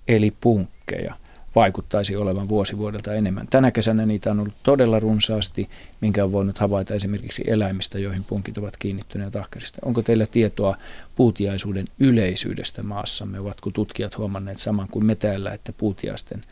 eli 0.08 0.34
punkkeja 0.40 1.14
vaikuttaisi 1.54 2.16
olevan 2.16 2.48
vuosi 2.48 2.78
vuodelta 2.78 3.14
enemmän. 3.14 3.46
Tänä 3.50 3.70
kesänä 3.70 4.06
niitä 4.06 4.30
on 4.30 4.40
ollut 4.40 4.54
todella 4.62 5.00
runsaasti, 5.00 5.68
minkä 6.00 6.24
on 6.24 6.32
voinut 6.32 6.58
havaita 6.58 6.94
esimerkiksi 6.94 7.44
eläimistä, 7.46 7.98
joihin 7.98 8.24
punkit 8.24 8.58
ovat 8.58 8.76
kiinnittyneet 8.76 9.36
ahkerista. 9.36 9.78
Onko 9.84 10.02
teillä 10.02 10.26
tietoa 10.26 10.76
puutiaisuuden 11.14 11.86
yleisyydestä 11.98 12.82
maassamme? 12.82 13.40
Ovatko 13.40 13.70
tutkijat 13.70 14.18
huomanneet 14.18 14.58
saman 14.58 14.88
kuin 14.88 15.06
me 15.06 15.14
täällä, 15.14 15.50
että 15.50 15.72
puutiaisten, 15.72 16.42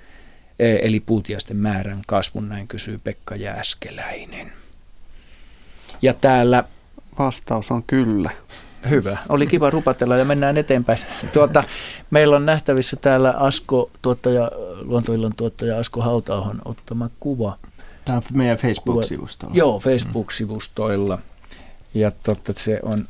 e, 0.58 0.76
eli 0.82 1.00
puutiaisten 1.00 1.56
määrän 1.56 2.02
kasvun, 2.06 2.48
näin 2.48 2.68
kysyy 2.68 3.00
Pekka 3.04 3.36
Jääskeläinen. 3.36 4.52
Ja 6.02 6.14
täällä... 6.14 6.64
Vastaus 7.18 7.70
on 7.70 7.82
kyllä. 7.86 8.30
Hyvä. 8.90 9.18
Oli 9.28 9.46
kiva 9.46 9.70
rupatella 9.70 10.16
ja 10.16 10.24
mennään 10.24 10.56
eteenpäin. 10.56 10.98
Tuota, 11.32 11.62
meillä 12.10 12.36
on 12.36 12.46
nähtävissä 12.46 12.96
täällä 12.96 13.30
Asko, 13.30 13.90
tuottaja, 14.02 14.50
luontoillan 14.80 15.34
tuottaja 15.36 15.78
Asko 15.78 16.00
Hautaahon 16.00 16.62
ottama 16.64 17.08
kuva. 17.20 17.58
Tämä 18.04 18.16
on 18.16 18.22
meidän 18.32 18.58
Facebook-sivustolla. 18.58 19.54
Joo, 19.54 19.80
Facebook-sivustoilla. 19.80 21.18
Ja 21.94 22.10
totta, 22.10 22.52
se 22.56 22.80
on, 22.82 23.08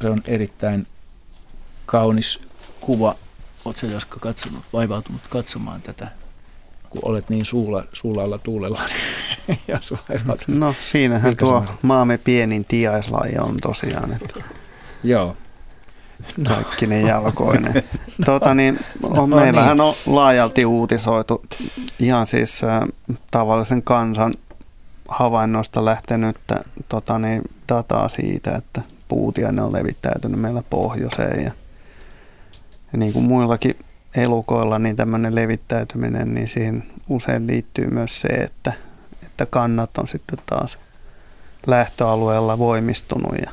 se 0.00 0.10
on 0.10 0.22
erittäin 0.24 0.86
kaunis 1.86 2.40
kuva. 2.80 3.14
Oletko 3.64 3.86
Jaska 3.86 4.20
katsonut, 4.20 4.62
vaivautunut 4.72 5.20
katsomaan 5.30 5.82
tätä 5.82 6.08
kun 6.90 7.00
olet 7.04 7.30
niin 7.30 7.44
suulla, 7.44 7.84
suulalla 7.92 8.38
tuulella. 8.38 8.80
Niin 9.48 9.58
ja 9.68 9.80
no 10.48 10.74
siinähän 10.80 11.30
Milkä 11.30 11.46
tuo 11.46 11.64
maamme 11.82 12.18
pienin 12.18 12.64
tiaislaji 12.64 13.38
on 13.38 13.56
tosiaan. 13.62 14.12
Että 14.12 14.42
Joo. 15.04 15.36
No. 16.36 16.50
Kaikki 16.50 16.86
ne 16.86 17.00
jalkoinen. 17.00 17.74
no. 18.18 18.24
tota, 18.24 18.54
niin, 18.54 18.80
on, 19.02 19.30
no, 19.30 19.36
meillähän 19.36 19.76
niin. 19.76 19.80
on 19.80 19.94
laajalti 20.06 20.64
uutisoitu 20.64 21.44
ihan 21.98 22.26
siis 22.26 22.64
äh, 22.64 22.80
tavallisen 23.30 23.82
kansan 23.82 24.34
havainnoista 25.08 25.84
lähtenyt 25.84 26.36
tota, 26.88 27.18
niin, 27.18 27.42
dataa 27.68 28.08
siitä, 28.08 28.54
että 28.54 28.82
puutiainen 29.08 29.64
on 29.64 29.72
levittäytynyt 29.72 30.40
meillä 30.40 30.62
pohjoiseen 30.70 31.44
ja, 31.44 31.50
ja 32.92 32.98
niin 32.98 33.12
kuin 33.12 33.24
muillakin 33.24 33.76
elukoilla 34.16 34.78
niin 34.78 34.96
tämmöinen 34.96 35.34
levittäytyminen, 35.34 36.34
niin 36.34 36.48
siihen 36.48 36.84
usein 37.08 37.46
liittyy 37.46 37.86
myös 37.86 38.20
se, 38.20 38.28
että, 38.28 38.72
että 39.22 39.46
kannat 39.46 39.98
on 39.98 40.08
sitten 40.08 40.38
taas 40.46 40.78
lähtöalueella 41.66 42.58
voimistunut 42.58 43.34
ja, 43.44 43.50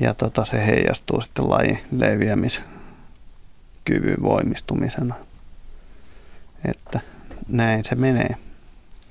ja 0.00 0.14
tota, 0.14 0.44
se 0.44 0.66
heijastuu 0.66 1.20
sitten 1.20 1.50
lajin 1.50 1.78
leviämiskyvyn 1.92 4.22
voimistumisena. 4.22 5.14
Että 6.64 7.00
näin 7.48 7.84
se 7.84 7.94
menee. 7.94 8.36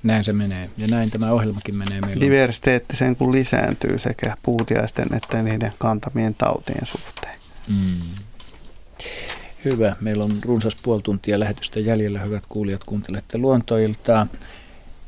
Näin 0.02 0.24
se 0.24 0.32
menee. 0.32 0.70
Ja 0.78 0.88
näin 0.88 1.10
tämä 1.10 1.32
ohjelmakin 1.32 1.76
menee 1.76 2.00
meillä. 2.00 2.20
Diversiteetti 2.20 2.96
sen 2.96 3.16
kun 3.16 3.32
lisääntyy 3.32 3.98
sekä 3.98 4.34
puutiaisten 4.42 5.14
että 5.14 5.42
niiden 5.42 5.72
kantamien 5.78 6.34
tautien 6.34 6.86
suhteen. 6.86 7.38
Mm. 7.68 8.00
Hyvä. 9.72 9.96
Meillä 10.00 10.24
on 10.24 10.30
runsas 10.46 10.76
puoli 10.82 11.02
tuntia 11.02 11.40
lähetystä 11.40 11.80
jäljellä. 11.80 12.18
Hyvät 12.18 12.42
kuulijat, 12.48 12.84
kuuntelette 12.86 13.38
luontoiltaa. 13.38 14.26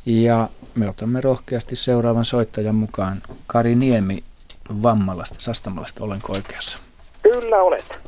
Ja 0.06 0.48
me 0.74 0.88
otamme 0.88 1.20
rohkeasti 1.20 1.76
seuraavan 1.76 2.24
soittajan 2.24 2.74
mukaan. 2.74 3.16
Kari 3.46 3.74
Niemi 3.74 4.18
Vammalasta, 4.82 5.36
Sastamalasta. 5.38 6.04
Olenko 6.04 6.32
oikeassa? 6.32 6.78
Kyllä 7.22 7.62
olet. 7.62 7.98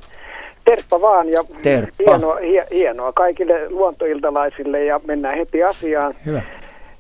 Terppa 0.65 1.01
vaan 1.01 1.29
ja 1.29 1.45
Terppa. 1.63 2.05
Hienoa, 2.07 2.37
hienoa 2.71 3.13
kaikille 3.13 3.71
luontoiltalaisille 3.71 4.85
ja 4.85 5.01
mennään 5.07 5.37
heti 5.37 5.63
asiaan. 5.63 6.15
Hyvä. 6.27 6.43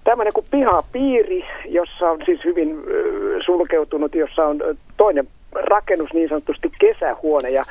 Tämmöinen 0.04 0.32
kuin 0.32 0.46
pihapiiri, 0.50 1.44
jossa 1.68 2.10
on 2.10 2.18
siis 2.24 2.40
hyvin 2.44 2.76
sulkeutunut, 3.46 4.14
jossa 4.14 4.46
on 4.46 4.60
toinen 4.96 5.28
rakennus, 5.52 6.12
niin 6.12 6.28
sanotusti 6.28 6.70
kesähuone. 6.78 7.50
Ja 7.50 7.64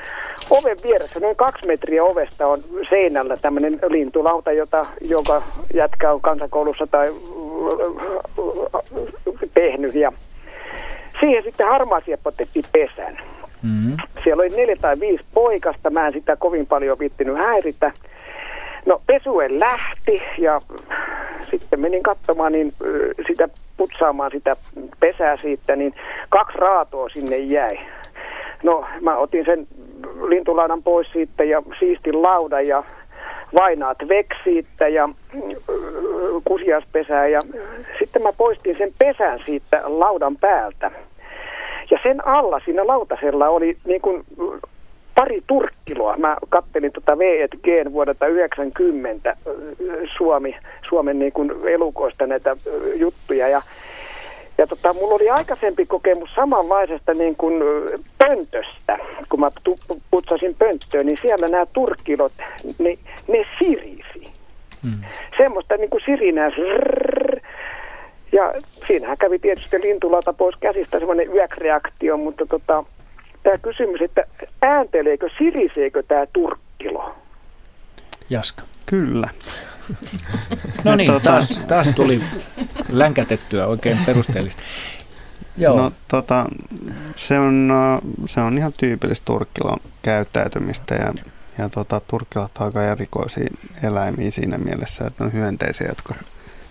oven 0.49 0.77
vieressä, 0.84 1.19
noin 1.19 1.35
kaksi 1.35 1.68
metriä 1.68 2.03
ovesta 2.03 2.47
on 2.47 2.60
seinällä 2.89 3.38
tämmöinen 3.38 3.80
lintulauta, 3.88 4.51
jota, 4.51 4.85
joka 5.01 5.41
jätkä 5.73 6.11
on 6.11 6.22
kansakoulussa 6.22 6.88
tai 6.88 7.14
tehnyt. 9.53 9.95
Ja 9.95 10.11
siihen 11.19 11.43
sitten 11.43 11.68
harmaasieppo 11.68 12.31
teki 12.31 12.61
pesän. 12.72 13.18
Mm-hmm. 13.64 13.97
Siellä 14.23 14.41
oli 14.41 14.49
neljä 14.49 14.76
tai 14.81 14.99
viisi 14.99 15.23
poikasta, 15.34 15.89
mä 15.89 16.07
en 16.07 16.14
sitä 16.14 16.35
kovin 16.35 16.68
paljon 16.68 16.99
viittinyt 16.99 17.38
häiritä. 17.38 17.91
No 18.85 19.01
pesue 19.07 19.60
lähti 19.60 20.22
ja 20.38 20.61
sitten 21.51 21.80
menin 21.80 22.03
katsomaan 22.03 22.51
niin 22.51 22.73
sitä 23.27 23.49
putsaamaan 23.80 24.31
sitä 24.31 24.56
pesää 24.99 25.38
siitä, 25.38 25.76
niin 25.76 25.93
kaksi 26.30 26.57
raatoa 26.57 27.10
sinne 27.10 27.38
jäi. 27.38 27.80
No 28.64 28.85
mä 29.01 29.18
otin 29.18 29.45
sen 29.45 29.68
lintulaudan 30.27 30.84
pois 30.84 31.07
siitä 31.14 31.43
ja 31.43 31.64
siistin 31.80 32.22
laudan 32.22 32.68
ja 32.68 32.84
vainaat 33.53 33.97
veksiittä 34.07 34.88
ja 34.88 35.10
kusiaspesää 36.45 37.27
ja 37.27 37.39
sitten 37.99 38.23
mä 38.23 38.30
poistin 38.38 38.76
sen 38.77 38.93
pesän 38.97 39.39
siitä 39.45 39.81
laudan 39.84 40.38
päältä. 40.38 40.91
Ja 41.91 41.99
sen 42.03 42.27
alla 42.27 42.60
siinä 42.65 42.88
lautasella 42.88 43.49
oli 43.49 43.77
niin 43.85 44.01
kuin 44.01 44.23
pari 45.20 45.41
turkkiloa. 45.48 46.18
Mä 46.18 46.38
kattelin 46.50 46.91
tuota 46.91 47.18
V&G 47.18 47.94
vuodelta 47.94 48.28
90 48.28 49.36
Suomi, 50.18 50.56
Suomen 50.90 51.20
niin 51.20 51.32
kuin 51.32 51.52
elukoista 51.68 52.28
näitä 52.28 52.56
juttuja 52.96 53.48
ja 53.48 53.62
ja 54.58 54.68
tota, 54.68 54.94
mulla 54.94 55.16
oli 55.16 55.30
aikaisempi 55.30 55.86
kokemus 55.86 56.30
samanlaisesta 56.36 57.14
niin 57.14 57.36
kuin 57.36 57.64
pöntöstä, 58.18 58.98
kun 59.30 59.40
mä 59.40 59.52
putsasin 60.12 60.56
pönttöön, 60.60 61.06
niin 61.06 61.18
siellä 61.22 61.48
nämä 61.48 61.66
turkkilot, 61.66 62.32
niin 62.80 63.00
ne 63.28 63.46
sirisi. 63.60 64.34
Hmm. 64.84 65.00
Semmoista 65.38 65.78
niin 65.78 65.90
kuin 65.90 66.04
sirinää. 66.06 66.52
Ja 68.32 68.54
siinähän 68.88 69.18
kävi 69.18 69.40
tietysti 69.40 69.82
lintulata 69.82 70.34
pois 70.34 70.56
käsistä 70.60 71.00
semmoinen 71.00 71.36
yökreaktio, 71.36 72.18
mutta 72.18 72.46
tota, 72.46 72.84
tämä 73.44 73.57
kysymys, 73.61 74.02
että 74.02 74.24
äänteleekö, 74.61 75.30
siriseekö 75.38 76.03
tämä 76.03 76.26
turkkilo? 76.34 77.16
Jaska. 78.30 78.64
Kyllä. 78.86 79.30
no 80.84 80.95
niin, 80.95 81.11
tota... 81.11 81.30
taas, 81.30 81.64
taas 81.68 81.94
tuli 81.94 82.22
länkätettyä 82.90 83.68
oikein 83.68 83.98
perusteellisesti. 84.06 84.64
Joo. 85.57 85.78
No, 85.78 85.91
tota, 86.07 86.45
se, 87.16 87.40
on, 87.40 87.72
se 88.26 88.41
on 88.41 88.57
ihan 88.57 88.74
tyypillistä 88.78 89.26
turkkilon 89.26 89.80
käyttäytymistä 90.02 90.95
ja, 90.95 91.14
ja 91.57 91.70
tota, 91.70 92.02
turkkilat 92.07 92.52
on 92.60 92.66
aika 92.66 92.84
erikoisia 92.84 93.48
eläimiä 93.84 94.32
siinä 94.32 94.57
mielessä, 94.57 95.06
että 95.07 95.24
on 95.24 95.34
hyönteisiä, 95.34 95.88
jotka 95.88 96.16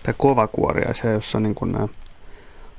tai 0.03 0.13
kovakuoriaisia, 0.17 1.11
jossa 1.11 1.39
niin 1.39 1.55
nämä 1.65 1.87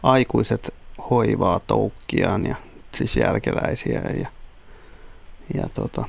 aikuiset 0.02 0.74
hoivaa 1.10 1.60
toukkiaan 1.66 2.46
ja 2.46 2.56
siis 2.94 3.16
jälkeläisiä 3.16 4.02
ja, 4.20 4.28
ja 5.54 5.68
tota, 5.74 6.04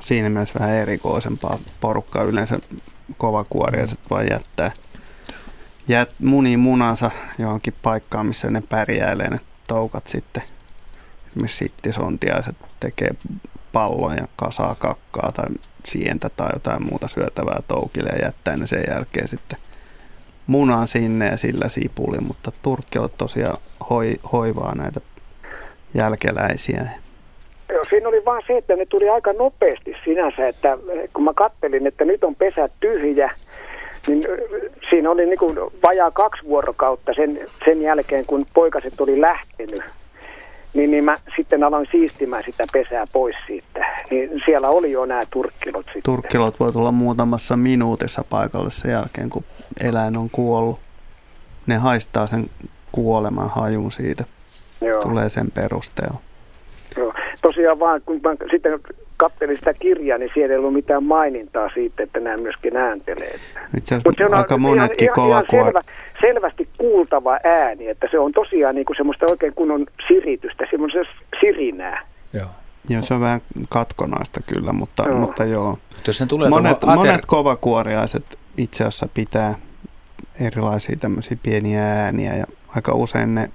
siinä 0.00 0.30
mielessä 0.30 0.58
vähän 0.58 0.74
erikoisempaa 0.74 1.58
porukkaa. 1.80 2.22
Yleensä 2.22 2.58
kovakuoriaiset 3.18 4.00
vaan 4.10 4.26
jättää 4.30 4.70
jät, 5.88 6.14
muni 6.18 6.56
munansa 6.56 7.10
johonkin 7.38 7.74
paikkaan, 7.82 8.26
missä 8.26 8.50
ne 8.50 8.62
pärjäilee 8.68 9.30
ne 9.30 9.40
toukat 9.66 10.06
sitten. 10.06 10.42
Esimerkiksi 11.28 11.56
sittisontiaiset 11.56 12.56
tekee 12.80 13.10
pallon 13.72 14.16
ja 14.16 14.28
kasaa 14.36 14.74
kakkaa 14.74 15.32
tai 15.32 15.46
sientä 15.84 16.28
tai 16.28 16.50
jotain 16.52 16.86
muuta 16.86 17.08
syötävää 17.08 17.60
toukille 17.68 18.10
ja 18.10 18.26
jättää 18.26 18.56
ne 18.56 18.66
sen 18.66 18.84
jälkeen 18.88 19.28
sitten 19.28 19.58
munan 20.46 20.88
sinne 20.88 21.26
ja 21.26 21.36
sillä 21.36 21.68
sipuli, 21.68 22.18
mutta 22.20 22.52
turkki 22.62 22.98
on 22.98 23.10
tosiaan 23.18 23.58
hoi, 23.90 24.14
hoivaa 24.32 24.74
näitä 24.74 25.00
jälkeläisiä. 25.94 26.86
Joo, 27.68 27.82
siinä 27.90 28.08
oli 28.08 28.24
vaan 28.24 28.42
se, 28.46 28.56
että 28.56 28.76
ne 28.76 28.86
tuli 28.86 29.08
aika 29.08 29.32
nopeasti 29.32 29.96
sinänsä, 30.04 30.48
että 30.48 30.78
kun 31.14 31.24
mä 31.24 31.34
kattelin, 31.34 31.86
että 31.86 32.04
nyt 32.04 32.24
on 32.24 32.34
pesä 32.34 32.68
tyhjä, 32.80 33.30
niin 34.06 34.24
siinä 34.90 35.10
oli 35.10 35.26
niin 35.26 35.38
kuin 35.38 35.58
vajaa 35.82 36.10
kaksi 36.10 36.42
vuorokautta 36.44 37.12
sen, 37.14 37.40
sen 37.64 37.82
jälkeen, 37.82 38.26
kun 38.26 38.46
poikaset 38.54 39.00
oli 39.00 39.20
lähtenyt. 39.20 39.82
Niin, 40.74 40.90
niin 40.90 41.04
mä 41.04 41.18
sitten 41.36 41.64
aloin 41.64 41.88
siistimään 41.90 42.42
sitä 42.44 42.64
pesää 42.72 43.04
pois 43.12 43.36
siitä. 43.46 43.86
Niin 44.10 44.30
siellä 44.44 44.68
oli 44.68 44.92
jo 44.92 45.06
nämä 45.06 45.22
turkkilot 45.30 45.84
sitten. 45.84 46.02
Turkkilot 46.02 46.60
voi 46.60 46.72
tulla 46.72 46.92
muutamassa 46.92 47.56
minuutissa 47.56 48.24
paikalle 48.30 48.70
sen 48.70 48.90
jälkeen, 48.90 49.30
kun 49.30 49.44
eläin 49.80 50.16
on 50.16 50.30
kuollut. 50.30 50.80
Ne 51.66 51.76
haistaa 51.76 52.26
sen 52.26 52.50
kuoleman 52.92 53.50
hajun 53.50 53.92
siitä. 53.92 54.24
Joo. 54.84 55.02
Tulee 55.02 55.30
sen 55.30 55.50
perusteella. 55.50 56.20
Joo. 56.96 57.14
Tosiaan 57.42 57.78
vaan, 57.78 58.02
kun 58.06 58.20
mä 58.22 58.30
sitten 58.50 58.80
katselin 59.16 59.56
sitä 59.56 59.74
kirjaa, 59.74 60.18
niin 60.18 60.30
siellä 60.34 60.52
ei 60.52 60.58
ollut 60.58 60.72
mitään 60.72 61.04
mainintaa 61.04 61.70
siitä, 61.74 62.02
että 62.02 62.20
nämä 62.20 62.36
myöskin 62.36 62.76
ääntelee. 62.76 63.34
Itse 63.76 63.94
asiassa 63.94 64.26
on 64.26 64.34
aika 64.34 64.58
monetkin 64.58 65.08
ihan, 65.16 65.28
ihan 65.28 65.44
selvä, 65.50 65.80
selvästi 66.20 66.68
kuultava 66.78 67.38
ääni, 67.44 67.88
että 67.88 68.08
se 68.10 68.18
on 68.18 68.32
tosiaan 68.32 68.74
niin 68.74 68.84
kuin 68.84 68.96
semmoista 68.96 69.26
oikein 69.30 69.54
kunnon 69.54 69.86
siritystä, 70.08 70.64
semmoista 70.70 70.98
sirinää. 71.40 72.06
Joo. 72.32 72.46
Joo, 72.88 73.02
se 73.02 73.14
on 73.14 73.20
vähän 73.20 73.40
katkonaista 73.68 74.40
kyllä, 74.46 74.72
mutta 74.72 75.04
joo. 75.08 75.18
Mutta 75.18 75.44
joo. 75.44 75.78
Jos 76.06 76.20
ne 76.20 76.26
tulee 76.26 76.50
monet, 76.50 76.84
ater... 76.84 76.96
monet 76.96 77.26
kovakuoriaiset 77.26 78.38
itse 78.56 78.84
asiassa 78.84 79.08
pitää 79.14 79.54
erilaisia 80.40 80.96
tämmöisiä 80.96 81.36
pieniä 81.42 81.82
ääniä 81.84 82.34
ja 82.34 82.44
aika 82.68 82.94
usein 82.94 83.34
ne 83.34 83.50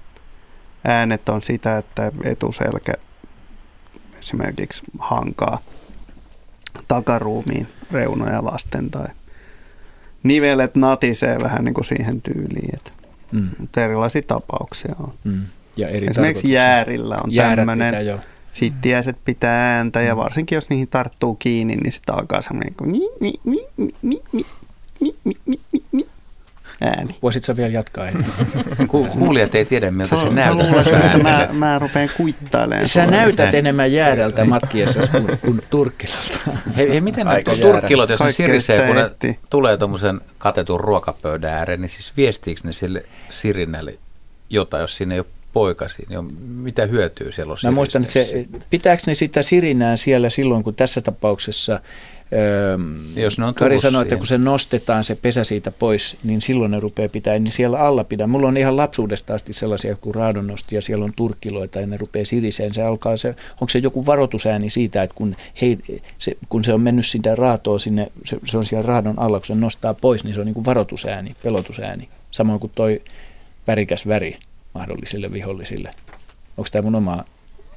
äänet 0.83 1.29
on 1.29 1.41
sitä, 1.41 1.77
että 1.77 2.11
etuselkä 2.23 2.93
esimerkiksi 4.19 4.83
hankaa 4.99 5.59
takaruumiin 6.87 7.67
reunoja 7.91 8.43
vasten 8.43 8.91
tai 8.91 9.07
nivelet 10.23 10.75
natisee 10.75 11.39
vähän 11.43 11.65
niin 11.65 11.73
kuin 11.73 11.85
siihen 11.85 12.21
tyyliin. 12.21 12.75
Että, 12.75 12.91
mm. 13.31 13.49
Mutta 13.59 13.83
erilaisia 13.83 14.21
tapauksia 14.21 14.95
on. 14.99 15.13
Mm. 15.23 15.41
Ja 15.77 15.89
eri 15.89 16.07
Esimerkiksi 16.07 16.51
jäärillä 16.51 17.17
on 17.23 17.31
tämmöinen, 17.55 17.93
sittiäiset 18.51 19.17
pitää 19.25 19.77
ääntä 19.77 20.01
ja 20.01 20.15
varsinkin 20.15 20.55
jos 20.55 20.69
niihin 20.69 20.87
tarttuu 20.87 21.35
kiinni, 21.35 21.75
niin 21.75 21.91
sitä 21.91 22.13
alkaa 22.13 22.41
semmoinen 22.41 22.73
kuin 22.73 22.89
mi, 22.89 22.99
mi, 23.21 23.33
mi, 23.43 23.67
mi, 23.77 23.93
mi, 24.01 24.21
mi, 24.33 24.45
mi, 24.99 25.15
mi, 25.25 25.35
mi, 25.45 25.81
mi, 25.91 26.06
ääni. 26.81 27.15
Voisitko 27.21 27.57
vielä 27.57 27.69
jatkaa? 27.69 28.07
Kuulijat 28.87 29.55
ei 29.55 29.65
tiedä, 29.65 29.91
miltä 29.91 30.15
se, 30.15 30.21
se 30.21 30.29
näyttää. 30.29 30.83
Sä 30.83 31.05
että 31.05 31.17
mä, 31.17 31.47
mä 31.53 31.79
rupean 31.79 32.09
kuittailemaan. 32.17 32.87
Sä 32.87 33.05
näytät 33.05 33.53
enemmän 33.53 33.93
jäärältä 33.93 34.45
matkiessa 34.45 34.99
kuin, 35.11 35.37
kuin 35.37 35.61
turkkilalta. 35.69 36.39
Hei, 36.77 36.89
hei 36.89 37.01
miten 37.01 37.27
ne 37.27 37.43
turkkilot, 37.61 38.09
jos 38.09 38.19
ne 38.19 38.31
sirisee, 38.31 38.87
kun 38.87 38.95
ne 38.95 39.37
tulee 39.49 39.77
tuommoisen 39.77 40.21
katetun 40.37 40.79
ruokapöydän 40.79 41.53
ääreen, 41.53 41.81
niin 41.81 41.89
siis 41.89 42.13
viestiikö 42.17 42.61
ne 42.63 42.73
sille 42.73 43.03
sirinälle 43.29 43.93
jotain, 44.49 44.81
jos 44.81 44.97
siinä 44.97 45.13
ei 45.13 45.19
ole 45.19 45.27
poikasi, 45.53 46.05
niin 46.09 46.19
on, 46.19 46.33
mitä 46.41 46.85
hyötyä 46.85 47.31
siellä 47.31 47.51
on 47.51 47.57
Mä 47.63 47.71
muistan, 47.71 48.01
että 48.01 48.13
se, 48.13 48.45
pitääkö 48.69 49.03
ne 49.07 49.13
sitä 49.13 49.41
sirinää 49.41 49.97
siellä 49.97 50.29
silloin, 50.29 50.63
kun 50.63 50.75
tässä 50.75 51.01
tapauksessa 51.01 51.79
Jos 53.15 53.39
ne 53.39 53.45
on 53.45 53.53
Kari 53.53 53.79
sanoi, 53.79 54.01
että 54.01 54.15
kun 54.15 54.27
se 54.27 54.37
nostetaan 54.37 55.03
se 55.03 55.15
pesä 55.15 55.43
siitä 55.43 55.71
pois, 55.71 56.17
niin 56.23 56.41
silloin 56.41 56.71
ne 56.71 56.79
rupeaa 56.79 57.09
pitää, 57.09 57.39
niin 57.39 57.51
siellä 57.51 57.79
alla 57.79 58.03
pitää. 58.03 58.27
Mulla 58.27 58.47
on 58.47 58.57
ihan 58.57 58.77
lapsuudesta 58.77 59.33
asti 59.33 59.53
sellaisia, 59.53 59.95
kun 59.95 60.15
raadon 60.15 60.47
nosti 60.47 60.75
ja 60.75 60.81
siellä 60.81 61.05
on 61.05 61.13
turkkiloita 61.15 61.79
ja 61.79 61.87
ne 61.87 61.97
rupeaa 61.97 62.25
siriseen. 62.25 62.73
Se 62.73 62.81
alkaa 62.81 63.17
se, 63.17 63.29
onko 63.51 63.69
se 63.69 63.79
joku 63.79 64.05
varoitusääni 64.05 64.69
siitä, 64.69 65.03
että 65.03 65.15
kun, 65.15 65.35
hei, 65.61 65.77
se, 66.17 66.37
kun 66.49 66.63
se 66.63 66.73
on 66.73 66.81
mennyt 66.81 67.05
sitä 67.05 67.35
raatoa 67.35 67.79
sinne, 67.79 68.11
se, 68.25 68.37
se 68.45 68.57
on 68.57 68.65
siellä 68.65 68.87
raadon 68.87 69.19
alla, 69.19 69.39
kun 69.39 69.45
se 69.45 69.55
nostaa 69.55 69.93
pois, 69.93 70.23
niin 70.23 70.33
se 70.33 70.39
on 70.39 70.45
niin 70.45 70.53
kuin 70.53 70.65
varoitusääni, 70.65 71.35
pelotusääni. 71.43 72.09
Samoin 72.31 72.59
kuin 72.59 72.71
toi 72.75 73.01
värikäs 73.67 74.07
väri 74.07 74.37
mahdollisille 74.73 75.33
vihollisille. 75.33 75.91
Onko 76.57 76.69
tämä 76.71 76.81
mun 76.81 76.95
oma 76.95 77.23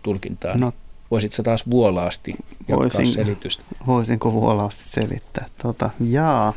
tulkintaa? 0.03 0.57
No 0.57 0.73
Voisitko 1.11 1.43
taas 1.43 1.71
vuolaasti 1.71 2.35
jatkaa 2.69 2.77
voisin, 2.77 3.07
selitystä? 3.07 3.65
Voisinko 3.87 4.33
vuolaasti 4.33 4.85
selittää? 4.85 5.47
Tota, 5.63 5.91
jaa. 6.01 6.53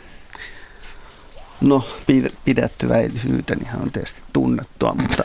No, 1.62 1.86
pidättyväisyytenihän 2.46 3.82
on 3.82 3.92
tietysti 3.92 4.22
tunnettua, 4.34 4.96
mutta, 5.02 5.24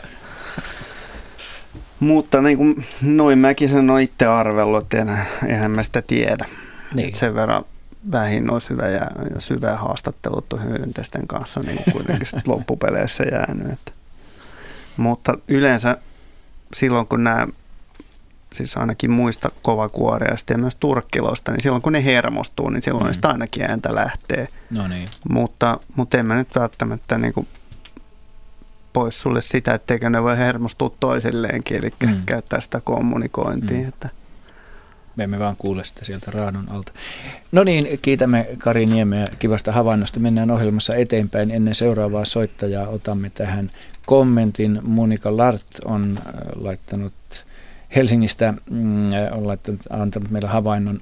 mutta 1.99 2.41
niin 2.41 2.57
kuin 2.57 2.85
noin 3.01 3.39
mäkin 3.39 3.69
sen 3.69 3.89
on 3.89 4.01
itse 4.01 4.25
arvellut, 4.25 4.83
että 4.83 5.17
eihän 5.47 5.71
mä 5.71 5.83
sitä 5.83 6.01
tiedä. 6.01 6.45
Niin. 6.95 7.15
sen 7.15 7.35
verran 7.35 7.65
vähin 8.11 8.53
olisi 8.53 8.69
hyvä 8.69 8.87
ja, 8.87 9.07
ja 9.33 9.41
syvä 9.41 9.75
haastattelut 9.75 10.53
on 10.53 10.63
hyönteisten 10.63 11.27
kanssa 11.27 11.59
niin 11.65 11.79
kuitenkin 11.91 12.27
loppupeleissä 12.47 13.23
jäänyt. 13.23 13.71
Että. 13.73 13.91
Mutta 14.97 15.37
yleensä 15.47 15.97
silloin, 16.73 17.07
kun 17.07 17.23
nämä 17.23 17.47
siis 18.53 18.77
ainakin 18.77 19.11
muista 19.11 19.49
kovakuoriaista 19.61 20.53
ja 20.53 20.57
myös 20.57 20.75
turkkiloista, 20.75 21.51
niin 21.51 21.61
silloin 21.61 21.81
kun 21.81 21.93
ne 21.93 22.05
hermostuu, 22.05 22.69
niin 22.69 22.81
silloin 22.81 23.07
mm. 23.07 23.13
sitä 23.13 23.27
ainakin 23.27 23.71
ääntä 23.71 23.95
lähtee. 23.95 24.47
No 24.69 24.87
niin. 24.87 25.09
Mutta, 25.29 25.79
mutta 25.95 26.17
en 26.17 26.25
mä 26.25 26.35
nyt 26.35 26.55
välttämättä 26.55 27.17
niin 27.17 27.33
kuin 27.33 27.47
pois 28.93 29.21
sulle 29.21 29.41
sitä, 29.41 29.73
etteikö 29.73 30.09
ne 30.09 30.23
voi 30.23 30.37
hermostua 30.37 30.95
toisilleenkin, 30.99 31.77
eli 31.77 31.93
mm. 32.05 32.21
käyttää 32.25 32.59
sitä 32.59 32.81
kommunikointia. 32.81 33.77
Mm. 33.77 33.87
Että. 33.87 34.09
Me 35.15 35.23
emme 35.23 35.39
vaan 35.39 35.55
kuule 35.57 35.83
sitä 35.83 36.05
sieltä 36.05 36.31
raadon 36.31 36.71
alta. 36.71 36.91
No 37.51 37.63
niin, 37.63 37.99
kiitämme 38.01 38.47
Kari 38.57 38.85
Niemeä 38.85 39.25
kivasta 39.39 39.71
havainnosta. 39.71 40.19
Mennään 40.19 40.51
ohjelmassa 40.51 40.95
eteenpäin. 40.95 41.51
Ennen 41.51 41.75
seuraavaa 41.75 42.25
soittajaa 42.25 42.87
otamme 42.87 43.29
tähän 43.29 43.69
kommentin. 44.05 44.79
Monika 44.83 45.37
Lart 45.37 45.67
on 45.85 46.17
äh, 46.17 46.33
laittanut 46.55 47.13
Helsingistä 47.95 48.53
mm, 48.69 49.09
on 49.31 49.47
laittanut, 49.47 49.81
antanut 49.89 50.29
meille 50.29 50.47
havainnon 50.47 51.01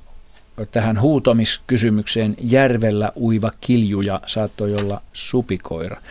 tähän 0.71 1.01
huutomiskysymykseen. 1.01 2.35
Järvellä 2.41 3.11
uiva 3.15 3.51
kiljuja 3.61 4.21
saattoi 4.25 4.75
olla 4.75 5.01
supikoira. 5.13 6.01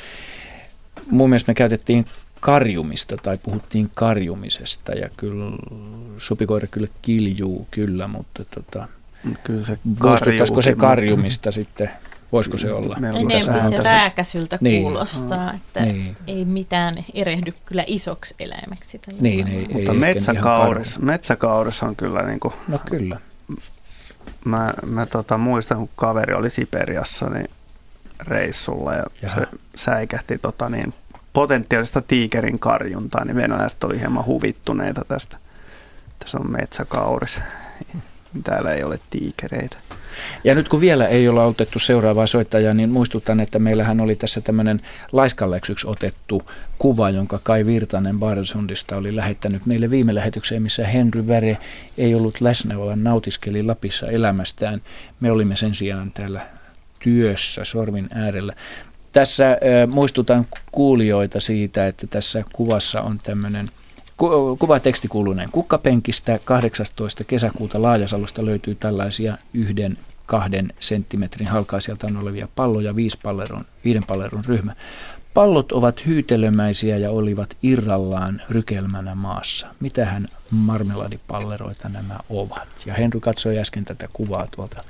Mun 1.11 1.31
mielestä 1.31 1.51
me 1.51 1.55
käytettiin 1.55 2.05
karjumista 2.41 3.17
tai 3.17 3.39
puhuttiin 3.39 3.91
karjumisesta 3.95 4.93
ja 4.93 5.09
kyllä 5.17 5.53
supikoira 6.19 6.67
kyllä 6.71 6.89
kiljuu 7.03 7.69
kyllä, 7.71 8.07
mutta 8.07 8.45
tota, 8.45 8.89
kyllä 9.45 9.67
se 9.67 9.79
se 10.61 10.75
karjumista 10.75 11.53
sitten 11.53 11.91
Voisiko 12.33 12.59
se 12.59 12.73
olla? 12.73 12.97
Enemmän 12.97 13.71
se 13.71 13.83
rääkäsyltä 13.83 14.59
niin. 14.61 14.83
kuulostaa, 14.83 15.53
että 15.55 15.81
niin. 15.81 16.17
ei 16.27 16.45
mitään 16.45 17.05
erehdy 17.15 17.53
kyllä 17.65 17.85
isoksi 17.87 18.35
eläimeksi. 18.39 19.01
Niin, 19.21 19.49
ei, 19.49 19.69
Mutta 19.73 19.93
ei 19.93 19.99
metsäkauris, 19.99 20.99
metsäkauris 20.99 21.83
on 21.83 21.97
kyllä 21.97 22.23
niin 22.23 22.41
kuin, 22.41 22.55
No 22.69 22.81
kyllä. 22.91 23.21
Mä, 24.45 24.71
mä 24.87 25.07
tota, 25.07 25.39
muistan, 25.39 25.79
kun 25.79 25.89
kaveri 25.97 26.35
oli 26.35 26.51
Siperiassa 26.51 27.31
niin 27.31 27.51
reissulla 28.21 28.95
ja 28.95 29.05
Jaha. 29.23 29.41
se 29.41 29.47
säikähti 29.75 30.39
tota, 30.39 30.69
niin, 30.69 30.95
potentiaalista 31.33 32.03
tiikerin 32.03 32.59
karjuntaa, 32.59 33.25
niin 33.25 33.37
venäläiset 33.37 33.85
oli 33.85 34.01
hieman 34.01 34.27
huvittuneita 34.27 35.05
tästä. 35.09 35.37
Tässä 36.19 36.39
on 36.39 36.51
metsäkauris. 36.51 37.41
Täällä 38.45 38.71
ei 38.71 38.85
ole 38.85 38.99
tiikereitä. 39.11 39.77
Ja 40.45 40.55
nyt 40.55 40.69
kun 40.69 40.81
vielä 40.81 41.07
ei 41.07 41.29
olla 41.29 41.45
otettu 41.45 41.79
seuraavaa 41.79 42.27
soittajaa, 42.27 42.75
niin 42.75 42.91
muistutan, 42.91 43.41
että 43.41 43.59
meillähän 43.59 44.01
oli 44.01 44.15
tässä 44.15 44.41
tämmöinen 44.41 44.81
laiskalleksi 45.13 45.73
otettu 45.87 46.43
kuva, 46.79 47.11
jonka 47.11 47.41
Kai 47.43 47.67
Virtanen 47.67 48.19
Barsundista 48.19 48.97
oli 48.97 49.17
lähettänyt 49.17 49.67
meille 49.67 49.91
viime 49.91 50.15
lähetykseen, 50.15 50.63
missä 50.63 50.87
Henry 50.87 51.29
Väre 51.29 51.59
ei 51.99 52.15
ollut 52.15 52.41
läsnä, 52.41 52.79
vaan 52.79 53.05
nautiskeli 53.05 53.63
Lapissa 53.63 54.09
elämästään. 54.09 54.81
Me 55.21 55.31
olimme 55.31 55.57
sen 55.57 55.75
sijaan 55.75 56.13
täällä 56.13 56.41
työssä 56.99 57.65
sormin 57.65 58.09
äärellä. 58.15 58.53
Tässä 59.13 59.51
äh, 59.51 59.59
muistutan 59.89 60.47
kuulijoita 60.73 61.41
siitä, 61.41 61.87
että 61.87 62.07
tässä 62.07 62.45
kuvassa 62.53 63.01
on 63.01 63.19
tämmöinen 63.19 63.71
Kuvateksti 64.59 65.09
kuuluu 65.09 65.33
näin. 65.35 65.49
Kukkapenkistä 65.53 66.39
18. 66.45 67.25
kesäkuuta 67.25 67.83
Laajasalosta 67.83 68.45
löytyy 68.45 68.75
tällaisia 68.75 69.39
yhden 69.55 69.99
kahden 70.27 70.73
senttimetrin 70.81 71.49
halkaisijalta 71.49 72.07
olevia 72.21 72.49
palloja, 72.55 72.97
viisi 72.97 73.19
palleron, 73.23 73.65
viiden 73.85 74.05
palleron 74.05 74.45
ryhmä. 74.45 74.75
Pallot 75.35 75.73
ovat 75.73 76.07
hyytelömäisiä 76.07 76.97
ja 76.97 77.11
olivat 77.11 77.57
irrallaan 77.63 78.43
rykelmänä 78.51 79.15
maassa. 79.15 79.67
Mitähän 79.81 80.29
marmeladipalleroita 80.51 81.89
nämä 81.89 82.19
ovat? 82.31 82.69
Ja 82.87 82.95
Henry 82.95 83.21
katsoi 83.21 83.59
äsken 83.59 83.85
tätä 83.85 84.09
kuvaa 84.13 84.47
tuolta 84.51 84.85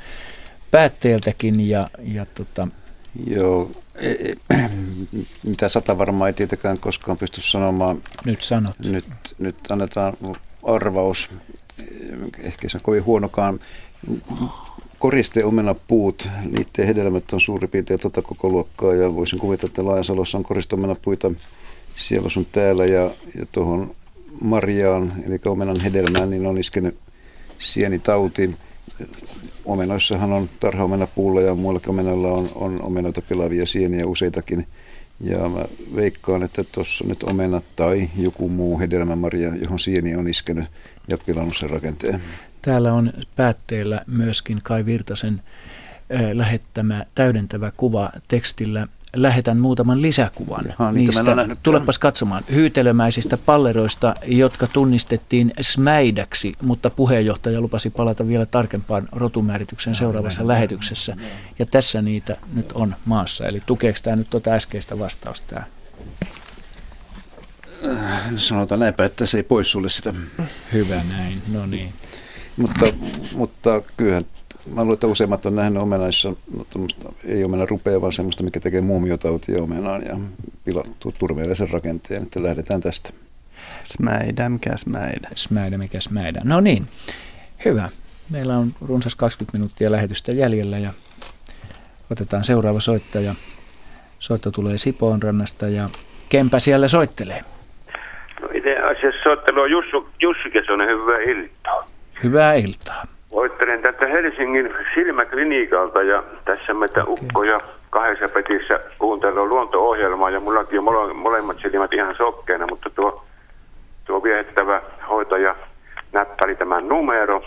päätteeltäkin 0.71 1.69
ja, 1.69 1.91
ja 2.03 2.27
tota, 2.27 2.69
Joo, 3.27 3.71
e, 3.95 4.11
e, 4.11 4.35
mitä 5.51 5.69
sata 5.69 5.99
varmaan 5.99 6.29
ei 6.29 6.33
tietenkään 6.33 6.79
koskaan 6.79 7.19
pysty 7.19 7.41
sanomaan. 7.41 8.03
Nyt 8.25 8.43
sanot. 8.43 8.79
Nyt, 8.79 9.05
nyt 9.39 9.57
annetaan 9.69 10.17
arvaus, 10.63 11.29
ehkä 12.39 12.69
se 12.69 12.77
on 12.77 12.83
kovin 12.83 13.05
huonokaan. 13.05 13.61
Koriste 14.99 15.45
puut, 15.87 16.29
niiden 16.45 16.87
hedelmät 16.87 17.33
on 17.33 17.41
suurin 17.41 17.71
piirtein 17.71 18.01
tuota 18.01 18.23
koko 18.23 18.49
luokkaa 18.49 18.95
ja 18.95 19.15
voisin 19.15 19.39
kuvitella, 19.39 19.71
että 19.71 19.85
Laajasalossa 19.85 20.39
on 20.39 20.45
koriste 20.45 20.77
puita 21.03 21.31
siellä 21.97 22.29
sun 22.29 22.47
täällä 22.53 22.85
ja, 22.85 23.11
ja 23.39 23.47
tuohon 23.53 23.95
marjaan, 24.41 25.13
eli 25.27 25.41
omenan 25.45 25.81
hedelmään, 25.81 26.31
niin 26.31 26.47
on 26.47 26.59
iskenyt 26.59 26.99
sienitauti 27.59 28.51
omenoissahan 29.65 30.33
on 30.33 30.49
puulla 31.15 31.41
ja 31.41 31.55
muilla 31.55 31.81
omenalla 31.89 32.29
on, 32.29 32.49
on 32.55 32.83
omenoita 32.83 33.23
pilavia 33.23 33.67
sieniä 33.67 34.07
useitakin. 34.07 34.67
Ja 35.21 35.49
mä 35.49 35.65
veikkaan, 35.95 36.43
että 36.43 36.65
tuossa 36.65 37.05
nyt 37.05 37.23
omena 37.23 37.63
tai 37.77 38.09
joku 38.19 38.49
muu 38.49 38.79
hedelmämarja, 38.79 39.57
johon 39.57 39.79
sieni 39.79 40.17
on 40.17 40.29
iskenyt 40.29 40.65
ja 41.09 41.17
pilannut 41.27 41.57
sen 41.57 41.71
rakenteen. 41.71 42.23
Täällä 42.67 42.93
on 42.93 43.13
päätteellä 43.37 44.03
myöskin 44.07 44.59
Kai 44.65 44.87
Virtasen 44.87 45.43
lähettämä 46.33 47.05
täydentävä 47.15 47.73
kuva 47.77 48.11
tekstillä 48.29 48.89
lähetän 49.17 49.61
muutaman 49.61 50.03
lisäkuvan 50.03 50.75
Ha, 50.79 50.93
niistä. 50.93 51.25
Tulepas 51.63 51.99
katsomaan. 51.99 52.45
Hyytelömäisistä 52.53 53.37
palleroista, 53.37 54.15
jotka 54.27 54.67
tunnistettiin 54.67 55.53
smäidäksi, 55.61 56.53
mutta 56.63 56.91
puheenjohtaja 56.91 57.61
lupasi 57.61 57.91
palata 57.91 58.29
vielä 58.29 58.47
tarkempaan 58.47 59.09
rotumäärityksen 59.13 59.95
seuraavassa 59.95 60.43
no, 60.43 60.49
lähetyksessä. 60.49 61.17
Ja 61.59 61.67
tässä 61.67 62.03
niitä 62.03 62.37
nyt 62.55 62.73
on 62.73 62.95
maassa. 63.05 63.47
Eli 63.47 63.59
tukeeko 63.67 63.99
tämä 64.03 64.17
nyt 64.17 64.31
tuota 64.31 64.51
äskeistä 64.51 64.99
vastausta 64.99 65.47
tämä? 65.47 65.65
Sanotaan 68.37 68.81
näinpä, 68.81 69.05
että 69.05 69.27
se 69.27 69.37
ei 69.37 69.43
poissulle 69.43 69.89
sitä. 69.89 70.15
Hyvä 70.73 71.01
näin, 71.09 71.43
no 71.53 71.67
niin. 71.67 71.93
Mutta, 72.57 72.87
mutta 73.33 73.83
kyllähän 73.97 74.25
Mä 74.75 74.81
luulen, 74.81 74.95
että 74.95 75.07
useimmat 75.07 75.47
on 75.47 75.57
nähnyt 75.57 75.83
omenaissa, 75.83 76.33
mutta 76.57 76.79
ei 77.25 77.45
omena 77.45 77.67
rupea, 77.67 78.01
vaan 78.01 78.13
semmoista, 78.13 78.43
mikä 78.43 78.61
tekee 78.61 78.81
muumiotautia 78.81 79.63
omenaan 79.63 80.03
ja 80.05 80.17
pilattu 80.65 81.15
turveellisen 81.19 81.71
rakenteen, 81.71 82.23
että 82.23 82.43
lähdetään 82.43 82.81
tästä. 82.81 83.11
Smäidä, 83.85 84.49
mikä 84.49 84.77
smäidä. 84.77 85.29
Smäidä, 85.35 85.79
mikä 85.79 86.01
smäidä. 86.01 86.41
No 86.45 86.61
niin, 86.61 86.87
hyvä. 87.65 87.89
Meillä 88.31 88.59
on 88.59 88.73
runsas 88.81 89.15
20 89.15 89.59
minuuttia 89.59 89.93
lähetystä 89.93 90.33
jäljellä 90.33 90.79
ja 90.79 90.91
otetaan 92.11 92.45
seuraava 92.45 92.81
soittaja. 92.81 93.35
Soitto 94.19 94.51
tulee 94.51 94.79
Sipoon 94.79 95.23
rannasta 95.23 95.69
ja 95.69 95.89
Kempä 96.29 96.59
siellä 96.59 96.89
soittelee. 96.89 97.45
No 98.41 98.49
itse 98.55 98.77
asiassa 98.79 99.23
soittelu 99.25 99.61
on 99.61 99.71
Jussu, 99.71 100.09
Jussi 100.21 100.51
Kesonen, 100.51 100.89
hyvää 100.89 101.19
iltaa. 101.19 101.96
Hyvää 102.25 102.55
iltaa. 102.55 103.03
Voittelen 103.33 103.83
tätä 103.83 104.07
Helsingin 104.07 104.75
silmäklinikalta 104.95 106.03
ja 106.03 106.23
tässä 106.45 106.75
meitä 106.75 107.03
okay. 107.03 107.15
ukkoja 107.15 107.61
kahdessa 107.91 108.29
petissä 108.29 108.81
kuuntelua 108.99 109.45
luonto-ohjelmaa 109.45 110.31
ja 110.31 110.41
mullakin 110.41 110.79
on 110.79 110.85
mole, 110.85 111.13
molemmat 111.13 111.57
silmät 111.63 111.93
ihan 111.93 112.15
sokkeena, 112.15 112.67
mutta 112.71 112.91
tuo, 112.91 113.25
tuo 114.05 114.23
viehettävä 114.23 114.83
hoitaja 115.09 115.57
näppäli 116.13 116.57
tämän 116.57 116.89
numero. 116.89 117.43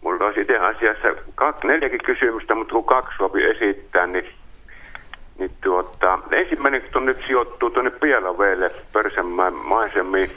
Mulla 0.00 0.26
olisi 0.26 0.40
itse 0.40 0.58
asiassa 0.58 1.08
kaksi, 1.34 1.66
neljäkin 1.66 2.04
kysymystä, 2.04 2.54
mutta 2.54 2.72
kun 2.72 2.84
kaksi 2.84 3.16
sopi 3.18 3.44
esittää, 3.44 4.06
niin, 4.06 4.28
niin 5.38 5.50
tuota, 5.60 6.18
ensimmäinen 6.30 6.82
kun 6.92 7.06
nyt 7.06 7.18
sijoittuu 7.26 7.70
tuonne 7.70 7.90
Pielavelle 7.90 8.70
Pörsänmäen 8.92 9.54
maisemiin, 9.54 10.30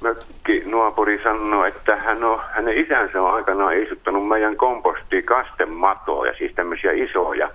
mökki 0.00 0.62
nuopuri 0.66 1.20
sanoi, 1.22 1.68
että 1.68 1.96
hän 1.96 2.24
on, 2.24 2.40
hänen 2.52 2.78
isänsä 2.78 3.22
on 3.22 3.34
aikanaan 3.34 3.76
istuttanut 3.76 4.28
meidän 4.28 4.56
kompostiin 4.56 5.24
kastematoja, 5.24 6.34
siis 6.34 6.52
tämmöisiä 6.54 6.92
isoja 6.92 7.50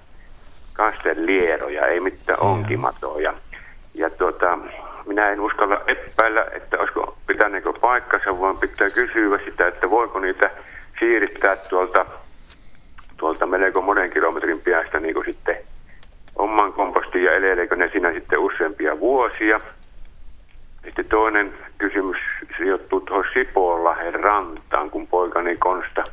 kastelieroja, 0.74 1.88
ei 1.88 2.00
mitään 2.00 2.40
onkimatoja. 2.40 3.34
Ja 3.94 4.10
tuota, 4.10 4.60
minä 5.06 5.30
en 5.30 5.40
uskalla 5.40 5.82
epäillä, 5.88 6.46
että 6.52 6.80
olisiko 6.80 7.18
pitäneekö 7.28 7.74
paikkansa, 7.74 8.42
vaan 8.42 8.58
pitää 8.58 8.90
kysyä 8.90 9.40
sitä, 9.46 9.68
että 9.68 9.90
voiko 9.90 10.20
niitä 10.20 10.52
siirtää 11.00 11.56
tuolta, 11.56 12.06
tuolta 13.18 13.46
melko 13.46 13.82
monen 13.82 14.12
kilometrin 14.12 14.62
päästä 14.62 15.00
niin 15.00 15.14
kuin 15.14 15.26
sitten 15.26 15.58
oman 16.36 16.74
kompostiin 16.74 17.24
ja 17.24 17.32
eleleekö 17.32 17.76
ne 17.76 17.90
siinä 17.90 18.14
sitten 18.14 18.40
useampia 18.40 19.00
vuosia. 19.00 19.62
Sitten 20.86 21.06
toinen 21.06 21.54
kysymys 21.78 22.18
sijoittuu 22.58 23.00
tuohon 23.00 23.26
Sipoonlahden 23.34 24.14
rantaan, 24.14 24.90
kun 24.90 25.08
poikani 25.08 25.58
Konsta 25.58 26.04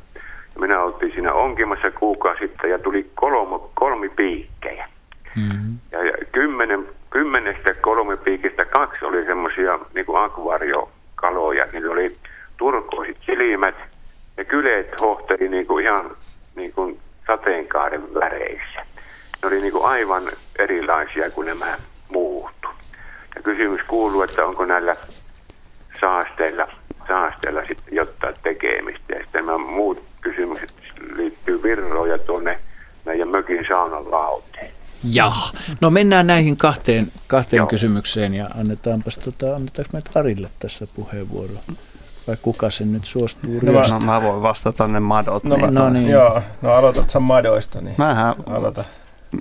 ja 0.55 0.61
minä 0.61 0.83
oltiin 0.83 1.13
siinä 1.13 1.33
onkimassa 1.33 1.91
kuukausi 1.91 2.47
sitten 2.47 2.71
ja 2.71 2.79
tuli 2.79 3.11
kolmo, 3.15 3.71
kolmi 3.75 4.09
piikkejä. 4.09 4.89
Mm-hmm. 5.37 5.79
Ja, 5.93 6.05
ja 6.05 6.13
kymmenen, 6.33 6.89
kymmenestä 7.11 7.75
kolmipiikistä 7.75 8.65
kaksi 8.65 9.05
oli 9.05 9.25
semmoisia 9.25 9.79
niin 9.95 10.07
kuin 10.07 10.25
akvariokaloja. 10.25 11.67
Niillä 11.73 11.93
oli 11.93 12.17
turkoisit 12.57 13.17
silmät 13.27 13.75
ja 14.37 14.45
kyleet 14.45 15.01
hohteli 15.01 15.49
niin 15.49 15.67
kuin 15.67 15.85
ihan 15.85 16.11
niin 16.57 16.73
kuin 16.73 17.01
sateenkaaren 17.27 18.15
väreissä. 18.15 18.87
Ne 19.43 19.49
oli 19.49 19.61
niin 19.61 19.73
kuin 19.73 19.85
aivan 19.85 20.23
erilaisia 20.59 21.31
kuin 21.31 21.47
nämä 21.47 21.77
muut. 22.13 22.53
Ja 23.35 23.43
kysymys 23.43 23.81
kuuluu, 23.89 24.23
että 24.23 24.45
onko 24.47 24.65
näillä 24.65 24.97
saasteilla, 26.01 26.67
saasteilla 27.09 27.61
sitten 27.61 27.95
jotain 27.95 28.35
tekemistä. 28.43 29.15
Ja 29.15 29.23
sitten 29.23 29.47
nämä 29.47 29.59
muut 29.59 30.03
kysymykset 30.21 30.75
liittyy 31.17 31.63
virroja 31.63 32.19
tuonne 32.19 32.59
meidän 33.05 33.29
mökin 33.29 33.65
saunan 33.69 34.11
lauteen. 34.11 34.71
Ja, 35.05 35.33
no 35.81 35.91
mennään 35.91 36.27
näihin 36.27 36.57
kahteen, 36.57 37.07
kahteen 37.27 37.67
kysymykseen 37.67 38.35
ja 38.35 38.49
annetaanpas 38.59 39.19
tota, 39.19 39.57
annetaanko 39.57 39.91
me 39.93 40.01
Arille 40.15 40.49
tässä 40.59 40.87
puheenvuoro? 40.97 41.55
Vai 42.27 42.37
kuka 42.43 42.71
sen 42.71 42.93
nyt 42.93 43.05
suostuu 43.05 43.61
no, 43.63 43.73
mä, 43.73 43.83
no, 43.91 44.01
mä 44.01 44.23
voin 44.23 44.43
vastata 44.43 44.89
ne 44.89 45.01
madot. 45.01 45.45
No, 45.45 45.57
niin. 45.57 45.75
no 45.75 45.91
niin. 45.91 46.09
Joo, 46.09 46.43
no 46.63 46.73
aloitat 46.73 47.11
sä 47.11 47.21
madoista, 47.21 47.81
niin 47.81 47.95
Mähän, 47.99 48.35
aloita. 48.47 48.85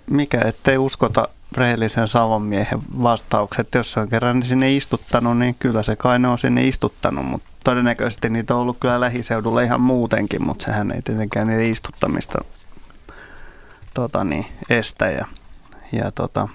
Mikä, 0.10 0.42
ettei 0.46 0.78
uskota 0.78 1.28
rehellisen 1.58 2.08
savonmiehen 2.08 2.82
vastaukset. 3.04 3.68
Jos 3.76 3.92
se 3.92 4.00
on 4.00 4.10
kerran 4.10 4.44
sinne 4.44 4.76
istuttanut, 4.76 5.38
niin 5.38 5.56
kyllä 5.56 5.84
se 5.84 5.96
kai 5.96 6.20
ne 6.20 6.28
on 6.28 6.40
sinne 6.40 6.68
istuttanut, 6.68 7.26
mutta 7.26 7.50
todennäköisesti 7.64 8.30
niitä 8.30 8.56
on 8.56 8.62
ollut 8.62 8.78
kyllä 8.80 9.00
lähiseudulla 9.00 9.62
ihan 9.62 9.82
muutenkin, 9.82 10.48
mutta 10.48 10.66
sehän 10.66 10.92
ei 10.92 11.02
tietenkään 11.02 11.48
niiden 11.48 11.72
istuttamista 11.72 12.42
tota 13.94 14.24
niin, 14.24 14.46
estä. 14.70 15.10
Ja, 15.10 15.26
ja 15.92 16.12
tota, 16.12 16.48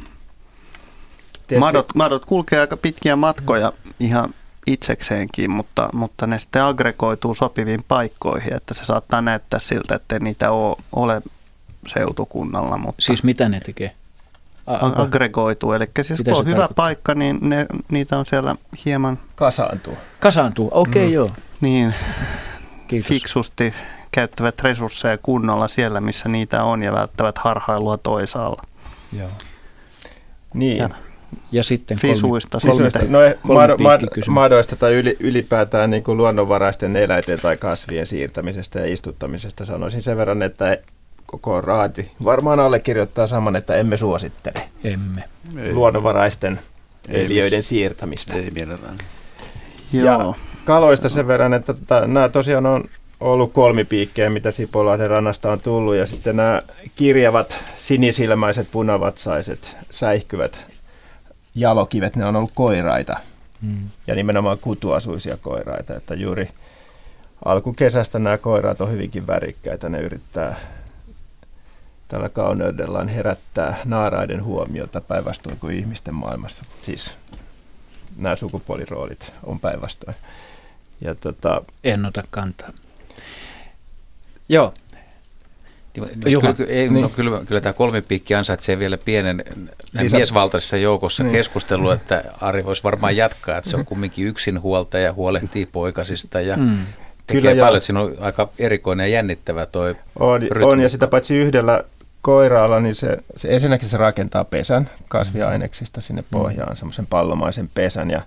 madot, 1.60 1.86
madot 1.94 2.24
kulkee 2.24 2.60
aika 2.60 2.77
pitkiä 2.77 3.16
matkoja 3.16 3.73
ihan 4.01 4.31
itsekseenkin, 4.66 5.51
mutta, 5.51 5.89
mutta 5.93 6.27
ne 6.27 6.39
sitten 6.39 6.62
aggregoituu 6.62 7.35
sopiviin 7.35 7.85
paikkoihin, 7.89 8.55
että 8.55 8.74
se 8.74 8.85
saattaa 8.85 9.20
näyttää 9.20 9.60
siltä, 9.60 9.94
että 9.94 10.18
niitä 10.18 10.51
ole, 10.51 10.77
ole 10.93 11.23
seutukunnalla. 11.86 12.78
Mutta 12.78 13.02
siis 13.02 13.23
mitä 13.23 13.48
ne 13.48 13.60
tekee? 13.60 13.94
A- 14.66 15.02
aggregoituu, 15.02 15.72
eli 15.72 15.84
siis 16.02 16.22
kun 16.24 16.34
on 16.36 16.47
hyvä 16.47 16.56
tarkoittaa? 16.56 16.84
paikka, 16.84 17.14
niin 17.14 17.38
ne, 17.40 17.66
niitä 17.90 18.18
on 18.18 18.26
siellä 18.26 18.56
hieman... 18.84 19.18
Kasaantuu. 19.34 19.94
Kasaantuu, 20.20 20.70
okei 20.72 21.02
okay, 21.02 21.09
mm. 21.09 21.14
joo. 21.14 21.30
Niin, 21.60 21.94
Kiitos. 22.88 23.09
fiksusti 23.09 23.74
käyttävät 24.12 24.60
resursseja 24.60 25.18
kunnolla 25.18 25.68
siellä, 25.68 26.01
missä 26.01 26.28
niitä 26.28 26.64
on 26.64 26.82
ja 26.82 26.93
välttävät 26.93 27.38
harhailua 27.38 27.97
toisaalla. 27.98 28.62
Joo. 29.18 29.28
Niin. 30.55 30.78
Ja, 30.78 30.88
ja 31.52 31.64
sitten 31.64 31.98
Fisuista 31.98 32.59
kolmi, 32.66 32.90
sitten. 32.90 33.12
No, 33.12 33.18
mado, 33.43 33.76
mad, 33.78 34.01
madoista 34.28 34.76
tai 34.76 34.94
yli, 34.94 35.16
ylipäätään 35.20 35.90
niin 35.90 36.02
kuin 36.02 36.18
luonnonvaraisten 36.18 36.97
eläinten 36.97 37.40
tai 37.40 37.56
kasvien 37.56 38.06
siirtämisestä 38.06 38.78
ja 38.78 38.93
istuttamisesta 38.93 39.64
sanoisin 39.64 40.02
sen 40.02 40.16
verran, 40.16 40.43
että 40.43 40.78
koko 41.27 41.61
raati 41.61 42.12
varmaan 42.24 42.61
allekirjoittaa 42.61 43.27
saman, 43.27 43.57
että 43.57 43.74
emme 43.74 43.97
suosittele. 43.97 44.69
Emme. 44.85 45.24
Luonnonvaraisten 45.73 46.61
eliöiden 47.09 47.62
siirtämistä. 47.62 48.35
Ei 48.35 48.51
mielellään. 48.51 48.97
Ja 49.93 50.35
kaloista 50.65 51.09
sen 51.09 51.27
verran, 51.27 51.55
että 51.55 51.74
tota, 51.74 52.07
nämä 52.07 52.28
tosiaan 52.28 52.66
on 52.66 52.85
ollut 53.20 53.53
kolmipiikkejä, 53.53 54.31
mitä 54.31 54.51
Sipolahden 54.51 55.11
rannasta 55.11 55.53
on 55.53 55.61
tullut, 55.61 55.94
ja 55.94 56.07
sitten 56.07 56.36
nämä 56.36 56.62
kirjavat 56.97 57.55
sinisilmäiset, 57.77 58.69
punavatsaiset, 58.73 59.77
säihkyvät 59.90 60.61
jalokivet, 61.55 62.16
ne 62.16 62.24
on 62.24 62.36
ollut 62.36 62.53
koiraita. 62.55 63.16
Hmm. 63.62 63.90
Ja 64.07 64.15
nimenomaan 64.15 64.59
kutuasuisia 64.59 65.36
koiraita, 65.36 65.97
että 65.97 66.15
juuri 66.15 66.48
alkukesästä 67.44 68.19
nämä 68.19 68.39
koiraat 68.39 68.81
on 68.81 68.93
hyvinkin 68.93 69.27
värikkäitä, 69.27 69.89
ne 69.89 70.01
yrittää 70.01 70.57
tällä 72.08 72.28
kauneudellaan 72.28 73.08
herättää 73.08 73.78
naaraiden 73.84 74.44
huomiota 74.44 75.00
päinvastoin 75.00 75.58
kuin 75.58 75.76
ihmisten 75.76 76.14
maailmassa. 76.14 76.64
Siis 76.82 77.14
nämä 78.16 78.36
sukupuoliroolit 78.36 79.32
on 79.44 79.60
päinvastoin. 79.60 80.16
Ja 81.00 81.14
tota, 81.14 81.62
en 81.84 82.06
ota 82.06 82.22
kantaa. 82.30 82.70
Joo. 84.48 84.74
Juha. 86.26 86.52
Kyllä, 86.52 86.70
ei, 86.70 86.88
niin. 86.88 87.02
no, 87.02 87.08
kyllä, 87.08 87.42
kyllä 87.46 87.60
tämä 87.60 87.72
kolmipiikki 87.72 88.34
ansaitsee 88.34 88.78
vielä 88.78 88.98
pienen 88.98 89.44
Lisä. 89.92 90.16
miesvaltaisessa 90.16 90.76
joukossa 90.76 91.22
niin. 91.22 91.32
keskustelu, 91.32 91.90
että 91.90 92.24
Ari 92.40 92.64
voisi 92.64 92.84
varmaan 92.84 93.16
jatkaa, 93.16 93.58
että 93.58 93.70
se 93.70 93.76
on 93.76 93.84
kumminkin 93.84 94.26
yksinhuoltaja 94.26 95.04
ja 95.04 95.12
huolehtii 95.12 95.66
poikasista 95.66 96.40
ja 96.40 96.56
mm. 96.56 96.78
tekee 97.26 97.40
kyllä 97.40 97.64
paljon, 97.64 97.76
että 97.76 97.86
siinä 97.86 98.00
on 98.00 98.16
aika 98.20 98.48
erikoinen 98.58 99.04
ja 99.04 99.08
jännittävä 99.08 99.66
toi 99.66 99.96
on, 100.18 100.42
on, 100.62 100.80
ja 100.80 100.88
sitä 100.88 101.06
paitsi 101.06 101.36
yhdellä 101.36 101.84
koiraalla, 102.27 102.81
niin 102.81 102.94
se, 102.94 103.19
se 103.36 103.48
ensinnäkin 103.48 103.89
se 103.89 103.97
rakentaa 103.97 104.44
pesän 104.44 104.90
kasviaineksista 105.09 106.01
sinne 106.01 106.23
mm. 106.23 106.27
pohjaan, 106.31 106.69
mm. 106.73 106.77
semmoisen 106.77 107.07
pallomaisen 107.07 107.70
pesän. 107.74 108.11
Ja 108.11 108.23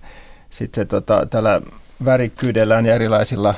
sitten 0.49 0.81
se 0.81 0.85
tota, 0.85 1.25
tällä 1.25 1.61
värikkyydellään 2.05 2.85
ja 2.85 2.95
erilaisilla 2.95 3.53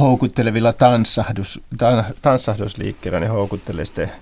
houkuttelevilla 0.00 0.72
tanssahdus, 0.72 1.60
tanssahdusliikkeillä, 2.22 3.20
niin 3.20 3.30
houkuttelee 3.30 3.84
sitten 3.84 4.12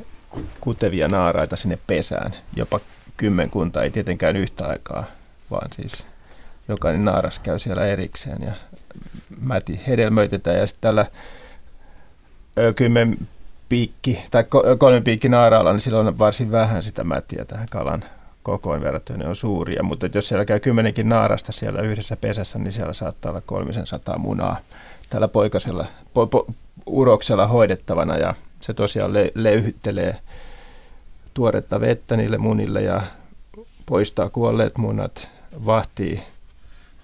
kutevia 0.60 1.08
naaraita 1.08 1.56
sinne 1.56 1.78
pesään. 1.86 2.34
Jopa 2.56 2.80
kymmenkunta, 3.16 3.82
ei 3.82 3.90
tietenkään 3.90 4.36
yhtä 4.36 4.66
aikaa, 4.66 5.04
vaan 5.50 5.68
siis 5.72 6.06
jokainen 6.68 7.04
naaras 7.04 7.38
käy 7.38 7.58
siellä 7.58 7.86
erikseen 7.86 8.42
ja 8.42 8.52
mäti 9.40 9.80
hedelmöitetään 9.86 10.58
ja 10.58 10.66
sitten 10.66 10.88
tällä 10.88 11.06
kymmen 12.76 13.16
piikki 13.68 14.24
tai 14.30 14.44
kolmen 14.78 15.04
piikki 15.04 15.28
naaraalla, 15.28 15.72
niin 15.72 15.80
silloin 15.80 16.06
on 16.06 16.18
varsin 16.18 16.52
vähän 16.52 16.82
sitä 16.82 17.04
mätiä 17.04 17.44
tähän 17.44 17.66
kalan 17.70 18.04
kokoon 18.42 18.80
verrattuna, 18.80 19.18
ne 19.18 19.28
on 19.28 19.36
suuria, 19.36 19.82
mutta 19.82 20.08
jos 20.14 20.28
siellä 20.28 20.44
käy 20.44 20.60
kymmenenkin 20.60 21.08
naarasta 21.08 21.52
siellä 21.52 21.80
yhdessä 21.80 22.16
pesässä, 22.16 22.58
niin 22.58 22.72
siellä 22.72 22.92
saattaa 22.92 23.30
olla 23.30 23.42
kolmisen 23.46 23.86
sataa 23.86 24.18
munaa 24.18 24.56
tällä 25.10 25.28
poikasella, 25.28 25.86
po, 26.14 26.26
po, 26.26 26.46
uroksella 26.86 27.46
hoidettavana. 27.46 28.16
Ja 28.16 28.34
se 28.60 28.74
tosiaan 28.74 29.12
le, 29.12 29.32
leyhyttelee 29.34 30.16
tuoretta 31.34 31.80
vettä 31.80 32.16
niille 32.16 32.38
munille 32.38 32.82
ja 32.82 33.02
poistaa 33.86 34.28
kuolleet 34.28 34.78
munat, 34.78 35.28
vahtii, 35.66 36.22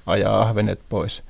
ajaa 0.06 0.42
ahvenet 0.42 0.80
pois 0.88 1.22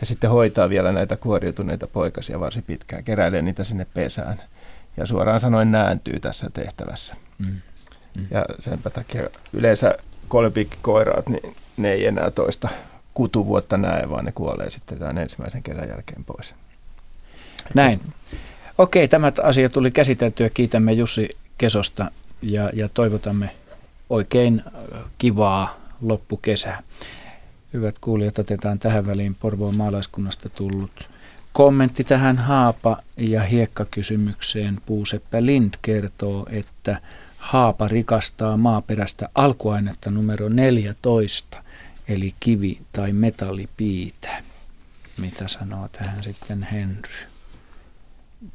ja 0.00 0.06
sitten 0.06 0.30
hoitaa 0.30 0.68
vielä 0.68 0.92
näitä 0.92 1.16
kuoriutuneita 1.16 1.86
poikasia 1.86 2.40
varsin 2.40 2.62
pitkään, 2.62 3.04
keräilee 3.04 3.42
niitä 3.42 3.64
sinne 3.64 3.86
pesään 3.94 4.42
ja 4.98 5.06
suoraan 5.06 5.40
sanoen 5.40 5.72
nääntyy 5.72 6.20
tässä 6.20 6.50
tehtävässä. 6.50 7.16
Mm. 7.38 7.46
Mm. 8.14 8.26
Ja 8.30 8.44
sen 8.60 8.78
takia 8.94 9.22
yleensä 9.52 9.94
kolmepiikkikoiraat, 10.28 11.28
niin 11.28 11.56
ne 11.76 11.92
ei 11.92 12.06
enää 12.06 12.30
toista 12.30 12.68
kutuvuotta 13.14 13.76
näe, 13.76 14.10
vaan 14.10 14.24
ne 14.24 14.32
kuolee 14.32 14.70
sitten 14.70 14.98
tämän 14.98 15.18
ensimmäisen 15.18 15.62
kesän 15.62 15.88
jälkeen 15.88 16.24
pois. 16.24 16.54
Näin. 17.74 18.00
Okei, 18.78 19.08
tämä 19.08 19.32
asia 19.42 19.68
tuli 19.68 19.90
käsiteltyä. 19.90 20.50
Kiitämme 20.50 20.92
Jussi 20.92 21.28
Kesosta 21.58 22.10
ja, 22.42 22.70
ja 22.74 22.88
toivotamme 22.88 23.50
oikein 24.10 24.62
kivaa 25.18 25.80
loppukesää. 26.00 26.82
Hyvät 27.72 27.98
kuulijat, 27.98 28.38
otetaan 28.38 28.78
tähän 28.78 29.06
väliin 29.06 29.36
Porvoon 29.40 29.76
maalaiskunnasta 29.76 30.48
tullut 30.48 31.08
kommentti 31.52 32.04
tähän 32.04 32.38
haapa- 32.38 33.02
ja 33.16 33.42
hiekkakysymykseen. 33.42 34.80
Puuseppä 34.86 35.46
Lind 35.46 35.74
kertoo, 35.82 36.46
että 36.50 37.00
haapa 37.38 37.88
rikastaa 37.88 38.56
maaperästä 38.56 39.28
alkuainetta 39.34 40.10
numero 40.10 40.48
14, 40.48 41.62
eli 42.08 42.34
kivi- 42.40 42.80
tai 42.92 43.12
metallipiitä. 43.12 44.42
Mitä 45.20 45.48
sanoo 45.48 45.88
tähän 45.88 46.22
sitten 46.22 46.68
Henry? 46.72 47.12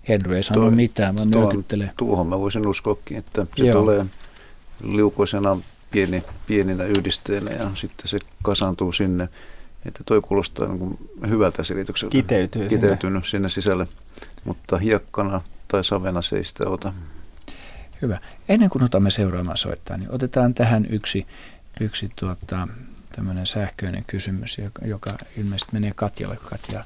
Henry 0.07 0.35
ei 0.35 0.43
sano 0.43 0.71
mitään, 0.71 1.15
vaan 1.15 1.29
nyökyttelee. 1.29 1.91
Tuohon 1.97 2.27
mä 2.27 2.39
voisin 2.39 2.67
uskoakin, 2.67 3.17
että 3.17 3.45
se 3.57 3.63
Joo. 3.65 3.81
tulee 3.81 4.05
liukoisena 4.83 5.57
pieni, 5.91 6.23
pieninä 6.47 6.83
yhdisteenä 6.83 7.51
ja 7.51 7.71
sitten 7.75 8.07
se 8.07 8.17
kasaantuu 8.43 8.91
sinne. 8.91 9.29
Että 9.85 10.03
toi 10.05 10.21
kuulostaa 10.21 10.67
niin 10.67 11.09
hyvältä 11.29 11.63
selitykseltä. 11.63 12.11
Kiteytyy 12.11 12.69
Kiteytynyt 12.69 13.23
sinne. 13.23 13.29
sinne 13.29 13.49
sisälle, 13.49 13.87
mutta 14.43 14.77
hiekkana 14.77 15.41
tai 15.67 15.83
savena 15.83 16.21
se 16.21 16.37
ei 16.37 16.43
sitä 16.43 16.69
ota. 16.69 16.93
Hyvä. 18.01 18.19
Ennen 18.49 18.69
kuin 18.69 18.83
otamme 18.83 19.11
seuraamaan 19.11 19.57
soittaa, 19.57 19.97
niin 19.97 20.11
otetaan 20.11 20.53
tähän 20.53 20.87
yksi, 20.89 21.27
yksi 21.79 22.09
tuota, 22.15 22.67
tämmöinen 23.15 23.45
sähköinen 23.45 24.03
kysymys, 24.07 24.57
joka, 24.57 24.85
joka 24.85 25.09
ilmeisesti 25.37 25.73
menee 25.73 25.91
Katjalle. 25.95 26.37
Katja 26.49 26.85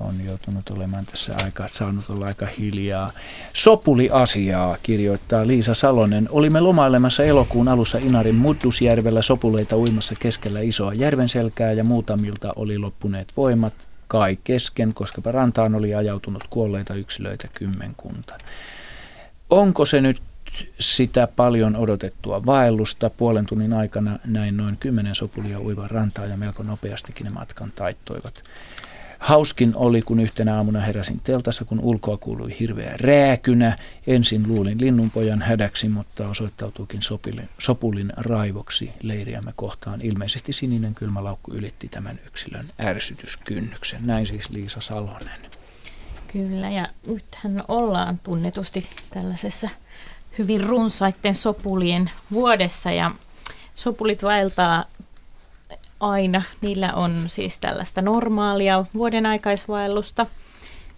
on 0.00 0.24
joutunut 0.24 0.70
olemaan 0.70 1.06
tässä 1.06 1.34
aika, 1.44 1.68
saanut 1.68 2.10
olla 2.10 2.26
aika 2.26 2.46
hiljaa. 2.58 3.12
Sopuli-asiaa 3.52 4.76
kirjoittaa 4.82 5.46
Liisa 5.46 5.74
Salonen. 5.74 6.28
Olimme 6.30 6.60
lomailemassa 6.60 7.22
elokuun 7.22 7.68
alussa 7.68 7.98
Inarin 7.98 8.34
Muddusjärvellä 8.34 9.22
sopuleita 9.22 9.76
uimassa 9.76 10.14
keskellä 10.18 10.60
isoa 10.60 10.94
järvenselkää 10.94 11.72
ja 11.72 11.84
muutamilta 11.84 12.52
oli 12.56 12.78
loppuneet 12.78 13.32
voimat 13.36 13.74
kai 14.08 14.38
kesken, 14.44 14.94
koska 14.94 15.22
rantaan 15.24 15.74
oli 15.74 15.94
ajautunut 15.94 16.44
kuolleita 16.50 16.94
yksilöitä 16.94 17.48
kymmenkunta. 17.54 18.38
Onko 19.50 19.84
se 19.84 20.00
nyt 20.00 20.22
sitä 20.80 21.28
paljon 21.36 21.76
odotettua 21.76 22.46
vaellusta. 22.46 23.10
Puolen 23.10 23.46
tunnin 23.46 23.72
aikana 23.72 24.18
näin 24.24 24.56
noin 24.56 24.76
kymmenen 24.76 25.14
sopulia 25.14 25.60
uivan 25.60 25.90
rantaa 25.90 26.26
ja 26.26 26.36
melko 26.36 26.62
nopeastikin 26.62 27.24
ne 27.24 27.30
matkan 27.30 27.72
taittoivat. 27.74 28.42
Hauskin 29.18 29.72
oli, 29.76 30.02
kun 30.02 30.20
yhtenä 30.20 30.56
aamuna 30.56 30.80
heräsin 30.80 31.20
teltassa, 31.24 31.64
kun 31.64 31.80
ulkoa 31.80 32.16
kuului 32.16 32.56
hirveä 32.60 32.94
rääkynä. 32.96 33.78
Ensin 34.06 34.48
luulin 34.48 34.80
linnunpojan 34.80 35.42
hädäksi, 35.42 35.88
mutta 35.88 36.28
osoittautuukin 36.28 37.02
sopulin, 37.02 37.48
sopulin 37.58 38.12
raivoksi 38.16 38.90
leiriämme 39.02 39.52
kohtaan. 39.56 40.00
Ilmeisesti 40.02 40.52
sininen 40.52 40.94
kylmä 40.94 41.24
laukku 41.24 41.54
ylitti 41.54 41.88
tämän 41.88 42.20
yksilön 42.26 42.66
ärsytyskynnyksen. 42.80 44.00
Näin 44.06 44.26
siis 44.26 44.50
Liisa 44.50 44.80
Salonen. 44.80 45.40
Kyllä, 46.32 46.70
ja 46.70 46.88
nythän 47.06 47.64
ollaan 47.68 48.20
tunnetusti 48.22 48.88
tällaisessa 49.10 49.68
hyvin 50.38 50.60
runsaitten 50.60 51.34
sopulien 51.34 52.10
vuodessa, 52.32 52.90
ja 52.90 53.10
sopulit 53.74 54.22
vaeltaa 54.22 54.84
aina. 56.00 56.42
Niillä 56.60 56.92
on 56.92 57.14
siis 57.26 57.58
tällaista 57.58 58.02
normaalia 58.02 58.84
vuoden 58.94 59.26
aikaisvaellusta, 59.26 60.26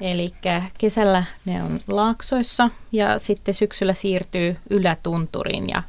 eli 0.01 0.35
kesällä 0.79 1.25
ne 1.45 1.63
on 1.63 1.81
laaksoissa 1.89 2.71
ja 2.93 3.19
sitten 3.19 3.55
syksyllä 3.55 3.95
siirtyy 3.95 4.57
ylätunturiin 4.71 5.69
ja 5.69 5.83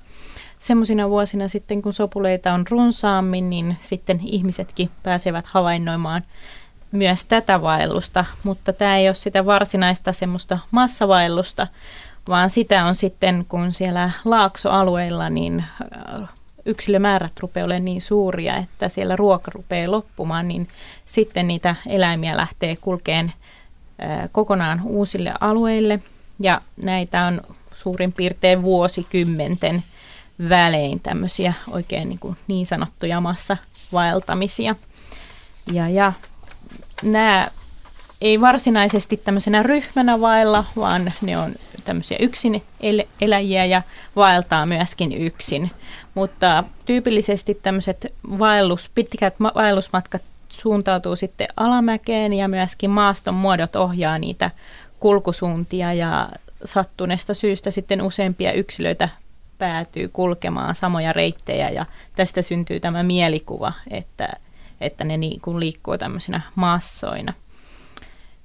semmoisina 0.59 1.09
vuosina 1.09 1.47
sitten, 1.47 1.81
kun 1.81 1.93
sopuleita 1.93 2.53
on 2.53 2.65
runsaammin, 2.69 3.49
niin 3.49 3.77
sitten 3.81 4.19
ihmisetkin 4.23 4.89
pääsevät 5.03 5.45
havainnoimaan 5.47 6.23
myös 6.91 7.25
tätä 7.25 7.61
vaellusta, 7.61 8.25
mutta 8.43 8.73
tämä 8.73 8.97
ei 8.97 9.07
ole 9.07 9.15
sitä 9.15 9.45
varsinaista 9.45 10.13
semmoista 10.13 10.59
massavaellusta, 10.71 11.67
vaan 12.29 12.49
sitä 12.49 12.85
on 12.85 12.95
sitten, 12.95 13.45
kun 13.49 13.73
siellä 13.73 14.11
laaksoalueilla 14.25 15.29
niin 15.29 15.63
äh, 16.19 16.29
yksilömäärät 16.65 17.39
rupeaa 17.39 17.65
olemaan 17.65 17.85
niin 17.85 18.01
suuria, 18.01 18.57
että 18.57 18.89
siellä 18.89 19.15
ruoka 19.15 19.51
rupeaa 19.55 19.91
loppumaan, 19.91 20.47
niin 20.47 20.67
sitten 21.05 21.47
niitä 21.47 21.75
eläimiä 21.87 22.37
lähtee 22.37 22.75
kulkeen 22.75 23.33
kokonaan 24.31 24.81
uusille 24.83 25.33
alueille. 25.39 25.99
Ja 26.39 26.61
näitä 26.77 27.19
on 27.27 27.41
suurin 27.75 28.13
piirtein 28.13 28.61
vuosikymmenten 28.61 29.83
välein 30.49 30.99
tämmöisiä 30.99 31.53
oikein 31.71 32.09
niin, 32.09 32.19
kuin 32.19 32.37
niin 32.47 32.65
sanottuja 32.65 33.21
massavaeltamisia. 33.21 34.75
Ja, 35.71 35.89
ja 35.89 36.13
nämä 37.03 37.47
ei 38.21 38.41
varsinaisesti 38.41 39.17
tämmöisenä 39.17 39.63
ryhmänä 39.63 40.21
vaella, 40.21 40.65
vaan 40.75 41.13
ne 41.21 41.37
on 41.37 41.55
tämmöisiä 41.81 42.17
yksin 42.19 42.63
el- 42.81 43.03
eläjiä 43.21 43.65
ja 43.65 43.81
vaeltaa 44.15 44.65
myöskin 44.65 45.13
yksin. 45.13 45.71
Mutta 46.13 46.63
tyypillisesti 46.85 47.59
tämmöiset 47.63 48.13
vaellus, 48.39 48.91
pitkät 48.95 49.39
ma- 49.39 49.51
vaellusmatkat 49.55 50.21
suuntautuu 50.49 51.15
sitten 51.15 51.47
alamäkeen 51.57 52.33
ja 52.33 52.47
myöskin 52.47 52.89
maaston 52.89 53.33
muodot 53.33 53.75
ohjaa 53.75 54.19
niitä 54.19 54.51
kulkusuuntia 54.99 55.93
ja 55.93 56.29
sattuneesta 56.65 57.33
syystä 57.33 57.71
sitten 57.71 58.01
useampia 58.01 58.53
yksilöitä 58.53 59.09
päätyy 59.57 60.07
kulkemaan 60.07 60.75
samoja 60.75 61.13
reittejä 61.13 61.69
ja 61.69 61.85
tästä 62.15 62.41
syntyy 62.41 62.79
tämä 62.79 63.03
mielikuva, 63.03 63.73
että 63.89 64.29
että 64.81 65.03
ne 65.03 65.17
niin 65.17 65.41
kuin 65.41 65.59
liikkuu 65.59 65.97
tämmöisinä 65.97 66.41
massoina. 66.55 67.33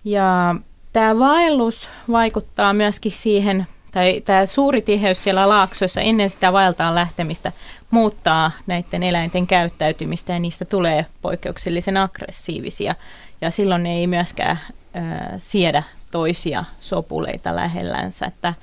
Ja 0.04 0.54
tämä 0.96 1.18
vaellus 1.18 1.90
vaikuttaa 2.10 2.72
myöskin 2.72 3.12
siihen, 3.12 3.66
tai 3.92 4.22
tämä 4.24 4.46
suuri 4.46 4.82
tiheys 4.82 5.24
siellä 5.24 5.48
laaksoissa 5.48 6.00
ennen 6.00 6.30
sitä 6.30 6.52
vaeltaan 6.52 6.94
lähtemistä 6.94 7.52
muuttaa 7.90 8.50
näiden 8.66 9.02
eläinten 9.02 9.46
käyttäytymistä 9.46 10.32
ja 10.32 10.38
niistä 10.38 10.64
tulee 10.64 11.06
poikkeuksellisen 11.22 11.96
aggressiivisia. 11.96 12.94
Ja 13.40 13.50
silloin 13.50 13.82
ne 13.82 13.94
ei 13.94 14.06
myöskään 14.06 14.58
äh, 14.96 15.02
siedä 15.38 15.82
toisia 16.10 16.64
sopuleita 16.80 17.56
lähellänsä, 17.56 18.26
että, 18.26 18.54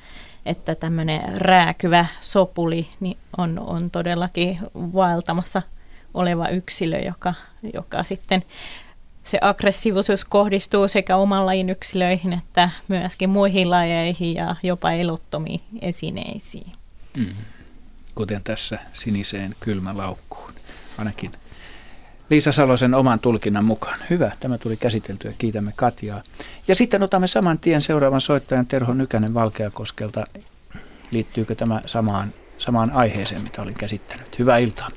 että 0.46 0.76
tämmöinen 0.76 1.38
rääkyvä 1.38 2.06
sopuli 2.22 2.88
niin 3.00 3.18
on, 3.38 3.60
on 3.60 3.90
todellakin 3.90 4.60
vaeltamassa 4.74 5.62
oleva 6.14 6.48
yksilö, 6.48 7.00
joka, 7.00 7.34
joka 7.74 8.04
sitten 8.04 8.44
se 9.24 9.38
aggressiivisuus 9.42 10.26
kohdistuu 10.26 10.88
sekä 10.88 11.18
oman 11.18 11.46
lajin 11.46 11.70
yksilöihin 11.70 12.34
että 12.34 12.70
myöskin 12.88 13.30
muihin 13.30 13.70
lajeihin 13.70 14.36
ja 14.36 14.56
jopa 14.64 14.92
elottomiin 14.92 15.62
esineisiin. 15.82 16.72
Mm. 17.18 17.34
Kuten 18.16 18.42
tässä 18.44 18.80
siniseen 18.94 19.56
kylmälaukkuun. 19.60 20.54
Ainakin 20.98 21.32
Liisa 22.30 22.52
Salosen 22.52 22.94
oman 22.94 23.20
tulkinnan 23.20 23.66
mukaan. 23.66 24.00
Hyvä, 24.10 24.32
tämä 24.40 24.58
tuli 24.58 24.78
käsiteltyä. 24.78 25.34
Kiitämme 25.38 25.74
Katjaa. 25.76 26.22
Ja 26.68 26.76
sitten 26.76 27.04
otamme 27.04 27.28
saman 27.28 27.60
tien 27.60 27.82
seuraavan 27.82 28.22
soittajan 28.22 28.68
Terho 28.68 28.94
Nykänen 28.94 29.34
Valkeakoskelta. 29.34 30.28
Liittyykö 31.12 31.56
tämä 31.56 31.82
samaan, 31.86 32.34
samaan 32.58 32.92
aiheeseen, 32.92 33.42
mitä 33.42 33.62
olin 33.62 33.74
käsittänyt? 33.74 34.40
Hyvää 34.40 34.58
iltaa. 34.58 34.90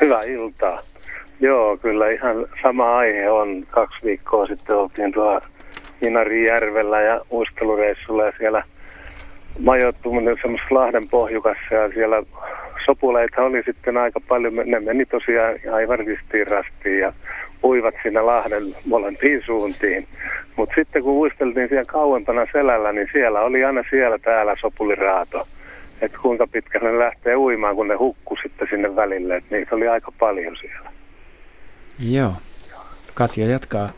Hyvää 0.00 0.22
iltaa. 0.22 0.82
Joo, 1.40 1.76
kyllä 1.76 2.08
ihan 2.08 2.46
sama 2.62 2.96
aihe 2.96 3.30
on. 3.30 3.66
Kaksi 3.70 3.98
viikkoa 4.04 4.46
sitten 4.46 4.76
oltiin 4.76 5.12
tuolla 5.12 5.40
Inarijärvellä 6.02 7.00
ja 7.00 7.20
uistelureissulla 7.32 8.24
ja 8.24 8.32
siellä 8.38 8.62
majoittuminen 9.64 10.36
semmoisessa 10.42 10.74
Lahden 10.74 11.08
pohjukassa 11.08 11.74
ja 11.74 11.88
siellä 11.88 12.22
sopuleita 12.86 13.42
oli 13.42 13.62
sitten 13.62 13.96
aika 13.96 14.20
paljon. 14.28 14.52
Ne 14.64 14.80
meni 14.80 15.06
tosiaan 15.06 15.54
aivan 15.72 15.98
ristiin 15.98 16.46
rastiin 16.46 16.98
ja 16.98 17.12
uivat 17.64 17.94
siinä 18.02 18.26
Lahden 18.26 18.62
molempiin 18.86 19.42
suuntiin. 19.46 20.06
Mutta 20.56 20.74
sitten 20.74 21.02
kun 21.02 21.12
uisteltiin 21.12 21.68
siellä 21.68 21.84
kauempana 21.84 22.46
selällä, 22.52 22.92
niin 22.92 23.08
siellä 23.12 23.40
oli 23.40 23.64
aina 23.64 23.84
siellä 23.90 24.18
täällä 24.18 24.54
sopuliraato. 24.56 25.46
Että 26.00 26.18
kuinka 26.22 26.46
pitkä 26.46 26.78
ne 26.78 26.98
lähtee 26.98 27.36
uimaan, 27.36 27.76
kun 27.76 27.88
ne 27.88 27.94
hukku 27.94 28.36
sitten 28.42 28.68
sinne 28.70 28.96
välille. 28.96 29.36
Että 29.36 29.56
niitä 29.56 29.76
oli 29.76 29.88
aika 29.88 30.12
paljon 30.18 30.56
siellä. 30.56 30.95
Joo. 31.98 32.32
Katja 33.14 33.46
jatkaa. 33.46 33.90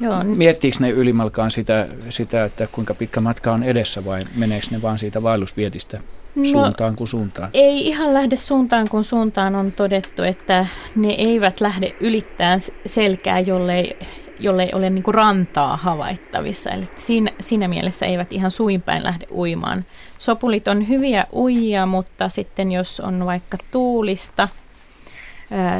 Joo. 0.00 0.24
Miettiikö 0.24 0.76
ne 0.80 0.90
ylimalkaan 0.90 1.50
sitä, 1.50 1.86
sitä, 2.08 2.44
että 2.44 2.68
kuinka 2.72 2.94
pitkä 2.94 3.20
matka 3.20 3.52
on 3.52 3.62
edessä 3.62 4.04
vai 4.04 4.22
meneekö 4.34 4.66
ne 4.70 4.82
vaan 4.82 4.98
siitä 4.98 5.22
vaellusvietistä 5.22 6.00
no, 6.34 6.44
suuntaan 6.44 6.96
kuin 6.96 7.08
suuntaan? 7.08 7.50
Ei 7.54 7.86
ihan 7.86 8.14
lähde 8.14 8.36
suuntaan 8.36 8.88
kuin 8.88 9.04
suuntaan. 9.04 9.54
On 9.54 9.72
todettu, 9.72 10.22
että 10.22 10.66
ne 10.96 11.08
eivät 11.08 11.60
lähde 11.60 11.96
ylittämään 12.00 12.60
selkää, 12.86 13.40
jollei, 13.40 13.96
jollei 14.40 14.70
ole 14.72 14.90
niin 14.90 15.02
kuin 15.02 15.14
rantaa 15.14 15.76
havaittavissa. 15.76 16.70
Eli 16.70 16.88
siinä, 16.96 17.30
siinä 17.40 17.68
mielessä 17.68 18.06
eivät 18.06 18.32
ihan 18.32 18.50
suinpäin 18.50 19.02
lähde 19.02 19.26
uimaan. 19.30 19.84
Sopulit 20.18 20.68
on 20.68 20.88
hyviä 20.88 21.26
uijia, 21.32 21.86
mutta 21.86 22.28
sitten 22.28 22.72
jos 22.72 23.00
on 23.00 23.26
vaikka 23.26 23.58
tuulista 23.70 24.48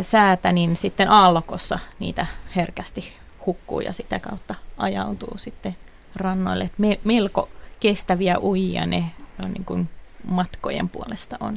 säätä, 0.01 0.52
niin 0.52 0.76
sitten 0.76 1.10
aallokossa 1.10 1.78
niitä 1.98 2.26
herkästi 2.56 3.12
hukkuu 3.47 3.80
ja 3.80 3.93
sitä 3.93 4.18
kautta 4.18 4.55
ajautuu 4.78 5.38
sitten 5.38 5.76
rannoille. 6.16 6.64
Et 6.64 6.78
me, 6.78 6.98
melko 7.05 7.48
kestäviä 7.80 8.38
uijia 8.38 8.86
ne 8.86 9.05
on 9.44 9.52
niin 9.52 9.64
kuin 9.64 9.88
matkojen 10.30 10.88
puolesta 10.88 11.36
on. 11.40 11.55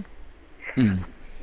Mm. 0.76 0.98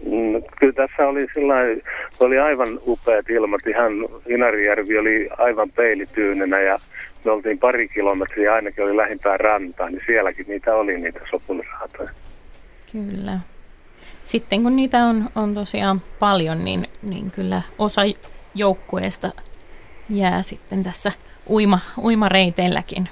Mm, 0.06 0.42
kyllä 0.58 0.72
tässä 0.72 1.08
oli, 1.08 1.26
sillai, 1.34 1.82
oli 2.20 2.38
aivan 2.38 2.80
upeat 2.86 3.30
ilmat. 3.30 3.66
Ihan 3.66 3.92
Inarijärvi 4.26 4.98
oli 4.98 5.28
aivan 5.38 5.70
peilityynenä 5.70 6.60
ja 6.60 6.78
me 7.24 7.30
oltiin 7.30 7.58
pari 7.58 7.88
kilometriä, 7.88 8.54
ainakin 8.54 8.84
oli 8.84 8.96
lähimpään 8.96 9.40
rantaan, 9.40 9.92
niin 9.92 10.02
sielläkin 10.06 10.46
niitä 10.48 10.74
oli 10.74 11.00
niitä 11.00 11.20
sopulisraatoja. 11.30 12.10
Kyllä. 12.92 13.38
Sitten 14.26 14.62
kun 14.62 14.76
niitä 14.76 15.04
on, 15.04 15.30
on 15.34 15.54
tosiaan 15.54 16.00
paljon, 16.18 16.64
niin, 16.64 16.86
niin 17.02 17.30
kyllä 17.30 17.62
osa 17.78 18.02
joukkueesta 18.54 19.30
jää 20.10 20.42
sitten 20.42 20.82
tässä 20.82 21.12
uima, 21.50 21.78
uimareiteilläkin. 22.02 23.08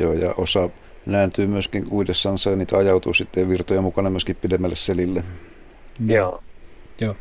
Joo, 0.00 0.12
ja 0.12 0.34
osa 0.36 0.70
nääntyy 1.06 1.46
myöskin 1.46 1.86
uidessansa 1.90 2.50
ja 2.50 2.56
niitä 2.56 2.76
ajautuu 2.76 3.14
sitten 3.14 3.48
virtoja 3.48 3.82
mukana 3.82 4.10
myöskin 4.10 4.36
pidemmälle 4.36 4.76
selille. 4.76 5.24
Joo. 6.06 6.42
Joo. 7.00 7.16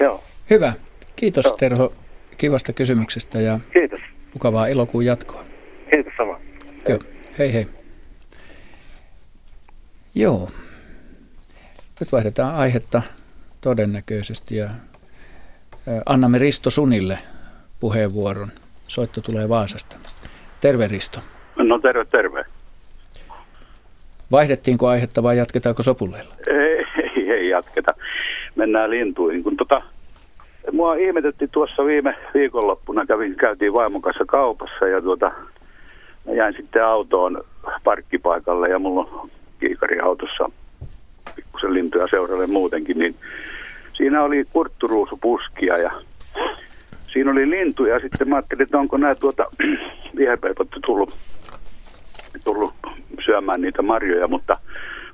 Joo. 0.00 0.22
Hyvä. 0.50 0.72
Kiitos 1.16 1.44
Joo. 1.44 1.56
Terho 1.56 1.92
kivasta 2.38 2.72
kysymyksestä 2.72 3.40
ja 3.40 3.60
Kiitos. 3.72 4.00
mukavaa 4.34 4.66
elokuun 4.66 5.04
jatkoa. 5.04 5.44
Kiitos 5.90 6.12
sama. 6.16 6.40
Joo. 6.88 6.98
Hei 7.38 7.52
hei. 7.52 7.66
Joo. 10.14 10.50
Nyt 12.00 12.12
vaihdetaan 12.12 12.54
aihetta 12.54 13.02
todennäköisesti 13.60 14.56
ja 14.56 14.66
annamme 16.06 16.38
Risto 16.38 16.70
Sunille 16.70 17.18
puheenvuoron. 17.80 18.48
Soitto 18.88 19.20
tulee 19.20 19.48
Vaasasta. 19.48 19.96
Terve 20.60 20.88
Risto. 20.88 21.20
No 21.56 21.78
terve, 21.78 22.04
terve. 22.04 22.44
Vaihdettiinko 24.32 24.88
aihetta 24.88 25.22
vai 25.22 25.36
jatketaanko 25.36 25.82
sopuleilla? 25.82 26.34
Ei, 26.46 26.86
ei, 27.16 27.30
ei 27.30 27.48
jatketa. 27.48 27.94
Mennään 28.54 28.90
lintuihin. 28.90 29.42
Kun 29.42 29.56
tota, 29.56 29.82
mua 30.72 30.94
ihmetetti 30.94 31.48
tuossa 31.48 31.84
viime 31.84 32.14
viikonloppuna, 32.34 33.06
kävin, 33.06 33.36
käytiin 33.36 33.72
vaimon 33.72 34.02
kanssa 34.02 34.24
kaupassa 34.24 34.88
ja 34.88 35.00
tuota, 35.00 35.32
mä 36.26 36.32
jäin 36.32 36.54
sitten 36.56 36.84
autoon 36.84 37.44
parkkipaikalle 37.84 38.68
ja 38.68 38.78
mulla 38.78 39.10
on 39.12 39.30
kiikari 39.60 40.00
autossa 40.00 40.50
pikkusen 41.36 41.74
lintuja 41.74 42.06
seuralle 42.10 42.46
muutenkin, 42.46 42.98
niin 42.98 43.14
siinä 43.96 44.22
oli 44.22 44.44
kurtturuusupuskia 44.52 45.78
ja 45.78 45.90
siinä 47.12 47.30
oli 47.30 47.50
lintuja. 47.50 48.00
Sitten 48.00 48.28
mä 48.28 48.36
ajattelin, 48.36 48.62
että 48.62 48.78
onko 48.78 48.96
nämä 48.96 49.14
tuota, 49.14 49.46
viherpeipot 50.16 50.68
tullut, 50.86 51.16
tullut 52.44 52.72
syömään 53.24 53.60
niitä 53.60 53.82
marjoja, 53.82 54.28
mutta 54.28 54.58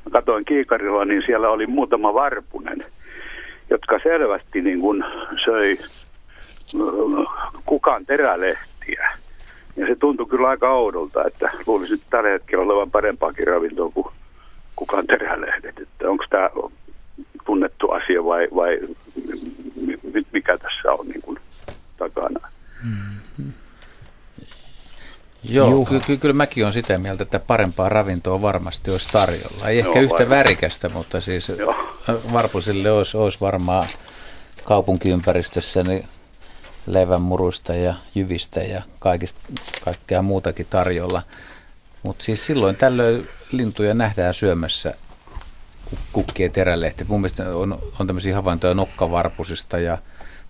mä 0.05 0.11
katsoin 0.13 0.45
kiikarilla, 0.45 1.05
niin 1.05 1.23
siellä 1.27 1.49
oli 1.49 1.67
muutama 1.67 2.15
varpunen, 2.15 2.85
jotka 3.71 3.99
selvästi 4.03 4.63
niin 4.63 4.81
kuin 4.81 5.05
söi 5.45 5.79
kukaan 7.67 8.07
terälehtiä. 8.07 9.09
Ja 9.77 9.87
se 9.87 9.95
tuntui 9.95 10.27
kyllä 10.27 10.49
aika 10.49 10.73
oudolta, 10.73 11.25
että 11.27 11.51
luulisin 11.67 12.01
tällä 12.11 12.29
hetkellä 12.29 12.65
olevan 12.65 12.91
parempaakin 12.91 13.47
ravintoa 13.47 13.91
kuin 13.95 14.07
kukaan 14.77 15.07
terälehdet. 15.07 15.79
Että 15.81 16.11
onko 16.11 16.25
tämä 16.31 16.51
tunnettu 17.47 17.91
asia 17.91 18.25
vai, 18.25 18.49
vai 18.55 18.79
mikä 20.33 20.59
tässä 20.59 20.93
on 20.93 21.09
niin 21.09 21.23
kuin 21.23 21.39
takana. 21.97 22.49
Mm-hmm. 22.85 23.53
Joo, 25.45 25.85
ky- 25.85 26.01
ky- 26.01 26.17
kyllä 26.17 26.35
mäkin 26.35 26.65
olen 26.65 26.73
sitä 26.73 26.99
mieltä, 26.99 27.23
että 27.23 27.39
parempaa 27.39 27.89
ravintoa 27.89 28.43
varmasti 28.43 28.91
olisi 28.91 29.09
tarjolla. 29.13 29.69
Ei 29.69 29.79
ehkä 29.79 29.91
Joo, 29.91 30.01
yhtä 30.01 30.13
varmasti. 30.13 30.31
värikästä, 30.31 30.89
mutta 30.89 31.21
siis 31.21 31.49
Joo. 31.49 31.75
varpusille 32.33 32.91
olisi, 32.91 33.17
olisi 33.17 33.41
varmaan 33.41 33.87
kaupunkiympäristössä 34.65 35.83
niin 35.83 36.05
leivänmurusta 36.87 37.75
ja 37.75 37.95
jyvistä 38.15 38.61
ja 38.61 38.83
kaikista, 38.99 39.41
kaikkea 39.85 40.23
muutakin 40.23 40.67
tarjolla. 40.71 41.23
Mutta 42.03 42.25
siis 42.25 42.47
silloin 42.47 42.77
tällöin 42.77 43.29
lintuja 43.53 43.95
nähdään 43.95 44.35
syömässä 44.35 44.95
kukkien 46.13 46.53
terälehti. 46.53 47.05
Mun 47.05 47.21
mielestä 47.21 47.57
on, 47.57 47.79
on 48.01 48.07
tämmöisiä 48.07 48.35
havaintoja 48.35 48.75
nokkavarpusista 48.75 49.79
ja 49.79 49.99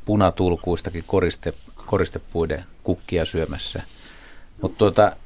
punatulkuistakin 0.04 1.04
koriste, 1.06 1.54
koristepuiden 1.86 2.64
kukkia 2.82 3.24
syömässä. 3.24 3.82
Mutta 4.62 4.78
tuota, 4.78 5.16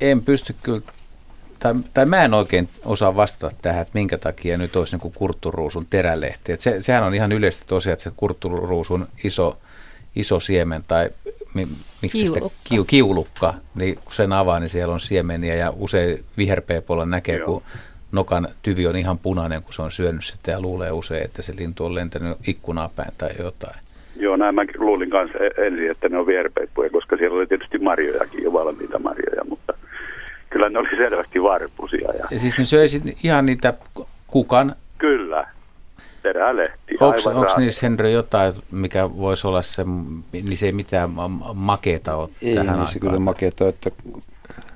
en 0.00 0.22
pysty 0.22 0.54
kyllä, 0.62 0.80
tai, 1.58 1.74
tai 1.94 2.06
mä 2.06 2.24
en 2.24 2.34
oikein 2.34 2.68
osaa 2.84 3.16
vastata 3.16 3.56
tähän, 3.62 3.82
että 3.82 3.94
minkä 3.94 4.18
takia 4.18 4.56
nyt 4.56 4.76
olisi 4.76 4.96
niin 4.96 5.12
kurtturuusun 5.12 5.86
terälehti. 5.90 6.52
Et 6.52 6.60
se, 6.60 6.82
sehän 6.82 7.04
on 7.04 7.14
ihan 7.14 7.32
yleistä 7.32 7.64
tosiaan, 7.66 7.92
että 7.92 8.04
se 8.04 8.12
kurtturuusun 8.16 9.08
iso, 9.24 9.58
iso 10.16 10.40
siemen 10.40 10.84
tai 10.88 11.10
miksi 12.02 12.18
kiulukka. 12.18 12.48
Sitä, 12.48 12.84
kiulukka, 12.86 13.54
niin 13.74 13.94
kun 13.94 14.12
sen 14.12 14.32
avaa, 14.32 14.60
niin 14.60 14.70
siellä 14.70 14.94
on 14.94 15.00
siemeniä 15.00 15.54
ja 15.54 15.72
usein 15.76 16.24
viherpeepolla 16.38 17.06
näkee, 17.06 17.36
Joo. 17.36 17.46
kun 17.46 17.62
nokan 18.12 18.48
tyvi 18.62 18.86
on 18.86 18.96
ihan 18.96 19.18
punainen, 19.18 19.62
kun 19.62 19.74
se 19.74 19.82
on 19.82 19.92
syönyt 19.92 20.24
sitä 20.24 20.50
ja 20.50 20.60
luulee 20.60 20.92
usein, 20.92 21.24
että 21.24 21.42
se 21.42 21.52
lintu 21.58 21.84
on 21.84 21.94
lentänyt 21.94 22.38
ikkunaa 22.46 22.90
päin 22.96 23.12
tai 23.18 23.30
jotain. 23.38 23.76
Joo, 24.16 24.36
näin 24.36 24.54
mä 24.54 24.64
luulin 24.78 25.10
kanssa 25.10 25.38
e- 25.38 25.66
ensin, 25.66 25.90
että 25.90 26.08
ne 26.08 26.18
on 26.18 26.26
vierpeippuja, 26.26 26.90
koska 26.90 27.16
siellä 27.16 27.36
oli 27.36 27.46
tietysti 27.46 27.78
marjojakin 27.78 28.42
jo 28.42 28.52
valmiita 28.52 28.98
marjoja, 28.98 29.44
mutta 29.48 29.74
kyllä 30.50 30.68
ne 30.68 30.78
oli 30.78 30.96
selvästi 30.96 31.42
varpusia. 31.42 32.08
Ja, 32.18 32.24
ja 32.30 32.38
siis 32.38 32.58
ne 32.58 32.64
söi 32.64 32.88
ihan 33.24 33.46
niitä 33.46 33.74
kukan... 34.26 34.74
Kyllä, 34.98 35.46
terälehti. 36.32 36.96
Onko 37.00 37.56
niissä 37.56 37.86
Henry 37.86 38.10
jotain, 38.10 38.52
mikä 38.70 39.16
voisi 39.16 39.46
olla 39.46 39.62
se, 39.62 39.84
niin 40.32 40.58
se 40.58 40.66
ei 40.66 40.72
mitään 40.72 41.10
makeeta 41.54 42.16
ole 42.16 42.28
ei, 42.42 42.54
tähän 42.54 42.78
niin 42.78 42.88
se 42.88 42.98
kyllä 42.98 43.18
makeeta, 43.18 43.68
että 43.68 43.90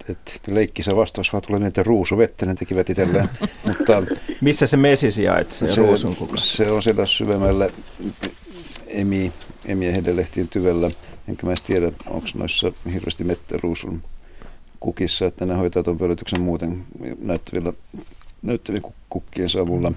että 0.09 0.33
leikkisä 0.51 0.97
vastaus 0.97 1.33
vaan 1.33 1.43
tulee 1.47 1.61
niitä 1.61 1.83
ruusuvettä, 1.83 2.47
ne 2.47 2.55
tekivät 2.55 2.91
itselleen. 2.91 3.29
Mutta 3.67 4.03
Missä 4.41 4.67
se 4.67 4.77
mesi 4.77 5.11
sijaitsee, 5.11 5.71
se, 5.71 5.81
ruusun 5.81 6.17
Se 6.35 6.71
on 6.71 6.83
siellä 6.83 7.07
syvemmällä 7.07 7.69
emi, 8.87 9.33
emien 9.67 9.95
hedelehtien 9.95 10.49
tyvellä. 10.49 10.91
Enkä 11.29 11.47
mä 11.47 11.55
tiedä, 11.67 11.93
onko 12.07 12.27
noissa 12.35 12.73
hirveästi 12.93 13.25
mettä 13.25 13.57
ruusun 13.63 14.03
kukissa, 14.81 15.27
että 15.27 15.47
ne 15.47 15.55
hoitaa 15.55 15.83
tuon 15.83 15.99
pölytyksen 15.99 16.41
muuten 16.41 16.83
näyttävillä, 17.19 17.73
näyttävien 18.43 18.83
kukkien 19.09 19.49
savulla. 19.49 19.93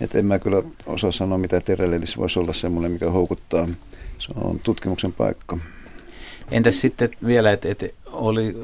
Että 0.00 0.18
en 0.18 0.26
mä 0.26 0.38
kyllä 0.38 0.62
osaa 0.86 1.12
sanoa, 1.12 1.38
mitä 1.38 1.60
terellis 1.60 2.18
voisi 2.18 2.38
olla 2.38 2.52
semmoinen, 2.52 2.92
mikä 2.92 3.10
houkuttaa 3.10 3.68
se 4.18 4.28
on 4.44 4.60
tutkimuksen 4.62 5.12
paikka. 5.12 5.58
Entäs 6.52 6.80
sitten 6.80 7.10
vielä, 7.26 7.52
että 7.52 7.68
et 7.68 7.94
oli, 8.12 8.56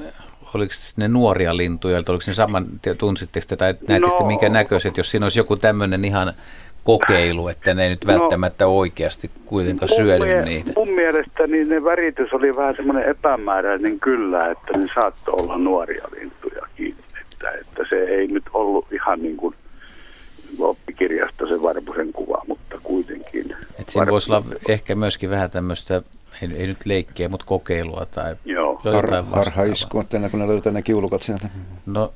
oliko 0.55 0.73
ne 0.97 1.09
nuoria 1.09 1.57
lintuja, 1.57 1.99
että 1.99 2.13
oliko 2.13 2.25
ne 2.27 2.35
saman, 2.35 2.67
tunsitteko 2.99 3.57
tai 3.57 3.75
näettekö 3.89 4.17
no. 4.21 4.27
minkä 4.27 4.49
näköiset, 4.49 4.97
jos 4.97 5.11
siinä 5.11 5.27
olisi 5.27 5.39
joku 5.39 5.57
tämmöinen 5.57 6.05
ihan 6.05 6.33
kokeilu, 6.85 7.49
että 7.49 7.75
ne 7.75 7.83
ei 7.85 7.91
nyt 7.91 8.05
no. 8.05 8.13
välttämättä 8.13 8.65
no, 8.65 8.79
oikeasti 8.79 9.31
kuitenkaan 9.47 9.89
syödy 9.89 10.25
mie- 10.25 10.45
niitä? 10.45 10.73
Mun 10.77 10.91
mielestä 10.91 11.47
niin 11.47 11.69
ne 11.69 11.85
väritys 11.85 12.33
oli 12.33 12.57
vähän 12.57 12.77
semmoinen 12.77 13.05
epämääräinen 13.05 14.01
kyllä, 14.01 14.51
että 14.51 14.79
ne 14.79 14.87
saattoi 14.95 15.35
olla 15.35 15.59
nuoria 15.59 16.05
lintujakin. 16.21 16.97
Että, 17.21 17.51
että 17.51 17.85
se 17.91 17.97
ei 17.97 18.27
nyt 18.27 18.45
ollut 18.53 18.93
ihan 18.93 19.23
niin 19.23 19.37
kuin 19.37 19.55
oppikirjasta 20.65 21.47
se 21.49 21.63
Varpusen 21.63 22.13
kuva, 22.13 22.43
mutta 22.49 22.77
kuitenkin. 22.83 23.57
Et 23.81 23.89
siinä 23.89 24.11
voisi 24.11 24.33
olla 24.33 24.45
ehkä 24.69 24.95
myöskin 24.95 25.31
vähän 25.31 25.51
tämmöistä, 25.51 26.03
ei, 26.43 26.49
ei 26.57 26.67
nyt 26.67 26.87
leikkiä, 26.87 27.29
mutta 27.29 27.47
kokeilua 27.47 28.07
tai 28.11 28.37
Joo. 28.45 28.81
jotain 28.85 29.27
Har, 29.27 29.51
kun 29.91 30.07
ne 30.41 30.47
löytää 30.47 30.73
ne 30.73 30.83
kiulukat 30.83 31.23
sieltä. 31.23 31.49
No 31.87 32.13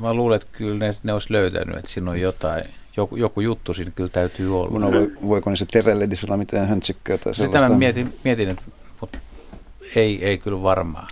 mä 0.00 0.14
luulen, 0.14 0.36
että 0.36 0.48
kyllä 0.52 0.78
ne, 0.78 0.92
ne 1.02 1.12
olisi 1.12 1.32
löytänyt, 1.32 1.76
että 1.76 1.90
siinä 1.90 2.10
on 2.10 2.20
jotain, 2.20 2.64
joku, 2.96 3.16
joku 3.16 3.40
juttu 3.40 3.74
siinä 3.74 3.92
kyllä 3.94 4.10
täytyy 4.10 4.60
olla. 4.60 4.78
No, 4.78 4.92
voi, 4.92 5.12
voiko 5.26 5.56
se 5.56 5.66
terelledis 5.66 6.24
olla 6.24 6.36
mitään 6.36 6.68
höntsikkää 6.68 7.18
tai 7.18 7.34
sellaista? 7.34 7.58
Sitä 7.58 7.72
mä 7.72 7.78
mietin, 7.78 8.12
mietin 8.24 8.48
että, 8.48 8.62
mutta 9.00 9.18
ei, 9.96 10.24
ei 10.24 10.38
kyllä 10.38 10.62
varmaan. 10.62 11.08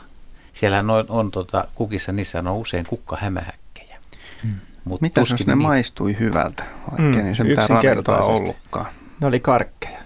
Siellähän 0.52 0.90
on, 0.90 1.05
on 1.09 1.30
tota, 1.30 1.64
kukissa, 1.74 2.12
niissä 2.12 2.39
on 2.39 2.48
usein 2.48 2.86
kukkahämähäkkejä. 2.86 3.98
Hmm. 4.43 4.55
Mut 4.89 5.01
Mitä 5.01 5.20
jos 5.20 5.47
ne 5.47 5.55
niin... 5.55 5.62
maistui 5.62 6.16
hyvältä, 6.20 6.65
vaikka 6.90 7.19
mm, 7.19 7.24
niin 7.24 7.36
se 7.36 7.44
mitään 7.44 7.69
ravintoa 7.69 8.19
ollutkaan? 8.19 8.86
Ne 9.20 9.27
oli 9.27 9.40
karkkeja. 9.40 9.98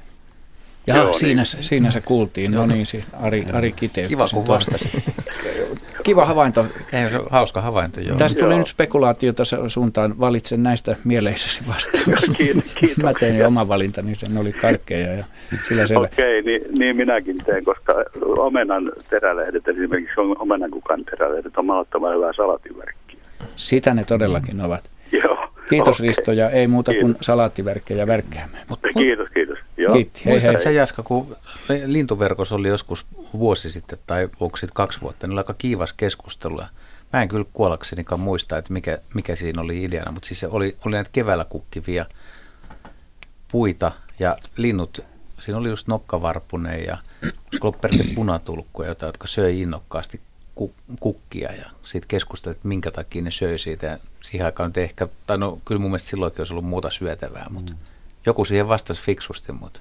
Ja 0.87 0.97
Joo, 0.97 1.13
siinä, 1.13 1.43
niin. 1.55 1.65
siinä 1.65 1.91
se 1.91 2.01
kuultiin. 2.01 2.51
No 2.51 2.67
niin, 2.67 2.87
siis 2.87 3.05
Ari, 3.21 3.47
Ari 3.53 3.73
kiteytti 3.73 4.15
Kiva, 4.15 4.27
kun 4.35 4.47
vastasi. 4.47 5.05
Kiva 6.03 6.25
havainto. 6.25 6.67
Ei, 6.93 7.09
se 7.09 7.19
on 7.19 7.27
hauska 7.31 7.61
havainto, 7.61 8.01
joo. 8.01 8.17
Tästä 8.17 8.41
tuli 8.41 8.53
joo. 8.53 8.59
nyt 8.59 8.67
spekulaatiota 8.67 9.43
suuntaan. 9.67 10.21
Valitsen 10.21 10.63
näistä 10.63 10.97
mieleisesi 11.05 11.63
vastauksia. 11.69 12.35
kiitos, 12.39 12.75
kiitos. 12.75 12.97
Mä 12.97 13.13
tein 13.21 13.39
jo 13.39 13.47
oman 13.47 13.69
valintani, 13.69 14.15
sen 14.15 14.39
oli 14.39 14.53
karkkeja 14.53 15.15
ja 15.15 15.25
sillä 15.69 15.87
selvä. 15.87 16.07
Okei, 16.07 16.41
okay, 16.41 16.53
niin, 16.53 16.79
niin, 16.79 16.97
minäkin 16.97 17.39
teen, 17.47 17.65
koska 17.65 17.93
omenan 18.39 18.93
terälehdet, 19.11 19.69
esimerkiksi 19.69 20.21
omenankukan 20.39 21.05
terälehdet 21.05 21.57
on 21.57 21.67
mahdottoman 21.67 22.15
hyvää 22.15 22.33
salativerkkiä. 22.33 23.02
Sitä 23.57 23.95
ne 23.95 24.05
todellakin 24.05 24.61
ovat. 24.61 24.91
Joo. 25.13 25.49
Kiitos 25.69 25.97
okay. 25.97 26.07
Risto 26.07 26.33
ja 26.33 26.51
ei 26.51 26.67
muuta 26.67 26.91
kiitos. 26.91 27.13
kuin 27.13 27.17
salaattiverkkejä 27.21 28.07
värkkäämme. 28.07 28.59
Kiitos, 28.95 29.29
kiitos. 29.35 29.59
Joo. 29.77 29.93
Kiitti. 29.93 30.25
Hei, 30.25 30.41
hei. 30.65 30.77
Jaska, 30.77 31.03
kun 31.03 31.37
lintuverkossa 31.87 32.55
oli 32.55 32.69
joskus 32.69 33.07
vuosi 33.39 33.71
sitten 33.71 33.99
tai 34.07 34.29
onko 34.41 34.57
sitten 34.57 34.75
kaksi 34.75 35.01
vuotta, 35.01 35.27
niin 35.27 35.33
oli 35.33 35.41
aika 35.41 35.55
kiivas 35.55 35.93
keskustelu. 35.93 36.63
Mä 37.13 37.23
en 37.23 37.29
kyllä 37.29 37.45
kuollaksenikaan 37.53 38.21
muista, 38.21 38.59
että 38.59 38.73
mikä, 38.73 38.99
mikä 39.15 39.37
siinä 39.37 39.63
oli 39.63 39.85
ideana, 39.85 40.13
mutta 40.13 40.29
siis 40.29 40.41
se 40.41 40.47
oli, 40.47 40.77
oli 40.87 40.95
näitä 40.95 41.11
keväällä 41.13 41.45
kukkivia 41.45 42.07
puita 43.53 43.93
ja 44.19 44.37
linnut, 44.57 45.01
siinä 45.39 45.59
oli 45.59 45.69
just 45.69 45.89
nokkavarpunen 45.89 46.85
ja 46.85 46.99
ollut 47.61 47.77
punatulkkuja, 48.15 48.89
jotka 48.89 49.27
söi 49.27 49.61
innokkaasti 49.61 50.21
kukkia 51.01 51.53
ja 51.53 51.71
sitten 51.83 52.09
keskusteltiin, 52.09 52.59
että 52.59 52.69
minkä 52.69 52.91
takia 52.91 53.23
ne 53.23 53.31
söi 53.31 53.59
siitä. 53.59 53.87
Ja 53.87 53.99
siihen 54.21 54.47
aikaan 54.47 54.69
nyt 54.69 54.79
ehkä, 54.79 55.09
tai 55.27 55.39
no 55.39 55.59
kyllä 55.65 55.81
mun 55.81 55.91
mielestä 55.91 56.11
silloinkin 56.11 56.41
olisi 56.41 56.53
ollut 56.53 56.65
muuta 56.65 56.91
syötävää, 56.91 57.47
mutta 57.51 57.73
mm. 57.73 57.79
joku 58.27 58.45
siihen 58.45 58.69
vastasi 58.69 59.03
fiksusti, 59.03 59.53
mutta 59.53 59.81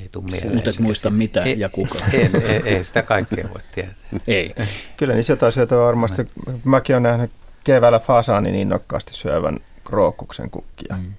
ei 0.00 0.08
tule 0.12 0.24
mieleen. 0.24 0.54
Mutta 0.54 0.70
et 0.70 0.78
muista 0.78 1.10
mitä 1.10 1.42
ei, 1.42 1.60
ja 1.60 1.68
kuka. 1.68 1.98
Ei, 2.12 2.30
ei, 2.44 2.62
ei, 2.64 2.84
sitä 2.84 3.02
kaikkea 3.02 3.48
voi 3.48 3.60
tietää. 3.74 3.94
ei. 4.26 4.54
Kyllä 4.96 5.14
niissä 5.14 5.32
jotain 5.32 5.52
syötävää 5.52 5.84
varmasti. 5.84 6.26
Mäkin 6.64 6.94
olen 6.94 7.02
nähnyt 7.02 7.30
keväällä 7.64 7.98
fasaanin 7.98 8.54
innokkaasti 8.54 9.14
syövän 9.14 9.58
krookkuksen 9.84 10.50
kukkia. 10.50 10.96
Mm. 10.96 11.14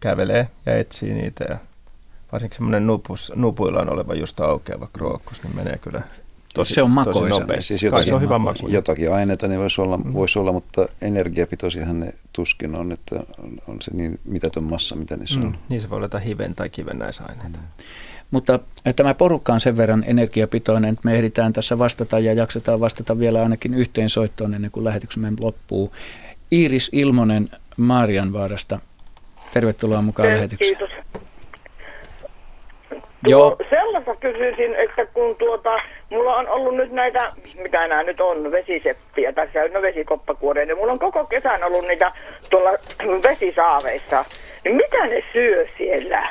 Kävelee 0.00 0.48
ja 0.66 0.76
etsii 0.76 1.14
niitä 1.14 1.44
ja 1.48 1.58
varsinkin 2.32 2.56
semmoinen 2.56 2.86
nupus, 2.86 3.32
nupuillaan 3.34 3.92
oleva 3.92 4.14
just 4.14 4.40
aukeava 4.40 4.88
krookkus, 4.92 5.42
niin 5.42 5.56
menee 5.56 5.78
kyllä 5.78 6.02
tosi, 6.54 6.74
se 6.74 6.82
on 6.82 6.90
makoisa. 6.90 7.44
Siis 7.60 7.82
jotakin, 7.82 8.06
se 8.06 8.14
on 8.14 8.20
hyvä 8.20 8.38
maku. 8.38 8.68
Jotakin 8.68 9.12
aineita 9.12 9.48
niin 9.48 9.60
voisi 9.60 9.80
olla, 9.80 9.96
mm. 9.96 10.12
voisi 10.12 10.38
olla, 10.38 10.52
mutta 10.52 10.88
energiapitoisiahan 11.00 12.00
ne 12.00 12.14
tuskin 12.32 12.74
on, 12.74 12.92
että 12.92 13.16
on, 13.16 13.58
on 13.68 13.76
se 13.82 13.90
niin 13.94 14.20
mitätön 14.24 14.64
massa, 14.64 14.96
mitä 14.96 15.16
niissä 15.16 15.40
mm. 15.40 15.46
on. 15.46 15.58
Niin 15.68 15.80
se 15.80 15.90
voi 15.90 15.96
olla 15.96 16.18
hiven 16.18 16.54
tai 16.54 16.70
kivennäisaineita. 16.70 17.58
Mm. 17.58 17.84
Mutta 18.30 18.58
tämä 18.96 19.14
porukka 19.14 19.52
on 19.52 19.60
sen 19.60 19.76
verran 19.76 20.04
energiapitoinen, 20.06 20.94
että 20.94 21.08
me 21.08 21.14
ehditään 21.14 21.52
tässä 21.52 21.78
vastata 21.78 22.18
ja 22.18 22.32
jaksetaan 22.32 22.80
vastata 22.80 23.18
vielä 23.18 23.42
ainakin 23.42 23.74
yhteen 23.74 24.10
soittoon 24.10 24.54
ennen 24.54 24.70
kuin 24.70 24.84
lähetyksemme 24.84 25.32
loppuu. 25.40 25.92
Iiris 26.52 26.90
Ilmonen 26.92 27.48
Maarianvaarasta, 27.76 28.78
tervetuloa 29.52 30.02
mukaan 30.02 30.28
lähetykseen. 30.28 30.76
Kiitos. 30.76 31.21
Joo. 33.26 33.56
Sellaista 33.70 34.16
kysyisin, 34.16 34.74
että 34.74 35.06
kun 35.06 35.36
tuota, 35.36 35.70
mulla 36.10 36.36
on 36.36 36.48
ollut 36.48 36.76
nyt 36.76 36.92
näitä, 36.92 37.32
mitä 37.62 37.88
nämä 37.88 38.02
nyt 38.02 38.20
on, 38.20 38.52
vesiseppiä 38.52 39.32
tässä, 39.32 39.68
no 39.68 39.82
vesikoppakuoreja, 39.82 40.66
niin 40.66 40.76
mulla 40.76 40.92
on 40.92 40.98
koko 40.98 41.24
kesän 41.24 41.64
ollut 41.64 41.88
niitä 41.88 42.12
tuolla 42.50 42.70
vesisaaveissa. 43.28 44.24
Niin 44.64 44.76
mitä 44.76 45.06
ne 45.06 45.24
syö 45.32 45.66
siellä? 45.78 46.28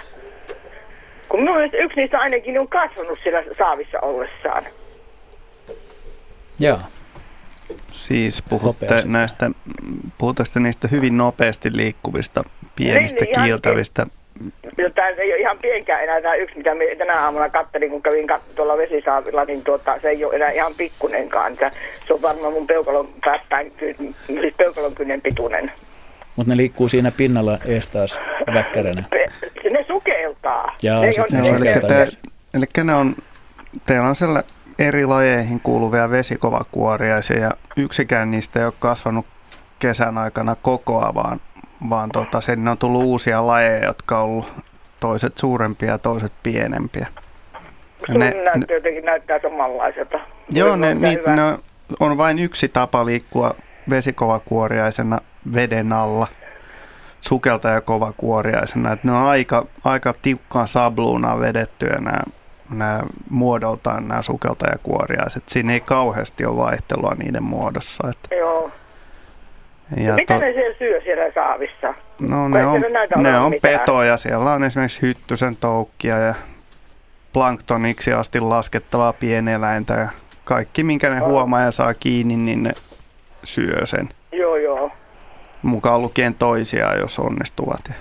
Kun 1.29 1.39
minun 1.39 1.55
mielestä 1.55 1.77
yksi 1.77 1.99
niistä 1.99 2.19
ainakin 2.19 2.59
on 2.59 2.67
kasvanut 2.69 3.19
siellä 3.23 3.43
saavissa 3.57 3.99
ollessaan. 3.99 4.63
Joo. 6.59 6.79
Siis 7.91 8.43
puhutte 8.49 8.85
Nopeasti. 8.85 9.09
näistä, 9.09 9.51
puhutte 10.17 10.43
niistä 10.59 10.87
hyvin 10.87 11.17
nopeasti 11.17 11.69
liikkuvista, 11.73 12.43
pienistä, 12.75 13.25
niin, 13.25 13.41
kiiltävistä 13.41 14.05
Tämä 14.95 15.07
ei 15.07 15.33
ole 15.33 15.39
ihan 15.39 15.57
pienkään 15.61 16.03
enää 16.03 16.21
tämä 16.21 16.35
yksi, 16.35 16.57
mitä 16.57 16.75
me 16.75 16.85
tänä 16.97 17.19
aamuna 17.19 17.49
kattelin, 17.49 17.89
kun 17.89 18.01
kävin 18.01 18.29
kat- 18.29 18.55
tuolla 18.55 18.77
vesisaavilla, 18.77 19.45
niin 19.45 19.63
tuota, 19.63 19.99
se 20.01 20.09
ei 20.09 20.25
ole 20.25 20.35
enää 20.35 20.51
ihan 20.51 20.73
pikkunenkaan. 20.77 21.57
Se 22.07 22.13
on 22.13 22.21
varmaan 22.21 22.53
mun 22.53 22.67
peukalon 22.67 23.09
päästään, 23.25 23.65
siis 23.79 24.53
peukalon 24.57 24.95
kynnen 24.95 25.21
pituinen. 25.21 25.71
Mutta 26.35 26.51
ne 26.53 26.57
liikkuu 26.57 26.87
siinä 26.87 27.11
pinnalla 27.11 27.57
ees 27.65 27.87
taas 27.87 28.19
väkkäränä. 28.53 29.03
Ne 29.71 29.85
sukeltaa. 29.87 30.75
Jaa, 30.81 31.01
ne 31.01 31.07
on, 31.07 31.61
ne 31.61 31.69
eli, 31.69 31.79
te, 31.87 32.07
eli 32.53 32.65
ne 32.83 32.95
on, 32.95 33.15
teillä 33.85 34.07
on 34.07 34.15
siellä 34.15 34.43
eri 34.79 35.05
lajeihin 35.05 35.59
kuuluvia 35.59 36.09
vesikovakuoriaisia 36.09 37.39
ja 37.39 37.51
yksikään 37.77 38.31
niistä 38.31 38.59
ei 38.59 38.65
ole 38.65 38.73
kasvanut 38.79 39.25
kesän 39.79 40.17
aikana 40.17 40.55
kokoa, 40.61 41.11
vaan 41.13 41.41
vaan 41.89 42.09
tota, 42.11 42.41
sen 42.41 42.67
on 42.67 42.77
tullut 42.77 43.03
uusia 43.03 43.47
lajeja, 43.47 43.85
jotka 43.85 44.19
on 44.19 44.23
ollut 44.23 44.53
toiset 44.99 45.37
suurempia 45.37 45.89
ja 45.89 45.97
toiset 45.97 46.31
pienempiä. 46.43 47.07
Ja 48.07 48.13
ne, 48.13 48.33
näyttää 48.43 48.75
jotenkin 48.75 49.05
näyttää 49.05 49.39
samanlaiselta. 49.41 50.19
Joo, 50.49 50.75
ne, 50.75 50.93
niitä, 50.93 51.35
ne 51.35 51.57
on 51.99 52.17
vain 52.17 52.39
yksi 52.39 52.67
tapa 52.67 53.05
liikkua 53.05 53.55
vesikovakuoriaisena 53.89 55.19
veden 55.53 55.93
alla 55.93 56.27
sukeltajakovakuoriaisena. 57.21 58.91
Että 58.91 59.07
ne 59.07 59.13
on 59.13 59.23
aika, 59.23 59.65
aika 59.83 60.13
tiukkaan 60.21 60.67
sabluunaan 60.67 61.39
vedettyä 61.39 61.95
nämä, 61.99 62.21
nämä 62.69 63.01
muodoltaan 63.29 64.07
nämä 64.07 64.21
sukeltajakuoriaiset. 64.21 65.43
Siinä 65.49 65.73
ei 65.73 65.79
kauheasti 65.79 66.45
ole 66.45 66.57
vaihtelua 66.57 67.15
niiden 67.17 67.43
muodossa. 67.43 68.09
Että 68.09 68.35
Joo. 68.35 68.71
Ja 69.97 70.15
Mitä 70.15 70.33
to... 70.33 70.39
ne 70.39 70.53
siellä 70.53 70.77
syö 70.77 71.01
siellä 71.01 71.33
saavissa? 71.33 71.93
No 72.19 72.49
ne 72.49 72.65
on, 72.65 72.81
ne 73.15 73.39
on 73.39 73.53
petoja. 73.61 74.17
Siellä 74.17 74.51
on 74.51 74.63
esimerkiksi 74.63 75.01
hyttysen 75.01 75.55
toukkia 75.55 76.17
ja 76.17 76.33
planktoniksi 77.33 78.13
asti 78.13 78.39
laskettavaa 78.39 79.13
pieneläintä. 79.13 79.93
Ja 79.93 80.09
kaikki, 80.43 80.83
minkä 80.83 81.09
ne 81.09 81.21
oh. 81.21 81.27
huomaa 81.27 81.61
ja 81.61 81.71
saa 81.71 81.93
kiinni, 81.93 82.35
niin 82.35 82.63
ne 82.63 82.71
syö 83.43 83.85
sen. 83.85 84.09
Joo, 84.31 84.55
joo. 84.55 84.91
Mukaan 85.61 86.01
lukien 86.01 86.35
toisiaan, 86.35 86.99
jos 86.99 87.19
onnistuvat. 87.19 87.91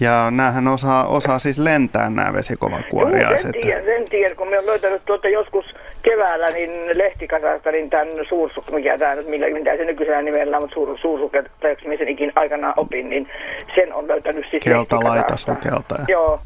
Ja 0.00 0.30
näähän 0.30 0.68
osaa, 0.68 1.06
osaa 1.06 1.38
siis 1.38 1.58
lentää 1.58 2.10
nämä 2.10 2.32
vesikovakuoriaiset. 2.32 3.52
Sen 3.52 3.62
tiedän, 3.62 3.84
sen 3.84 4.04
tiedän, 4.10 4.36
kun 4.36 4.48
me 4.48 4.58
on 4.58 4.66
löytänyt 4.66 5.04
tuota 5.04 5.28
joskus 5.28 5.64
keväällä 6.02 6.46
niin 6.50 6.70
lehtikasasta 6.98 7.70
niin 7.70 7.90
tämän 7.90 8.08
suursuk, 8.28 8.70
mikä 8.70 8.98
tämä 8.98 9.14
nyt, 9.14 9.26
millä, 9.26 9.46
mitä 9.50 9.76
se 9.76 9.84
nykyisellä 9.84 10.22
nimellä 10.22 10.56
on, 10.56 10.62
mutta 10.62 10.74
suur, 10.74 10.98
suursukeltajaksi, 10.98 11.88
missä 11.88 12.04
ikin 12.08 12.32
aikanaan 12.34 12.74
opin, 12.76 13.10
niin 13.10 13.28
sen 13.74 13.94
on 13.94 14.08
löytänyt 14.08 14.44
sitten 14.44 14.72
Keltalaita 14.72 15.36
sukeltaja. 15.36 16.04
Joo. 16.08 16.40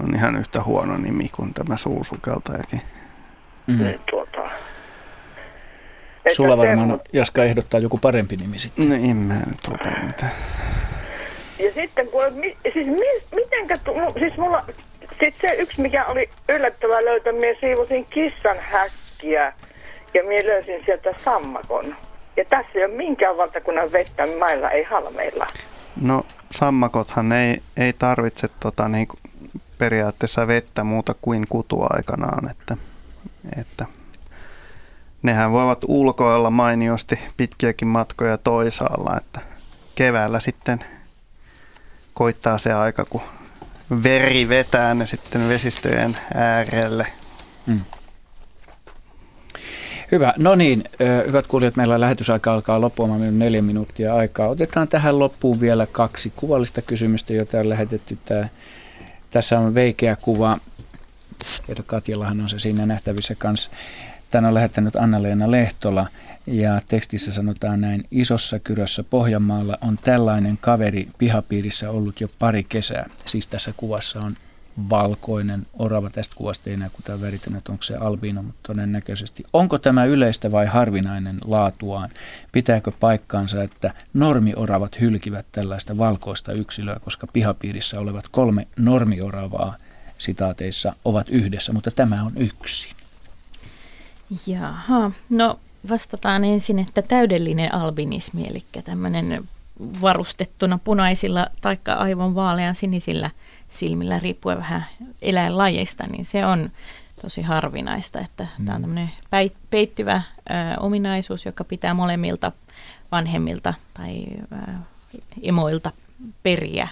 On 0.00 0.14
ihan 0.14 0.36
yhtä 0.36 0.62
huono 0.62 0.96
nimi 0.96 1.28
kuin 1.36 1.54
tämä 1.54 1.76
suursukeltajakin. 1.76 2.80
Mm. 3.66 3.84
Niin, 3.84 4.00
tuota. 4.10 4.50
Sulla 6.32 6.56
varmaan, 6.56 7.00
Jaska 7.12 7.44
ehdottaa 7.44 7.80
joku 7.80 7.98
parempi 7.98 8.36
nimi 8.36 8.58
sitten. 8.58 8.88
No 8.88 8.94
en 8.94 9.16
mä 9.16 9.34
nyt 9.34 9.84
mitään. 10.06 10.32
Ja 11.58 11.72
sitten 11.72 12.08
kun, 12.08 12.22
siis 12.72 12.86
mi, 12.86 13.06
mitenkä, 13.34 13.78
tu, 13.78 13.92
siis 14.18 14.36
mulla, 14.36 14.62
sitten 15.20 15.50
se 15.50 15.56
yksi 15.56 15.80
mikä 15.80 16.04
oli 16.04 16.30
yllättävää 16.48 17.04
löytää, 17.04 17.32
minä 17.32 17.60
siivosin 17.60 18.04
kissan 18.04 18.56
häkkiä 18.60 19.52
ja 20.14 20.24
minä 20.24 20.46
löysin 20.46 20.82
sieltä 20.84 21.14
sammakon. 21.24 21.96
Ja 22.36 22.44
tässä 22.44 22.70
ei 22.74 22.84
ole 22.84 22.94
minkään 22.94 23.36
valtakunnan 23.36 23.92
vettä 23.92 24.26
mailla, 24.38 24.70
ei 24.70 24.82
halmeilla. 24.82 25.46
No 26.00 26.22
sammakothan 26.50 27.32
ei, 27.32 27.62
ei 27.76 27.92
tarvitse 27.92 28.48
tota, 28.60 28.88
niin 28.88 29.08
periaatteessa 29.78 30.46
vettä 30.46 30.84
muuta 30.84 31.14
kuin 31.22 31.46
kutuaikanaan, 31.48 32.50
että, 32.50 32.76
että 33.60 33.86
nehän 35.22 35.52
voivat 35.52 35.78
ulkoilla 35.88 36.50
mainiosti 36.50 37.18
pitkiäkin 37.36 37.88
matkoja 37.88 38.38
toisaalla, 38.38 39.16
että 39.16 39.40
keväällä 39.94 40.40
sitten 40.40 40.78
koittaa 42.14 42.58
se 42.58 42.72
aika, 42.72 43.04
kun 43.04 43.22
veri 44.02 44.48
vetää 44.48 44.94
ne 44.94 45.06
sitten 45.06 45.48
vesistöjen 45.48 46.16
äärelle. 46.34 47.06
Mm. 47.66 47.80
Hyvä. 50.12 50.34
No 50.36 50.54
niin, 50.54 50.84
hyvät 51.26 51.46
kuulijat, 51.46 51.76
meillä 51.76 52.00
lähetysaika 52.00 52.54
alkaa 52.54 52.80
loppumaan 52.80 53.20
minun 53.20 53.38
neljä 53.38 53.62
minuuttia 53.62 54.14
aikaa. 54.14 54.48
Otetaan 54.48 54.88
tähän 54.88 55.18
loppuun 55.18 55.60
vielä 55.60 55.86
kaksi 55.86 56.32
kuvallista 56.36 56.82
kysymystä, 56.82 57.32
joita 57.32 57.58
on 57.58 57.68
lähetetty. 57.68 58.18
Tämä, 58.24 58.48
tässä 59.30 59.58
on 59.58 59.74
veikeä 59.74 60.16
kuva. 60.16 60.58
Katjallahan 61.86 62.40
on 62.40 62.48
se 62.48 62.58
siinä 62.58 62.86
nähtävissä 62.86 63.34
kanssa. 63.34 63.70
Tän 64.30 64.44
on 64.44 64.54
lähettänyt 64.54 64.96
Anna-Leena 64.96 65.50
Lehtola 65.50 66.06
ja 66.46 66.80
tekstissä 66.88 67.32
sanotaan 67.32 67.80
näin, 67.80 68.04
isossa 68.10 68.58
kyrössä 68.58 69.04
Pohjanmaalla 69.04 69.78
on 69.80 69.98
tällainen 70.04 70.58
kaveri 70.60 71.08
pihapiirissä 71.18 71.90
ollut 71.90 72.20
jo 72.20 72.28
pari 72.38 72.64
kesää. 72.68 73.10
Siis 73.26 73.46
tässä 73.46 73.72
kuvassa 73.76 74.20
on 74.20 74.34
valkoinen 74.90 75.66
orava. 75.74 76.10
Tästä 76.10 76.34
kuvasta 76.34 76.70
ei 76.70 76.76
näy 76.76 76.90
kukaan 76.90 77.20
värittänyt, 77.20 77.68
onko 77.68 77.82
se 77.82 77.96
albino, 77.96 78.42
mutta 78.42 78.72
todennäköisesti. 78.72 79.44
Onko 79.52 79.78
tämä 79.78 80.04
yleistä 80.04 80.52
vai 80.52 80.66
harvinainen 80.66 81.36
laatuaan? 81.44 82.10
Pitääkö 82.52 82.92
paikkaansa, 83.00 83.62
että 83.62 83.94
normioravat 84.14 85.00
hylkivät 85.00 85.46
tällaista 85.52 85.98
valkoista 85.98 86.52
yksilöä, 86.52 86.96
koska 87.04 87.26
pihapiirissä 87.26 88.00
olevat 88.00 88.28
kolme 88.28 88.66
normioravaa 88.76 89.76
sitaateissa 90.18 90.94
ovat 91.04 91.28
yhdessä, 91.28 91.72
mutta 91.72 91.90
tämä 91.90 92.22
on 92.22 92.32
yksi. 92.36 92.97
Jaha, 94.46 95.10
no 95.30 95.58
vastataan 95.88 96.44
ensin, 96.44 96.78
että 96.78 97.02
täydellinen 97.02 97.74
albinismi, 97.74 98.46
eli 98.46 98.62
tämmöinen 98.84 99.44
varustettuna 100.02 100.78
punaisilla 100.84 101.46
tai 101.60 101.78
aivan 101.86 102.34
vaalean 102.34 102.74
sinisillä 102.74 103.30
silmillä, 103.68 104.18
riippuen 104.18 104.58
vähän 104.58 104.86
eläinlajeista, 105.22 106.06
niin 106.06 106.24
se 106.24 106.46
on 106.46 106.70
tosi 107.22 107.42
harvinaista, 107.42 108.20
että 108.20 108.46
mm. 108.58 108.64
tämä 108.64 108.76
on 108.76 108.82
tämmöinen 108.82 109.10
peittyvä 109.70 110.14
ä, 110.14 110.22
ominaisuus, 110.80 111.46
joka 111.46 111.64
pitää 111.64 111.94
molemmilta 111.94 112.52
vanhemmilta 113.12 113.74
tai 113.94 114.24
ä, 114.52 114.74
emoilta 115.42 115.92
periä, 116.42 116.88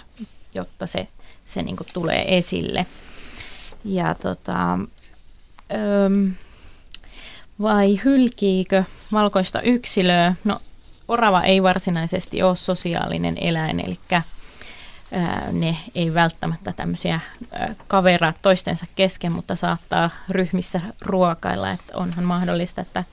jotta 0.53 0.87
se, 0.87 1.07
se 1.45 1.61
niin 1.61 1.77
tulee 1.93 2.37
esille. 2.37 2.85
Ja 3.85 4.15
tota, 4.15 4.79
ö, 5.71 6.09
vai 7.61 7.99
hylkiikö 8.05 8.83
valkoista 9.11 9.61
yksilöä? 9.61 10.35
No 10.43 10.61
orava 11.07 11.43
ei 11.43 11.63
varsinaisesti 11.63 12.43
ole 12.43 12.55
sosiaalinen 12.55 13.37
eläin, 13.41 13.79
eli 13.79 13.97
ne 15.51 15.77
ei 15.95 16.13
välttämättä 16.13 16.73
tämmöisiä 16.73 17.19
kaveraa 17.87 18.33
toistensa 18.41 18.85
kesken, 18.95 19.31
mutta 19.31 19.55
saattaa 19.55 20.09
ryhmissä 20.29 20.81
ruokailla. 21.01 21.71
Että 21.71 21.97
onhan 21.97 22.25
mahdollista, 22.25 22.81
että 22.81 23.03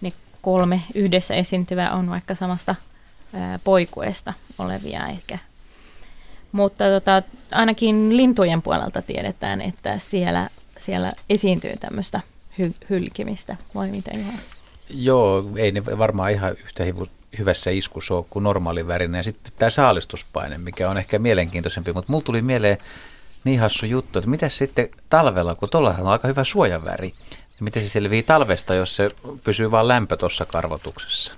ne 0.00 0.12
kolme 0.42 0.82
yhdessä 0.94 1.34
esiintyvää 1.34 1.90
on 1.90 2.10
vaikka 2.10 2.34
samasta 2.34 2.74
poikuesta 3.64 4.34
olevia. 4.58 5.06
Eikä. 5.06 5.38
Mutta 6.52 6.84
tota, 6.84 7.22
ainakin 7.52 8.16
lintujen 8.16 8.62
puolelta 8.62 9.02
tiedetään, 9.02 9.60
että 9.60 9.98
siellä, 9.98 10.48
siellä 10.76 11.12
esiintyy 11.30 11.76
tämmöistä 11.80 12.20
hy- 12.60 12.86
hylkimistä, 12.90 13.56
vai 13.74 13.88
miten 13.90 14.20
ihan? 14.20 14.38
Joo, 14.90 15.44
ei 15.56 15.72
ne 15.72 15.82
varmaan 15.98 16.30
ihan 16.30 16.50
yhtä 16.50 16.84
hyvässä 17.38 17.70
iskussa 17.70 18.14
ole 18.14 18.24
kuin 18.30 18.42
normaali 18.42 18.86
värinen. 18.86 19.18
Ja 19.18 19.22
sitten 19.22 19.52
tämä 19.58 19.70
saalistuspaine, 19.70 20.58
mikä 20.58 20.90
on 20.90 20.98
ehkä 20.98 21.18
mielenkiintoisempi, 21.18 21.92
mutta 21.92 22.12
mulla 22.12 22.24
tuli 22.24 22.42
mieleen 22.42 22.78
niin 23.44 23.60
hassu 23.60 23.86
juttu, 23.86 24.18
että 24.18 24.30
miten 24.30 24.50
sitten 24.50 24.88
talvella, 25.10 25.54
kun 25.54 25.70
tuolla 25.70 25.94
on 26.00 26.06
aika 26.06 26.28
hyvä 26.28 26.44
suojaväri, 26.44 27.08
niin 27.30 27.64
miten 27.64 27.82
se 27.82 27.88
selvii 27.88 28.22
talvesta, 28.22 28.74
jos 28.74 28.96
se 28.96 29.10
pysyy 29.44 29.70
vain 29.70 29.88
lämpö 29.88 30.16
tuossa 30.16 30.46
karvotuksessa? 30.46 31.34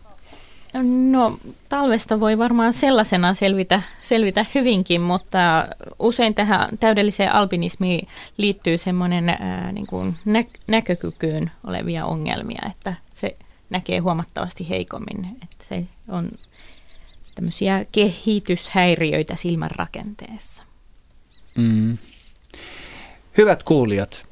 No 0.72 1.38
talvesta 1.68 2.20
voi 2.20 2.38
varmaan 2.38 2.72
sellaisena 2.72 3.34
selvitä, 3.34 3.82
selvitä 4.02 4.46
hyvinkin, 4.54 5.00
mutta 5.00 5.66
usein 5.98 6.34
tähän 6.34 6.68
täydelliseen 6.80 7.32
albinismiin 7.32 8.08
liittyy 8.36 8.78
semmoinen 8.78 9.28
ää, 9.28 9.72
niin 9.72 9.86
kuin 9.86 10.14
nä- 10.24 10.44
näkökykyyn 10.66 11.50
olevia 11.66 12.06
ongelmia, 12.06 12.62
että 12.70 12.94
se 13.12 13.36
näkee 13.70 13.98
huomattavasti 13.98 14.68
heikommin, 14.68 15.24
että 15.24 15.64
se 15.64 15.84
on 16.08 16.30
tämmöisiä 17.34 17.84
kehityshäiriöitä 17.92 19.36
silmän 19.36 19.70
rakenteessa. 19.70 20.62
Mm. 21.54 21.98
Hyvät 23.36 23.62
kuulijat, 23.62 24.26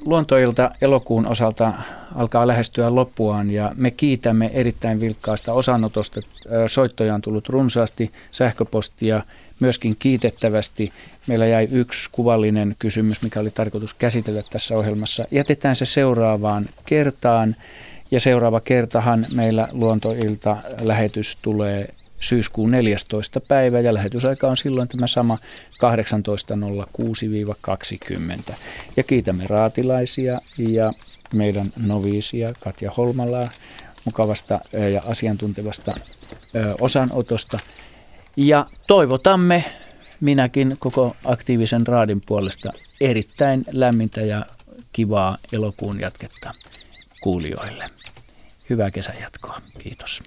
Luontoilta 0.00 0.70
elokuun 0.80 1.26
osalta 1.26 1.72
alkaa 2.14 2.46
lähestyä 2.46 2.94
loppuaan 2.94 3.50
ja 3.50 3.72
me 3.74 3.90
kiitämme 3.90 4.50
erittäin 4.54 5.00
vilkkaasta 5.00 5.52
osanotosta. 5.52 6.20
Soittoja 6.66 7.14
on 7.14 7.20
tullut 7.22 7.48
runsaasti, 7.48 8.12
sähköpostia 8.30 9.22
myöskin 9.60 9.96
kiitettävästi. 9.98 10.92
Meillä 11.26 11.46
jäi 11.46 11.68
yksi 11.72 12.08
kuvallinen 12.12 12.76
kysymys, 12.78 13.22
mikä 13.22 13.40
oli 13.40 13.50
tarkoitus 13.50 13.94
käsitellä 13.94 14.42
tässä 14.50 14.76
ohjelmassa. 14.76 15.24
Jätetään 15.30 15.76
se 15.76 15.86
seuraavaan 15.86 16.66
kertaan 16.84 17.56
ja 18.10 18.20
seuraava 18.20 18.60
kertahan 18.60 19.26
meillä 19.34 19.68
Luontoilta 19.72 20.56
lähetys 20.80 21.38
tulee 21.42 21.94
syyskuun 22.20 22.70
14. 22.70 23.40
päivä 23.40 23.80
ja 23.80 23.94
lähetysaika 23.94 24.48
on 24.48 24.56
silloin 24.56 24.88
tämä 24.88 25.06
sama 25.06 25.38
18.06-20. 28.48 28.54
Ja 28.96 29.02
kiitämme 29.02 29.46
raatilaisia 29.46 30.40
ja 30.58 30.92
meidän 31.34 31.66
noviisia 31.86 32.52
Katja 32.60 32.90
Holmalaa 32.96 33.48
mukavasta 34.04 34.60
ja 34.92 35.02
asiantuntevasta 35.06 35.94
osanotosta. 36.80 37.58
Ja 38.36 38.66
toivotamme 38.86 39.64
minäkin 40.20 40.76
koko 40.78 41.16
aktiivisen 41.24 41.86
raadin 41.86 42.20
puolesta 42.26 42.72
erittäin 43.00 43.64
lämmintä 43.72 44.20
ja 44.20 44.46
kivaa 44.92 45.38
elokuun 45.52 46.00
jatketta 46.00 46.52
kuulijoille. 47.20 47.90
Hyvää 48.70 48.90
kesän 48.90 49.16
jatkoa. 49.20 49.60
Kiitos. 49.78 50.22